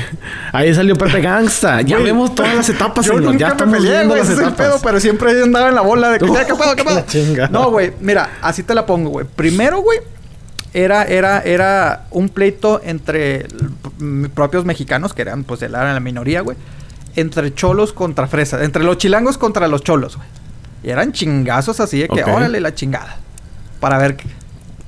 Ahí 0.52 0.74
salió 0.74 0.96
Pepe 0.96 1.20
Gangsta. 1.20 1.82
Ya 1.82 1.98
vemos 1.98 2.34
todas 2.34 2.54
las 2.54 2.68
etapas, 2.68 3.04
Yo 3.04 3.20
nunca 3.20 3.36
Ya 3.38 3.48
estamos 3.48 3.76
peleé, 3.76 3.90
viendo 3.92 4.08
güey, 4.14 4.20
las 4.20 4.30
ese 4.30 4.32
es 4.40 4.46
el 4.46 4.52
etapas. 4.54 4.66
pedo, 4.66 4.80
pero 4.82 5.00
siempre 5.00 5.42
andaba 5.42 5.68
en 5.68 5.74
la 5.74 5.82
bola 5.82 6.08
de 6.10 6.18
que, 6.18 6.24
¿qué 6.46 6.54
pedo, 6.54 6.74
qué 6.76 6.84
pedo? 6.84 7.48
No, 7.50 7.70
güey, 7.70 7.92
mira, 8.00 8.30
así 8.40 8.62
te 8.62 8.74
la 8.74 8.86
pongo, 8.86 9.10
güey. 9.10 9.26
Primero, 9.36 9.80
güey, 9.82 9.98
era, 10.78 11.04
era, 11.04 11.40
era 11.40 12.06
un 12.10 12.28
pleito 12.28 12.80
entre 12.84 13.46
propios 14.34 14.64
mexicanos, 14.64 15.14
que 15.14 15.22
eran, 15.22 15.44
pues, 15.44 15.62
eran 15.62 15.94
la 15.94 16.00
minoría, 16.00 16.40
güey. 16.40 16.56
Entre 17.16 17.54
cholos 17.54 17.92
contra 17.92 18.26
fresas. 18.26 18.62
Entre 18.62 18.84
los 18.84 18.98
chilangos 18.98 19.38
contra 19.38 19.66
los 19.68 19.82
cholos, 19.82 20.16
güey. 20.16 20.28
Y 20.82 20.90
eran 20.90 21.12
chingazos 21.12 21.80
así 21.80 21.98
de 22.00 22.08
que, 22.08 22.22
órale, 22.22 22.60
la 22.60 22.74
chingada. 22.74 23.16
Para 23.80 23.98
ver 23.98 24.16
qué. 24.16 24.26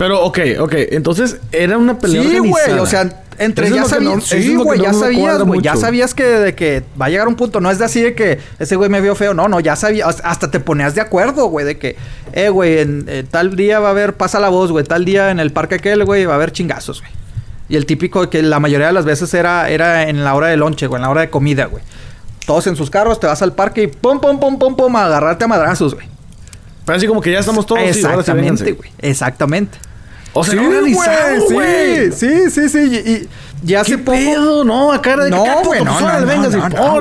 Pero, 0.01 0.24
ok, 0.24 0.38
ok. 0.61 0.72
Entonces, 0.92 1.36
era 1.53 1.76
una 1.76 1.98
pelea 1.98 2.22
Sí, 2.22 2.38
güey. 2.38 2.51
organizada. 2.51 2.82
O 2.82 2.86
sea, 2.86 3.22
entre 3.36 3.66
Eso 3.66 3.76
ya 3.76 3.84
sabías, 3.84 4.14
no- 4.14 4.20
sí, 4.22 4.57
güey, 4.57 4.78
no 4.78 4.84
ya 4.86 4.92
sabías, 4.94 5.42
güey, 5.42 5.61
ya 5.61 5.76
sabías 5.76 6.14
que 6.14 6.24
de 6.24 6.55
que 6.55 6.82
va 6.98 7.05
a 7.05 7.09
llegar 7.11 7.28
un 7.28 7.36
punto, 7.36 7.61
no 7.61 7.70
es 7.70 7.78
de 7.78 7.84
así 7.84 8.01
de 8.01 8.14
que 8.14 8.38
ese 8.59 8.76
güey 8.76 8.88
me 8.88 9.03
vio 9.03 9.14
feo, 9.14 9.34
no, 9.34 9.46
no, 9.46 9.61
ya 9.61 9.76
sabías, 9.76 10.22
hasta 10.24 10.51
te 10.51 10.59
ponías 10.59 10.94
de 10.94 11.03
acuerdo, 11.03 11.48
güey, 11.48 11.66
de 11.66 11.76
que, 11.78 11.96
eh, 12.32 12.48
güey, 12.48 12.78
en 12.78 13.05
eh, 13.09 13.24
tal 13.30 13.57
día 13.57 13.78
va 13.78 13.88
a 13.88 13.90
haber, 13.90 14.14
pasa 14.14 14.40
la 14.40 14.48
voz, 14.48 14.70
güey, 14.72 14.86
tal 14.86 15.05
día 15.05 15.30
en 15.30 15.38
el 15.38 15.53
parque 15.53 15.74
aquel, 15.74 16.07
güey, 16.07 16.24
va 16.24 16.32
a 16.32 16.36
haber 16.36 16.51
chingazos, 16.53 17.01
güey. 17.03 17.12
Y 17.68 17.76
el 17.76 17.84
típico 17.84 18.28
que 18.30 18.42
la 18.42 18.59
mayoría 18.59 18.86
de 18.86 18.94
las 18.94 19.05
veces 19.05 19.34
era, 19.34 19.68
era 19.68 20.09
en 20.09 20.24
la 20.24 20.34
hora 20.34 20.46
de 20.46 20.57
lonche, 20.57 20.86
güey, 20.86 20.98
en 20.98 21.03
la 21.03 21.11
hora 21.11 21.20
de 21.20 21.28
comida, 21.28 21.66
güey. 21.66 21.82
Todos 22.46 22.66
en 22.68 22.74
sus 22.76 22.88
carros, 22.88 23.20
te 23.20 23.26
vas 23.26 23.42
al 23.42 23.53
parque 23.53 23.82
y 23.82 23.86
pum, 23.86 24.18
pum, 24.18 24.40
pum, 24.40 24.59
pum, 24.59 24.76
pum, 24.76 24.96
a 24.96 25.05
agarrarte 25.05 25.44
a 25.44 25.48
madrazos, 25.48 25.94
güey. 25.94 26.07
Pero 26.86 26.96
así 26.96 27.07
como 27.07 27.20
que 27.20 27.30
ya 27.32 27.40
estamos 27.40 27.66
todos. 27.66 27.82
sí 27.82 28.01
Exactamente, 28.01 28.72
güey. 28.72 28.90
Exactamente. 28.98 29.78
O 30.33 30.45
sea, 30.45 30.53
Sí, 30.55 30.59
organizado, 30.59 31.45
güey. 31.51 32.12
Sí, 32.12 32.51
sí, 32.51 32.51
sí, 32.51 32.68
sí. 32.68 32.78
Y, 32.78 33.11
y 33.11 33.28
ya 33.62 33.83
¿Qué 33.83 33.95
hace 33.95 33.99
poco... 33.99 34.16
pedo? 34.16 34.64
No, 34.64 34.93
acá 34.93 35.14
era 35.14 35.24
de 35.24 35.31
que, 35.31 35.37
No, 35.37 35.45
"Ah, 35.45 35.55
puto, 35.57 35.68
güey, 35.68 35.85
no, 35.85 35.91
pues, 35.91 36.03
no, 36.05 36.20
no, 36.20 36.26
véngase, 36.26 36.57
no, 36.57 36.68
no, 36.68 36.95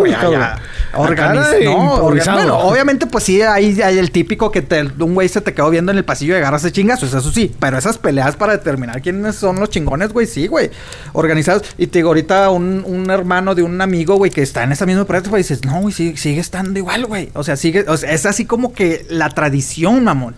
Organiz- 0.91 1.63
no, 1.63 1.93
improvisado. 1.93 2.01
organ- 2.09 2.33
Bueno, 2.35 2.57
obviamente, 2.59 3.05
pues 3.05 3.23
sí, 3.23 3.41
hay, 3.43 3.79
hay 3.81 3.99
el 3.99 4.09
típico 4.11 4.51
que 4.51 4.63
te, 4.63 4.81
un 4.83 5.13
güey 5.13 5.29
se 5.29 5.39
te 5.41 5.53
quedó 5.53 5.69
viendo 5.69 5.91
en 5.91 5.99
el 5.99 6.03
pasillo 6.05 6.33
y 6.33 6.37
agarras 6.37 6.63
de 6.63 6.71
chingazos, 6.71 7.13
eso 7.13 7.31
sí. 7.31 7.53
Pero 7.59 7.77
esas 7.77 7.99
peleas 7.99 8.35
para 8.35 8.53
determinar 8.53 9.01
quiénes 9.01 9.35
son 9.35 9.59
los 9.59 9.69
chingones, 9.69 10.11
güey, 10.11 10.25
sí, 10.25 10.47
güey. 10.47 10.71
Organizados. 11.13 11.63
Y 11.77 11.87
te 11.87 11.99
digo, 11.99 12.09
ahorita 12.09 12.49
un, 12.49 12.83
un 12.85 13.09
hermano 13.11 13.53
de 13.53 13.61
un 13.63 13.79
amigo, 13.79 14.15
güey, 14.15 14.31
que 14.31 14.41
está 14.41 14.63
en 14.63 14.71
esa 14.71 14.85
misma 14.87 15.05
proyecto, 15.05 15.29
güey, 15.29 15.43
dices, 15.43 15.63
no, 15.63 15.79
güey, 15.81 15.93
sigue, 15.93 16.17
sigue 16.17 16.41
estando 16.41 16.77
igual, 16.79 17.05
güey. 17.05 17.29
O 17.35 17.43
sea, 17.43 17.55
sigue, 17.55 17.85
o 17.87 17.95
sea, 17.95 18.11
es 18.11 18.25
así 18.25 18.45
como 18.45 18.73
que 18.73 19.05
la 19.09 19.29
tradición, 19.29 20.03
mamón. 20.03 20.35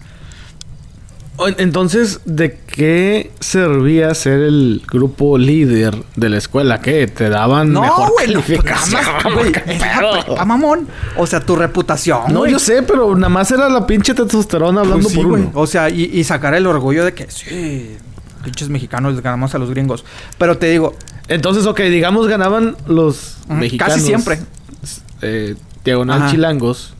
O- 1.41 1.47
Entonces, 1.57 2.19
¿de 2.25 2.57
qué 2.67 3.31
servía 3.39 4.13
ser 4.13 4.39
el 4.41 4.81
grupo 4.87 5.37
líder 5.37 5.95
de 6.15 6.29
la 6.29 6.37
escuela? 6.37 6.81
¿Qué? 6.81 7.07
¿Te 7.07 7.29
daban 7.29 7.73
No, 7.73 7.81
mejor 7.81 8.11
güey, 8.11 8.27
no, 8.27 8.41
calificación? 8.41 9.01
más, 9.03 9.33
güey, 9.33 9.51
mamón. 10.45 10.87
O 11.17 11.25
sea, 11.25 11.39
tu 11.39 11.55
reputación, 11.55 12.21
No, 12.31 12.39
güey. 12.39 12.51
yo 12.51 12.59
sé, 12.59 12.83
pero 12.83 13.15
nada 13.15 13.29
más 13.29 13.49
era 13.51 13.69
la 13.69 13.85
pinche 13.87 14.13
testosterona 14.13 14.81
hablando 14.81 15.03
Pues 15.03 15.13
sí, 15.13 15.17
por 15.19 15.27
güey. 15.27 15.41
uno. 15.43 15.51
O 15.55 15.67
sea, 15.67 15.89
y, 15.89 16.03
y 16.13 16.23
sacar 16.23 16.53
el 16.53 16.67
orgullo 16.67 17.03
de 17.05 17.13
que 17.13 17.29
sí, 17.31 17.97
pinches 18.43 18.69
mexicanos 18.69 19.13
les 19.13 19.21
ganamos 19.23 19.53
a 19.55 19.57
los 19.57 19.69
gringos. 19.71 20.05
Pero 20.37 20.57
te 20.57 20.69
digo, 20.69 20.95
Entonces, 21.27 21.65
ok, 21.65 21.79
digamos 21.81 22.27
ganaban 22.27 22.75
los 22.87 23.37
mexicanos. 23.47 23.95
casi 23.95 24.05
siempre. 24.05 24.39
eh, 25.21 25.55
diagonal 25.85 26.21
Ajá. 26.23 26.31
chilangos. 26.31 26.93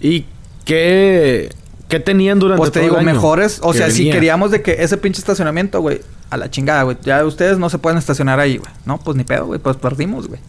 ¿Y 0.00 0.24
qué, 0.64 1.50
qué 1.92 2.00
tenían 2.00 2.38
durante 2.38 2.58
pues 2.58 2.72
te 2.72 2.80
todo 2.80 2.84
digo, 2.84 2.98
el 2.98 3.06
año 3.06 3.14
mejores. 3.14 3.60
O 3.62 3.72
que 3.72 3.78
sea, 3.78 3.90
si 3.90 4.10
queríamos 4.10 4.50
de 4.50 4.62
que 4.62 4.82
ese 4.82 4.96
pinche 4.96 5.20
estacionamiento, 5.20 5.78
güey, 5.82 6.00
a 6.30 6.38
la 6.38 6.50
chingada, 6.50 6.84
güey. 6.84 6.96
Ya 7.02 7.22
ustedes 7.22 7.58
no 7.58 7.68
se 7.68 7.76
pueden 7.76 7.98
estacionar 7.98 8.40
ahí, 8.40 8.56
güey. 8.56 8.70
No, 8.86 8.96
pues 8.96 9.14
ni 9.14 9.24
pedo, 9.24 9.44
güey. 9.44 9.60
Pues 9.60 9.76
perdimos, 9.76 10.26
güey. 10.26 10.40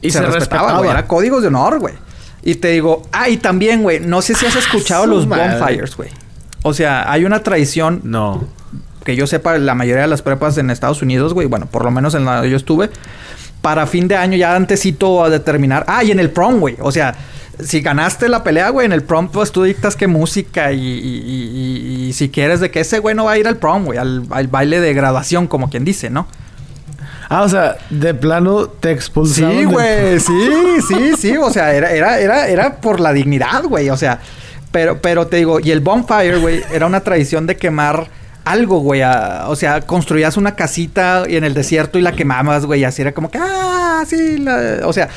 Y 0.00 0.10
se, 0.10 0.20
respetaba, 0.20 0.78
güey. 0.78 0.90
Era 0.90 1.06
códigos 1.06 1.42
de 1.42 1.48
honor, 1.48 1.78
güey. 1.78 1.94
Y 2.42 2.56
te 2.56 2.68
digo, 2.68 3.04
ah, 3.12 3.28
y 3.28 3.36
también, 3.36 3.84
güey, 3.84 4.00
no 4.00 4.20
sé 4.20 4.34
si 4.34 4.44
has 4.44 4.56
escuchado 4.56 5.04
su 5.04 5.10
los 5.10 5.28
madre. 5.28 5.60
bonfires, 5.60 5.96
güey. 5.96 6.10
O 6.64 6.74
sea, 6.74 7.10
hay 7.10 7.24
una 7.24 7.44
tradición 7.44 8.00
No. 8.02 8.44
que 9.04 9.14
yo 9.14 9.28
sepa, 9.28 9.56
la 9.58 9.76
mayoría 9.76 10.02
de 10.02 10.08
las 10.08 10.22
prepas 10.22 10.58
en 10.58 10.70
Estados 10.70 11.02
Unidos, 11.02 11.34
güey, 11.34 11.46
bueno, 11.46 11.66
por 11.66 11.84
lo 11.84 11.92
menos 11.92 12.16
en 12.16 12.24
la 12.24 12.42
que 12.42 12.50
yo 12.50 12.56
estuve, 12.56 12.90
para 13.60 13.86
fin 13.86 14.08
de 14.08 14.16
año 14.16 14.36
ya 14.36 14.56
antesito 14.56 15.24
a 15.24 15.30
determinar, 15.30 15.84
ah, 15.86 16.02
y 16.02 16.10
en 16.10 16.18
el 16.18 16.30
prom, 16.30 16.58
güey, 16.58 16.76
o 16.80 16.90
sea, 16.90 17.14
si 17.60 17.80
ganaste 17.80 18.28
la 18.28 18.42
pelea, 18.42 18.70
güey, 18.70 18.86
en 18.86 18.92
el 18.92 19.02
prom, 19.02 19.28
pues 19.28 19.52
tú 19.52 19.62
dictas 19.62 19.96
qué 19.96 20.06
música 20.06 20.72
y, 20.72 20.78
y- 20.80 21.22
y- 21.24 21.46
y- 22.04 22.08
y 22.08 22.12
si 22.12 22.28
quieres 22.28 22.60
de 22.60 22.70
que 22.70 22.80
ese 22.80 22.98
güey 22.98 23.14
no 23.14 23.24
va 23.26 23.32
a 23.32 23.38
ir 23.38 23.46
al 23.46 23.56
prom, 23.56 23.84
güey, 23.84 23.98
al, 23.98 24.24
al 24.30 24.48
baile 24.48 24.80
de 24.80 24.94
graduación, 24.94 25.46
como 25.46 25.68
quien 25.70 25.84
dice, 25.84 26.10
¿no? 26.10 26.26
Ah, 27.28 27.42
o 27.42 27.48
sea, 27.48 27.76
de 27.90 28.12
plano 28.14 28.66
te 28.66 28.90
expulsaron. 28.90 29.56
Sí, 29.56 29.64
güey, 29.64 30.20
sí, 30.20 30.50
sí, 30.86 31.12
sí, 31.18 31.36
o 31.36 31.50
sea, 31.50 31.72
era, 31.74 31.90
era, 31.92 32.18
era, 32.18 32.48
era 32.48 32.76
por 32.76 33.00
la 33.00 33.12
dignidad, 33.12 33.64
güey, 33.64 33.88
o 33.90 33.96
sea, 33.96 34.18
pero, 34.70 35.00
pero 35.00 35.26
te 35.26 35.36
digo, 35.38 35.58
y 35.60 35.70
el 35.70 35.80
bonfire, 35.80 36.36
güey, 36.38 36.62
era 36.72 36.86
una 36.86 37.00
tradición 37.00 37.46
de 37.46 37.56
quemar 37.56 38.08
algo, 38.44 38.80
güey, 38.80 39.02
o 39.02 39.54
sea, 39.56 39.80
construías 39.82 40.36
una 40.36 40.56
casita 40.56 41.22
en 41.26 41.44
el 41.44 41.54
desierto 41.54 41.98
y 41.98 42.02
la 42.02 42.12
quemabas, 42.12 42.66
güey, 42.66 42.80
y 42.80 42.84
así 42.84 43.00
era 43.00 43.12
como 43.12 43.30
que, 43.30 43.38
ah, 43.40 44.02
sí, 44.06 44.38
la- 44.38 44.80
o 44.84 44.92
sea, 44.92 45.08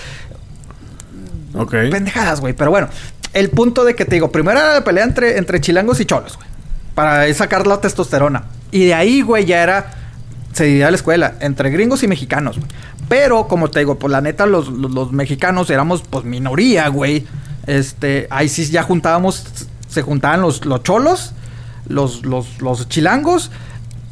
Ok. 1.55 1.71
pendejadas, 1.91 2.41
güey, 2.41 2.53
pero 2.53 2.71
bueno, 2.71 2.89
el 3.33 3.49
punto 3.49 3.83
de 3.83 3.95
que 3.95 4.05
te 4.05 4.15
digo, 4.15 4.31
primero 4.31 4.59
era 4.59 4.73
la 4.73 4.83
pelea 4.83 5.03
entre, 5.03 5.37
entre 5.37 5.61
chilangos 5.61 5.99
y 5.99 6.05
cholos, 6.05 6.35
güey, 6.35 6.47
para 6.93 7.33
sacar 7.33 7.67
la 7.67 7.81
testosterona, 7.81 8.45
y 8.71 8.85
de 8.85 8.93
ahí, 8.93 9.21
güey, 9.21 9.45
ya 9.45 9.61
era 9.61 9.93
se 10.55 10.63
dividía 10.63 10.89
la 10.89 10.95
escuela 10.95 11.35
entre 11.41 11.69
gringos 11.69 12.01
y 12.03 12.07
mexicanos, 12.07 12.57
güey. 12.57 12.69
Pero, 13.09 13.47
como 13.47 13.69
te 13.69 13.79
digo, 13.79 13.99
pues 13.99 14.09
la 14.09 14.21
neta, 14.21 14.45
los, 14.45 14.69
los, 14.69 14.89
los 14.91 15.11
mexicanos 15.11 15.69
éramos, 15.69 16.01
pues, 16.09 16.23
minoría, 16.23 16.87
güey. 16.87 17.27
Este, 17.67 18.27
ahí 18.29 18.47
sí 18.47 18.65
ya 18.65 18.83
juntábamos, 18.83 19.45
se 19.89 20.01
juntaban 20.01 20.41
los, 20.41 20.65
los 20.65 20.81
cholos, 20.81 21.33
los, 21.87 22.25
los, 22.25 22.61
los 22.61 22.87
chilangos, 22.87 23.51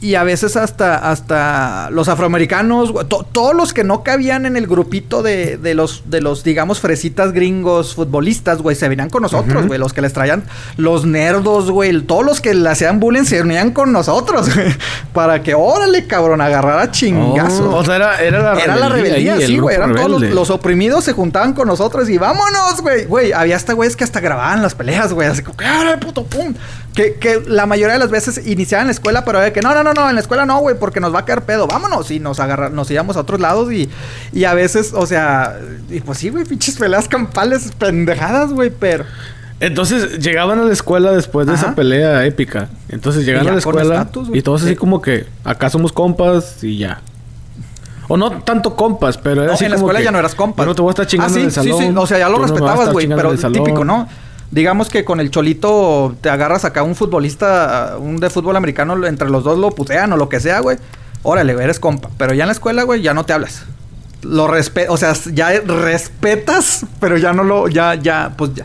y 0.04 0.16
a 0.16 0.24
veces 0.24 0.58
hasta, 0.58 1.10
hasta 1.10 1.89
los 1.91 2.10
afroamericanos. 2.10 2.93
To- 3.08 3.26
todos 3.32 3.56
los 3.56 3.74
que 3.74 3.84
no 3.86 4.04
cabían 4.04 4.45
en 4.45 4.58
el 4.58 4.68
grupito 4.68 5.24
de, 5.24 5.56
de 5.58 5.74
los, 5.74 6.04
de 6.08 6.20
los, 6.20 6.43
digamos, 6.43 6.80
fresitas 6.82 7.32
gringos 7.32 7.95
futbolistas, 7.95 8.62
güey, 8.62 8.76
se 8.76 8.89
venían 8.89 9.10
con 9.10 9.22
nosotros, 9.22 9.66
güey. 9.66 9.80
Los 9.80 9.93
que 9.93 10.01
les 10.01 10.12
traían 10.12 10.43
los 10.76 11.06
nerdos, 11.06 11.72
güey. 11.72 12.01
Todos 12.01 12.26
los 12.26 12.41
que 12.41 12.54
le 12.54 12.70
hacían 12.70 12.99
bullying 12.99 13.24
se 13.24 13.41
unían 13.41 13.72
con 13.72 13.93
nosotros, 13.93 14.54
güey. 14.54 14.76
Para 15.14 15.41
que, 15.41 15.56
órale, 15.56 16.06
cabrón, 16.06 16.41
agarrara 16.41 16.91
chingazo. 16.91 17.70
Oh, 17.70 17.78
o 17.78 17.86
sea, 17.86 17.95
era, 17.95 18.22
era 18.22 18.54
la 18.54 18.60
Era 18.62 18.76
la 18.76 18.89
rebeldía, 18.89 19.38
sí, 19.39 19.58
güey. 19.58 19.76
Eran 19.78 19.95
todos 19.95 20.22
los, 20.22 20.49
oprimidos 20.49 21.06
se 21.06 21.14
juntaban 21.14 21.54
con 21.54 21.68
nosotros 21.68 22.10
y 22.10 22.18
vámonos, 22.18 22.82
güey. 22.82 23.06
Güey, 23.06 23.32
había 23.32 23.56
hasta 23.56 23.72
güeyes 23.72 23.95
que 23.95 24.04
hasta 24.04 24.20
grababan 24.20 24.62
las 24.62 24.76
peleas, 24.76 25.14
güey. 25.14 25.30
Así 25.30 25.43
como, 25.43 25.56
que, 25.56 25.66
¡ah, 25.66 25.97
puto, 26.01 26.26
pum! 26.26 26.54
Que, 26.93 27.16
que 27.16 27.41
la 27.47 27.66
mayoría 27.66 27.93
de 27.93 27.99
las 27.99 28.12
veces 28.12 28.45
iniciaban 28.45 28.86
la 28.88 28.91
escuela, 28.91 29.26
pero 29.26 29.39
de 29.39 29.51
que 29.51 29.62
no, 29.62 29.74
no, 29.74 29.84
no, 29.84 29.93
no, 29.94 30.08
en 30.10 30.16
la 30.16 30.22
escuela 30.22 30.46
no, 30.46 30.60
güey, 30.60 30.78
porque 30.78 31.00
nos 31.00 31.14
va 31.14 31.20
a 31.20 31.26
caer 31.26 31.44
pedo. 31.44 31.68
Vámonos. 31.68 32.12
Y 32.12 32.20
nos 32.20 32.39
agarra, 32.39 32.70
nos 32.70 32.89
íbamos 32.91 33.18
a 33.18 33.22
otros 33.22 33.39
lados 33.39 33.72
y, 33.72 33.89
y 34.32 34.44
a 34.46 34.54
veces, 34.54 34.91
o 34.94 35.06
sea, 35.06 35.58
y 35.89 36.00
pues 36.02 36.18
sí, 36.20 36.30
güey, 36.30 36.46
pinches 36.46 36.76
peleas 36.78 37.08
campales, 37.08 37.72
pendejadas, 37.78 38.52
güey, 38.52 38.70
pero. 38.70 39.06
Entonces 39.60 40.20
llegaban 40.20 40.60
a 40.60 40.64
la 40.64 40.74
escuela 40.74 41.12
después 41.12 41.48
de 41.48 41.54
Ajá. 41.54 41.68
esa 41.68 41.76
pelea 41.76 42.26
épica. 42.26 42.70
Entonces 42.89 43.26
llegaban 43.26 43.46
Y 43.46 43.50
a 43.50 43.54
la 43.54 43.60
escuela 43.60 44.08
y 44.34 44.41
todos 44.41 44.62
así 44.62 44.72
Sí. 44.72 44.76
como 44.76 45.02
que 45.02 45.26
acá 45.46 45.70
somos 45.70 45.94
compas 45.94 46.64
y 46.64 46.78
ya. 46.80 47.02
O 48.10 48.18
no 48.18 48.41
tanto 48.41 48.76
compas, 48.76 49.18
pero 49.18 49.41
era 49.44 49.48
No, 49.52 49.54
así 49.54 49.64
en 49.64 49.72
la 49.72 49.78
como 49.78 49.88
escuela 49.88 50.00
que 50.00 50.06
ya 50.06 50.12
no 50.12 50.20
eras 50.20 50.36
compas. 50.36 50.66
no 50.66 50.76
te 50.76 50.82
voy 50.82 50.89
a 50.89 50.91
estar 50.91 51.08
chingando 51.08 51.32
ah, 51.32 51.36
sí, 51.36 51.39
en 51.39 51.46
el 51.46 51.52
salón. 51.54 51.80
Sí, 51.80 51.88
sí, 51.88 51.94
o 51.96 52.06
sea, 52.06 52.20
ya 52.20 52.28
lo 52.30 52.38
no 52.39 52.44
respetabas, 52.44 52.91
güey, 52.91 53.08
pero 53.08 53.34
típico, 53.36 53.86
¿no? 53.86 54.08
Digamos 54.54 54.89
que 54.91 55.04
con 55.04 55.20
el 55.20 55.32
cholito 55.32 56.16
te 56.22 56.30
agarras 56.30 56.64
acá 56.64 56.84
un 56.84 56.93
futbolista, 56.93 57.95
un 57.99 58.18
de 58.18 58.30
fútbol 58.30 58.56
americano, 58.56 59.04
entre 59.08 59.28
los 59.32 59.43
dos 59.43 59.58
lo 59.58 59.72
putean 59.72 60.14
o 60.14 60.18
lo 60.18 60.30
que 60.30 60.39
sea, 60.39 60.60
güey. 60.60 60.78
Órale, 61.24 61.54
eres 61.54 61.80
compa. 61.80 62.12
Pero 62.20 62.36
ya 62.36 62.43
en 62.43 62.49
la 62.49 62.54
escuela, 62.54 62.84
güey, 62.84 63.01
ya 63.01 63.16
no 63.16 63.26
te 63.26 63.34
hablas. 63.34 63.64
Lo 64.22 64.47
respetas, 64.47 64.93
o 64.93 64.97
sea, 64.97 65.14
ya 65.34 65.60
respetas, 65.60 66.86
pero 66.99 67.18
ya 67.18 67.34
no 67.34 67.43
lo, 67.43 67.68
ya, 67.68 67.95
ya, 67.95 68.36
pues 68.38 68.54
ya. 68.54 68.64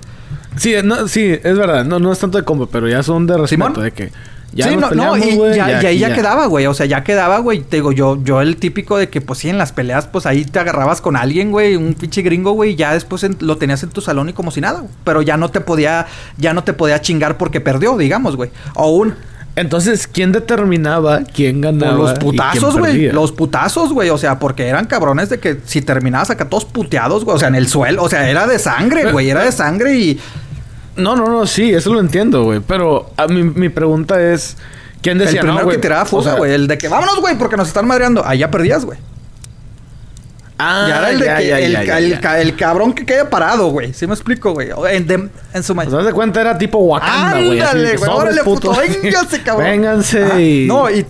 Sí, 0.58 0.74
no, 0.84 1.08
sí, 1.08 1.38
es 1.42 1.56
verdad. 1.56 1.86
No, 1.86 1.98
no 1.98 2.12
es 2.12 2.18
tanto 2.18 2.36
de 2.36 2.44
compa, 2.44 2.66
pero 2.70 2.86
ya 2.86 3.02
son 3.02 3.26
de 3.26 3.38
respeto. 3.38 3.80
De 3.80 3.92
que 3.92 4.12
ya 4.52 4.68
sí, 4.68 4.76
no, 4.76 4.90
no, 4.90 5.16
y, 5.16 5.36
ya, 5.54 5.82
y 5.82 5.86
ahí 5.86 5.98
ya, 5.98 6.14
quedaba, 6.14 6.46
güey. 6.46 6.66
O 6.66 6.74
sea, 6.74 6.86
ya 6.86 7.04
quedaba, 7.04 7.38
güey. 7.38 7.60
Te 7.60 7.76
digo, 7.76 7.92
yo, 7.92 8.18
yo 8.24 8.40
el 8.40 8.56
típico 8.56 8.96
de 8.96 9.08
que, 9.08 9.20
pues 9.20 9.40
sí, 9.40 9.48
en 9.50 9.58
las 9.58 9.72
peleas, 9.72 10.06
pues 10.06 10.26
ahí 10.26 10.44
te 10.44 10.58
agarrabas 10.58 11.00
con 11.00 11.16
alguien, 11.16 11.50
güey, 11.52 11.76
un 11.76 11.94
pinche 11.94 12.22
gringo, 12.22 12.52
güey, 12.52 12.72
y 12.72 12.76
ya 12.76 12.92
después 12.94 13.22
en- 13.24 13.36
lo 13.40 13.56
tenías 13.58 13.82
en 13.82 13.90
tu 13.90 14.00
salón 14.00 14.28
y 14.30 14.32
como 14.32 14.50
si 14.50 14.60
nada, 14.60 14.80
güey. 14.80 14.92
Pero 15.04 15.22
ya 15.22 15.36
no 15.36 15.50
te 15.50 15.60
podía, 15.60 16.06
ya 16.38 16.54
no 16.54 16.64
te 16.64 16.72
podía 16.72 17.00
chingar 17.00 17.36
porque 17.36 17.60
perdió, 17.60 17.96
digamos, 17.96 18.36
güey. 18.36 18.50
O 18.74 18.90
un 18.90 19.14
Entonces, 19.56 20.06
¿quién 20.06 20.30
determinaba 20.30 21.22
quién 21.34 21.60
ganaba? 21.60 21.96
Pues 21.96 22.10
los 22.10 22.12
y 22.12 22.14
quién 22.20 22.30
putazos, 22.30 22.78
güey. 22.78 23.10
Los 23.12 23.32
putazos, 23.32 23.92
güey. 23.92 24.08
O 24.10 24.16
sea, 24.18 24.38
porque 24.38 24.68
eran 24.68 24.86
cabrones 24.86 25.30
de 25.30 25.40
que 25.40 25.58
si 25.64 25.82
terminabas 25.82 26.30
acá 26.30 26.48
todos 26.48 26.64
puteados, 26.64 27.24
güey. 27.24 27.34
O 27.34 27.38
sea, 27.40 27.48
en 27.48 27.56
el 27.56 27.66
suelo. 27.66 28.04
O 28.04 28.08
sea, 28.08 28.30
era 28.30 28.46
de 28.46 28.58
sangre, 28.60 29.10
güey. 29.10 29.30
Era 29.30 29.42
de 29.44 29.50
sangre 29.50 29.96
y. 29.98 30.20
No, 30.98 31.16
no, 31.16 31.26
no, 31.26 31.46
sí, 31.46 31.72
eso 31.72 31.92
lo 31.94 32.00
entiendo, 32.00 32.44
güey. 32.44 32.60
Pero 32.60 33.10
a 33.16 33.26
mi, 33.28 33.42
mi 33.44 33.68
pregunta 33.68 34.20
es: 34.20 34.56
¿quién 35.00 35.16
decía 35.18 35.40
el 35.40 35.46
primero 35.46 35.64
no, 35.66 35.70
que 35.70 35.78
tiraba 35.78 36.06
O 36.10 36.22
sea, 36.22 36.34
güey. 36.34 36.52
el 36.52 36.66
de 36.68 36.76
que 36.78 36.88
vámonos, 36.88 37.20
güey, 37.20 37.36
porque 37.38 37.56
nos 37.56 37.68
están 37.68 37.86
madreando. 37.86 38.24
Ya 38.34 38.50
perdías, 38.50 38.84
güey. 38.84 38.98
Ah, 40.60 41.08
el 41.10 41.20
de 41.20 41.24
ya, 41.26 41.36
que 41.36 41.46
ya, 41.46 41.58
el, 41.60 42.20
ya, 42.20 42.40
el 42.40 42.56
cabrón 42.56 42.92
que 42.92 43.06
quede 43.06 43.24
parado, 43.24 43.68
güey. 43.68 43.94
¿Sí 43.94 44.08
me 44.08 44.14
explico, 44.14 44.54
güey? 44.54 44.70
En, 44.90 45.06
de- 45.06 45.28
en 45.54 45.62
su 45.62 45.70
O 45.72 45.76
mayoría. 45.76 46.04
de 46.04 46.12
cuenta 46.12 46.40
era 46.40 46.58
tipo 46.58 46.78
Wakanda, 46.78 47.38
güey. 47.38 47.60
Ándale, 47.60 47.96
güey. 47.96 48.10
Órale, 48.10 48.42
puto. 48.42 48.74
Véngase, 48.74 49.40
cabrón. 49.42 49.70
Vénganse 49.70 50.24
Ajá. 50.24 50.40
y... 50.40 50.66
No, 50.66 50.90
y. 50.90 51.06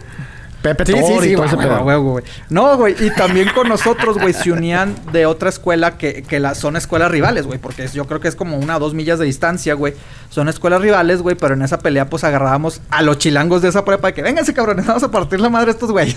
Pepe 0.62 0.84
Sí, 0.86 0.92
sí, 0.92 0.98
Thor 1.00 1.22
sí, 1.22 1.28
y 1.30 1.34
todo 1.36 1.44
ese 1.44 1.56
pedo. 1.56 1.82
güey, 1.84 1.96
güey. 1.98 2.24
No, 2.50 2.76
güey. 2.76 2.94
Y 2.98 3.10
también 3.10 3.48
con 3.54 3.68
nosotros, 3.68 4.18
güey, 4.18 4.32
se 4.34 4.50
unían 4.50 4.94
de 5.12 5.24
otra 5.26 5.48
escuela 5.50 5.96
que, 5.96 6.22
que 6.24 6.40
la, 6.40 6.56
son 6.56 6.76
escuelas 6.76 7.10
rivales, 7.12 7.46
güey. 7.46 7.58
Porque 7.60 7.84
es- 7.84 7.92
yo 7.92 8.06
creo 8.06 8.18
que 8.20 8.26
es 8.28 8.34
como 8.34 8.56
una 8.58 8.76
o 8.76 8.80
dos 8.80 8.92
millas 8.92 9.20
de 9.20 9.24
distancia, 9.26 9.74
güey. 9.74 9.94
Son 10.30 10.48
escuelas 10.48 10.80
rivales, 10.80 11.22
güey. 11.22 11.36
Pero 11.36 11.54
en 11.54 11.62
esa 11.62 11.78
pelea, 11.78 12.10
pues 12.10 12.24
agarrábamos 12.24 12.80
a 12.90 13.02
los 13.02 13.18
chilangos 13.18 13.62
de 13.62 13.68
esa 13.68 13.84
prepa 13.84 14.08
de 14.08 14.14
que 14.14 14.22
vénganse, 14.22 14.52
cabrones, 14.52 14.84
vamos 14.86 15.04
a 15.04 15.10
partir 15.12 15.38
la 15.40 15.48
madre 15.48 15.68
a 15.68 15.74
estos 15.74 15.92
güeyes. 15.92 16.16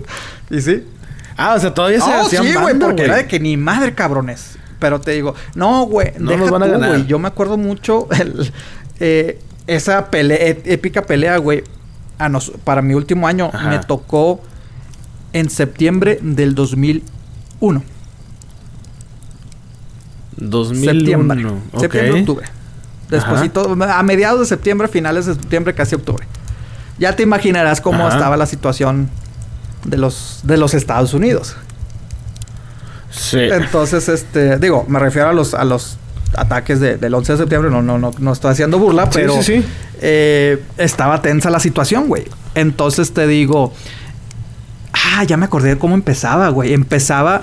y 0.50 0.60
sí. 0.60 0.84
Ah, 1.36 1.54
o 1.56 1.60
sea, 1.60 1.72
todavía 1.74 2.00
se 2.00 2.10
Oh, 2.10 2.26
hacían 2.26 2.44
sí, 2.44 2.52
güey, 2.54 2.78
porque 2.78 3.04
era 3.04 3.16
de 3.16 3.26
que 3.26 3.40
ni 3.40 3.56
madre, 3.56 3.94
cabrones. 3.94 4.56
Pero 4.78 5.00
te 5.00 5.10
digo, 5.10 5.34
no, 5.54 5.84
güey, 5.86 6.12
No 6.18 6.30
deja 6.30 6.42
nos 6.42 6.50
van 6.50 6.62
a 6.62 6.66
tú, 6.66 6.72
ganar. 6.72 6.88
güey. 6.90 7.06
Yo 7.06 7.18
me 7.18 7.28
acuerdo 7.28 7.56
mucho 7.56 8.06
el, 8.18 8.52
eh, 9.00 9.38
esa 9.66 10.10
pelea, 10.10 10.38
ép- 10.38 10.62
épica 10.64 11.02
pelea, 11.02 11.36
güey. 11.38 11.64
A 12.20 12.28
nos- 12.28 12.52
para 12.64 12.82
mi 12.82 12.94
último 12.94 13.26
año 13.26 13.50
Ajá. 13.52 13.68
me 13.70 13.78
tocó 13.80 14.40
en 15.32 15.48
septiembre 15.50 16.18
del 16.22 16.54
2001. 16.54 17.82
2001. 20.36 20.92
Septiembre. 20.92 21.46
ok. 21.72 21.80
Septiembre, 21.80 22.20
octubre. 22.20 22.46
Despuésito, 23.08 23.76
a 23.82 24.02
mediados 24.02 24.40
de 24.40 24.46
septiembre, 24.46 24.86
finales 24.88 25.26
de 25.26 25.34
septiembre, 25.34 25.74
casi 25.74 25.94
octubre. 25.96 26.26
Ya 26.98 27.16
te 27.16 27.22
imaginarás 27.22 27.80
cómo 27.80 28.06
Ajá. 28.06 28.16
estaba 28.16 28.36
la 28.36 28.46
situación 28.46 29.08
de 29.84 29.96
los, 29.96 30.40
de 30.44 30.56
los 30.56 30.74
Estados 30.74 31.12
Unidos. 31.14 31.56
Sí. 33.10 33.38
Entonces, 33.40 34.08
este, 34.08 34.58
digo, 34.58 34.84
me 34.88 34.98
refiero 35.00 35.28
a 35.30 35.32
los, 35.32 35.54
a 35.54 35.64
los 35.64 35.98
ataques 36.36 36.80
de- 36.80 36.96
del 36.96 37.14
11 37.14 37.32
de 37.32 37.38
septiembre, 37.38 37.70
no, 37.70 37.82
no, 37.82 37.98
no, 37.98 38.12
no 38.18 38.32
estoy 38.32 38.52
haciendo 38.52 38.78
burla, 38.78 39.04
Sí, 39.06 39.10
pero 39.14 39.42
sí, 39.42 39.60
sí. 39.60 39.64
eh, 40.00 40.62
estaba 40.78 41.20
tensa 41.22 41.50
la 41.50 41.60
situación, 41.60 42.08
güey. 42.08 42.24
Entonces 42.54 43.12
te 43.12 43.26
digo, 43.26 43.72
ah, 44.92 45.24
ya 45.24 45.36
me 45.36 45.44
acordé 45.46 45.70
de 45.70 45.78
cómo 45.78 45.94
empezaba, 45.94 46.48
güey. 46.50 46.72
Empezaba, 46.72 47.42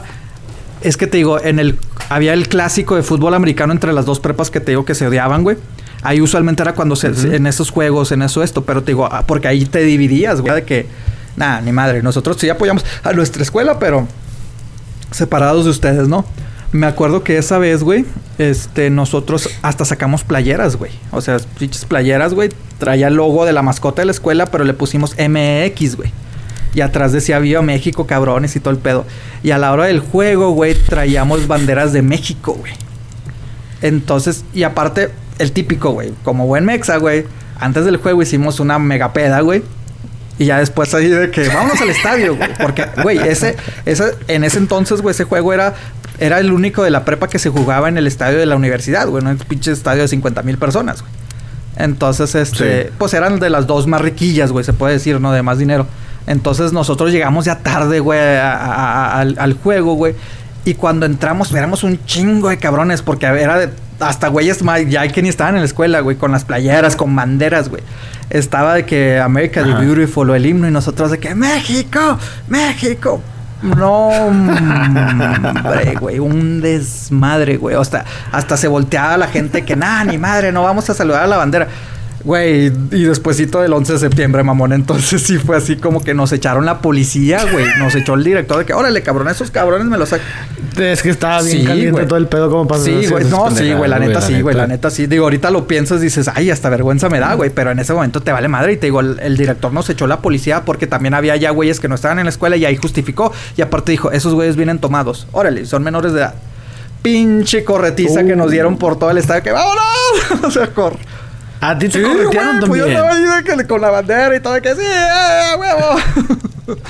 es 0.82 0.98
que 0.98 1.08
te 1.08 1.18
digo, 1.18 1.40
en 1.42 1.60
el, 1.60 1.78
había 2.10 2.34
el 2.34 2.48
clásico 2.48 2.96
de 2.96 3.04
fútbol 3.04 3.34
americano 3.34 3.74
entre 3.74 3.94
las 3.94 4.06
dos 4.06 4.20
prepas 4.20 4.50
que 4.52 4.60
te 4.60 4.72
digo 4.72 4.86
que 4.86 4.96
se 4.96 5.08
odiaban, 5.08 5.44
güey. 5.44 5.58
Ahí 6.04 6.22
usualmente 6.22 6.62
era 6.62 6.74
cuando 6.74 6.96
se, 6.96 7.08
en 7.08 7.48
esos 7.48 7.72
juegos, 7.72 8.12
en 8.12 8.22
eso 8.22 8.44
esto, 8.44 8.64
pero 8.64 8.82
te 8.84 8.92
digo, 8.92 9.08
ah, 9.12 9.24
porque 9.26 9.48
ahí 9.48 9.66
te 9.66 9.80
dividías, 9.80 10.42
güey, 10.42 10.54
de 10.56 10.64
que, 10.64 10.88
nada, 11.36 11.60
ni 11.62 11.72
madre, 11.72 12.02
nosotros 12.04 12.38
sí 12.40 12.50
apoyamos 12.50 12.86
a 13.04 13.14
nuestra 13.14 13.42
escuela, 13.44 13.80
pero 13.80 14.08
separados 15.12 15.66
de 15.66 15.72
ustedes, 15.72 16.08
¿no? 16.08 16.26
Me 16.74 16.86
acuerdo 16.86 17.24
que 17.24 17.38
esa 17.38 17.58
vez, 17.58 17.82
güey, 17.82 18.06
este, 18.38 18.90
nosotros 18.90 19.50
hasta 19.62 19.86
sacamos 19.86 20.24
playeras, 20.24 20.76
güey. 20.76 20.92
O 21.12 21.22
sea, 21.22 21.38
pinches 21.58 21.86
playeras, 21.86 22.34
güey. 22.34 22.50
Traía 22.78 23.08
el 23.08 23.16
logo 23.16 23.46
de 23.46 23.54
la 23.54 23.62
mascota 23.62 24.02
de 24.02 24.08
la 24.08 24.12
escuela, 24.12 24.48
pero 24.48 24.64
le 24.64 24.74
pusimos 24.74 25.16
MX, 25.18 25.96
güey. 25.96 26.12
Y 26.74 26.82
atrás 26.82 27.12
decía 27.12 27.40
Viva 27.40 27.62
México, 27.62 28.06
cabrones 28.06 28.56
y 28.56 28.60
todo 28.60 28.72
el 28.72 28.80
pedo. 28.80 29.06
Y 29.44 29.52
a 29.52 29.58
la 29.58 29.72
hora 29.72 29.86
del 29.86 30.00
juego, 30.00 30.52
güey, 30.52 30.76
traíamos 30.76 31.48
banderas 31.48 31.94
de 31.94 32.02
México, 32.02 32.54
güey. 32.54 32.74
Entonces, 33.82 34.44
y 34.54 34.64
aparte, 34.64 35.10
el 35.40 35.54
típico, 35.54 35.92
güey, 35.92 36.14
como 36.24 36.48
buen 36.48 36.66
mexa, 36.66 36.98
güey. 36.98 37.26
Antes 37.60 37.86
del 37.86 37.98
juego 37.98 38.22
hicimos 38.22 38.60
una 38.60 38.78
megapeda, 38.78 39.40
güey. 39.42 39.64
Y 40.40 40.46
ya 40.46 40.60
después 40.60 40.94
ahí 40.94 41.08
de 41.08 41.32
que 41.32 41.48
vámonos 41.48 41.82
al 41.82 41.90
estadio, 41.90 42.36
güey. 42.36 42.50
Porque, 42.62 42.86
güey, 43.02 43.18
ese, 43.18 43.56
ese, 43.86 44.16
en 44.28 44.44
ese 44.44 44.60
entonces, 44.60 45.02
güey, 45.02 45.12
ese 45.12 45.24
juego 45.24 45.54
era, 45.54 45.74
era 46.20 46.40
el 46.40 46.52
único 46.52 46.84
de 46.84 46.90
la 46.92 47.06
prepa 47.06 47.28
que 47.28 47.40
se 47.40 47.50
jugaba 47.50 47.90
en 47.90 47.98
el 47.98 48.08
estadio 48.08 48.38
de 48.40 48.46
la 48.46 48.56
universidad, 48.56 49.08
güey. 49.08 49.24
No 49.24 49.30
el 49.32 49.38
pinche 49.38 49.72
estadio 49.72 50.02
de 50.02 50.08
50 50.08 50.42
mil 50.44 50.58
personas, 50.58 51.02
güey. 51.02 51.12
Entonces, 51.78 52.34
este, 52.36 52.84
Sí. 52.86 52.90
pues 52.98 53.14
eran 53.14 53.40
de 53.40 53.50
las 53.50 53.68
dos 53.68 53.86
más 53.88 54.02
riquillas, 54.02 54.52
güey, 54.52 54.66
se 54.66 54.74
puede 54.74 54.94
decir, 54.94 55.22
¿no? 55.22 55.32
De 55.32 55.44
más 55.44 55.58
dinero. 55.60 55.86
Entonces 56.26 56.74
nosotros 56.74 57.12
llegamos 57.12 57.46
ya 57.46 57.60
tarde, 57.60 58.00
güey, 58.00 58.20
a- 58.20 58.54
a- 58.58 58.76
a- 58.76 59.20
al, 59.22 59.36
al 59.40 59.54
juego, 59.54 59.94
güey. 59.94 60.16
Y 60.66 60.74
cuando 60.74 61.06
entramos, 61.06 61.54
éramos 61.54 61.84
un 61.84 62.04
chingo 62.06 62.50
de 62.50 62.58
cabrones, 62.58 63.02
porque 63.02 63.26
era 63.28 63.58
de. 63.58 63.70
Hasta 64.00 64.28
güeyes 64.28 64.62
ma- 64.64 64.80
ya 64.80 65.08
que 65.08 65.22
ni 65.24 65.30
estaban 65.30 65.56
en 65.56 65.62
la 65.62 65.66
escuela, 65.66 66.02
güey, 66.02 66.18
con 66.18 66.32
las 66.32 66.44
playeras, 66.46 66.96
con 66.96 67.16
banderas, 67.16 67.70
güey. 67.70 67.82
Estaba 68.30 68.74
de 68.76 68.86
que 68.86 69.20
America 69.20 69.64
the. 69.64 69.74
Beautiful 69.86 70.30
o 70.30 70.36
el 70.36 70.46
himno, 70.46 70.68
y 70.68 70.72
nosotros 70.72 71.10
de 71.12 71.20
que 71.20 71.34
México, 71.34 72.20
México. 72.50 73.22
No, 73.62 74.10
hombre, 74.10 75.96
güey, 76.00 76.20
un 76.20 76.62
desmadre, 76.62 77.58
güey. 77.58 77.76
Hasta, 77.76 78.06
hasta 78.32 78.56
se 78.58 78.68
volteaba 78.68 79.18
la 79.18 79.28
gente 79.28 79.66
que, 79.66 79.76
nada, 79.76 80.04
ni 80.04 80.18
madre, 80.18 80.52
no 80.52 80.64
vamos 80.64 80.90
a 80.90 80.94
saludar 80.94 81.24
a 81.24 81.28
la 81.28 81.38
bandera. 81.38 81.68
Güey, 82.24 82.66
y 82.92 83.04
despuésito 83.04 83.62
del 83.62 83.72
11 83.74 83.94
de 83.94 84.00
septiembre, 84.00 84.44
mamón. 84.44 84.74
Entonces 84.74 85.22
sí 85.26 85.38
fue 85.38 85.56
así 85.58 85.76
como 85.78 86.04
que 86.04 86.14
nos 86.14 86.32
echaron 86.32 86.66
la 86.66 86.80
policía, 86.82 87.46
güey. 87.52 87.66
Nos 87.78 87.96
echó 87.96 88.16
el 88.16 88.24
director 88.24 88.58
de 88.58 88.66
que, 88.66 88.74
órale, 88.74 89.02
cabrón, 89.04 89.30
esos 89.30 89.52
cabrones 89.52 89.88
me 89.88 89.98
los 89.98 90.10
sacan. 90.10 90.26
Es 90.78 91.02
que 91.02 91.10
estaba 91.10 91.42
bien 91.42 91.60
Sí, 91.62 91.66
caliente 91.66 91.92
güey. 91.92 92.08
todo 92.08 92.18
el 92.18 92.28
pedo 92.28 92.50
como 92.50 92.68
para 92.68 92.82
Sí, 92.82 93.06
güey. 93.10 93.26
No, 93.26 93.50
sí, 93.52 93.72
güey. 93.74 93.90
La 93.90 94.00
neta 94.00 94.22
sí, 94.22 94.42
güey. 94.42 94.56
La 94.56 94.68
neta 94.68 94.90
sí. 94.90 95.08
Digo, 95.08 95.24
ahorita 95.26 95.52
lo 95.52 95.68
piensas 95.68 96.02
y 96.02 96.06
dices, 96.06 96.30
ay, 96.34 96.50
hasta 96.52 96.70
vergüenza 96.70 97.08
me 97.10 97.20
da, 97.20 97.34
güey. 97.36 97.50
Pero 97.52 97.72
en 97.72 97.80
ese 97.80 97.94
momento 97.94 98.22
te 98.22 98.32
vale 98.32 98.48
madre. 98.48 98.74
Y 98.74 98.78
te 98.78 98.88
digo, 98.88 99.00
el, 99.00 99.20
el 99.22 99.38
director 99.38 99.72
nos 99.72 99.90
echó 99.90 100.06
la 100.08 100.20
policía 100.22 100.66
porque 100.66 100.86
también 100.88 101.14
había 101.14 101.36
ya 101.36 101.52
güeyes 101.52 101.80
que 101.80 101.88
no 101.88 101.96
estaban 101.96 102.20
en 102.20 102.26
la 102.26 102.30
escuela 102.32 102.56
y 102.58 102.66
ahí 102.66 102.76
justificó. 102.76 103.32
Y 103.56 103.62
aparte 103.62 103.92
dijo, 103.92 104.12
esos 104.12 104.34
güeyes 104.34 104.56
vienen 104.56 104.80
tomados. 104.80 105.28
Órale, 105.32 105.66
son 105.66 105.84
menores 105.84 106.14
de 106.14 106.20
edad. 106.20 106.36
Pinche 107.02 107.64
corretiza 107.64 108.24
que 108.26 108.36
nos 108.36 108.48
Uh. 108.48 108.52
dieron 108.52 108.78
por 108.78 108.98
todo 109.00 109.10
el 109.12 109.18
estadio. 109.18 109.44
Que 109.44 109.52
vámonos. 109.52 109.84
o 110.44 110.52
sea, 110.52 110.68
cor. 110.68 110.96
A 111.62 111.78
ti 111.78 111.90
te 111.90 111.98
Sí, 112.00 112.04
corretearon 112.04 112.60
pues 112.60 112.80
yo 112.80 112.86
también. 112.86 113.34
estaba 113.40 113.68
con 113.68 113.82
la 113.82 113.90
bandera 113.90 114.36
y 114.36 114.40
todo, 114.40 114.62
que 114.62 114.76
sí, 114.76 114.82
eh, 114.82 115.56
huevo. 115.58 116.78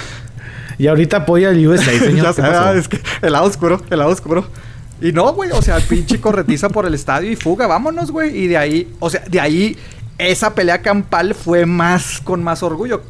Y 0.80 0.86
ahorita 0.88 1.18
apoya 1.18 1.50
el 1.50 1.68
USA, 1.68 1.92
señor. 2.00 2.36
ya 2.36 2.74
es 2.74 2.88
que 2.88 3.02
el 3.24 3.34
lado 3.34 3.46
oscuro, 3.46 3.82
el 3.90 3.98
lado 3.98 4.12
oscuro. 4.12 4.46
Y 5.02 5.12
no, 5.12 5.34
güey, 5.34 5.52
o 5.52 5.62
sea, 5.62 5.80
pinche 5.80 6.22
corretiza 6.22 6.70
por 6.70 6.86
el 6.86 6.94
estadio 6.94 7.32
y 7.32 7.36
fuga, 7.36 7.68
vámonos, 7.68 8.12
güey. 8.12 8.36
Y 8.38 8.48
de 8.48 8.58
ahí, 8.58 8.94
o 9.00 9.10
sea, 9.10 9.24
de 9.28 9.40
ahí, 9.40 9.78
esa 10.18 10.54
pelea 10.54 10.82
campal 10.82 11.34
fue 11.34 11.66
más 11.66 12.20
con 12.24 12.44
más 12.44 12.62
orgullo. 12.64 13.02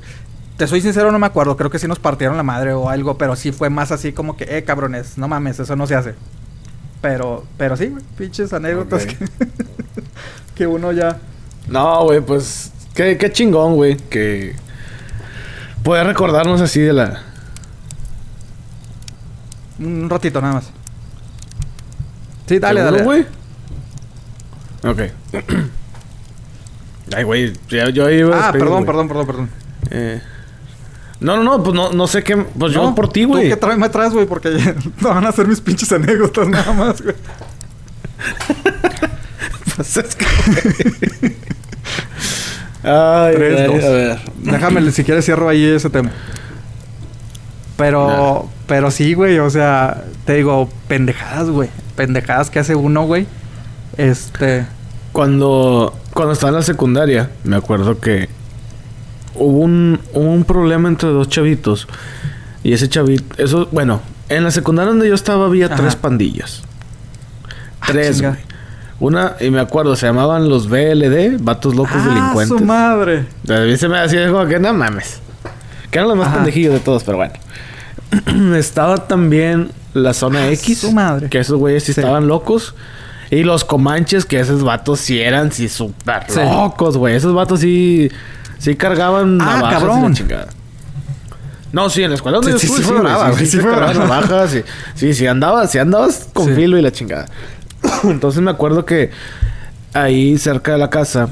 Te 0.58 0.66
soy 0.68 0.82
sincero, 0.82 1.12
no 1.12 1.20
me 1.20 1.28
acuerdo. 1.28 1.56
Creo 1.58 1.70
que 1.70 1.80
sí 1.80 1.88
nos 1.88 2.00
partieron 2.00 2.38
la 2.38 2.44
madre 2.44 2.74
o 2.74 2.90
algo, 2.90 3.18
pero 3.18 3.36
sí 3.36 3.52
fue 3.52 3.70
más 3.70 3.92
así 3.92 4.12
como 4.14 4.38
que, 4.38 4.46
eh, 4.58 4.64
cabrones, 4.64 5.18
no 5.18 5.28
mames, 5.28 5.60
eso 5.60 5.76
no 5.76 5.88
se 5.88 5.96
hace. 5.96 6.16
Pero, 7.02 7.46
pero 7.58 7.76
sí, 7.78 7.88
güey, 7.88 8.04
pinches 8.18 8.54
anécdotas 8.54 9.06
que 10.56 10.68
uno 10.68 10.92
ya. 10.94 11.18
No, 11.68 12.04
güey, 12.06 12.22
pues. 12.22 12.72
Qué, 12.94 13.18
qué 13.18 13.32
chingón, 13.32 13.76
güey. 13.76 13.98
Que. 13.98 14.56
Puede 15.84 16.04
recordarnos 16.04 16.62
así 16.62 16.80
de 16.82 16.94
la. 16.94 17.22
Un 19.80 20.10
ratito 20.10 20.42
nada 20.42 20.56
más. 20.56 20.72
Sí, 22.48 22.60
dale, 22.60 22.82
¿Seguro, 22.82 22.98
dale. 22.98 23.04
güey? 23.06 23.26
Ok. 24.84 25.00
Ay, 27.16 27.24
güey. 27.24 27.54
ya- 27.70 27.90
Yo 27.90 28.10
iba 28.10 28.48
Ah, 28.48 28.52
perdón, 28.52 28.86
perdón, 28.86 29.08
perdón, 29.08 29.26
perdón. 29.28 29.50
Eh, 29.92 30.22
No, 31.20 31.36
no, 31.38 31.44
no, 31.44 31.64
pues 31.64 31.76
no, 31.76 31.92
no 31.94 32.08
sé 32.08 32.24
qué. 32.24 32.36
Pues 32.38 32.74
yo 32.74 32.94
por 32.96 33.10
ti, 33.12 33.24
¿Tú 33.24 33.30
güey. 33.30 33.50
qué 33.50 33.56
trae, 33.58 33.76
me 33.78 33.90
traes, 33.90 34.14
güey? 34.14 34.26
Porque 34.26 34.50
no 35.02 35.10
van 35.10 35.26
a 35.26 35.32
ser 35.32 35.48
mis 35.48 35.62
pinches 35.62 35.92
anécdotas 35.92 36.48
nada 36.48 36.74
más, 36.74 37.02
güey. 37.02 37.16
Pues 39.76 39.96
es 39.98 40.16
que. 40.16 41.38
Ay, 42.84 43.36
Tres, 43.36 43.60
ay, 43.60 43.68
dos. 43.68 43.84
a 43.84 43.90
ver. 43.90 44.20
Déjame, 44.44 44.92
si 44.92 45.04
quieres 45.04 45.26
cierro 45.26 45.50
ahí 45.50 45.64
ese 45.66 45.90
tema. 45.90 46.12
Pero, 47.78 48.50
pero 48.66 48.90
sí, 48.92 49.14
güey, 49.14 49.38
o 49.40 49.50
sea, 49.50 50.04
te 50.26 50.36
digo, 50.36 50.70
pendejadas, 50.88 51.50
güey. 51.50 51.70
Pendejadas 51.96 52.50
que 52.50 52.60
hace 52.60 52.76
uno, 52.76 53.04
güey. 53.06 53.28
Este. 53.98 54.66
Cuando, 55.12 55.98
cuando 56.14 56.34
estaba 56.34 56.50
en 56.50 56.56
la 56.56 56.62
secundaria, 56.64 57.30
me 57.44 57.56
acuerdo 57.56 58.00
que 58.00 58.30
hubo 59.36 59.60
un, 59.60 60.00
hubo 60.14 60.32
un 60.32 60.44
problema 60.44 60.90
entre 60.90 61.10
dos 61.10 61.30
chavitos. 61.30 61.88
Y 62.64 62.74
ese 62.74 62.90
chavito, 62.90 63.42
eso, 63.42 63.68
bueno, 63.72 64.02
en 64.30 64.44
la 64.44 64.52
secundaria 64.52 64.90
donde 64.92 65.08
yo 65.08 65.16
estaba 65.16 65.46
había 65.46 65.68
Ajá. 65.68 65.76
tres 65.76 65.96
pandillas. 65.96 66.64
Ah, 67.80 67.88
Tres, 67.88 68.22
güey. 68.22 68.34
Una, 69.00 69.36
y 69.40 69.52
me 69.52 69.60
acuerdo, 69.60 69.96
se 69.96 70.08
llamaban 70.08 70.50
los 70.50 70.68
BLD, 70.70 71.38
Vatos 71.40 71.76
Locos 71.76 71.92
ah, 71.96 72.08
Delincuentes. 72.08 72.58
su 72.58 72.66
madre. 72.66 73.26
A 73.48 73.60
mí 73.62 73.78
se 73.78 73.88
me 73.88 74.00
hacía 74.00 74.30
como 74.32 74.46
que 74.48 74.60
no 74.60 74.74
mames. 74.74 75.20
Que 75.92 76.00
eran 76.00 76.10
los 76.10 76.18
más 76.18 76.28
Ajá. 76.28 76.38
pendejillos 76.38 76.74
de 76.74 76.80
todos, 76.80 77.04
pero 77.04 77.18
bueno. 77.18 77.34
Estaba 78.58 78.98
también 79.08 79.72
la 79.94 80.14
zona 80.14 80.40
Ah, 80.44 80.52
X. 80.52 80.80
su 80.80 80.92
madre. 80.92 81.30
Que 81.30 81.40
esos 81.40 81.58
güeyes 81.58 81.84
sí, 81.84 81.94
Sí. 81.94 82.00
estaban 82.02 82.28
locos. 82.28 82.74
Y 83.30 83.44
los 83.44 83.66
comanches, 83.66 84.26
que 84.26 84.40
esos 84.40 84.64
vatos 84.64 85.00
sí 85.00 85.20
eran 85.20 85.52
sí 85.52 85.68
súper 85.70 86.24
Sí. 86.30 86.40
locos, 86.40 86.98
güey. 86.98 87.16
Esos 87.16 87.34
vatos 87.36 87.60
sí, 87.60 88.10
sí 88.58 88.76
cargaban 88.76 89.40
Ah, 89.42 89.46
navajas 89.46 89.60
y 89.60 89.74
la 89.86 89.92
cabrón. 89.92 90.14
chingada. 90.16 90.48
No, 91.74 91.90
sí, 91.90 92.02
en 92.02 92.10
la 92.12 92.16
escuela 92.16 92.38
donde 92.38 92.54
Sí, 92.54 92.54
yo 92.54 92.60
sí, 92.60 92.66
estuve, 92.82 92.98
sí 92.98 93.06
sí, 93.36 93.46
sí, 93.52 93.62
sí 93.62 94.64
sí. 94.96 95.14
Sí, 95.14 95.28
andabas, 95.28 95.70
sí 95.72 95.78
andabas 95.78 96.30
con 96.34 96.56
filo 96.56 96.78
y 96.78 96.82
la 96.82 96.92
chingada. 96.92 97.26
Entonces 98.04 98.42
me 98.42 98.52
acuerdo 98.52 98.86
que 98.86 99.12
ahí 99.94 100.38
cerca 100.38 100.74
de 100.74 100.78
la 100.78 100.90
casa 100.90 101.30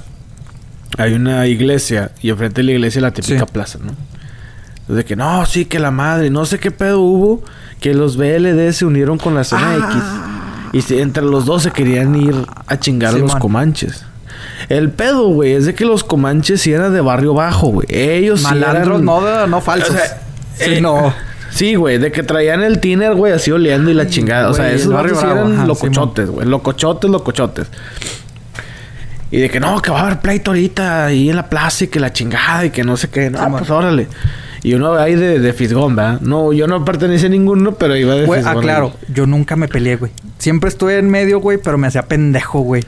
hay 0.98 1.14
una 1.14 1.46
iglesia 1.48 2.12
y 2.22 2.30
enfrente 2.30 2.62
de 2.62 2.66
la 2.66 2.72
iglesia 2.74 3.02
la 3.02 3.12
típica 3.12 3.40
Sí. 3.46 3.52
plaza, 3.52 3.80
¿no? 3.84 3.94
De 4.96 5.04
que 5.04 5.16
no, 5.16 5.46
sí, 5.46 5.66
que 5.66 5.80
la 5.80 5.90
madre, 5.92 6.30
no 6.30 6.46
sé 6.46 6.60
qué 6.60 6.70
pedo 6.72 7.00
hubo, 7.02 7.44
que 7.80 7.94
los 7.96 8.18
BLD 8.18 8.72
se 8.72 8.86
unieron 8.86 9.18
con 9.18 9.34
la 9.34 9.44
zona 9.44 9.76
X. 9.76 10.04
Y 10.74 11.00
entre 11.00 11.24
los 11.24 11.46
dos 11.46 11.64
se 11.64 11.72
querían 11.72 12.14
ir 12.16 12.36
a 12.68 12.78
chingar 12.80 13.16
a 13.16 13.18
los 13.18 13.36
comanches. 13.38 14.04
El 14.70 14.92
pedo, 14.92 15.30
güey, 15.30 15.54
es 15.54 15.66
de 15.66 15.74
que 15.74 15.86
los 15.86 16.04
comanches 16.04 16.62
sí 16.62 16.72
eran 16.72 16.94
de 16.94 17.02
barrio 17.02 17.34
bajo, 17.34 17.68
güey. 17.68 17.88
Ellos 17.90 18.42
sí 18.42 18.46
Malandros, 18.46 18.88
eran- 18.88 19.06
no, 19.06 19.48
no 19.48 19.62
falsos. 19.62 19.90
O 19.90 19.94
sea, 19.94 20.22
sí, 20.58 20.74
eh, 20.76 20.82
no. 20.82 21.14
Sí, 21.56 21.76
güey, 21.76 21.98
de 21.98 22.12
que 22.12 22.22
traían 22.22 22.62
el 22.64 22.80
tiner, 22.80 23.16
güey, 23.16 23.32
así 23.34 23.50
oleando 23.50 23.90
y 23.90 23.94
la 23.94 24.08
chingada. 24.08 24.50
o 24.50 24.54
sea, 24.54 24.72
esos 24.72 24.92
barrios 24.94 25.20
sí 25.20 25.26
eran 25.26 25.54
ajá, 25.54 25.66
locochotes, 25.66 26.30
güey. 26.30 26.48
Locochotes, 26.48 27.10
locochotes. 27.10 27.68
Y 29.32 29.40
de 29.40 29.50
que 29.50 29.60
no, 29.60 29.82
que 29.82 29.90
va 29.90 30.02
a 30.02 30.06
haber 30.06 30.20
pleito 30.20 30.52
ahorita 30.52 31.06
ahí 31.06 31.30
en 31.30 31.36
la 31.36 31.50
plaza 31.50 31.86
y 31.86 31.88
que 31.88 32.00
la 32.00 32.14
chingada 32.14 32.66
y 32.66 32.70
que 32.70 32.84
no 32.84 32.96
sé 32.98 33.10
qué. 33.10 33.30
No, 33.30 33.40
Simón. 33.44 33.60
pues 33.60 33.70
órale. 33.72 34.08
Y 34.64 34.74
uno 34.74 34.94
ahí 34.96 35.16
de, 35.16 35.40
de 35.40 35.54
fisgón, 35.54 35.96
¿verdad? 35.96 36.20
No, 36.22 36.52
yo 36.52 36.68
no 36.68 36.84
pertenecía 36.84 37.28
a 37.28 37.32
ninguno, 37.32 37.74
pero 37.76 37.96
iba 37.96 38.16
de 38.16 38.26
Güey, 38.26 38.42
ah, 38.42 38.44
fisgón. 38.44 38.64
claro, 38.64 38.94
yo 39.14 39.26
nunca 39.26 39.56
me 39.56 39.68
peleé, 39.68 39.96
güey. 39.96 40.12
Siempre 40.40 40.70
estuve 40.70 40.98
en 40.98 41.10
medio, 41.10 41.40
güey, 41.40 41.58
pero 41.58 41.78
me 41.78 41.88
hacía 41.88 42.04
pendejo, 42.04 42.60
güey. 42.62 42.84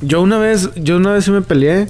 Yo 0.00 0.20
una 0.22 0.38
vez, 0.38 0.70
yo 0.76 0.96
una 0.96 1.12
vez 1.12 1.24
sí 1.24 1.30
me 1.30 1.42
peleé, 1.42 1.88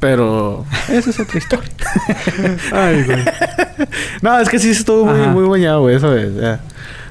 pero 0.00 0.64
esa 0.88 1.10
es 1.10 1.18
otra 1.20 1.38
historia. 1.38 1.70
Ay, 2.72 3.02
güey. 3.04 3.24
no, 4.22 4.38
es 4.38 4.48
que 4.48 4.58
sí 4.58 4.70
estuvo 4.70 5.06
muy, 5.06 5.20
Ajá. 5.20 5.30
muy 5.30 5.44
bañado, 5.48 5.80
güey, 5.82 5.96
esa 5.96 6.08
vez. 6.08 6.34
ya. 6.34 6.60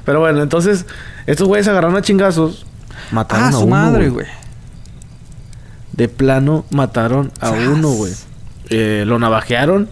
Pero 0.04 0.20
bueno, 0.20 0.42
entonces, 0.42 0.86
estos 1.26 1.48
güeyes 1.48 1.66
agarraron 1.68 1.96
a 1.96 2.02
chingazos, 2.02 2.64
mataron 3.10 3.44
Ah, 3.44 3.48
a 3.48 3.52
su 3.52 3.58
uno, 3.58 3.66
madre, 3.68 4.08
güey. 4.08 4.26
De 5.92 6.08
plano 6.08 6.64
mataron 6.70 7.32
a 7.40 7.48
Sas. 7.50 7.58
uno, 7.68 7.88
güey. 7.90 8.12
Eh, 8.70 9.04
lo 9.06 9.18
navajearon 9.18 9.88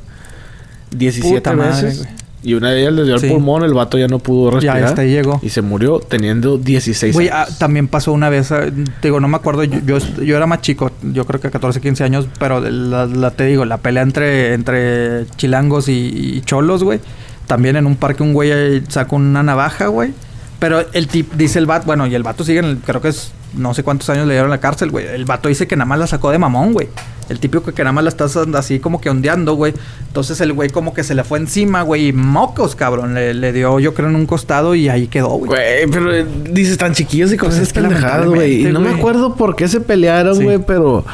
17 0.90 1.34
Puta 1.36 1.52
madre, 1.54 1.82
veces. 1.86 1.98
güey. 2.02 2.10
Y 2.44 2.54
una 2.54 2.70
de 2.70 2.82
ellas 2.82 2.92
le 2.92 3.04
dio 3.04 3.18
Sí. 3.18 3.26
el 3.26 3.32
pulmón, 3.32 3.64
el 3.64 3.74
vato 3.74 3.98
ya 3.98 4.06
no 4.06 4.18
pudo 4.20 4.50
Ya, 4.50 4.54
respirar. 4.74 4.84
hasta 4.84 5.02
ahí 5.02 5.10
llegó. 5.10 5.40
Y 5.42 5.48
se 5.48 5.62
murió 5.62 5.98
teniendo 5.98 6.58
16 6.58 7.14
Güey, 7.14 7.28
años. 7.30 7.48
ah, 7.50 7.56
también 7.58 7.88
pasó 7.88 8.12
una 8.12 8.28
vez, 8.28 8.52
ah, 8.52 8.66
te 9.00 9.08
digo, 9.08 9.18
no 9.20 9.26
me 9.28 9.36
acuerdo, 9.36 9.64
yo, 9.64 9.98
yo, 10.22 10.36
era 10.36 10.46
más 10.46 10.60
chico, 10.60 10.90
yo 11.02 11.24
creo 11.26 11.40
que 11.40 11.50
14, 11.50 11.80
15 11.80 12.04
años, 12.04 12.28
pero 12.38 12.60
la, 12.60 13.06
la- 13.06 13.30
te 13.32 13.46
digo, 13.46 13.64
la 13.64 13.78
pelea 13.78 14.02
entre, 14.02 14.52
entre 14.54 15.26
chilangos 15.36 15.88
y, 15.88 15.92
y 16.36 16.40
cholos, 16.42 16.84
güey. 16.84 17.00
También 17.46 17.76
en 17.76 17.86
un 17.86 17.96
parque 17.96 18.22
un 18.22 18.32
güey 18.32 18.82
sacó 18.88 19.16
una 19.16 19.42
navaja, 19.42 19.88
güey. 19.88 20.12
Pero 20.58 20.84
el 20.92 21.08
tip, 21.08 21.32
dice 21.34 21.58
el 21.58 21.66
vato, 21.66 21.86
bueno, 21.86 22.06
y 22.06 22.14
el 22.14 22.22
vato 22.22 22.44
sigue 22.44 22.60
en 22.60 22.64
el- 22.66 22.78
creo 22.78 23.00
que 23.02 23.08
es, 23.08 23.32
no 23.56 23.74
sé 23.74 23.82
cuántos 23.82 24.08
años 24.10 24.26
le 24.26 24.34
dieron 24.34 24.50
a 24.50 24.54
la 24.56 24.60
cárcel, 24.60 24.90
güey. 24.90 25.06
El 25.06 25.24
vato 25.24 25.48
dice 25.48 25.66
que 25.66 25.76
nada 25.76 25.86
más 25.86 25.98
la 25.98 26.06
sacó 26.06 26.30
de 26.30 26.38
mamón, 26.38 26.72
güey. 26.72 26.88
El 27.28 27.40
típico 27.40 27.72
que 27.72 27.82
nada 27.82 27.92
más 27.92 28.04
la 28.04 28.10
estás 28.10 28.36
así 28.36 28.80
como 28.80 29.00
que 29.00 29.08
ondeando, 29.08 29.54
güey. 29.54 29.72
Entonces 30.08 30.40
el 30.40 30.52
güey 30.52 30.68
como 30.70 30.92
que 30.92 31.02
se 31.04 31.14
le 31.14 31.24
fue 31.24 31.38
encima, 31.38 31.82
güey, 31.82 32.08
y 32.08 32.12
mocos, 32.12 32.74
cabrón. 32.76 33.14
Le, 33.14 33.32
le 33.34 33.52
dio, 33.52 33.80
yo 33.80 33.94
creo, 33.94 34.08
en 34.08 34.16
un 34.16 34.26
costado 34.26 34.74
y 34.74 34.88
ahí 34.88 35.06
quedó, 35.06 35.28
güey. 35.30 35.46
Güey, 35.48 35.86
pero 35.90 36.14
eh, 36.14 36.26
dices 36.50 36.76
tan 36.76 36.92
chiquillos 36.92 37.32
y 37.32 37.36
cosas 37.36 37.56
Pues 37.56 37.68
es 37.68 37.72
que 37.72 37.80
pendejadas, 37.80 38.26
güey. 38.26 38.66
Y 38.66 38.72
no 38.72 38.80
me 38.80 38.90
acuerdo 38.90 39.34
por 39.36 39.56
qué 39.56 39.68
se 39.68 39.80
pelearon, 39.80 40.36
Sí. 40.36 40.44
güey, 40.44 40.58
pero 40.58 41.04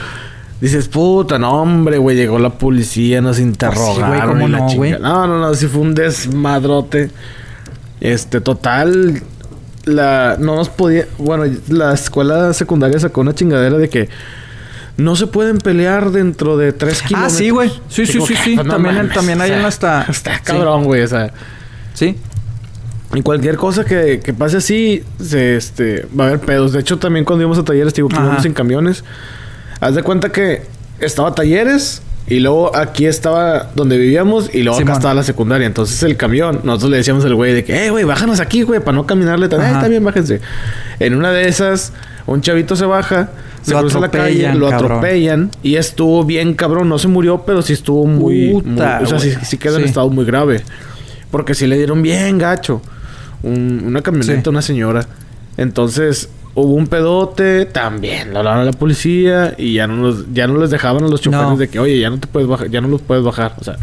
dices, 0.61 0.89
puta, 0.89 1.39
no, 1.39 1.63
hombre, 1.63 1.99
güey, 1.99 2.17
llegó 2.17 2.39
la 2.39 2.51
policía, 2.51 3.21
nos 3.21 3.39
interrogaron. 3.39 4.09
güey, 4.09 4.21
¿cómo 4.23 4.49
y 4.49 4.51
la 4.51 4.59
no, 4.59 4.69
chingada. 4.69 4.99
No, 4.99 5.27
no, 5.27 5.39
no, 5.39 5.55
sí 5.55 5.67
fue 5.67 5.81
un 5.83 5.95
desmadrote. 5.95 7.11
Este, 8.01 8.41
total. 8.41 9.23
La, 9.85 10.37
no 10.39 10.57
nos 10.57 10.69
podía. 10.69 11.07
Bueno, 11.19 11.45
la 11.69 11.95
escuela 11.95 12.53
secundaria 12.53 12.99
sacó 12.99 13.21
una 13.23 13.35
chingadera 13.35 13.79
de 13.79 13.89
que 13.89 14.09
no 14.97 15.17
se 15.17 15.27
pueden 15.27 15.59
pelear 15.59 16.11
dentro 16.11 16.57
de 16.59 16.73
tres 16.73 17.01
Ah, 17.03 17.07
kilómetros. 17.09 17.33
sí, 17.39 17.51
güey. 17.51 17.71
Sí, 17.89 18.07
sí, 18.07 18.21
sí, 18.21 18.35
sí. 18.45 18.55
pues, 18.55 18.67
no 18.67 18.75
También, 18.75 18.97
mames, 18.97 19.13
también 19.15 19.41
o 19.41 19.43
hay 19.43 19.49
sea, 19.51 19.61
en 19.61 19.65
hasta... 19.65 20.03
Está 20.09 20.39
cabrón, 20.41 20.85
güey, 20.85 21.03
o 21.03 21.09
sea. 21.09 21.33
Sí. 21.95 22.17
Y 23.15 23.23
cualquier 23.23 23.57
cosa 23.57 23.85
que, 23.85 24.21
que 24.23 24.33
pase 24.35 24.59
así, 24.59 25.03
se, 25.21 25.57
este, 25.57 26.07
va 26.19 26.25
a 26.25 26.27
haber 26.29 26.41
pedos. 26.41 26.73
De 26.73 26.81
hecho, 26.81 26.99
también 26.99 27.25
cuando 27.25 27.43
íbamos 27.43 27.59
a 27.59 27.65
talleres, 27.65 27.95
digo 27.95 28.09
que 28.09 28.17
Ajá. 28.17 28.25
íbamos 28.27 28.45
en 28.45 28.53
camiones. 28.53 29.03
Haz 29.81 29.95
de 29.95 30.03
cuenta 30.03 30.31
que 30.31 30.63
estaba 31.01 31.35
talleres 31.35 32.03
y 32.31 32.41
luego 32.41 32.75
aquí 32.75 33.05
estaba 33.05 33.71
donde 33.75 33.99
vivíamos 33.99 34.49
y 34.55 34.63
luego 34.63 34.81
acá 34.81 34.93
estaba 34.95 35.13
la 35.15 35.23
secundaria. 35.23 35.67
Entonces 35.67 36.03
el 36.05 36.17
camión, 36.17 36.61
nosotros 36.65 36.91
le 36.93 36.97
decíamos 36.99 37.25
al 37.27 37.35
güey 37.35 37.53
de 37.53 37.65
que, 37.65 37.85
eh, 37.87 37.91
güey, 37.91 38.05
bájanos 38.05 38.41
aquí, 38.41 38.63
güey, 38.63 38.81
para 38.81 38.93
no 38.97 39.05
caminarle 39.05 39.49
tan. 39.49 39.85
Eh, 39.85 39.89
bien, 39.91 40.03
bájense. 40.05 40.41
En 40.99 41.15
una 41.15 41.31
de 41.33 41.47
esas, 41.49 41.93
un 42.27 42.41
chavito 42.41 42.77
se 42.77 42.87
baja, 42.87 43.31
se 43.63 43.73
Lo 43.73 43.81
cruza 43.81 44.01
la 44.01 44.11
calle, 44.11 44.55
lo 44.55 44.71
cabrón. 44.71 44.93
atropellan 44.93 45.51
y 45.63 45.75
estuvo 45.75 46.25
bien 46.25 46.55
cabrón. 46.55 46.89
No 46.89 46.99
se 46.99 47.09
murió, 47.09 47.43
pero 47.45 47.61
sí 47.61 47.75
estuvo 47.75 48.07
muy. 48.07 48.53
Puta, 48.53 48.97
muy- 49.01 49.05
o 49.05 49.07
sea, 49.09 49.19
sí, 49.19 49.33
sí 49.43 49.59
queda 49.59 49.77
en 49.77 49.83
Sí. 49.83 49.89
estado 49.89 50.09
muy 50.09 50.25
grave. 50.25 50.63
Porque 51.31 51.55
sí 51.55 51.67
le 51.67 51.77
dieron 51.77 52.01
bien 52.01 52.39
gacho. 52.39 52.81
Un- 53.43 53.83
una 53.87 54.03
camioneta, 54.03 54.43
Sí. 54.45 54.49
una 54.49 54.63
señora. 54.63 55.07
Entonces, 55.57 56.29
hubo 56.61 56.75
un 56.75 56.87
pedote, 56.87 57.67
también 57.67 58.33
lo 58.33 58.39
hablaron 58.39 58.61
a 58.63 58.65
la 58.65 58.73
policía 58.73 59.55
y 59.59 59.75
ya 59.75 59.87
no 59.87 59.97
los, 59.97 60.33
ya 60.33 60.47
no 60.47 60.59
les 60.59 60.71
dejaban 60.71 61.05
a 61.05 61.09
los 61.09 61.21
choferes 61.21 61.47
No. 61.49 61.57
de 61.57 61.69
que, 61.69 61.79
oye, 61.79 61.99
ya 62.01 62.11
no 62.11 62.19
te 62.19 62.27
puedes 62.27 62.49
bajar, 62.49 62.69
ya 62.71 62.81
no 62.81 62.89
los 62.89 63.03
puedes 63.03 63.25
bajar. 63.25 63.55
O 63.61 63.65
sea, 63.65 63.77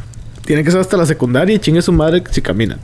tiene 0.45 0.63
que 0.63 0.71
ser 0.71 0.79
hasta 0.79 0.97
la 0.97 1.05
secundaria 1.05 1.55
y 1.55 1.59
chingue 1.59 1.81
su 1.81 1.91
madre 1.91 2.23
si 2.31 2.41
caminan. 2.41 2.79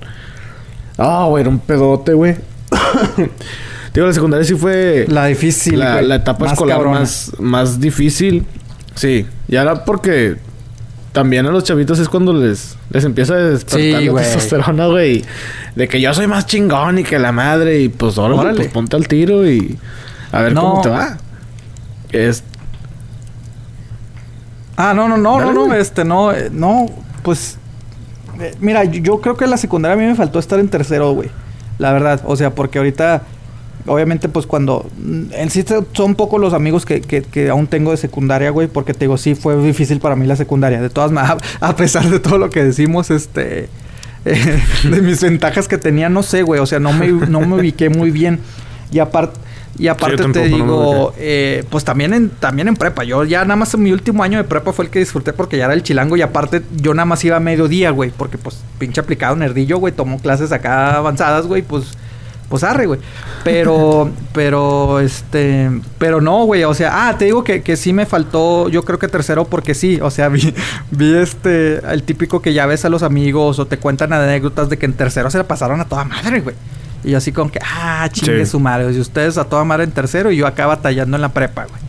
Ah, 0.97 1.25
güey, 1.29 1.41
era 1.41 1.49
un 1.49 1.59
pedote, 1.59 2.13
güey. 2.13 2.35
Digo, 3.93 4.07
la 4.07 4.13
secundaria 4.13 4.45
sí 4.45 4.55
fue 4.55 5.05
La 5.07 5.27
difícil, 5.27 5.77
la, 5.79 5.99
etapa 6.15 6.45
Más 6.45 6.53
escolar 6.53 6.77
cabrona. 6.77 6.99
más, 7.01 7.31
más 7.39 7.79
difícil. 7.79 8.45
Sí, 8.95 9.25
y 9.47 9.55
ahora 9.55 9.85
porque 9.85 10.37
también 11.13 11.45
a 11.45 11.51
los 11.51 11.63
chavitos 11.63 11.99
es 11.99 12.09
cuando 12.09 12.33
les, 12.33 12.75
les 12.89 13.05
empieza 13.05 13.35
a 13.35 13.37
despertar 13.37 13.79
Sí, 13.79 13.91
la 14.09 14.21
testosterona, 14.21 14.87
güey. 14.87 15.23
De 15.75 15.87
que 15.87 16.01
yo 16.01 16.13
soy 16.13 16.27
más 16.27 16.45
chingón 16.47 16.99
y 16.99 17.03
que 17.03 17.17
la 17.19 17.31
madre. 17.31 17.79
Y 17.79 17.87
pues 17.89 18.17
ahora 18.17 18.35
Órale. 18.35 18.57
pues 18.57 18.67
ponte 18.69 18.95
al 18.97 19.07
tiro 19.07 19.47
y 19.49 19.77
a 20.31 20.41
ver 20.41 20.53
No. 20.53 20.61
cómo 20.61 20.81
te 20.81 20.89
va. 20.89 21.17
Es, 22.11 22.43
Ah, 24.75 24.93
no, 24.95 25.07
no, 25.07 25.17
no, 25.17 25.37
Dale, 25.39 25.53
no, 25.53 25.67
no, 25.67 25.73
este, 25.75 26.03
no, 26.03 26.31
eh, 26.31 26.49
no, 26.51 26.87
pues, 27.21 27.57
eh, 28.39 28.55
mira, 28.59 28.83
yo, 28.85 29.01
yo 29.03 29.21
creo 29.21 29.37
que 29.37 29.43
en 29.43 29.51
la 29.51 29.57
secundaria 29.57 29.93
a 29.95 29.97
mí 29.99 30.05
me 30.07 30.15
faltó 30.15 30.39
estar 30.39 30.57
en 30.59 30.67
tercero, 30.67 31.11
güey, 31.13 31.29
la 31.77 31.93
verdad, 31.93 32.21
o 32.25 32.35
sea, 32.35 32.55
porque 32.55 32.79
ahorita, 32.79 33.21
obviamente, 33.85 34.29
pues 34.29 34.45
cuando, 34.45 34.89
mm, 34.97 35.23
en 35.33 35.49
sí 35.49 35.65
son 35.93 36.15
pocos 36.15 36.39
los 36.39 36.53
amigos 36.53 36.85
que, 36.85 37.01
que, 37.01 37.21
que 37.21 37.49
aún 37.49 37.67
tengo 37.67 37.91
de 37.91 37.97
secundaria, 37.97 38.49
güey, 38.49 38.67
porque 38.67 38.93
te 38.93 39.01
digo, 39.01 39.17
sí 39.17 39.35
fue 39.35 39.57
difícil 39.57 39.99
para 39.99 40.15
mí 40.15 40.25
la 40.25 40.35
secundaria, 40.35 40.81
de 40.81 40.89
todas 40.89 41.11
maneras, 41.11 41.37
a 41.59 41.75
pesar 41.75 42.09
de 42.09 42.19
todo 42.19 42.37
lo 42.37 42.49
que 42.49 42.63
decimos, 42.63 43.11
este, 43.11 43.69
eh, 44.25 44.61
de 44.89 45.01
mis 45.01 45.21
ventajas 45.21 45.67
que 45.67 45.77
tenía, 45.77 46.09
no 46.09 46.23
sé, 46.23 46.43
güey, 46.43 46.61
o 46.61 46.65
sea, 46.65 46.79
no 46.79 46.93
me, 46.93 47.07
no 47.07 47.41
me 47.41 47.55
ubiqué 47.55 47.89
muy 47.89 48.11
bien, 48.11 48.39
y 48.91 48.99
aparte... 48.99 49.39
Y 49.75 49.87
aparte 49.87 50.23
te 50.31 50.45
digo, 50.45 51.15
eh, 51.17 51.63
pues 51.71 51.83
también 51.83 52.13
en, 52.13 52.29
también 52.29 52.67
en 52.67 52.75
prepa. 52.75 53.03
Yo 53.03 53.23
ya 53.23 53.43
nada 53.43 53.55
más 53.55 53.73
en 53.73 53.81
mi 53.81 53.91
último 53.91 54.21
año 54.21 54.37
de 54.37 54.43
prepa 54.43 54.71
fue 54.71 54.85
el 54.85 54.91
que 54.91 54.99
disfruté 54.99 55.33
porque 55.33 55.57
ya 55.57 55.65
era 55.65 55.73
el 55.73 55.81
chilango 55.81 56.15
y 56.15 56.21
aparte 56.21 56.61
yo 56.75 56.93
nada 56.93 57.07
más 57.07 57.25
iba 57.25 57.37
a 57.37 57.39
mediodía, 57.39 57.89
güey. 57.89 58.11
Porque 58.15 58.37
pues 58.37 58.57
pinche 58.77 59.01
aplicado 59.01 59.35
nerdillo, 59.35 59.79
güey. 59.79 59.91
Tomó 59.91 60.19
clases 60.19 60.51
acá 60.51 60.95
avanzadas, 60.97 61.47
güey. 61.47 61.63
Pues, 61.63 61.85
pues 62.53 62.63
arre, 62.63 62.85
güey. 62.85 62.99
Pero, 63.43 64.11
pero, 64.33 64.99
este, 64.99 65.71
pero 65.97 66.21
no, 66.21 66.45
güey. 66.45 66.63
O 66.65 66.75
sea, 66.75 67.07
ah, 67.07 67.17
te 67.17 67.25
digo 67.25 67.43
que, 67.43 67.63
que 67.63 67.75
sí 67.75 67.93
me 67.93 68.05
faltó, 68.05 68.69
yo 68.69 68.85
creo 68.85 68.99
que 68.99 69.07
tercero 69.07 69.45
porque 69.45 69.73
sí. 69.73 69.97
O 70.03 70.11
sea, 70.11 70.29
vi, 70.29 70.53
vi 70.91 71.15
este, 71.15 71.77
el 71.91 72.03
típico 72.03 72.43
que 72.43 72.53
ya 72.53 72.67
ves 72.67 72.85
a 72.85 72.89
los 72.89 73.01
amigos 73.01 73.57
o 73.57 73.65
te 73.65 73.79
cuentan 73.79 74.13
anécdotas 74.13 74.69
de 74.69 74.77
que 74.77 74.85
en 74.85 74.93
tercero 74.93 75.31
se 75.31 75.39
la 75.39 75.45
pasaron 75.47 75.81
a 75.81 75.85
toda 75.85 76.03
madre, 76.03 76.41
güey. 76.41 76.55
Y 77.03 77.09
yo 77.09 77.17
así 77.17 77.31
como 77.31 77.49
que, 77.49 77.57
ah, 77.63 78.07
chingue 78.11 78.45
Sí. 78.45 78.51
su 78.51 78.59
madre. 78.59 78.93
Y 78.93 78.99
ustedes 78.99 79.39
a 79.39 79.45
toda 79.45 79.63
madre 79.63 79.85
en 79.85 79.91
tercero 79.91 80.31
y 80.31 80.37
yo 80.37 80.45
acá 80.45 80.67
batallando 80.67 81.17
en 81.17 81.21
la 81.21 81.29
prepa, 81.29 81.65
güey. 81.65 81.81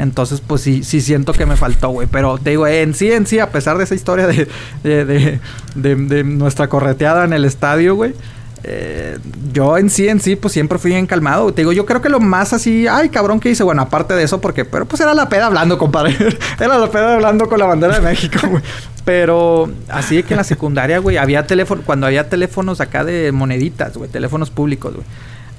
Entonces, 0.00 0.40
pues 0.44 0.62
sí, 0.62 0.82
sí 0.82 1.00
siento 1.00 1.32
que 1.32 1.46
me 1.46 1.56
faltó, 1.56 1.90
güey. 1.90 2.08
Pero 2.10 2.36
te 2.38 2.50
digo, 2.50 2.66
en 2.66 2.94
sí, 2.94 3.12
en 3.12 3.26
sí, 3.26 3.38
a 3.38 3.50
pesar 3.50 3.78
de 3.78 3.84
esa 3.84 3.94
historia 3.94 4.26
de, 4.26 4.48
de, 4.82 5.04
de, 5.04 5.40
de- 5.76 5.94
de 5.94 6.24
nuestra 6.24 6.68
correteada 6.68 7.24
en 7.24 7.32
el 7.34 7.44
estadio, 7.44 7.94
güey. 7.94 8.14
Eh, 8.62 9.18
yo 9.52 9.78
en 9.78 9.88
sí, 9.90 10.08
en 10.08 10.20
sí, 10.20 10.36
pues 10.36 10.52
siempre 10.52 10.78
fui 10.78 10.90
bien 10.90 11.06
calmado. 11.06 11.52
Te 11.52 11.62
digo, 11.62 11.72
yo 11.72 11.86
creo 11.86 12.02
que 12.02 12.08
lo 12.08 12.20
más 12.20 12.52
así, 12.52 12.86
ay, 12.86 13.08
cabrón, 13.08 13.40
que 13.40 13.50
hice, 13.50 13.62
bueno, 13.62 13.82
aparte 13.82 14.14
de 14.14 14.22
eso, 14.22 14.40
porque, 14.40 14.64
pero 14.64 14.84
pues 14.86 15.00
era 15.00 15.14
la 15.14 15.28
peda 15.28 15.46
hablando, 15.46 15.78
compadre. 15.78 16.16
era 16.60 16.78
la 16.78 16.90
peda 16.90 17.14
hablando 17.14 17.48
con 17.48 17.58
la 17.58 17.66
bandera 17.66 17.94
de 17.98 18.00
México, 18.02 18.38
güey. 18.48 18.62
Pero 19.04 19.70
así 19.88 20.16
de 20.16 20.22
que 20.24 20.34
en 20.34 20.38
la 20.38 20.44
secundaria, 20.44 20.98
güey, 20.98 21.16
había 21.16 21.46
teléfono, 21.46 21.82
cuando 21.84 22.06
había 22.06 22.28
teléfonos 22.28 22.80
acá 22.80 23.02
de 23.04 23.32
moneditas, 23.32 23.96
güey, 23.96 24.10
teléfonos 24.10 24.50
públicos, 24.50 24.94
güey. 24.94 25.06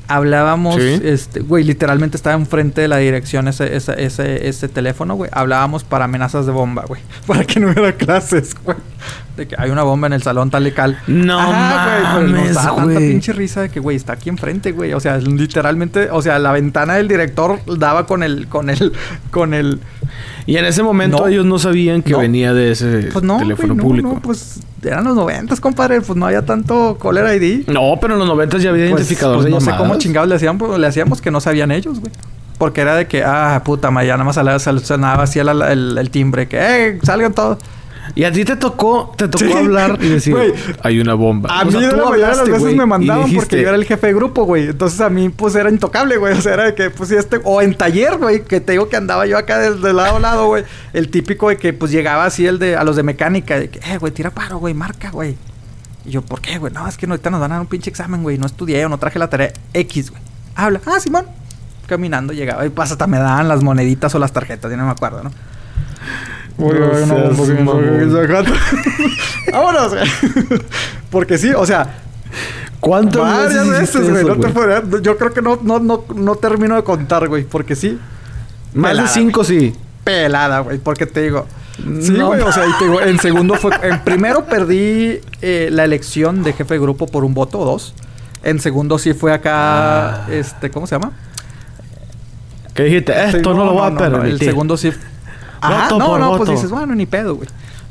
Hablábamos, 0.07 0.75
Sí. 0.75 0.99
este, 1.05 1.39
güey, 1.39 1.63
literalmente 1.63 2.17
estaba 2.17 2.35
enfrente 2.35 2.81
de 2.81 2.87
la 2.89 2.97
dirección 2.97 3.47
ese, 3.47 3.75
ese, 3.77 4.03
ese, 4.03 4.49
ese 4.49 4.67
teléfono, 4.67 5.15
güey. 5.15 5.29
Hablábamos 5.33 5.85
para 5.85 6.05
amenazas 6.05 6.45
de 6.45 6.51
bomba, 6.51 6.83
güey. 6.85 7.01
Para 7.27 7.45
que 7.45 7.59
no 7.61 7.71
hubiera 7.71 7.93
clases, 7.93 8.53
güey. 8.63 8.77
De 9.37 9.47
que 9.47 9.55
hay 9.57 9.69
una 9.69 9.83
bomba 9.83 10.07
en 10.07 10.13
el 10.13 10.21
salón 10.21 10.49
tal 10.49 10.67
y 10.67 10.71
cal. 10.73 10.99
No 11.07 11.39
Ajá, 11.39 12.17
güey, 12.17 12.27
mames, 12.31 12.45
nos 12.47 12.55
da 12.55 12.65
tanta 12.75 12.83
güey. 12.83 12.97
pinche 13.11 13.31
risa 13.33 13.61
de 13.61 13.69
que, 13.69 13.79
güey, 13.79 13.95
está 13.95 14.13
aquí 14.13 14.27
enfrente, 14.29 14.73
güey. 14.73 14.93
O 14.93 14.99
sea, 14.99 15.17
literalmente, 15.19 16.09
o 16.11 16.21
sea, 16.21 16.37
la 16.37 16.51
ventana 16.51 16.95
del 16.95 17.07
director 17.07 17.59
daba 17.77 18.05
con 18.05 18.23
el, 18.23 18.47
con 18.47 18.69
el, 18.69 18.91
con 19.31 19.53
el... 19.53 19.79
Y 20.45 20.57
en 20.57 20.65
ese 20.65 20.83
momento 20.83 21.19
No. 21.19 21.27
ellos 21.27 21.45
no 21.45 21.59
sabían 21.59 22.01
que 22.03 22.11
No. 22.11 22.19
venía 22.19 22.53
de 22.53 22.71
ese 22.71 23.09
Pues 23.13 23.23
no, 23.23 23.37
teléfono 23.37 23.73
güey, 23.75 23.77
no, 23.77 23.83
público. 23.83 24.07
no, 24.15 24.19
pues 24.21 24.59
eran 24.83 25.05
los 25.05 25.15
noventas, 25.15 25.61
compadre. 25.61 26.01
Pues 26.01 26.17
no 26.17 26.25
había 26.25 26.45
tanto 26.45 26.97
caller 27.01 27.41
ID. 27.41 27.67
No, 27.69 27.93
pero 28.01 28.13
en 28.15 28.19
los 28.19 28.27
90 28.27 28.57
ya 28.57 28.71
había 28.71 28.83
Pues, 28.89 28.91
identificador 29.01 29.35
pues 29.37 29.45
de 29.45 29.51
no 29.51 29.61
sé 29.61 29.71
cómo 29.77 29.97
chingados 29.97 30.27
le 30.27 30.35
hacían, 30.35 30.57
pues 30.57 30.77
le 30.77 30.87
hacíamos 30.87 31.21
que 31.21 31.31
no 31.31 31.39
sabían 31.39 31.71
ellos, 31.71 31.99
güey. 32.01 32.11
Porque 32.57 32.81
era 32.81 32.95
de 32.95 33.07
que, 33.07 33.23
ah, 33.23 33.61
puta, 33.63 33.91
ma, 33.91 34.03
ya 34.03 34.13
nada 34.13 34.25
más 34.25 34.35
sal- 34.35 34.59
sal- 34.59 34.83
sonaba 34.83 35.23
así 35.23 35.39
el, 35.39 35.47
el- 35.49 35.97
el 35.97 36.09
timbre, 36.09 36.47
que, 36.47 36.57
eh, 36.59 36.99
salgan 37.01 37.33
todos. 37.33 37.57
Y 38.15 38.23
a 38.23 38.31
ti 38.31 38.43
te 38.43 38.55
tocó, 38.55 39.13
te 39.17 39.27
tocó 39.27 39.45
Sí. 39.45 39.51
hablar 39.53 39.97
y 40.01 40.09
decir, 40.09 40.33
Güey. 40.33 40.53
hay 40.83 40.99
una 40.99 41.13
bomba. 41.13 41.49
A 41.49 41.61
O 41.61 41.65
mí 41.65 41.71
sea, 41.71 41.81
de 41.81 41.87
la 41.95 42.03
mayoría 42.03 42.27
de 42.29 42.35
las 42.35 42.49
veces 42.49 42.75
me 42.75 42.85
mandaban 42.85 43.31
porque 43.33 43.61
yo 43.61 43.67
era 43.67 43.75
el 43.77 43.85
jefe 43.85 44.07
de 44.07 44.13
grupo, 44.13 44.43
güey. 44.43 44.67
Entonces 44.69 44.99
a 45.01 45.09
mí, 45.09 45.29
pues, 45.29 45.55
era 45.55 45.69
intocable, 45.69 46.17
güey. 46.17 46.37
O 46.37 46.41
sea, 46.41 46.53
era 46.55 46.63
de 46.65 46.75
que, 46.75 46.89
pues, 46.89 47.11
este... 47.11 47.39
O 47.43 47.61
en 47.61 47.75
taller, 47.75 48.17
güey, 48.17 48.43
que 48.43 48.59
te 48.59 48.73
digo 48.73 48.89
que 48.89 48.97
andaba 48.97 49.25
yo 49.27 49.37
acá 49.37 49.59
de, 49.59 49.75
de 49.75 49.93
lado 49.93 50.17
a 50.17 50.19
lado, 50.19 50.47
güey. 50.47 50.63
El 50.93 51.09
típico 51.09 51.49
de 51.49 51.57
que, 51.57 51.73
pues, 51.73 51.91
llegaba 51.91 52.25
así 52.25 52.45
el 52.45 52.59
de... 52.59 52.75
A 52.75 52.83
los 52.83 52.95
de 52.95 53.03
mecánica, 53.03 53.59
de 53.59 53.69
que, 53.69 53.79
eh, 53.79 53.97
güey, 53.97 54.11
tira 54.11 54.29
paro, 54.31 54.57
güey, 54.57 54.73
marca, 54.73 55.09
güey. 55.11 55.37
Y 56.03 56.09
yo, 56.11 56.21
¿por 56.23 56.41
qué, 56.41 56.57
güey? 56.57 56.73
No, 56.73 56.87
es 56.87 56.97
que 56.97 57.05
ahorita 57.05 57.29
nos 57.29 57.39
van 57.39 57.51
a 57.51 57.55
dar 57.55 57.61
un 57.61 57.67
pinche 57.67 57.89
examen, 57.91 58.23
güey. 58.23 58.37
No 58.39 58.47
estudié 58.47 58.83
o 58.85 58.89
no 58.89 58.97
traje 58.97 59.19
la 59.19 59.29
tarea 59.29 59.53
X, 59.73 60.09
güey. 60.09 60.21
Habla. 60.55 60.81
Ah, 60.87 60.99
Simón. 60.99 61.25
Caminando 61.87 62.33
llegaba. 62.33 62.65
Y 62.65 62.69
pues 62.69 62.91
hasta 62.91 63.05
me 63.05 63.19
daban 63.19 63.47
las 63.47 63.61
moneditas 63.61 64.13
o 64.15 64.19
las 64.19 64.31
tarjetas, 64.33 64.71
ya 64.71 64.77
no 64.77 64.85
me 64.85 64.91
acuerdo, 64.91 65.23
¿no? 65.23 65.31
Uy, 66.61 66.79
No 66.79 66.85
uy, 66.85 66.91
no, 66.91 67.07
seas 67.07 67.29
un 67.31 67.37
poquito, 67.37 67.63
mamón. 67.63 67.83
un 67.85 68.11
poquito. 68.11 68.53
Vámonos. 69.51 69.93
Porque 71.11 71.37
sí, 71.37 71.51
o 71.51 71.65
sea, 71.65 71.97
¿Cuántas 72.79 73.21
varias 73.21 73.67
veces, 73.69 74.09
güey. 74.09 74.25
No 74.25 74.35
te 74.37 75.01
yo 75.01 75.17
creo 75.17 75.33
que 75.33 75.41
no, 75.41 75.59
no, 75.61 75.79
no, 75.79 76.03
no 76.15 76.35
termino 76.35 76.75
de 76.75 76.83
contar, 76.83 77.27
güey. 77.27 77.43
Porque 77.43 77.75
sí, 77.75 77.99
Más 78.73 78.97
de 78.97 79.07
cinco, 79.07 79.43
sí. 79.43 79.75
pelada, 80.03 80.59
güey. 80.61 80.79
Porque 80.79 81.05
te 81.05 81.21
digo. 81.21 81.45
Sí, 81.77 82.11
No. 82.13 82.27
güey. 82.27 82.41
O 82.41 82.51
sea, 82.51 82.65
y 82.65 82.71
te 82.79 82.85
digo, 82.85 83.01
en 83.01 83.19
segundo 83.21 83.55
fue. 83.55 83.71
En 83.83 83.99
primero 83.99 84.45
perdí 84.45 85.19
eh, 85.41 85.69
la 85.71 85.83
elección 85.83 86.43
de 86.43 86.53
jefe 86.53 86.73
de 86.73 86.79
grupo 86.79 87.05
por 87.05 87.23
un 87.23 87.33
voto 87.35 87.59
o 87.59 87.65
dos. 87.65 87.93
En 88.43 88.59
segundo 88.59 88.97
sí 88.97 89.13
fue 89.13 89.31
acá. 89.31 90.23
Ah. 90.23 90.27
Este, 90.31 90.71
¿cómo 90.71 90.87
se 90.87 90.95
llama? 90.95 91.11
Que 92.73 92.83
dijiste, 92.83 93.13
esto 93.25 93.53
no, 93.53 93.65
lo 93.65 93.73
voy 93.73 93.91
a 93.91 93.95
permitir. 93.95 94.31
El 94.33 94.39
segundo 94.39 94.75
sí. 94.77 94.91
Ajá, 95.61 95.83
Voto 95.83 95.99
no, 95.99 96.05
por 96.07 96.19
no, 96.19 96.27
pues 96.29 96.39
voto. 96.39 96.51
dices, 96.53 96.69
bueno, 96.71 96.95
ni 96.95 97.05
pedo, 97.05 97.35
güey. 97.35 97.47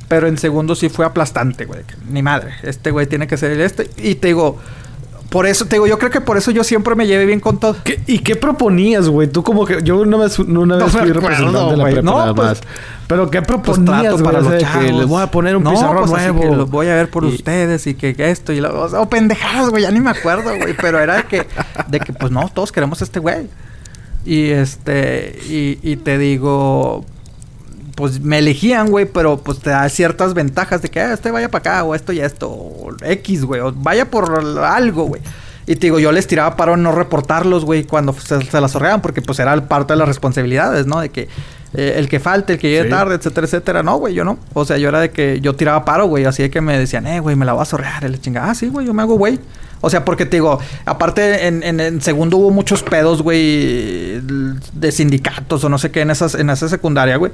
Pero 0.08 0.26
en 0.26 0.38
segundo 0.38 0.74
sí 0.74 0.88
fue 0.88 1.06
aplastante, 1.06 1.64
güey. 1.66 1.82
Ni 2.08 2.22
madre. 2.22 2.50
Este 2.62 2.90
güey 2.90 3.06
tiene 3.06 3.26
que 3.28 3.36
ser 3.36 3.52
el 3.52 3.60
este. 3.60 3.88
Y 3.96 4.16
te 4.16 4.26
digo, 4.28 4.58
por 5.30 5.46
eso, 5.46 5.66
te 5.66 5.76
digo, 5.76 5.86
yo 5.86 5.96
creo 6.00 6.10
que 6.10 6.20
por 6.20 6.36
eso 6.36 6.50
yo 6.50 6.64
siempre 6.64 6.96
me 6.96 7.06
llevé 7.06 7.26
bien 7.26 7.38
con 7.38 7.60
todo. 7.60 7.76
¿Qué- 7.84 8.00
¿Y 8.08 8.18
qué 8.18 8.34
proponías, 8.34 9.08
güey? 9.08 9.28
Tú 9.28 9.44
como 9.44 9.64
que... 9.64 9.80
Yo 9.84 10.00
una 10.00 10.16
vez, 10.16 10.36
una 10.40 10.66
No 10.76 10.84
vez 10.84 10.92
me 10.94 11.00
fui 11.00 11.10
acuerdo, 11.10 11.20
representante 11.20 11.70
de 11.70 11.76
la 11.76 11.84
prepa 11.84 12.02
No, 12.02 12.18
nada 12.18 12.34
pues- 12.34 12.48
más. 12.48 12.60
Pero 13.06 13.30
¿qué 13.30 13.40
Pues 13.42 13.62
proponías, 13.62 14.20
para 14.22 14.40
los 14.40 14.58
chavos. 14.58 14.84
que 14.84 14.92
les 14.92 15.06
voy 15.06 15.22
a 15.22 15.30
poner 15.30 15.56
un 15.56 15.62
No, 15.62 15.70
pizarrón 15.70 16.08
pues 16.08 16.10
nuevo. 16.10 16.40
que 16.40 16.56
los 16.56 16.70
voy 16.70 16.88
a 16.88 16.94
ver 16.96 17.08
por 17.08 17.24
Y- 17.24 17.28
ustedes 17.28 17.86
y 17.86 17.94
que, 17.94 18.14
esto 18.18 18.52
y 18.52 18.60
lo... 18.60 18.80
O, 18.82 18.88
sea, 18.88 19.00
o 19.00 19.08
pendejadas, 19.08 19.70
güey. 19.70 19.84
Ya 19.84 19.92
ni 19.92 20.00
me 20.00 20.10
acuerdo, 20.10 20.50
güey. 20.56 20.74
Pero 20.80 20.98
era 20.98 21.18
de 21.18 21.24
que... 21.24 21.46
De 21.86 22.00
que, 22.00 22.12
pues, 22.12 22.32
no, 22.32 22.50
todos 22.52 22.72
queremos 22.72 23.00
a 23.00 23.04
este 23.04 23.20
güey. 23.20 23.46
Y 24.24 24.50
este... 24.50 25.38
Y, 25.48 25.78
y 25.88 25.94
te 25.96 26.18
digo... 26.18 27.04
Pues 28.00 28.18
me 28.18 28.38
elegían, 28.38 28.90
güey, 28.90 29.04
pero 29.04 29.36
pues 29.36 29.58
te 29.60 29.68
da 29.68 29.86
ciertas 29.90 30.32
ventajas 30.32 30.80
de 30.80 30.88
que 30.88 31.00
ah, 31.00 31.12
este 31.12 31.30
vaya 31.30 31.50
para 31.50 31.60
acá, 31.74 31.84
o 31.84 31.94
esto 31.94 32.12
y 32.14 32.20
esto, 32.20 32.48
o 32.50 32.96
X, 33.04 33.44
güey, 33.44 33.60
o 33.60 33.72
vaya 33.72 34.10
por 34.10 34.42
algo, 34.64 35.04
güey. 35.04 35.20
Y 35.66 35.74
te 35.76 35.88
digo, 35.88 35.98
yo 36.00 36.10
les 36.10 36.26
tiraba 36.26 36.56
paro 36.56 36.74
en 36.74 36.82
no 36.82 36.92
reportarlos, 36.92 37.66
güey, 37.66 37.84
cuando 37.84 38.14
se, 38.14 38.40
se 38.42 38.60
las 38.60 38.74
orgaban, 38.74 39.02
porque 39.02 39.20
pues 39.20 39.38
era 39.38 39.54
parte 39.68 39.92
de 39.92 39.98
las 39.98 40.08
responsabilidades, 40.08 40.86
¿no? 40.86 40.98
De 40.98 41.10
que 41.10 41.28
eh, 41.74 41.92
el 41.96 42.08
que 42.08 42.18
falte, 42.18 42.54
el 42.54 42.58
que 42.58 42.70
llegue 42.70 42.84
Sí. 42.84 42.88
tarde, 42.90 43.16
etcétera, 43.16 43.46
etcétera. 43.46 43.82
No, 43.82 43.98
güey, 43.98 44.14
yo 44.14 44.24
no. 44.24 44.38
O 44.54 44.64
sea, 44.64 44.78
yo 44.78 44.88
era 44.88 44.98
de 45.00 45.10
que 45.10 45.40
yo 45.42 45.54
tiraba 45.54 45.84
paro, 45.84 46.06
güey, 46.06 46.24
así 46.24 46.42
de 46.42 46.50
que 46.50 46.62
me 46.62 46.76
decían, 46.78 47.06
eh, 47.06 47.20
güey, 47.20 47.36
me 47.36 47.44
la 47.44 47.52
vas 47.52 47.68
a 47.68 47.70
sorrear. 47.72 48.02
Y 48.04 48.08
le 48.08 48.18
chingaba, 48.18 48.50
ah, 48.50 48.54
sí, 48.54 48.68
güey, 48.68 48.86
yo 48.86 48.94
me 48.94 49.02
hago, 49.02 49.16
güey. 49.16 49.38
O 49.80 49.88
sea, 49.90 50.04
porque 50.04 50.26
te 50.26 50.36
digo, 50.36 50.58
aparte 50.84 51.46
en, 51.46 51.62
en, 51.62 52.00
segundo 52.02 52.36
hubo 52.36 52.50
muchos 52.50 52.82
pedos, 52.82 53.22
güey, 53.22 54.20
de 54.20 54.92
sindicatos 54.92 55.64
o 55.64 55.68
no 55.68 55.78
sé 55.78 55.90
qué 55.90 56.02
en, 56.02 56.10
esas, 56.10 56.34
en 56.34 56.50
esa 56.50 56.68
secundaria, 56.68 57.16
güey. 57.16 57.32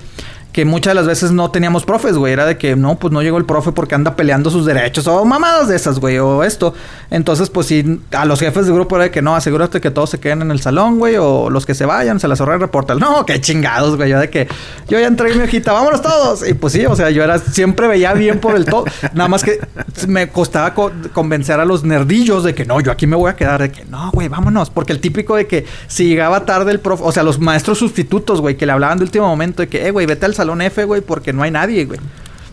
Que 0.52 0.64
muchas 0.64 0.92
de 0.92 0.94
las 0.94 1.06
veces 1.06 1.32
no 1.32 1.50
teníamos 1.50 1.84
profes, 1.84 2.16
güey. 2.16 2.32
Era 2.32 2.46
de 2.46 2.56
que 2.56 2.76
no, 2.76 2.98
pues 2.98 3.12
no 3.12 3.20
llegó 3.20 3.36
el 3.36 3.44
profe 3.44 3.72
porque 3.72 3.94
anda 3.94 4.16
peleando 4.16 4.48
sus 4.48 4.64
derechos 4.64 5.06
o 5.06 5.22
mamadas 5.26 5.68
de 5.68 5.76
esas, 5.76 5.98
güey, 5.98 6.16
o 6.18 6.42
esto. 6.44 6.72
Entonces, 7.10 7.50
pues 7.50 7.66
sí, 7.66 8.00
a 8.12 8.24
los 8.24 8.40
jefes 8.40 8.64
de 8.66 8.72
grupo 8.72 8.96
era 8.96 9.04
de 9.04 9.10
que 9.10 9.20
no, 9.20 9.36
asegúrate 9.36 9.82
que 9.82 9.90
todos 9.90 10.08
se 10.08 10.18
queden 10.18 10.40
en 10.40 10.50
el 10.50 10.60
salón, 10.62 10.98
güey, 10.98 11.16
o 11.18 11.50
los 11.50 11.66
que 11.66 11.74
se 11.74 11.84
vayan, 11.84 12.20
se 12.20 12.26
las 12.26 12.40
ahorra 12.40 12.56
reportan. 12.56 12.98
No, 12.98 13.26
qué 13.26 13.38
chingados, 13.38 13.96
güey. 13.96 14.08
Yo 14.08 14.18
de 14.18 14.30
que 14.30 14.48
yo 14.88 14.98
ya 14.98 15.08
entregué 15.08 15.34
mi 15.36 15.42
hojita, 15.44 15.72
vámonos 15.74 16.00
todos. 16.00 16.48
Y 16.48 16.54
pues 16.54 16.72
sí, 16.72 16.86
o 16.86 16.96
sea, 16.96 17.10
yo 17.10 17.22
era, 17.22 17.38
siempre 17.38 17.86
veía 17.86 18.14
bien 18.14 18.38
por 18.40 18.56
el 18.56 18.64
todo. 18.64 18.86
Nada 19.12 19.28
más 19.28 19.42
que 19.44 19.60
me 20.08 20.30
costaba 20.30 20.72
co- 20.72 20.92
convencer 21.12 21.60
a 21.60 21.66
los 21.66 21.84
nerdillos 21.84 22.35
de 22.44 22.54
que 22.54 22.64
no, 22.64 22.80
yo 22.80 22.90
aquí 22.92 23.06
me 23.06 23.16
voy 23.16 23.30
a 23.30 23.36
quedar, 23.36 23.60
de 23.62 23.70
que 23.70 23.84
no, 23.84 24.10
güey, 24.12 24.28
vámonos. 24.28 24.70
Porque 24.70 24.92
el 24.92 25.00
típico 25.00 25.36
de 25.36 25.46
que 25.46 25.64
si 25.86 26.06
llegaba 26.08 26.44
tarde 26.44 26.72
el 26.72 26.80
profe, 26.80 27.02
o 27.04 27.12
sea, 27.12 27.22
los 27.22 27.38
maestros 27.38 27.78
sustitutos, 27.78 28.40
güey, 28.40 28.56
que 28.56 28.66
le 28.66 28.72
hablaban 28.72 28.98
de 28.98 29.04
último 29.04 29.26
momento 29.28 29.62
de 29.62 29.68
que, 29.68 29.86
eh, 29.86 29.90
güey, 29.90 30.06
vete 30.06 30.26
al 30.26 30.34
salón 30.34 30.62
F, 30.62 30.84
güey, 30.84 31.00
porque 31.00 31.32
no 31.32 31.42
hay 31.42 31.50
nadie, 31.50 31.84
güey. 31.84 32.00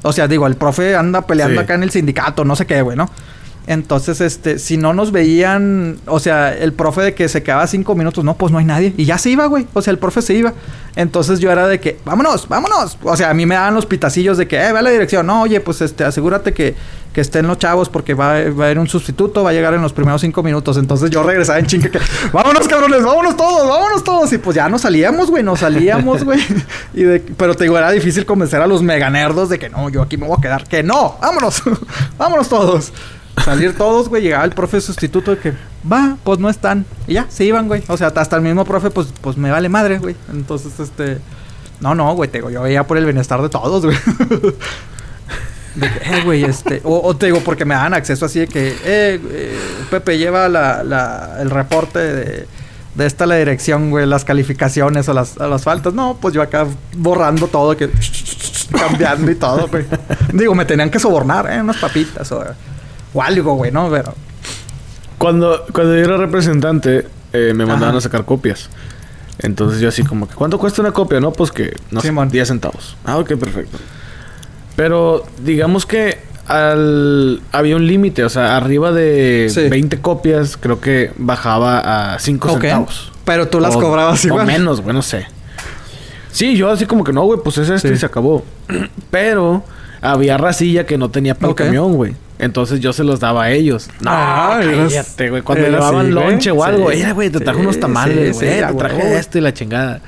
O 0.02 0.12
sea, 0.12 0.28
digo, 0.28 0.48
el 0.48 0.56
profe 0.56 0.96
anda 0.96 1.26
peleando 1.26 1.60
Sí. 1.60 1.64
acá 1.64 1.76
en 1.76 1.84
el 1.84 1.92
sindicato, 1.92 2.44
no 2.44 2.56
sé 2.56 2.66
qué, 2.66 2.82
güey, 2.82 2.98
¿no? 2.98 3.10
Entonces, 3.66 4.20
este, 4.20 4.60
si 4.60 4.76
no 4.76 4.94
nos 4.94 5.12
veían, 5.12 5.98
o 6.06 6.20
sea, 6.20 6.54
el 6.54 6.74
profe 6.74 7.02
de 7.02 7.14
que 7.16 7.30
se 7.30 7.44
quedaba 7.44 7.66
cinco 7.68 7.96
minutos, 7.96 8.24
no, 8.24 8.36
pues 8.36 8.52
no 8.52 8.58
hay 8.58 8.66
nadie. 8.66 8.94
Y 8.98 9.06
ya 9.06 9.18
se 9.18 9.30
iba, 9.30 9.46
güey. 9.46 9.68
O 9.74 9.82
sea, 9.82 9.92
el 9.92 10.00
profe 10.00 10.22
se 10.22 10.34
iba. 10.34 10.54
Entonces 10.96 11.40
yo 11.40 11.50
era 11.50 11.68
de 11.68 11.80
que, 11.80 11.98
vámonos, 12.04 12.48
vámonos. 12.50 12.98
O 13.04 13.16
sea, 13.16 13.30
a 13.30 13.34
mí 13.34 13.46
me 13.46 13.56
daban 13.56 13.74
los 13.74 13.86
pitacillos 13.86 14.38
de 14.38 14.48
que, 14.48 14.58
eh, 14.58 14.72
ve 14.74 14.80
a 14.80 14.82
la 14.82 14.90
dirección. 14.90 15.26
No, 15.26 15.44
oye, 15.44 15.62
pues 15.62 15.82
este, 15.82 16.04
asegúrate 16.04 16.54
que, 16.54 16.76
que 17.14 17.22
estén 17.22 17.48
los 17.48 17.58
chavos 17.58 17.88
porque 17.88 18.14
va, 18.14 18.34
a 18.34 18.38
haber 18.40 18.80
un 18.80 18.88
sustituto, 18.88 19.44
va 19.44 19.52
a 19.52 19.54
llegar 19.54 19.74
en 19.74 19.82
los 19.82 19.94
primeros 19.94 20.20
cinco 20.20 20.44
minutos. 20.44 20.76
Entonces 20.76 21.10
yo 21.10 21.24
regresaba 21.24 21.58
en 21.60 21.66
chinga 21.66 21.90
que, 21.90 22.00
vámonos, 22.34 22.68
cabrones, 22.68 23.02
vámonos 23.02 23.38
todos, 23.38 23.70
vámonos 23.70 24.04
todos. 24.04 24.34
Y 24.34 24.40
pues 24.40 24.58
ya 24.58 24.68
nos 24.68 24.82
salíamos, 24.82 25.32
güey, 25.32 25.42
nos 25.42 25.62
salíamos, 25.62 26.26
güey. 26.26 26.42
y 26.94 27.04
de, 27.04 27.20
pero 27.22 27.56
te 27.56 27.64
digo, 27.64 27.78
era 27.78 27.92
difícil 27.92 28.26
convencer 28.26 28.62
a 28.62 28.68
los 28.68 28.84
meganerdos 28.84 29.48
de 29.48 29.58
que 29.58 29.70
no, 29.70 29.88
yo 29.90 30.02
aquí 30.02 30.18
me 30.18 30.28
voy 30.28 30.36
a 30.38 30.42
quedar. 30.42 30.68
Que 30.68 30.84
no, 30.84 31.18
vámonos, 31.22 31.64
vámonos 32.18 32.50
todos. 32.50 32.92
Salir 33.44 33.76
todos, 33.76 34.10
güey, 34.10 34.22
llegaba 34.22 34.46
el 34.46 34.52
profe 34.52 34.80
sustituto 34.80 35.32
de 35.32 35.38
que, 35.38 35.54
va, 35.92 36.18
pues 36.24 36.40
no 36.40 36.50
están. 36.50 36.86
Y 37.08 37.14
ya, 37.14 37.26
se 37.30 37.44
iban, 37.46 37.68
güey. 37.68 37.84
O 37.88 37.98
sea, 37.98 38.08
hasta 38.08 38.36
el 38.36 38.42
mismo 38.42 38.64
profe, 38.64 38.90
pues, 38.90 39.08
pues 39.22 39.38
me 39.38 39.52
vale 39.52 39.70
madre, 39.70 40.00
güey. 40.00 40.16
Entonces, 40.32 40.80
este. 40.80 41.20
No, 41.82 41.96
no, 41.96 42.14
güey, 42.16 42.30
te 42.30 42.38
digo, 42.38 42.50
yo 42.50 42.62
veía 42.62 42.86
por 42.86 42.98
el 42.98 43.06
bienestar 43.06 43.42
de 43.42 43.50
todos, 43.50 43.86
güey. 43.86 43.98
De 45.76 45.90
que, 45.92 45.98
eh, 45.98 46.22
güey, 46.24 46.44
este. 46.44 46.82
O, 46.84 47.16
te 47.16 47.26
digo, 47.28 47.40
porque 47.40 47.66
me 47.66 47.74
dan 47.74 47.94
acceso 47.96 48.26
así 48.26 48.42
de 48.42 48.48
que, 48.48 48.70
eh, 48.70 49.20
eh, 49.20 49.60
Pepe, 49.90 50.20
lleva 50.20 50.48
la, 50.48 50.84
la, 50.84 51.38
el 51.40 51.50
reporte 51.50 51.98
de, 51.98 52.48
de 52.94 53.06
esta 53.06 53.26
la 53.26 53.36
dirección, 53.36 53.90
güey, 53.90 54.06
las 54.06 54.24
calificaciones 54.24 55.10
o 55.10 55.14
las, 55.14 55.38
o 55.38 55.48
las 55.48 55.64
faltas. 55.64 55.94
No, 55.94 56.18
pues 56.22 56.34
yo 56.34 56.42
acá 56.42 56.68
borrando 56.96 57.48
todo, 57.48 57.76
que 57.76 57.90
cambiando 58.72 59.32
y 59.32 59.36
todo, 59.36 59.68
güey. 59.68 59.86
Digo, 60.32 60.54
me 60.54 60.66
tenían 60.66 60.92
que 60.92 61.00
sobornar, 61.00 61.52
¿eh? 61.52 61.60
Unas 61.60 61.78
papitas 61.78 62.32
o, 62.32 62.44
o 63.14 63.22
algo, 63.22 63.56
güey, 63.56 63.72
¿no? 63.72 63.90
Pero. 63.90 64.14
Cuando, 65.18 65.66
cuando 65.74 65.96
yo 65.96 66.02
era 66.04 66.18
representante, 66.18 67.08
eh, 67.32 67.54
me 67.56 67.66
mandaban 67.66 67.90
Ajá. 67.90 67.98
a 68.00 68.02
sacar 68.02 68.26
copias. 68.26 68.70
Entonces 69.40 69.80
yo 69.80 69.90
así 69.90 70.04
como 70.04 70.28
que, 70.28 70.36
¿cuánto 70.36 70.58
cuesta 70.60 70.82
una 70.82 70.92
copia? 70.92 71.20
No, 71.20 71.32
pues 71.32 71.52
que, 71.52 71.76
no 71.92 72.02
sé, 72.02 72.08
Simón. 72.10 72.30
10 72.30 72.48
centavos. 72.48 72.96
Ah, 73.06 73.18
ok, 73.18 73.34
perfecto. 73.36 73.78
Pero 74.76 75.26
digamos 75.44 75.86
que 75.86 76.20
al, 76.48 77.42
había 77.52 77.76
un 77.76 77.88
límite, 77.88 78.24
o 78.26 78.30
sea, 78.30 78.58
arriba 78.58 78.92
de 78.92 79.48
Sí. 79.50 79.70
20 79.70 80.02
copias, 80.02 80.58
creo 80.58 80.82
que 80.82 81.12
bajaba 81.18 82.14
a 82.16 82.20
5 82.20 82.52
Ok. 82.54 82.62
centavos. 82.62 83.12
Pero 83.26 83.48
tú 83.48 83.60
las 83.60 83.76
O- 83.76 83.80
cobrabas 83.80 84.24
igual. 84.26 84.44
O 84.44 84.46
menos, 84.52 84.82
güey, 84.82 84.94
no 84.96 85.02
sé. 85.02 85.26
Sí, 86.32 86.56
yo 86.58 86.70
así 86.70 86.86
como 86.86 87.04
que 87.04 87.14
no, 87.14 87.24
güey, 87.24 87.40
pues 87.44 87.58
es 87.60 87.70
esto 87.70 87.88
Sí. 87.88 87.94
y 87.94 87.98
se 87.98 88.06
acabó. 88.06 88.44
Pero 89.12 89.64
había 90.04 90.38
racilla 90.38 90.86
que 90.86 90.98
no 90.98 91.10
tenía 91.10 91.34
para 91.36 91.50
el 91.50 91.56
camión, 91.56 91.94
güey. 91.94 92.14
Entonces 92.40 92.80
yo 92.82 92.92
se 92.94 93.04
los 93.04 93.20
daba 93.20 93.44
a 93.46 93.52
ellos. 93.52 93.88
No, 94.02 94.10
Ah, 94.12 94.60
cállate, 94.62 95.30
güey. 95.30 95.42
Cuando 95.44 95.66
así, 95.78 95.94
güey. 95.96 96.12
lonche 96.12 96.52
o 96.52 96.64
algo, 96.64 96.92
era, 96.92 97.14
güey, 97.14 97.30
te 97.30 97.40
traje 97.40 97.60
Sí, 97.60 97.66
unos 97.66 97.80
tamales, 97.80 98.36
güey. 98.36 98.50
sí, 98.54 98.62
te 98.68 98.74
traje 98.74 99.18
esto 99.18 99.38
y 99.38 99.42
la 99.42 99.54
chingada. 99.54 100.02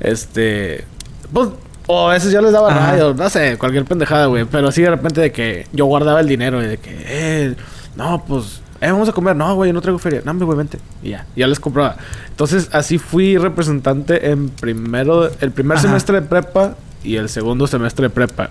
Este. 0.00 0.84
Pues. 1.32 1.48
O 1.90 2.10
a 2.10 2.12
veces 2.12 2.30
yo 2.32 2.42
les 2.42 2.52
daba 2.52 2.70
Ajá. 2.70 2.90
radio, 2.90 3.14
no 3.14 3.30
sé, 3.30 3.56
cualquier 3.56 3.86
pendejada, 3.86 4.26
güey. 4.26 4.44
Pero 4.44 4.68
así 4.68 4.82
de 4.82 4.90
repente 4.90 5.22
de 5.22 5.32
que 5.32 5.66
yo 5.72 5.86
guardaba 5.86 6.20
el 6.20 6.28
dinero 6.28 6.62
y 6.62 6.66
de 6.66 6.76
que, 6.76 6.90
eh, 7.06 7.54
no, 7.96 8.22
pues, 8.28 8.60
eh, 8.82 8.90
vamos 8.90 9.08
a 9.08 9.12
comer. 9.12 9.34
No, 9.34 9.54
güey, 9.54 9.70
yo 9.70 9.72
no 9.74 9.80
traigo 9.80 9.98
feria. 9.98 10.20
No, 10.22 10.32
hombre, 10.32 10.44
güey, 10.44 10.58
vente. 10.58 10.78
Y 11.02 11.10
ya, 11.10 11.24
ya 11.34 11.46
les 11.46 11.58
compraba. 11.58 11.96
Entonces, 12.28 12.68
así 12.72 12.98
fui 12.98 13.38
representante 13.38 14.30
en 14.30 14.50
primero, 14.50 15.30
el 15.40 15.50
primer 15.50 15.78
Ajá. 15.78 15.86
semestre 15.86 16.20
de 16.20 16.26
prepa 16.26 16.74
y 17.02 17.16
el 17.16 17.28
segundo 17.28 17.66
semestre 17.66 18.04
de 18.04 18.10
prepa. 18.10 18.50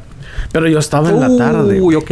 Pero 0.52 0.68
yo 0.68 0.80
estaba 0.80 1.10
en 1.10 1.20
la 1.20 1.36
tarde. 1.38 1.82
Uy, 1.82 1.96
ok. 1.96 2.12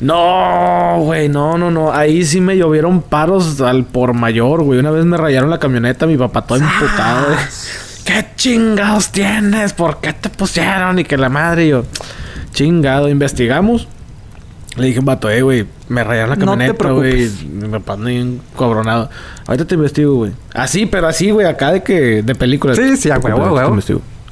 No, 0.00 0.96
güey, 1.00 1.28
no, 1.28 1.58
no, 1.58 1.70
no. 1.70 1.92
Ahí 1.92 2.24
sí 2.24 2.40
me 2.40 2.56
llovieron 2.56 3.02
paros 3.02 3.60
al 3.60 3.84
por 3.84 4.14
mayor, 4.14 4.62
güey. 4.62 4.78
Una 4.78 4.90
vez 4.90 5.04
me 5.04 5.16
rayaron 5.16 5.50
la 5.50 5.58
camioneta, 5.58 6.06
mi 6.06 6.16
papá 6.16 6.42
todo 6.46 6.58
imputado, 6.58 7.26
güey. 7.26 7.38
¿Qué 8.04 8.26
chingados 8.34 9.12
tienes? 9.12 9.74
¿Por 9.74 10.00
qué 10.00 10.14
te 10.14 10.30
pusieron? 10.30 10.98
Y 10.98 11.04
que 11.04 11.18
la 11.18 11.28
madre, 11.28 11.66
y 11.66 11.68
yo, 11.70 11.84
chingado, 12.52 13.08
investigamos. 13.10 13.88
Le 14.76 14.86
dije, 14.86 15.00
vato, 15.02 15.28
eh, 15.28 15.42
güey, 15.42 15.66
me 15.88 16.02
rayaron 16.02 16.30
la 16.30 16.36
No 16.36 16.46
camioneta, 16.46 16.88
güey. 16.92 17.10
preocupes. 17.10 17.44
Mi 17.44 17.68
papá 17.68 17.96
bien 17.96 18.40
cabronado. 18.58 19.10
Ahorita 19.46 19.66
te 19.66 19.74
investigo, 19.74 20.14
güey. 20.14 20.32
Así, 20.54 20.86
pero 20.86 21.08
así, 21.08 21.30
güey, 21.30 21.46
acá 21.46 21.72
de 21.72 21.82
que, 21.82 22.22
de 22.22 22.34
películas. 22.34 22.78
Sí, 22.78 22.96
sí, 22.96 23.10
a 23.10 23.18
Te 23.20 23.26
huevo, 23.32 23.76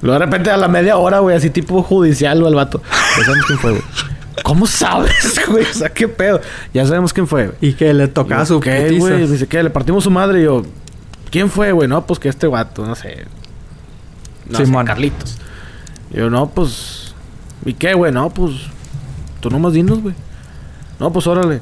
Luego 0.03 0.19
de 0.19 0.27
repente 0.27 0.51
a 0.51 0.57
la 0.57 0.69
media 0.69 0.97
hora, 0.97 1.19
güey, 1.19 1.37
así 1.37 1.51
tipo 1.51 1.83
judicial, 1.83 2.39
güey, 2.39 2.51
el 2.51 2.57
vato. 2.57 2.81
Ya 3.19 3.25
sabemos 3.25 3.47
quién 3.47 3.59
fue, 3.59 3.70
güey. 3.73 3.83
¿Cómo 4.45 4.66
sabes, 4.66 5.41
güey? 5.49 5.65
O 5.65 5.75
sea, 5.75 5.89
qué 5.89 6.07
pedo. 6.07 6.41
Ya 6.73 6.87
sabemos 6.87 7.12
quién 7.12 7.27
fue, 7.27 7.49
güey. 7.49 7.59
Y 7.61 7.73
que 7.75 7.93
le 7.93 8.09
tocaba 8.09 8.47
su 8.47 8.61
¿Qué, 8.61 8.97
güey? 8.99 9.27
Dice, 9.27 9.47
¿qué? 9.47 9.62
Le 9.62 9.70
partimos 9.70 10.05
su 10.05 10.11
madre. 10.11 10.41
Y 10.41 10.45
yo, 10.45 10.62
¿quién 11.31 11.51
fue, 11.51 11.73
güey? 11.73 11.89
No, 11.89 12.07
pues 12.07 12.20
que 12.20 12.29
este 12.29 12.47
vato, 12.47 12.87
no 12.87 12.95
sé. 12.95 13.27
No 14.49 14.59
sé, 14.59 14.66
Simón. 14.66 14.87
Carlitos. 14.87 15.39
Y 16.12 16.19
yo, 16.19 16.31
no, 16.31 16.49
pues. 16.49 17.15
¿Y 17.65 17.75
qué, 17.75 17.95
güey? 17.95 18.12
No, 18.12 18.31
pues. 18.31 18.53
Tú 19.41 19.51
nomás 19.51 19.73
dinos, 19.73 20.01
güey. 20.01 20.15
No, 21.01 21.12
pues 21.12 21.27
órale. 21.27 21.61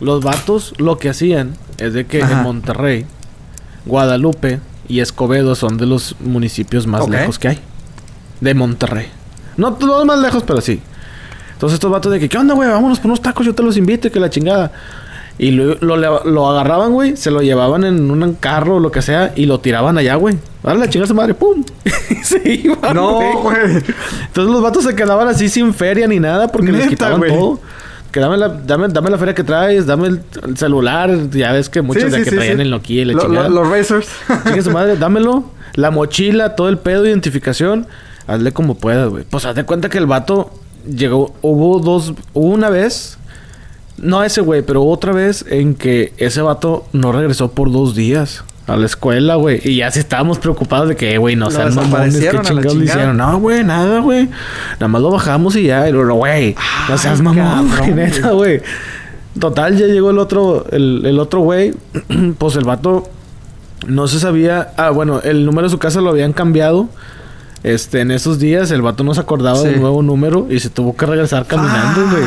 Los 0.00 0.24
vatos 0.24 0.74
lo 0.78 0.98
que 0.98 1.08
hacían 1.10 1.54
es 1.78 1.92
de 1.92 2.06
que 2.06 2.22
Ajá. 2.22 2.38
en 2.38 2.42
Monterrey, 2.42 3.06
Guadalupe 3.84 4.60
y 4.90 5.00
Escobedo 5.00 5.54
son 5.54 5.78
de 5.78 5.86
los 5.86 6.16
municipios 6.20 6.86
más 6.86 7.08
lejos 7.08 7.38
que 7.38 7.48
hay. 7.48 7.58
De 8.40 8.54
Monterrey. 8.54 9.06
No 9.56 9.74
todos 9.74 10.04
más 10.04 10.18
lejos, 10.18 10.42
pero 10.44 10.60
sí. 10.60 10.80
Entonces 11.52 11.74
estos 11.74 11.90
vatos 11.90 12.10
de 12.10 12.18
que, 12.18 12.28
¿qué 12.28 12.38
onda, 12.38 12.54
güey? 12.54 12.68
Vámonos 12.68 12.98
por 12.98 13.06
unos 13.06 13.22
tacos, 13.22 13.46
yo 13.46 13.54
te 13.54 13.62
los 13.62 13.76
invito 13.76 14.08
y 14.08 14.10
que 14.10 14.18
la 14.18 14.30
chingada. 14.30 14.72
Y 15.38 15.52
lo, 15.52 15.76
lo, 15.76 16.24
lo 16.24 16.50
agarraban, 16.50 16.92
güey, 16.92 17.16
se 17.16 17.30
lo 17.30 17.40
llevaban 17.40 17.84
en 17.84 18.10
un 18.10 18.34
carro 18.34 18.76
o 18.76 18.80
lo 18.80 18.90
que 18.90 19.00
sea 19.00 19.32
y 19.36 19.46
lo 19.46 19.60
tiraban 19.60 19.96
allá, 19.96 20.16
güey. 20.16 20.36
Dale 20.62 20.80
la 20.80 20.88
chingada 20.88 21.04
a 21.04 21.08
su 21.08 21.14
madre, 21.14 21.34
¡pum! 21.34 21.64
y 22.10 22.14
se 22.24 22.52
iban, 22.52 22.94
No, 22.94 23.42
güey. 23.42 23.76
Entonces 23.76 24.52
los 24.52 24.60
vatos 24.60 24.84
se 24.84 24.94
quedaban 24.96 25.28
así 25.28 25.48
sin 25.48 25.72
feria 25.72 26.08
ni 26.08 26.18
nada 26.18 26.48
porque 26.48 26.72
les 26.72 26.88
quitaban 26.88 27.20
todo. 27.20 27.60
Que 28.10 28.20
dame 28.20 28.36
la, 28.36 28.48
dame, 28.48 28.88
dame 28.88 29.10
la 29.10 29.18
feria 29.18 29.34
que 29.34 29.44
traes, 29.44 29.86
dame 29.86 30.08
el, 30.08 30.20
el 30.46 30.56
celular. 30.56 31.10
Ya 31.30 31.52
ves 31.52 31.68
que 31.68 31.80
muchos 31.82 32.04
Sí, 32.04 32.10
de 32.10 32.18
sí, 32.18 32.24
que 32.24 32.30
sí, 32.30 32.36
traían 32.36 32.60
el 32.60 32.70
Nokia 32.70 33.02
y 33.02 33.04
la 33.04 33.12
Lo- 33.14 33.22
chingada. 33.22 33.48
lo- 33.48 33.62
los 33.62 33.70
racers. 33.70 34.08
Chingue 34.46 34.62
su 34.62 34.70
madre, 34.70 34.96
dámelo. 34.98 35.44
La 35.74 35.90
mochila, 35.90 36.56
todo 36.56 36.68
el 36.68 36.78
pedo, 36.78 37.06
identificación. 37.06 37.86
Hazle 38.26 38.52
como 38.52 38.74
puedas, 38.76 39.08
güey. 39.08 39.24
Pues 39.28 39.44
haz 39.44 39.54
de 39.54 39.64
cuenta 39.64 39.88
que 39.88 39.98
el 39.98 40.06
vato 40.06 40.50
llegó. 40.88 41.34
Hubo 41.42 41.78
dos. 41.80 42.14
Hubo 42.32 42.48
una 42.48 42.68
vez. 42.70 43.16
No 43.98 44.24
ese 44.24 44.40
güey, 44.40 44.62
pero 44.62 44.82
otra 44.84 45.12
vez 45.12 45.44
en 45.48 45.74
que 45.74 46.12
ese 46.16 46.40
vato 46.40 46.86
no 46.92 47.12
regresó 47.12 47.50
por 47.52 47.70
dos 47.70 47.94
días 47.94 48.44
a 48.72 48.76
la 48.76 48.86
escuela, 48.86 49.34
güey. 49.36 49.60
Y 49.64 49.76
ya 49.76 49.90
sí 49.90 49.98
estábamos 49.98 50.38
preocupados 50.38 50.88
de 50.88 50.96
que, 50.96 51.18
güey, 51.18 51.36
no 51.36 51.50
sean 51.50 51.74
mamones, 51.74 52.16
¿qué 52.18 52.30
chingados 52.42 52.74
le 52.76 52.84
hicieron? 52.84 53.16
No, 53.16 53.38
güey, 53.40 53.64
nada, 53.64 54.00
güey. 54.00 54.28
Nada 54.74 54.88
más 54.88 55.02
lo 55.02 55.10
bajamos 55.10 55.56
y 55.56 55.64
ya. 55.64 55.88
Y 55.88 55.92
luego, 55.92 56.14
güey, 56.14 56.54
no 56.88 56.98
seas 56.98 57.18
Ay, 57.18 57.24
mamón, 57.24 57.66
güey, 57.68 57.78
cabrón, 57.78 57.96
neta, 57.96 58.30
güey. 58.30 58.62
Total, 59.38 59.76
ya 59.76 59.86
llegó 59.86 60.10
el 60.10 60.18
otro, 60.18 60.66
el, 60.70 61.02
el 61.06 61.18
otro 61.18 61.40
güey. 61.40 61.72
pues 62.38 62.56
el 62.56 62.64
vato 62.64 63.08
no 63.86 64.08
se 64.08 64.18
sabía. 64.20 64.72
Ah, 64.76 64.90
bueno, 64.90 65.20
el 65.22 65.44
número 65.46 65.66
de 65.68 65.70
su 65.70 65.78
casa 65.78 66.00
lo 66.00 66.10
habían 66.10 66.32
cambiado. 66.32 66.88
Este, 67.62 68.00
en 68.00 68.10
esos 68.10 68.38
días 68.38 68.70
el 68.70 68.80
vato 68.82 69.04
no 69.04 69.12
se 69.14 69.20
acordaba 69.20 69.58
Sí. 69.58 69.66
del 69.66 69.80
nuevo 69.80 70.02
número 70.02 70.46
y 70.48 70.60
se 70.60 70.70
tuvo 70.70 70.96
que 70.96 71.04
regresar 71.06 71.46
caminando, 71.46 72.08
güey. 72.10 72.24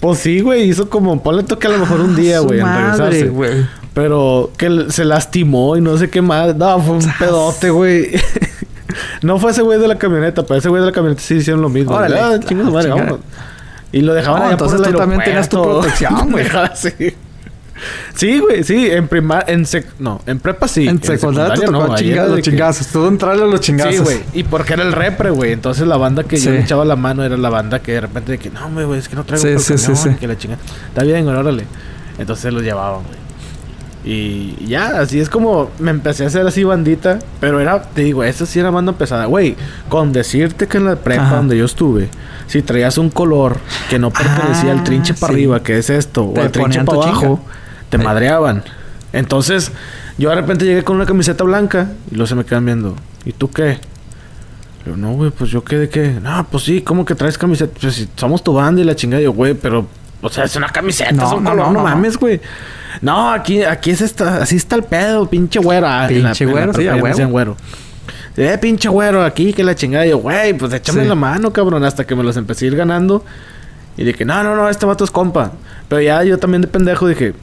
Pues 0.00 0.18
sí, 0.18 0.40
güey, 0.40 0.68
hizo 0.68 0.90
como, 0.90 1.22
ponle 1.22 1.44
toque 1.44 1.66
a 1.66 1.70
lo 1.70 1.78
mejor 1.78 2.00
un 2.00 2.14
día, 2.14 2.38
Ah, 2.38 2.40
güey, 2.40 2.58
en 2.58 2.66
madre, 2.66 2.82
regresarse. 2.82 3.28
güey. 3.28 3.66
Pero 3.94 4.50
que 4.56 4.86
se 4.90 5.04
lastimó 5.04 5.76
y 5.76 5.80
no 5.80 5.96
sé 5.96 6.10
qué 6.10 6.20
más. 6.20 6.54
No, 6.56 6.80
fue 6.80 6.96
un 6.96 7.12
pedote, 7.18 7.70
güey. 7.70 8.10
no 9.22 9.38
fue 9.38 9.52
ese 9.52 9.62
güey 9.62 9.78
de 9.78 9.88
la 9.88 9.96
camioneta, 9.96 10.42
pero 10.42 10.58
ese 10.58 10.68
güey 10.68 10.80
de 10.80 10.86
la 10.86 10.92
camioneta 10.92 11.22
sí 11.22 11.34
hicieron 11.34 11.62
lo 11.62 11.68
mismo. 11.68 11.94
Órale. 11.94 12.18
Ah, 12.18 12.38
chinga 12.40 12.64
su 12.64 12.70
madre, 12.72 12.90
Ah, 12.90 12.94
vámonos. 12.96 13.18
Y 13.92 14.00
lo 14.00 14.12
dejaban 14.12 14.40
No, 14.40 14.48
allá 14.48 14.56
por 14.56 14.66
entonces 14.66 14.86
el 14.88 14.92
tú 14.92 14.98
también 14.98 15.22
tenías 15.22 15.48
tu 15.48 15.62
protección, 15.62 16.30
güey. 16.32 16.46
Así. 16.48 16.90
Sí, 18.14 18.38
güey, 18.38 18.62
sí, 18.64 18.88
en 18.90 19.08
primar, 19.08 19.44
en 19.48 19.66
sec, 19.66 19.86
no, 19.98 20.20
en 20.26 20.38
prepa 20.38 20.66
sí. 20.68 20.86
en 20.88 21.02
secundaria 21.02 21.54
te 21.54 21.66
tocó 21.66 21.72
no, 21.72 21.94
de 21.94 22.14
los 22.28 22.36
que- 22.36 22.42
chingazos. 22.42 22.86
Tú 22.88 23.06
entrarle 23.06 23.42
a 23.42 23.46
los 23.46 23.60
chingazos. 23.60 23.94
Sí, 23.94 23.98
güey. 24.02 24.20
Y 24.32 24.44
porque 24.44 24.72
era 24.74 24.82
el 24.84 24.92
repre, 24.92 25.30
güey. 25.30 25.52
Entonces 25.52 25.86
la 25.86 25.96
banda 25.96 26.22
que 26.24 26.36
yo 26.36 26.42
Sí. 26.44 26.50
le 26.50 26.60
echaba 26.60 26.84
la 26.84 26.96
mano 26.96 27.24
era 27.24 27.36
la 27.36 27.50
banda 27.50 27.80
que 27.80 27.92
de 27.92 28.00
repente 28.00 28.32
de 28.32 28.38
que 28.38 28.50
no, 28.50 28.68
güey, 28.72 28.86
güey, 28.86 28.98
es 29.00 29.08
que 29.08 29.16
no 29.16 29.24
traigo 29.24 29.44
Sí, 29.46 29.52
por 29.54 29.60
sí, 29.62 29.78
sí, 29.78 29.86
camión", 29.92 30.14
sí. 30.14 30.20
que 30.20 30.26
la 30.28 30.38
chingada. 30.38 30.60
Está 30.88 31.02
bien, 31.02 31.24
güey, 31.24 31.36
órale. 31.36 31.64
Entonces 32.18 32.52
los 32.52 32.62
llevaban, 32.62 33.02
güey. 33.04 33.23
Y 34.04 34.66
ya, 34.66 35.00
así 35.00 35.18
es 35.18 35.30
como 35.30 35.70
me 35.78 35.90
empecé 35.90 36.24
a 36.24 36.26
hacer 36.26 36.46
así 36.46 36.62
bandita. 36.62 37.18
Pero 37.40 37.60
era, 37.60 37.82
te 37.82 38.02
digo, 38.02 38.22
esa 38.22 38.44
sí 38.44 38.58
era 38.60 38.70
banda 38.70 38.92
pesada. 38.92 39.24
Güey, 39.26 39.56
con 39.88 40.12
decirte 40.12 40.66
que 40.68 40.76
en 40.76 40.84
la 40.84 40.96
prepa 40.96 41.22
Ajá. 41.22 41.36
donde 41.36 41.56
yo 41.56 41.64
estuve, 41.64 42.08
si 42.46 42.60
traías 42.60 42.98
un 42.98 43.08
color 43.10 43.56
que 43.88 43.98
no 43.98 44.10
pertenecía 44.10 44.72
al 44.72 44.80
Ah, 44.80 44.84
trinche 44.84 45.14
para 45.14 45.28
sí. 45.32 45.34
arriba, 45.34 45.62
que 45.62 45.78
es 45.78 45.88
esto, 45.88 46.30
Te 46.34 46.40
o 46.40 46.42
al 46.42 46.50
trinche 46.52 46.84
para 46.84 46.98
abajo, 47.02 47.40
chinga. 47.42 47.88
te 47.88 47.98
madreaban. 47.98 48.62
Entonces, 49.14 49.72
yo 50.18 50.28
de 50.28 50.34
repente 50.36 50.64
llegué 50.66 50.82
con 50.82 50.96
una 50.96 51.06
camiseta 51.06 51.42
blanca 51.44 51.92
y 52.10 52.16
luego 52.16 52.26
se 52.26 52.34
me 52.34 52.44
quedan 52.44 52.66
viendo. 52.66 52.96
¿Y 53.24 53.32
tú 53.32 53.50
qué? 53.50 53.78
Yo, 54.84 54.96
no, 54.98 55.12
güey, 55.12 55.30
pues 55.30 55.48
yo 55.50 55.64
qué 55.64 55.78
de 55.78 55.88
qué. 55.88 56.18
No, 56.22 56.46
pues 56.50 56.64
sí, 56.64 56.82
¿cómo 56.82 57.06
que 57.06 57.14
traes 57.14 57.38
camiseta? 57.38 57.72
Pues 57.80 57.94
si 57.94 58.08
somos 58.16 58.44
tu 58.44 58.52
banda 58.52 58.82
y 58.82 58.84
la 58.84 58.94
chingada. 58.94 59.22
Yo, 59.22 59.32
güey, 59.32 59.54
pero, 59.54 59.86
o 60.20 60.28
sea, 60.28 60.44
es 60.44 60.54
una 60.56 60.68
camiseta, 60.68 61.10
No, 61.12 61.26
es 61.26 61.32
un 61.32 61.42
no, 61.44 61.50
color, 61.50 61.66
no, 61.68 61.72
no. 61.72 61.82
mames, 61.84 62.18
güey. 62.18 62.38
No, 63.04 63.30
aquí, 63.30 63.62
aquí 63.62 63.90
es 63.90 64.00
esta, 64.00 64.38
así 64.42 64.56
está 64.56 64.76
el 64.76 64.82
pedo, 64.84 65.28
pinche 65.28 65.58
güero. 65.60 65.86
Ah, 65.86 66.06
Pinche 66.08 66.46
güero, 66.46 66.72
sí, 66.72 66.88
a 66.88 66.96
huevo. 66.96 67.28
güero. 67.28 67.56
Eh, 68.36 68.56
pinche 68.60 68.88
güero, 68.88 69.22
aquí 69.22 69.52
que 69.52 69.62
la 69.62 69.74
chingada. 69.74 70.06
Yo, 70.06 70.18
güey, 70.18 70.54
pues 70.54 70.72
échame 70.72 71.02
Sí. 71.02 71.08
la 71.08 71.14
mano, 71.14 71.52
cabrón, 71.52 71.84
hasta 71.84 72.06
que 72.06 72.14
me 72.14 72.22
los 72.22 72.36
empecé 72.38 72.64
a 72.64 72.68
ir 72.68 72.76
ganando. 72.76 73.22
Y 73.98 74.04
dije, 74.04 74.24
no, 74.24 74.42
no, 74.42 74.56
no, 74.56 74.68
este 74.70 74.86
vato 74.86 75.04
es 75.04 75.10
compa. 75.10 75.52
Pero 75.88 76.00
ya 76.00 76.24
yo 76.24 76.38
también 76.38 76.62
de 76.62 76.66
pendejo 76.68 77.06
dije, 77.06 77.34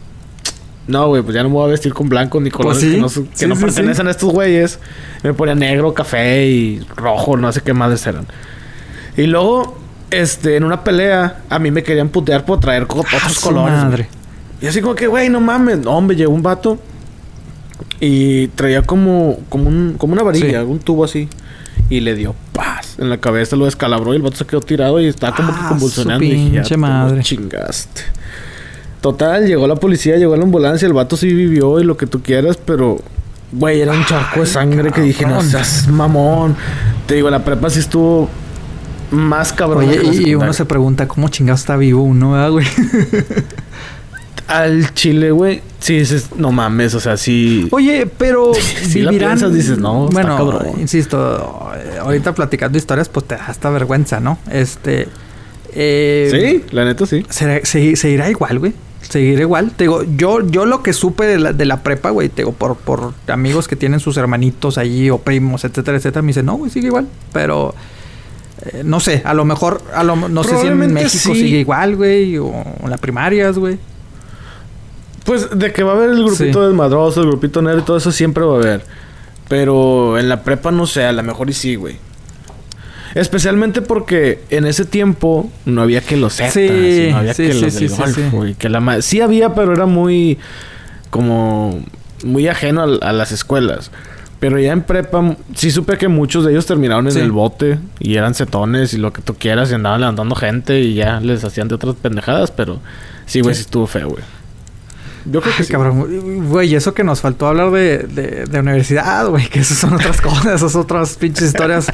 no, 0.88 1.08
güey, 1.10 1.22
pues 1.22 1.36
ya 1.36 1.44
no 1.44 1.50
me 1.50 1.56
voy 1.56 1.66
a 1.68 1.72
vestir 1.72 1.94
con 1.94 2.10
blanco 2.10 2.42
ni 2.42 2.50
colores 2.50 2.80
Pues 2.80 2.90
sí. 2.90 2.96
que 2.96 3.02
no, 3.02 3.08
su- 3.10 3.30
que 3.30 3.38
Sí, 3.38 3.46
no 3.48 3.56
sí, 3.56 3.62
pertenecen 3.64 4.08
a 4.08 4.12
estos 4.12 4.32
güeyes. 4.32 4.80
Me 5.22 5.34
ponía 5.36 5.54
negro, 5.54 5.94
café 5.94 6.48
y 6.48 6.80
rojo, 6.96 7.38
no 7.38 7.52
sé 7.52 7.62
qué 7.62 7.74
madres 7.74 8.06
eran. 8.08 8.26
Y 9.16 9.28
luego, 9.28 9.78
este, 10.10 10.56
en 10.58 10.64
una 10.64 10.84
pelea, 10.84 11.42
a 11.50 11.60
mí 11.60 11.70
me 11.70 11.84
querían 11.84 12.10
putear 12.10 12.46
por 12.46 12.60
traer 12.60 12.88
co- 12.88 13.04
Ah, 13.06 13.16
otros 13.18 13.34
su 13.36 13.42
colores. 13.42 13.76
madre. 13.78 14.10
Y 14.62 14.68
así 14.68 14.82
como 14.82 14.96
que, 14.96 15.08
güey, 15.08 15.30
no 15.30 15.42
mames. 15.42 15.80
No, 15.80 15.92
hombre, 15.92 16.16
llegó 16.16 16.34
un 16.34 16.44
vato 16.44 16.78
y 18.00 18.48
traía 18.50 18.82
como, 18.84 19.40
como, 19.50 19.68
un, 19.70 19.96
como 19.98 20.14
una 20.14 20.24
varilla, 20.24 20.62
Sí. 20.62 20.68
un 20.68 20.80
tubo 20.80 21.04
así. 21.04 21.28
Y 21.90 22.00
le 22.00 22.16
dio 22.16 22.36
paz 22.54 22.96
en 23.00 23.10
la 23.10 23.18
cabeza, 23.18 23.56
lo 23.56 23.66
descalabró 23.66 24.14
y 24.14 24.18
el 24.18 24.22
vato 24.22 24.38
se 24.38 24.46
quedó 24.46 24.62
tirado 24.62 25.02
y 25.02 25.08
estaba 25.08 25.36
como 25.36 25.52
que 25.52 25.60
Ah, 25.62 25.70
convulsionando. 25.70 26.20
su 26.26 26.32
Y 26.32 26.36
dije, 26.36 26.46
ya 26.52 26.62
pinche 26.62 26.78
madre. 26.78 27.22
chingaste. 27.24 28.02
Total, 29.02 29.46
llegó 29.48 29.68
la 29.68 29.76
policía, 29.76 30.18
llegó 30.18 30.36
la 30.38 30.44
ambulancia, 30.44 30.86
el 30.88 30.94
vato 30.94 31.18
sí 31.18 31.34
vivió 31.34 31.80
y 31.80 31.84
lo 31.84 31.98
que 31.98 32.06
tú 32.06 32.22
quieras, 32.22 32.58
pero, 32.64 33.00
güey, 33.52 33.82
era 33.82 33.94
un 33.94 34.06
charco 34.06 34.42
de 34.42 34.46
sangre 34.46 34.92
que 34.92 35.02
dije, 35.02 35.26
no 35.26 35.42
seas 35.42 35.88
mamón. 35.88 36.56
Te 37.08 37.16
digo, 37.16 37.30
la 37.32 37.44
prepa 37.44 37.70
sí 37.72 37.80
estuvo 37.80 38.30
más 39.10 39.52
cabrón. 39.54 39.86
Oye, 39.90 40.02
y, 40.14 40.30
y 40.30 40.36
uno 40.36 40.54
se 40.54 40.66
pregunta 40.66 41.08
cómo 41.08 41.28
chingados 41.30 41.62
está 41.62 41.76
vivo 41.78 42.04
uno, 42.04 42.34
¿verdad, 42.34 42.52
güey? 42.52 42.68
Al 44.52 44.94
chile, 44.94 45.32
güey, 45.32 45.62
sí 45.80 46.00
dices, 46.00 46.30
no 46.36 46.52
mames, 46.52 46.94
o 46.94 47.00
sea, 47.00 47.16
sí. 47.18 47.68
Oye, 47.72 48.06
pero 48.18 48.52
Si 48.84 49.00
la 49.02 49.12
vivirán... 49.12 49.32
piensas, 49.40 49.54
dices, 49.54 49.78
no, 49.78 50.10
está 50.10 50.14
bueno, 50.22 50.38
cabrón. 50.38 50.80
insisto, 50.80 51.72
eh, 51.76 51.98
ahorita 52.00 52.36
platicando 52.36 52.78
historias, 52.78 53.08
pues 53.10 53.28
te 53.28 53.36
da 53.36 53.46
hasta 53.46 53.70
vergüenza, 53.70 54.20
¿no? 54.20 54.38
Este... 54.52 55.08
eh, 55.74 56.28
Sí, 56.32 56.76
la 56.76 56.86
neta 56.86 57.06
sí. 57.06 57.26
¿será- 57.30 57.62
se, 57.64 57.96
se 57.96 58.10
irá 58.10 58.30
igual, 58.30 58.60
güey. 58.60 58.74
Seguirá 59.02 59.42
igual. 59.42 59.72
Te 59.72 59.86
digo, 59.86 60.04
yo, 60.16 60.46
yo 60.48 60.66
lo 60.66 60.84
que 60.84 60.94
supe 60.94 61.26
de 61.26 61.40
la, 61.40 61.54
de 61.54 61.66
la 61.66 61.82
prepa, 61.82 62.12
güey, 62.12 62.30
te 62.30 62.44
digo, 62.44 62.52
por, 62.54 62.76
por 62.78 63.14
amigos 63.28 63.68
que 63.68 63.76
tienen 63.76 64.00
sus 64.00 64.16
hermanitos 64.18 64.78
allí 64.78 65.10
o 65.10 65.18
primos, 65.18 65.64
etcétera, 65.66 65.98
etcétera, 65.98 66.22
me 66.22 66.28
dicen, 66.28 66.46
no, 66.46 66.56
güey, 66.56 66.70
sigue 66.72 66.88
igual. 66.88 67.08
Pero 67.34 67.74
eh, 68.66 68.84
no 68.86 69.00
sé, 69.00 69.22
a 69.26 69.34
lo 69.34 69.44
mejor, 69.44 69.82
a 69.96 70.04
lo, 70.04 70.16
no 70.16 70.44
sé 70.44 70.56
si 70.62 70.68
en 70.68 70.94
México 70.94 71.34
sí. 71.34 71.42
sigue 71.42 71.58
igual, 71.60 71.96
güey, 71.96 72.38
o 72.38 72.52
en 72.84 72.90
las 72.90 73.00
primarias, 73.00 73.58
güey. 73.58 73.80
Pues 75.26 75.50
de 75.58 75.72
que 75.72 75.84
va 75.84 75.94
a 75.94 75.96
haber 75.96 76.10
el 76.12 76.24
grupito 76.24 76.62
Sí. 76.64 76.68
desmadroso, 76.68 77.22
el 77.22 77.28
grupito 77.28 77.62
nerd 77.62 77.80
y 77.80 77.82
todo 77.84 77.98
eso 77.98 78.12
siempre 78.12 78.44
va 78.44 78.56
a 78.56 78.58
haber. 78.60 78.86
Pero 79.48 80.18
en 80.18 80.30
la 80.30 80.44
prepa 80.44 80.72
no 80.72 80.88
sé, 80.88 81.04
a 81.06 81.12
lo 81.12 81.22
mejor 81.24 81.50
y 81.50 81.54
sí, 81.54 81.76
güey. 81.76 81.98
Especialmente 83.14 83.82
porque 83.82 84.42
en 84.50 84.66
ese 84.66 84.86
tiempo 84.86 85.52
no 85.66 85.82
había 85.82 86.00
que 86.02 86.16
los 86.16 86.36
Zetas, 86.36 86.54
Sí, 86.54 87.08
no 87.12 87.18
había 87.18 87.34
sí, 87.34 87.44
que 87.48 87.54
los 87.56 87.62
del 87.76 87.90
sí, 87.90 87.96
golf, 87.96 88.16
sí. 88.16 88.22
güey, 88.32 88.54
que 88.56 88.70
la 88.70 89.02
sí 89.02 89.20
había, 89.20 89.54
pero 89.54 89.74
era 89.74 89.86
muy 89.86 90.38
como 91.10 91.84
muy 92.24 92.48
ajeno 92.48 92.84
a, 92.84 93.12
las 93.12 93.32
escuelas. 93.34 93.92
Pero 94.40 94.58
ya 94.60 94.72
en 94.72 94.82
prepa, 94.84 95.36
sí 95.56 95.70
supe 95.72 95.98
que 95.98 96.08
muchos 96.08 96.46
de 96.46 96.52
ellos 96.52 96.66
terminaron 96.66 97.06
en 97.08 97.12
Sí. 97.14 97.20
el 97.20 97.32
bote 97.32 97.78
y 98.00 98.16
eran 98.16 98.34
cetones 98.34 98.94
y 98.94 98.98
lo 98.98 99.12
que 99.12 99.22
tú 99.22 99.36
quieras 99.36 99.70
y 99.72 99.74
andaban 99.76 100.00
levantando 100.02 100.34
gente 100.36 100.80
y 100.80 100.94
ya 100.96 101.20
les 101.20 101.44
hacían 101.44 101.68
de 101.68 101.76
otras 101.76 101.96
pendejadas, 101.96 102.50
pero 102.52 102.80
sí, 103.26 103.42
güey, 103.42 103.54
sí, 103.56 103.62
estuvo 103.62 103.86
feo, 103.88 104.10
güey. 104.10 104.24
Yo 105.26 105.40
creo 105.42 105.56
que 105.56 105.64
sí. 105.64 105.72
cabrón, 105.72 106.48
güey, 106.50 106.74
eso 106.74 106.94
que 106.94 107.04
nos 107.04 107.22
faltó 107.22 107.48
hablar 107.48 107.70
de, 107.72 108.00
de, 108.00 108.46
de 108.46 108.60
universidad, 108.60 109.28
güey, 109.28 109.48
que 109.50 109.60
esas 109.60 109.78
son 109.78 109.94
otras 109.94 110.20
cosas, 110.22 110.56
esas 110.56 110.76
otras 110.76 111.16
pinches 111.16 111.48
historias. 111.50 111.88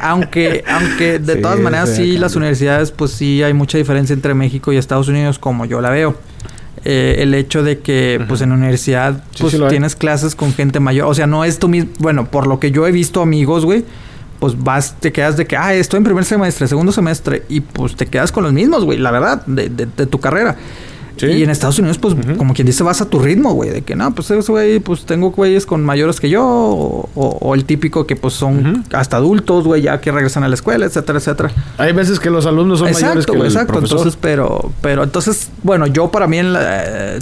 aunque, 0.00 0.64
aunque 0.68 1.18
de 1.18 1.34
Sí, 1.34 1.40
todas 1.42 1.60
maneras 1.60 1.90
sí, 1.94 2.18
las 2.18 2.34
universidades, 2.36 2.90
pues 2.90 3.12
sí 3.12 3.42
hay 3.42 3.52
mucha 3.54 3.78
diferencia 3.78 4.12
entre 4.12 4.34
México 4.34 4.72
y 4.72 4.76
Estados 4.76 5.08
Unidos, 5.08 5.38
como 5.38 5.64
yo 5.66 5.80
la 5.80 5.90
veo. 5.90 6.16
Eh, 6.86 7.16
el 7.22 7.32
hecho 7.34 7.62
de 7.62 7.78
que, 7.78 8.22
pues 8.28 8.40
en 8.42 8.50
la 8.50 8.56
universidad, 8.56 9.22
Sí, 9.34 9.42
pues 9.42 9.52
sí 9.54 9.60
tienes 9.70 9.96
clases 9.96 10.34
con 10.34 10.52
gente 10.52 10.80
mayor. 10.80 11.06
O 11.06 11.14
sea, 11.14 11.26
no 11.26 11.44
es 11.44 11.58
tú 11.58 11.68
mismo. 11.68 11.90
Bueno, 11.98 12.26
por 12.30 12.46
lo 12.46 12.60
que 12.60 12.72
yo 12.72 12.86
he 12.86 12.92
visto 12.92 13.22
amigos, 13.22 13.64
güey, 13.64 13.84
pues 14.38 14.62
vas, 14.62 14.96
te 15.00 15.10
quedas 15.12 15.36
de 15.38 15.46
que, 15.46 15.56
ah, 15.56 15.72
estoy 15.72 15.98
en 15.98 16.04
primer 16.04 16.24
semestre, 16.26 16.68
segundo 16.68 16.92
semestre, 16.92 17.44
y 17.48 17.60
pues 17.60 17.96
te 17.96 18.04
quedas 18.06 18.32
con 18.32 18.42
los 18.44 18.52
mismos, 18.52 18.84
güey, 18.84 18.98
la 18.98 19.10
verdad, 19.12 19.46
de, 19.46 19.70
de- 19.70 19.86
de 19.86 20.06
tu 20.06 20.18
carrera. 20.20 20.56
Sí. 21.16 21.26
Y 21.26 21.42
en 21.44 21.50
Estados 21.50 21.78
Unidos, 21.78 21.98
pues, 21.98 22.14
como 22.36 22.54
quien 22.54 22.66
dice, 22.66 22.82
vas 22.82 23.00
a 23.00 23.08
tu 23.08 23.18
ritmo, 23.20 23.52
güey. 23.54 23.70
De 23.70 23.82
que, 23.82 23.94
no, 23.94 24.14
pues, 24.14 24.30
ese 24.30 24.50
güey, 24.50 24.80
pues, 24.80 25.04
tengo 25.06 25.30
güeyes 25.30 25.64
con 25.66 25.84
mayores 25.84 26.20
que 26.20 26.28
yo. 26.28 26.44
O, 26.44 27.08
o- 27.14 27.38
o 27.40 27.54
el 27.54 27.64
típico 27.64 28.06
que, 28.06 28.16
pues, 28.16 28.34
son 28.34 28.84
hasta 28.92 29.16
adultos, 29.18 29.64
güey, 29.64 29.82
ya 29.82 30.00
que 30.00 30.10
regresan 30.12 30.42
a 30.44 30.48
la 30.48 30.54
escuela, 30.54 30.86
etcétera, 30.86 31.18
etcétera. 31.18 31.52
Hay 31.78 31.92
veces 31.92 32.18
que 32.18 32.30
los 32.30 32.46
alumnos 32.46 32.80
son 32.80 32.86
mayores 32.92 33.04
Exacto, 33.10 33.32
que 33.32 33.38
güey, 33.38 33.48
el 33.48 33.52
exacto. 33.54 33.72
profesor. 33.74 33.98
Entonces, 33.98 34.18
pero, 34.20 34.72
pero, 34.82 35.04
entonces, 35.04 35.50
bueno, 35.62 35.86
yo 35.86 36.10
para 36.10 36.26
mí 36.26 36.38
en 36.38 36.52
la... 36.52 36.84
eh, 37.16 37.18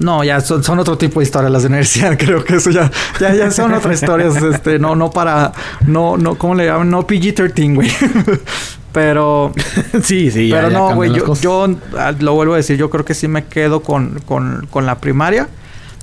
no, 0.00 0.24
ya 0.24 0.40
son, 0.40 0.64
son 0.64 0.78
otro 0.80 0.98
tipo 0.98 1.20
de 1.20 1.24
historias 1.24 1.52
las 1.52 1.62
de 1.62 1.68
universidad. 1.68 2.16
Creo 2.18 2.42
que 2.44 2.56
eso 2.56 2.70
ya, 2.70 2.90
ya, 3.20 3.34
ya 3.34 3.50
son 3.50 3.72
otras 3.74 4.00
historias. 4.02 4.34
Este, 4.42 4.78
no, 4.78 4.96
no 4.96 5.10
para, 5.10 5.52
no, 5.86 6.16
no, 6.16 6.36
¿cómo 6.36 6.54
le 6.54 6.66
llaman? 6.66 6.90
No 6.90 7.06
PG-13, 7.06 7.74
güey. 7.74 7.90
Pero, 8.92 9.52
sí, 10.02 10.30
sí. 10.32 10.48
ya- 10.48 10.56
pero 10.56 10.70
ya 10.70 10.78
no, 10.78 10.94
güey, 10.96 11.12
yo, 11.12 11.34
yo 11.36 11.68
ah, 11.96 12.12
lo 12.18 12.34
vuelvo 12.34 12.54
a 12.54 12.56
decir, 12.56 12.76
yo 12.76 12.90
creo 12.90 13.04
que 13.04 13.14
sí 13.14 13.28
me 13.28 13.44
quedo 13.44 13.82
con, 13.82 14.20
con, 14.26 14.66
con 14.68 14.84
la 14.84 14.98
primaria. 14.98 15.48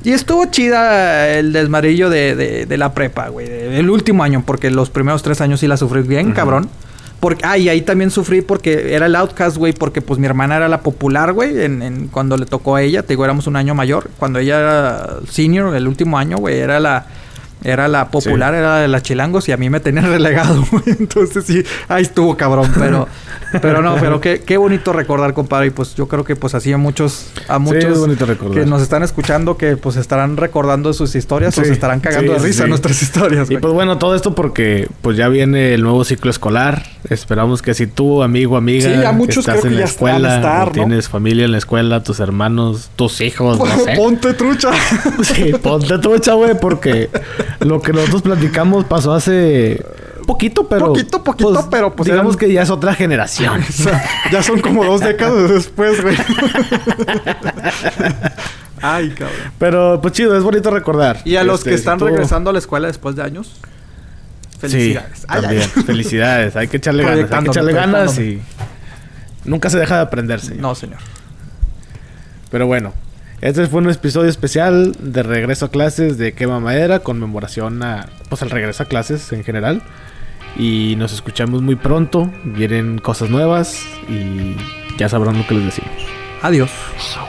Y 0.03 0.11
estuvo 0.11 0.45
chida 0.45 1.27
el 1.33 1.51
desmarillo 1.51 2.09
de, 2.09 2.35
de, 2.35 2.65
de 2.65 2.77
la 2.77 2.93
prepa, 2.93 3.27
güey. 3.27 3.49
El 3.49 3.89
último 3.89 4.23
año, 4.23 4.43
porque 4.45 4.71
los 4.71 4.89
primeros 4.89 5.21
tres 5.21 5.41
años 5.41 5.59
sí 5.59 5.67
la 5.67 5.75
sufrí 5.75 6.01
bien, 6.03 6.31
cabrón. 6.31 6.69
Porque, 7.19 7.43
ah, 7.45 7.57
y 7.57 7.67
ahí 7.67 7.81
también 7.81 8.11
sufrí 8.11 8.41
porque 8.41 8.93
era 8.93 9.07
el 9.07 9.15
outcast, 9.15 9.57
güey, 9.57 9.73
porque 9.73 10.01
pues 10.01 10.19
mi 10.19 10.27
hermana 10.27 10.57
era 10.57 10.67
la 10.67 10.81
popular, 10.81 11.33
güey, 11.33 11.63
en, 11.63 11.81
en- 11.81 12.07
cuando 12.09 12.37
le 12.37 12.45
tocó 12.45 12.75
a 12.75 12.81
ella, 12.83 13.01
te 13.01 13.09
digo, 13.09 13.23
éramos 13.25 13.47
un 13.47 13.55
año 13.55 13.73
mayor. 13.73 14.09
Cuando 14.19 14.37
ella 14.39 14.59
era 14.59 15.15
senior, 15.29 15.75
el 15.75 15.87
último 15.87 16.17
año, 16.17 16.37
güey, 16.37 16.59
era 16.59 16.79
la... 16.79 17.05
Era 17.67 17.89
la 17.89 18.09
popular, 18.09 18.53
era 18.53 18.75
la 18.75 18.77
de 18.77 18.87
las 18.87 19.03
chilangos 19.03 19.49
y 19.49 19.51
a 19.51 19.57
mí 19.57 19.69
me 19.69 19.79
tenían 19.81 20.05
relegado. 20.09 20.63
Entonces 20.85 21.43
sí, 21.45 21.63
ahí 21.89 22.03
estuvo 22.03 22.37
cabrón, 22.37 22.71
pero... 22.77 23.07
Pero 23.61 23.81
no, 23.81 23.95
pero 23.95 24.19
qué, 24.19 24.41
qué 24.45 24.57
bonito 24.57 24.91
recordar, 24.91 25.33
compadre. 25.33 25.67
Y 25.67 25.69
pues 25.69 25.95
yo 25.95 26.09
creo 26.09 26.25
que 26.25 26.35
pues 26.35 26.53
así 26.53 26.73
a 26.73 26.77
muchos, 26.77 27.27
a 27.47 27.55
Sí, 27.55 27.61
muchos 27.61 28.05
que 28.53 28.65
nos 28.65 28.81
están 28.81 29.03
escuchando 29.03 29.55
que 29.55 29.77
pues 29.77 29.95
estarán 29.95 30.35
recordando 30.35 30.91
sus 30.91 31.15
historias 31.15 31.57
o 31.57 31.61
Sí, 31.61 31.67
se 31.67 31.73
estarán 31.73 32.01
cagando 32.01 32.33
sí, 32.33 32.33
de 32.33 32.39
sí, 32.41 32.45
risa 32.47 32.63
sí. 32.63 32.69
nuestras 32.69 33.01
historias. 33.01 33.49
Y 33.49 33.57
pues 33.57 33.73
bueno, 33.73 33.97
todo 33.97 34.15
esto 34.15 34.35
porque 34.35 34.89
pues 35.01 35.15
ya 35.15 35.29
viene 35.29 35.73
el 35.73 35.81
nuevo 35.81 36.03
ciclo 36.03 36.29
escolar. 36.29 36.83
Esperamos 37.09 37.61
que 37.61 37.73
si 37.73 37.87
tú, 37.87 38.21
amigo, 38.21 38.57
amiga, 38.57 38.89
Sí, 38.89 39.15
muchos 39.15 39.47
estás 39.47 39.63
en 39.63 39.77
la 39.77 39.85
escuela, 39.85 40.35
estar, 40.35 40.63
o 40.63 40.65
¿no? 40.65 40.71
tienes 40.73 41.07
familia 41.07 41.45
en 41.45 41.53
la 41.53 41.57
escuela, 41.57 42.03
tus 42.03 42.19
hermanos, 42.19 42.89
tus 42.97 43.21
hijos, 43.21 43.59
no 43.59 43.65
sé. 43.85 43.95
Ponte 43.95 44.33
trucha. 44.33 44.71
Sí, 45.23 45.53
ponte 45.61 45.97
trucha, 45.99 46.33
güey, 46.33 46.59
porque 46.59 47.09
lo 47.59 47.81
que 47.81 47.93
nosotros 47.93 48.21
platicamos 48.21 48.85
pasó 48.85 49.13
hace 49.13 49.83
poquito, 50.25 50.67
pero 50.67 50.87
Poquito, 50.87 51.23
poquito, 51.23 51.67
pero, 51.71 51.95
pues, 51.95 52.09
digamos 52.09 52.35
eran- 52.35 52.39
que 52.47 52.53
ya 52.53 52.61
es 52.61 52.69
otra 52.69 52.93
generación. 52.93 53.61
O 53.69 53.71
sea, 53.71 54.03
ya 54.31 54.43
son 54.43 54.59
como 54.61 54.83
dos 54.83 55.01
décadas 55.01 55.49
después, 55.49 56.01
güey. 56.01 56.15
Ay, 58.81 59.09
cabrón. 59.09 59.35
Pero 59.57 59.99
pues 60.01 60.13
chido, 60.13 60.37
es 60.37 60.43
bonito 60.43 60.69
recordar. 60.69 61.19
Y 61.25 61.35
a 61.35 61.43
los 61.43 61.59
Este, 61.59 61.71
que 61.71 61.77
si 61.77 61.81
están 61.81 61.97
tú- 61.97 62.05
regresando 62.05 62.49
a 62.49 62.53
la 62.53 62.59
escuela 62.59 62.87
después 62.87 63.15
de 63.15 63.23
años, 63.23 63.59
felicidades. 64.59 65.19
Sí, 65.19 65.25
Ay, 65.27 65.37
ay. 65.37 65.41
también. 65.41 65.69
Felicidades. 65.85 66.55
Hay 66.55 66.67
que 66.67 66.77
echarle 66.77 67.03
ganas. 67.03 67.31
Hay 67.31 67.43
que 67.43 67.49
echarle 67.49 67.73
ganas 67.73 68.19
y 68.19 68.41
nunca 69.45 69.69
se 69.69 69.79
deja 69.79 69.95
de 69.95 70.01
aprender, 70.01 70.39
señor. 70.41 70.61
No, 70.61 70.75
señor. 70.75 70.99
Pero 72.51 72.67
bueno, 72.67 72.93
este 73.41 73.67
fue 73.67 73.81
un 73.81 73.89
episodio 73.89 74.29
especial 74.29 74.93
de 74.99 75.23
regreso 75.23 75.65
a 75.65 75.71
clases 75.71 76.17
de 76.17 76.33
Quema 76.33 76.59
Madera, 76.59 76.99
conmemoración 76.99 77.83
a, 77.83 78.07
pues 78.29 78.41
al 78.41 78.49
regreso 78.49 78.83
a 78.83 78.85
clases 78.87 79.31
en 79.31 79.43
general. 79.43 79.81
Y 80.57 80.95
nos 80.97 81.13
escuchamos 81.13 81.61
muy 81.61 81.75
pronto, 81.75 82.31
vienen 82.43 82.97
cosas 82.97 83.29
nuevas 83.29 83.85
y 84.09 84.55
ya 84.97 85.07
sabrán 85.07 85.37
lo 85.37 85.45
que 85.45 85.53
les 85.53 85.65
decimos. 85.65 85.91
Adiós. 86.41 86.71
So 86.97 87.19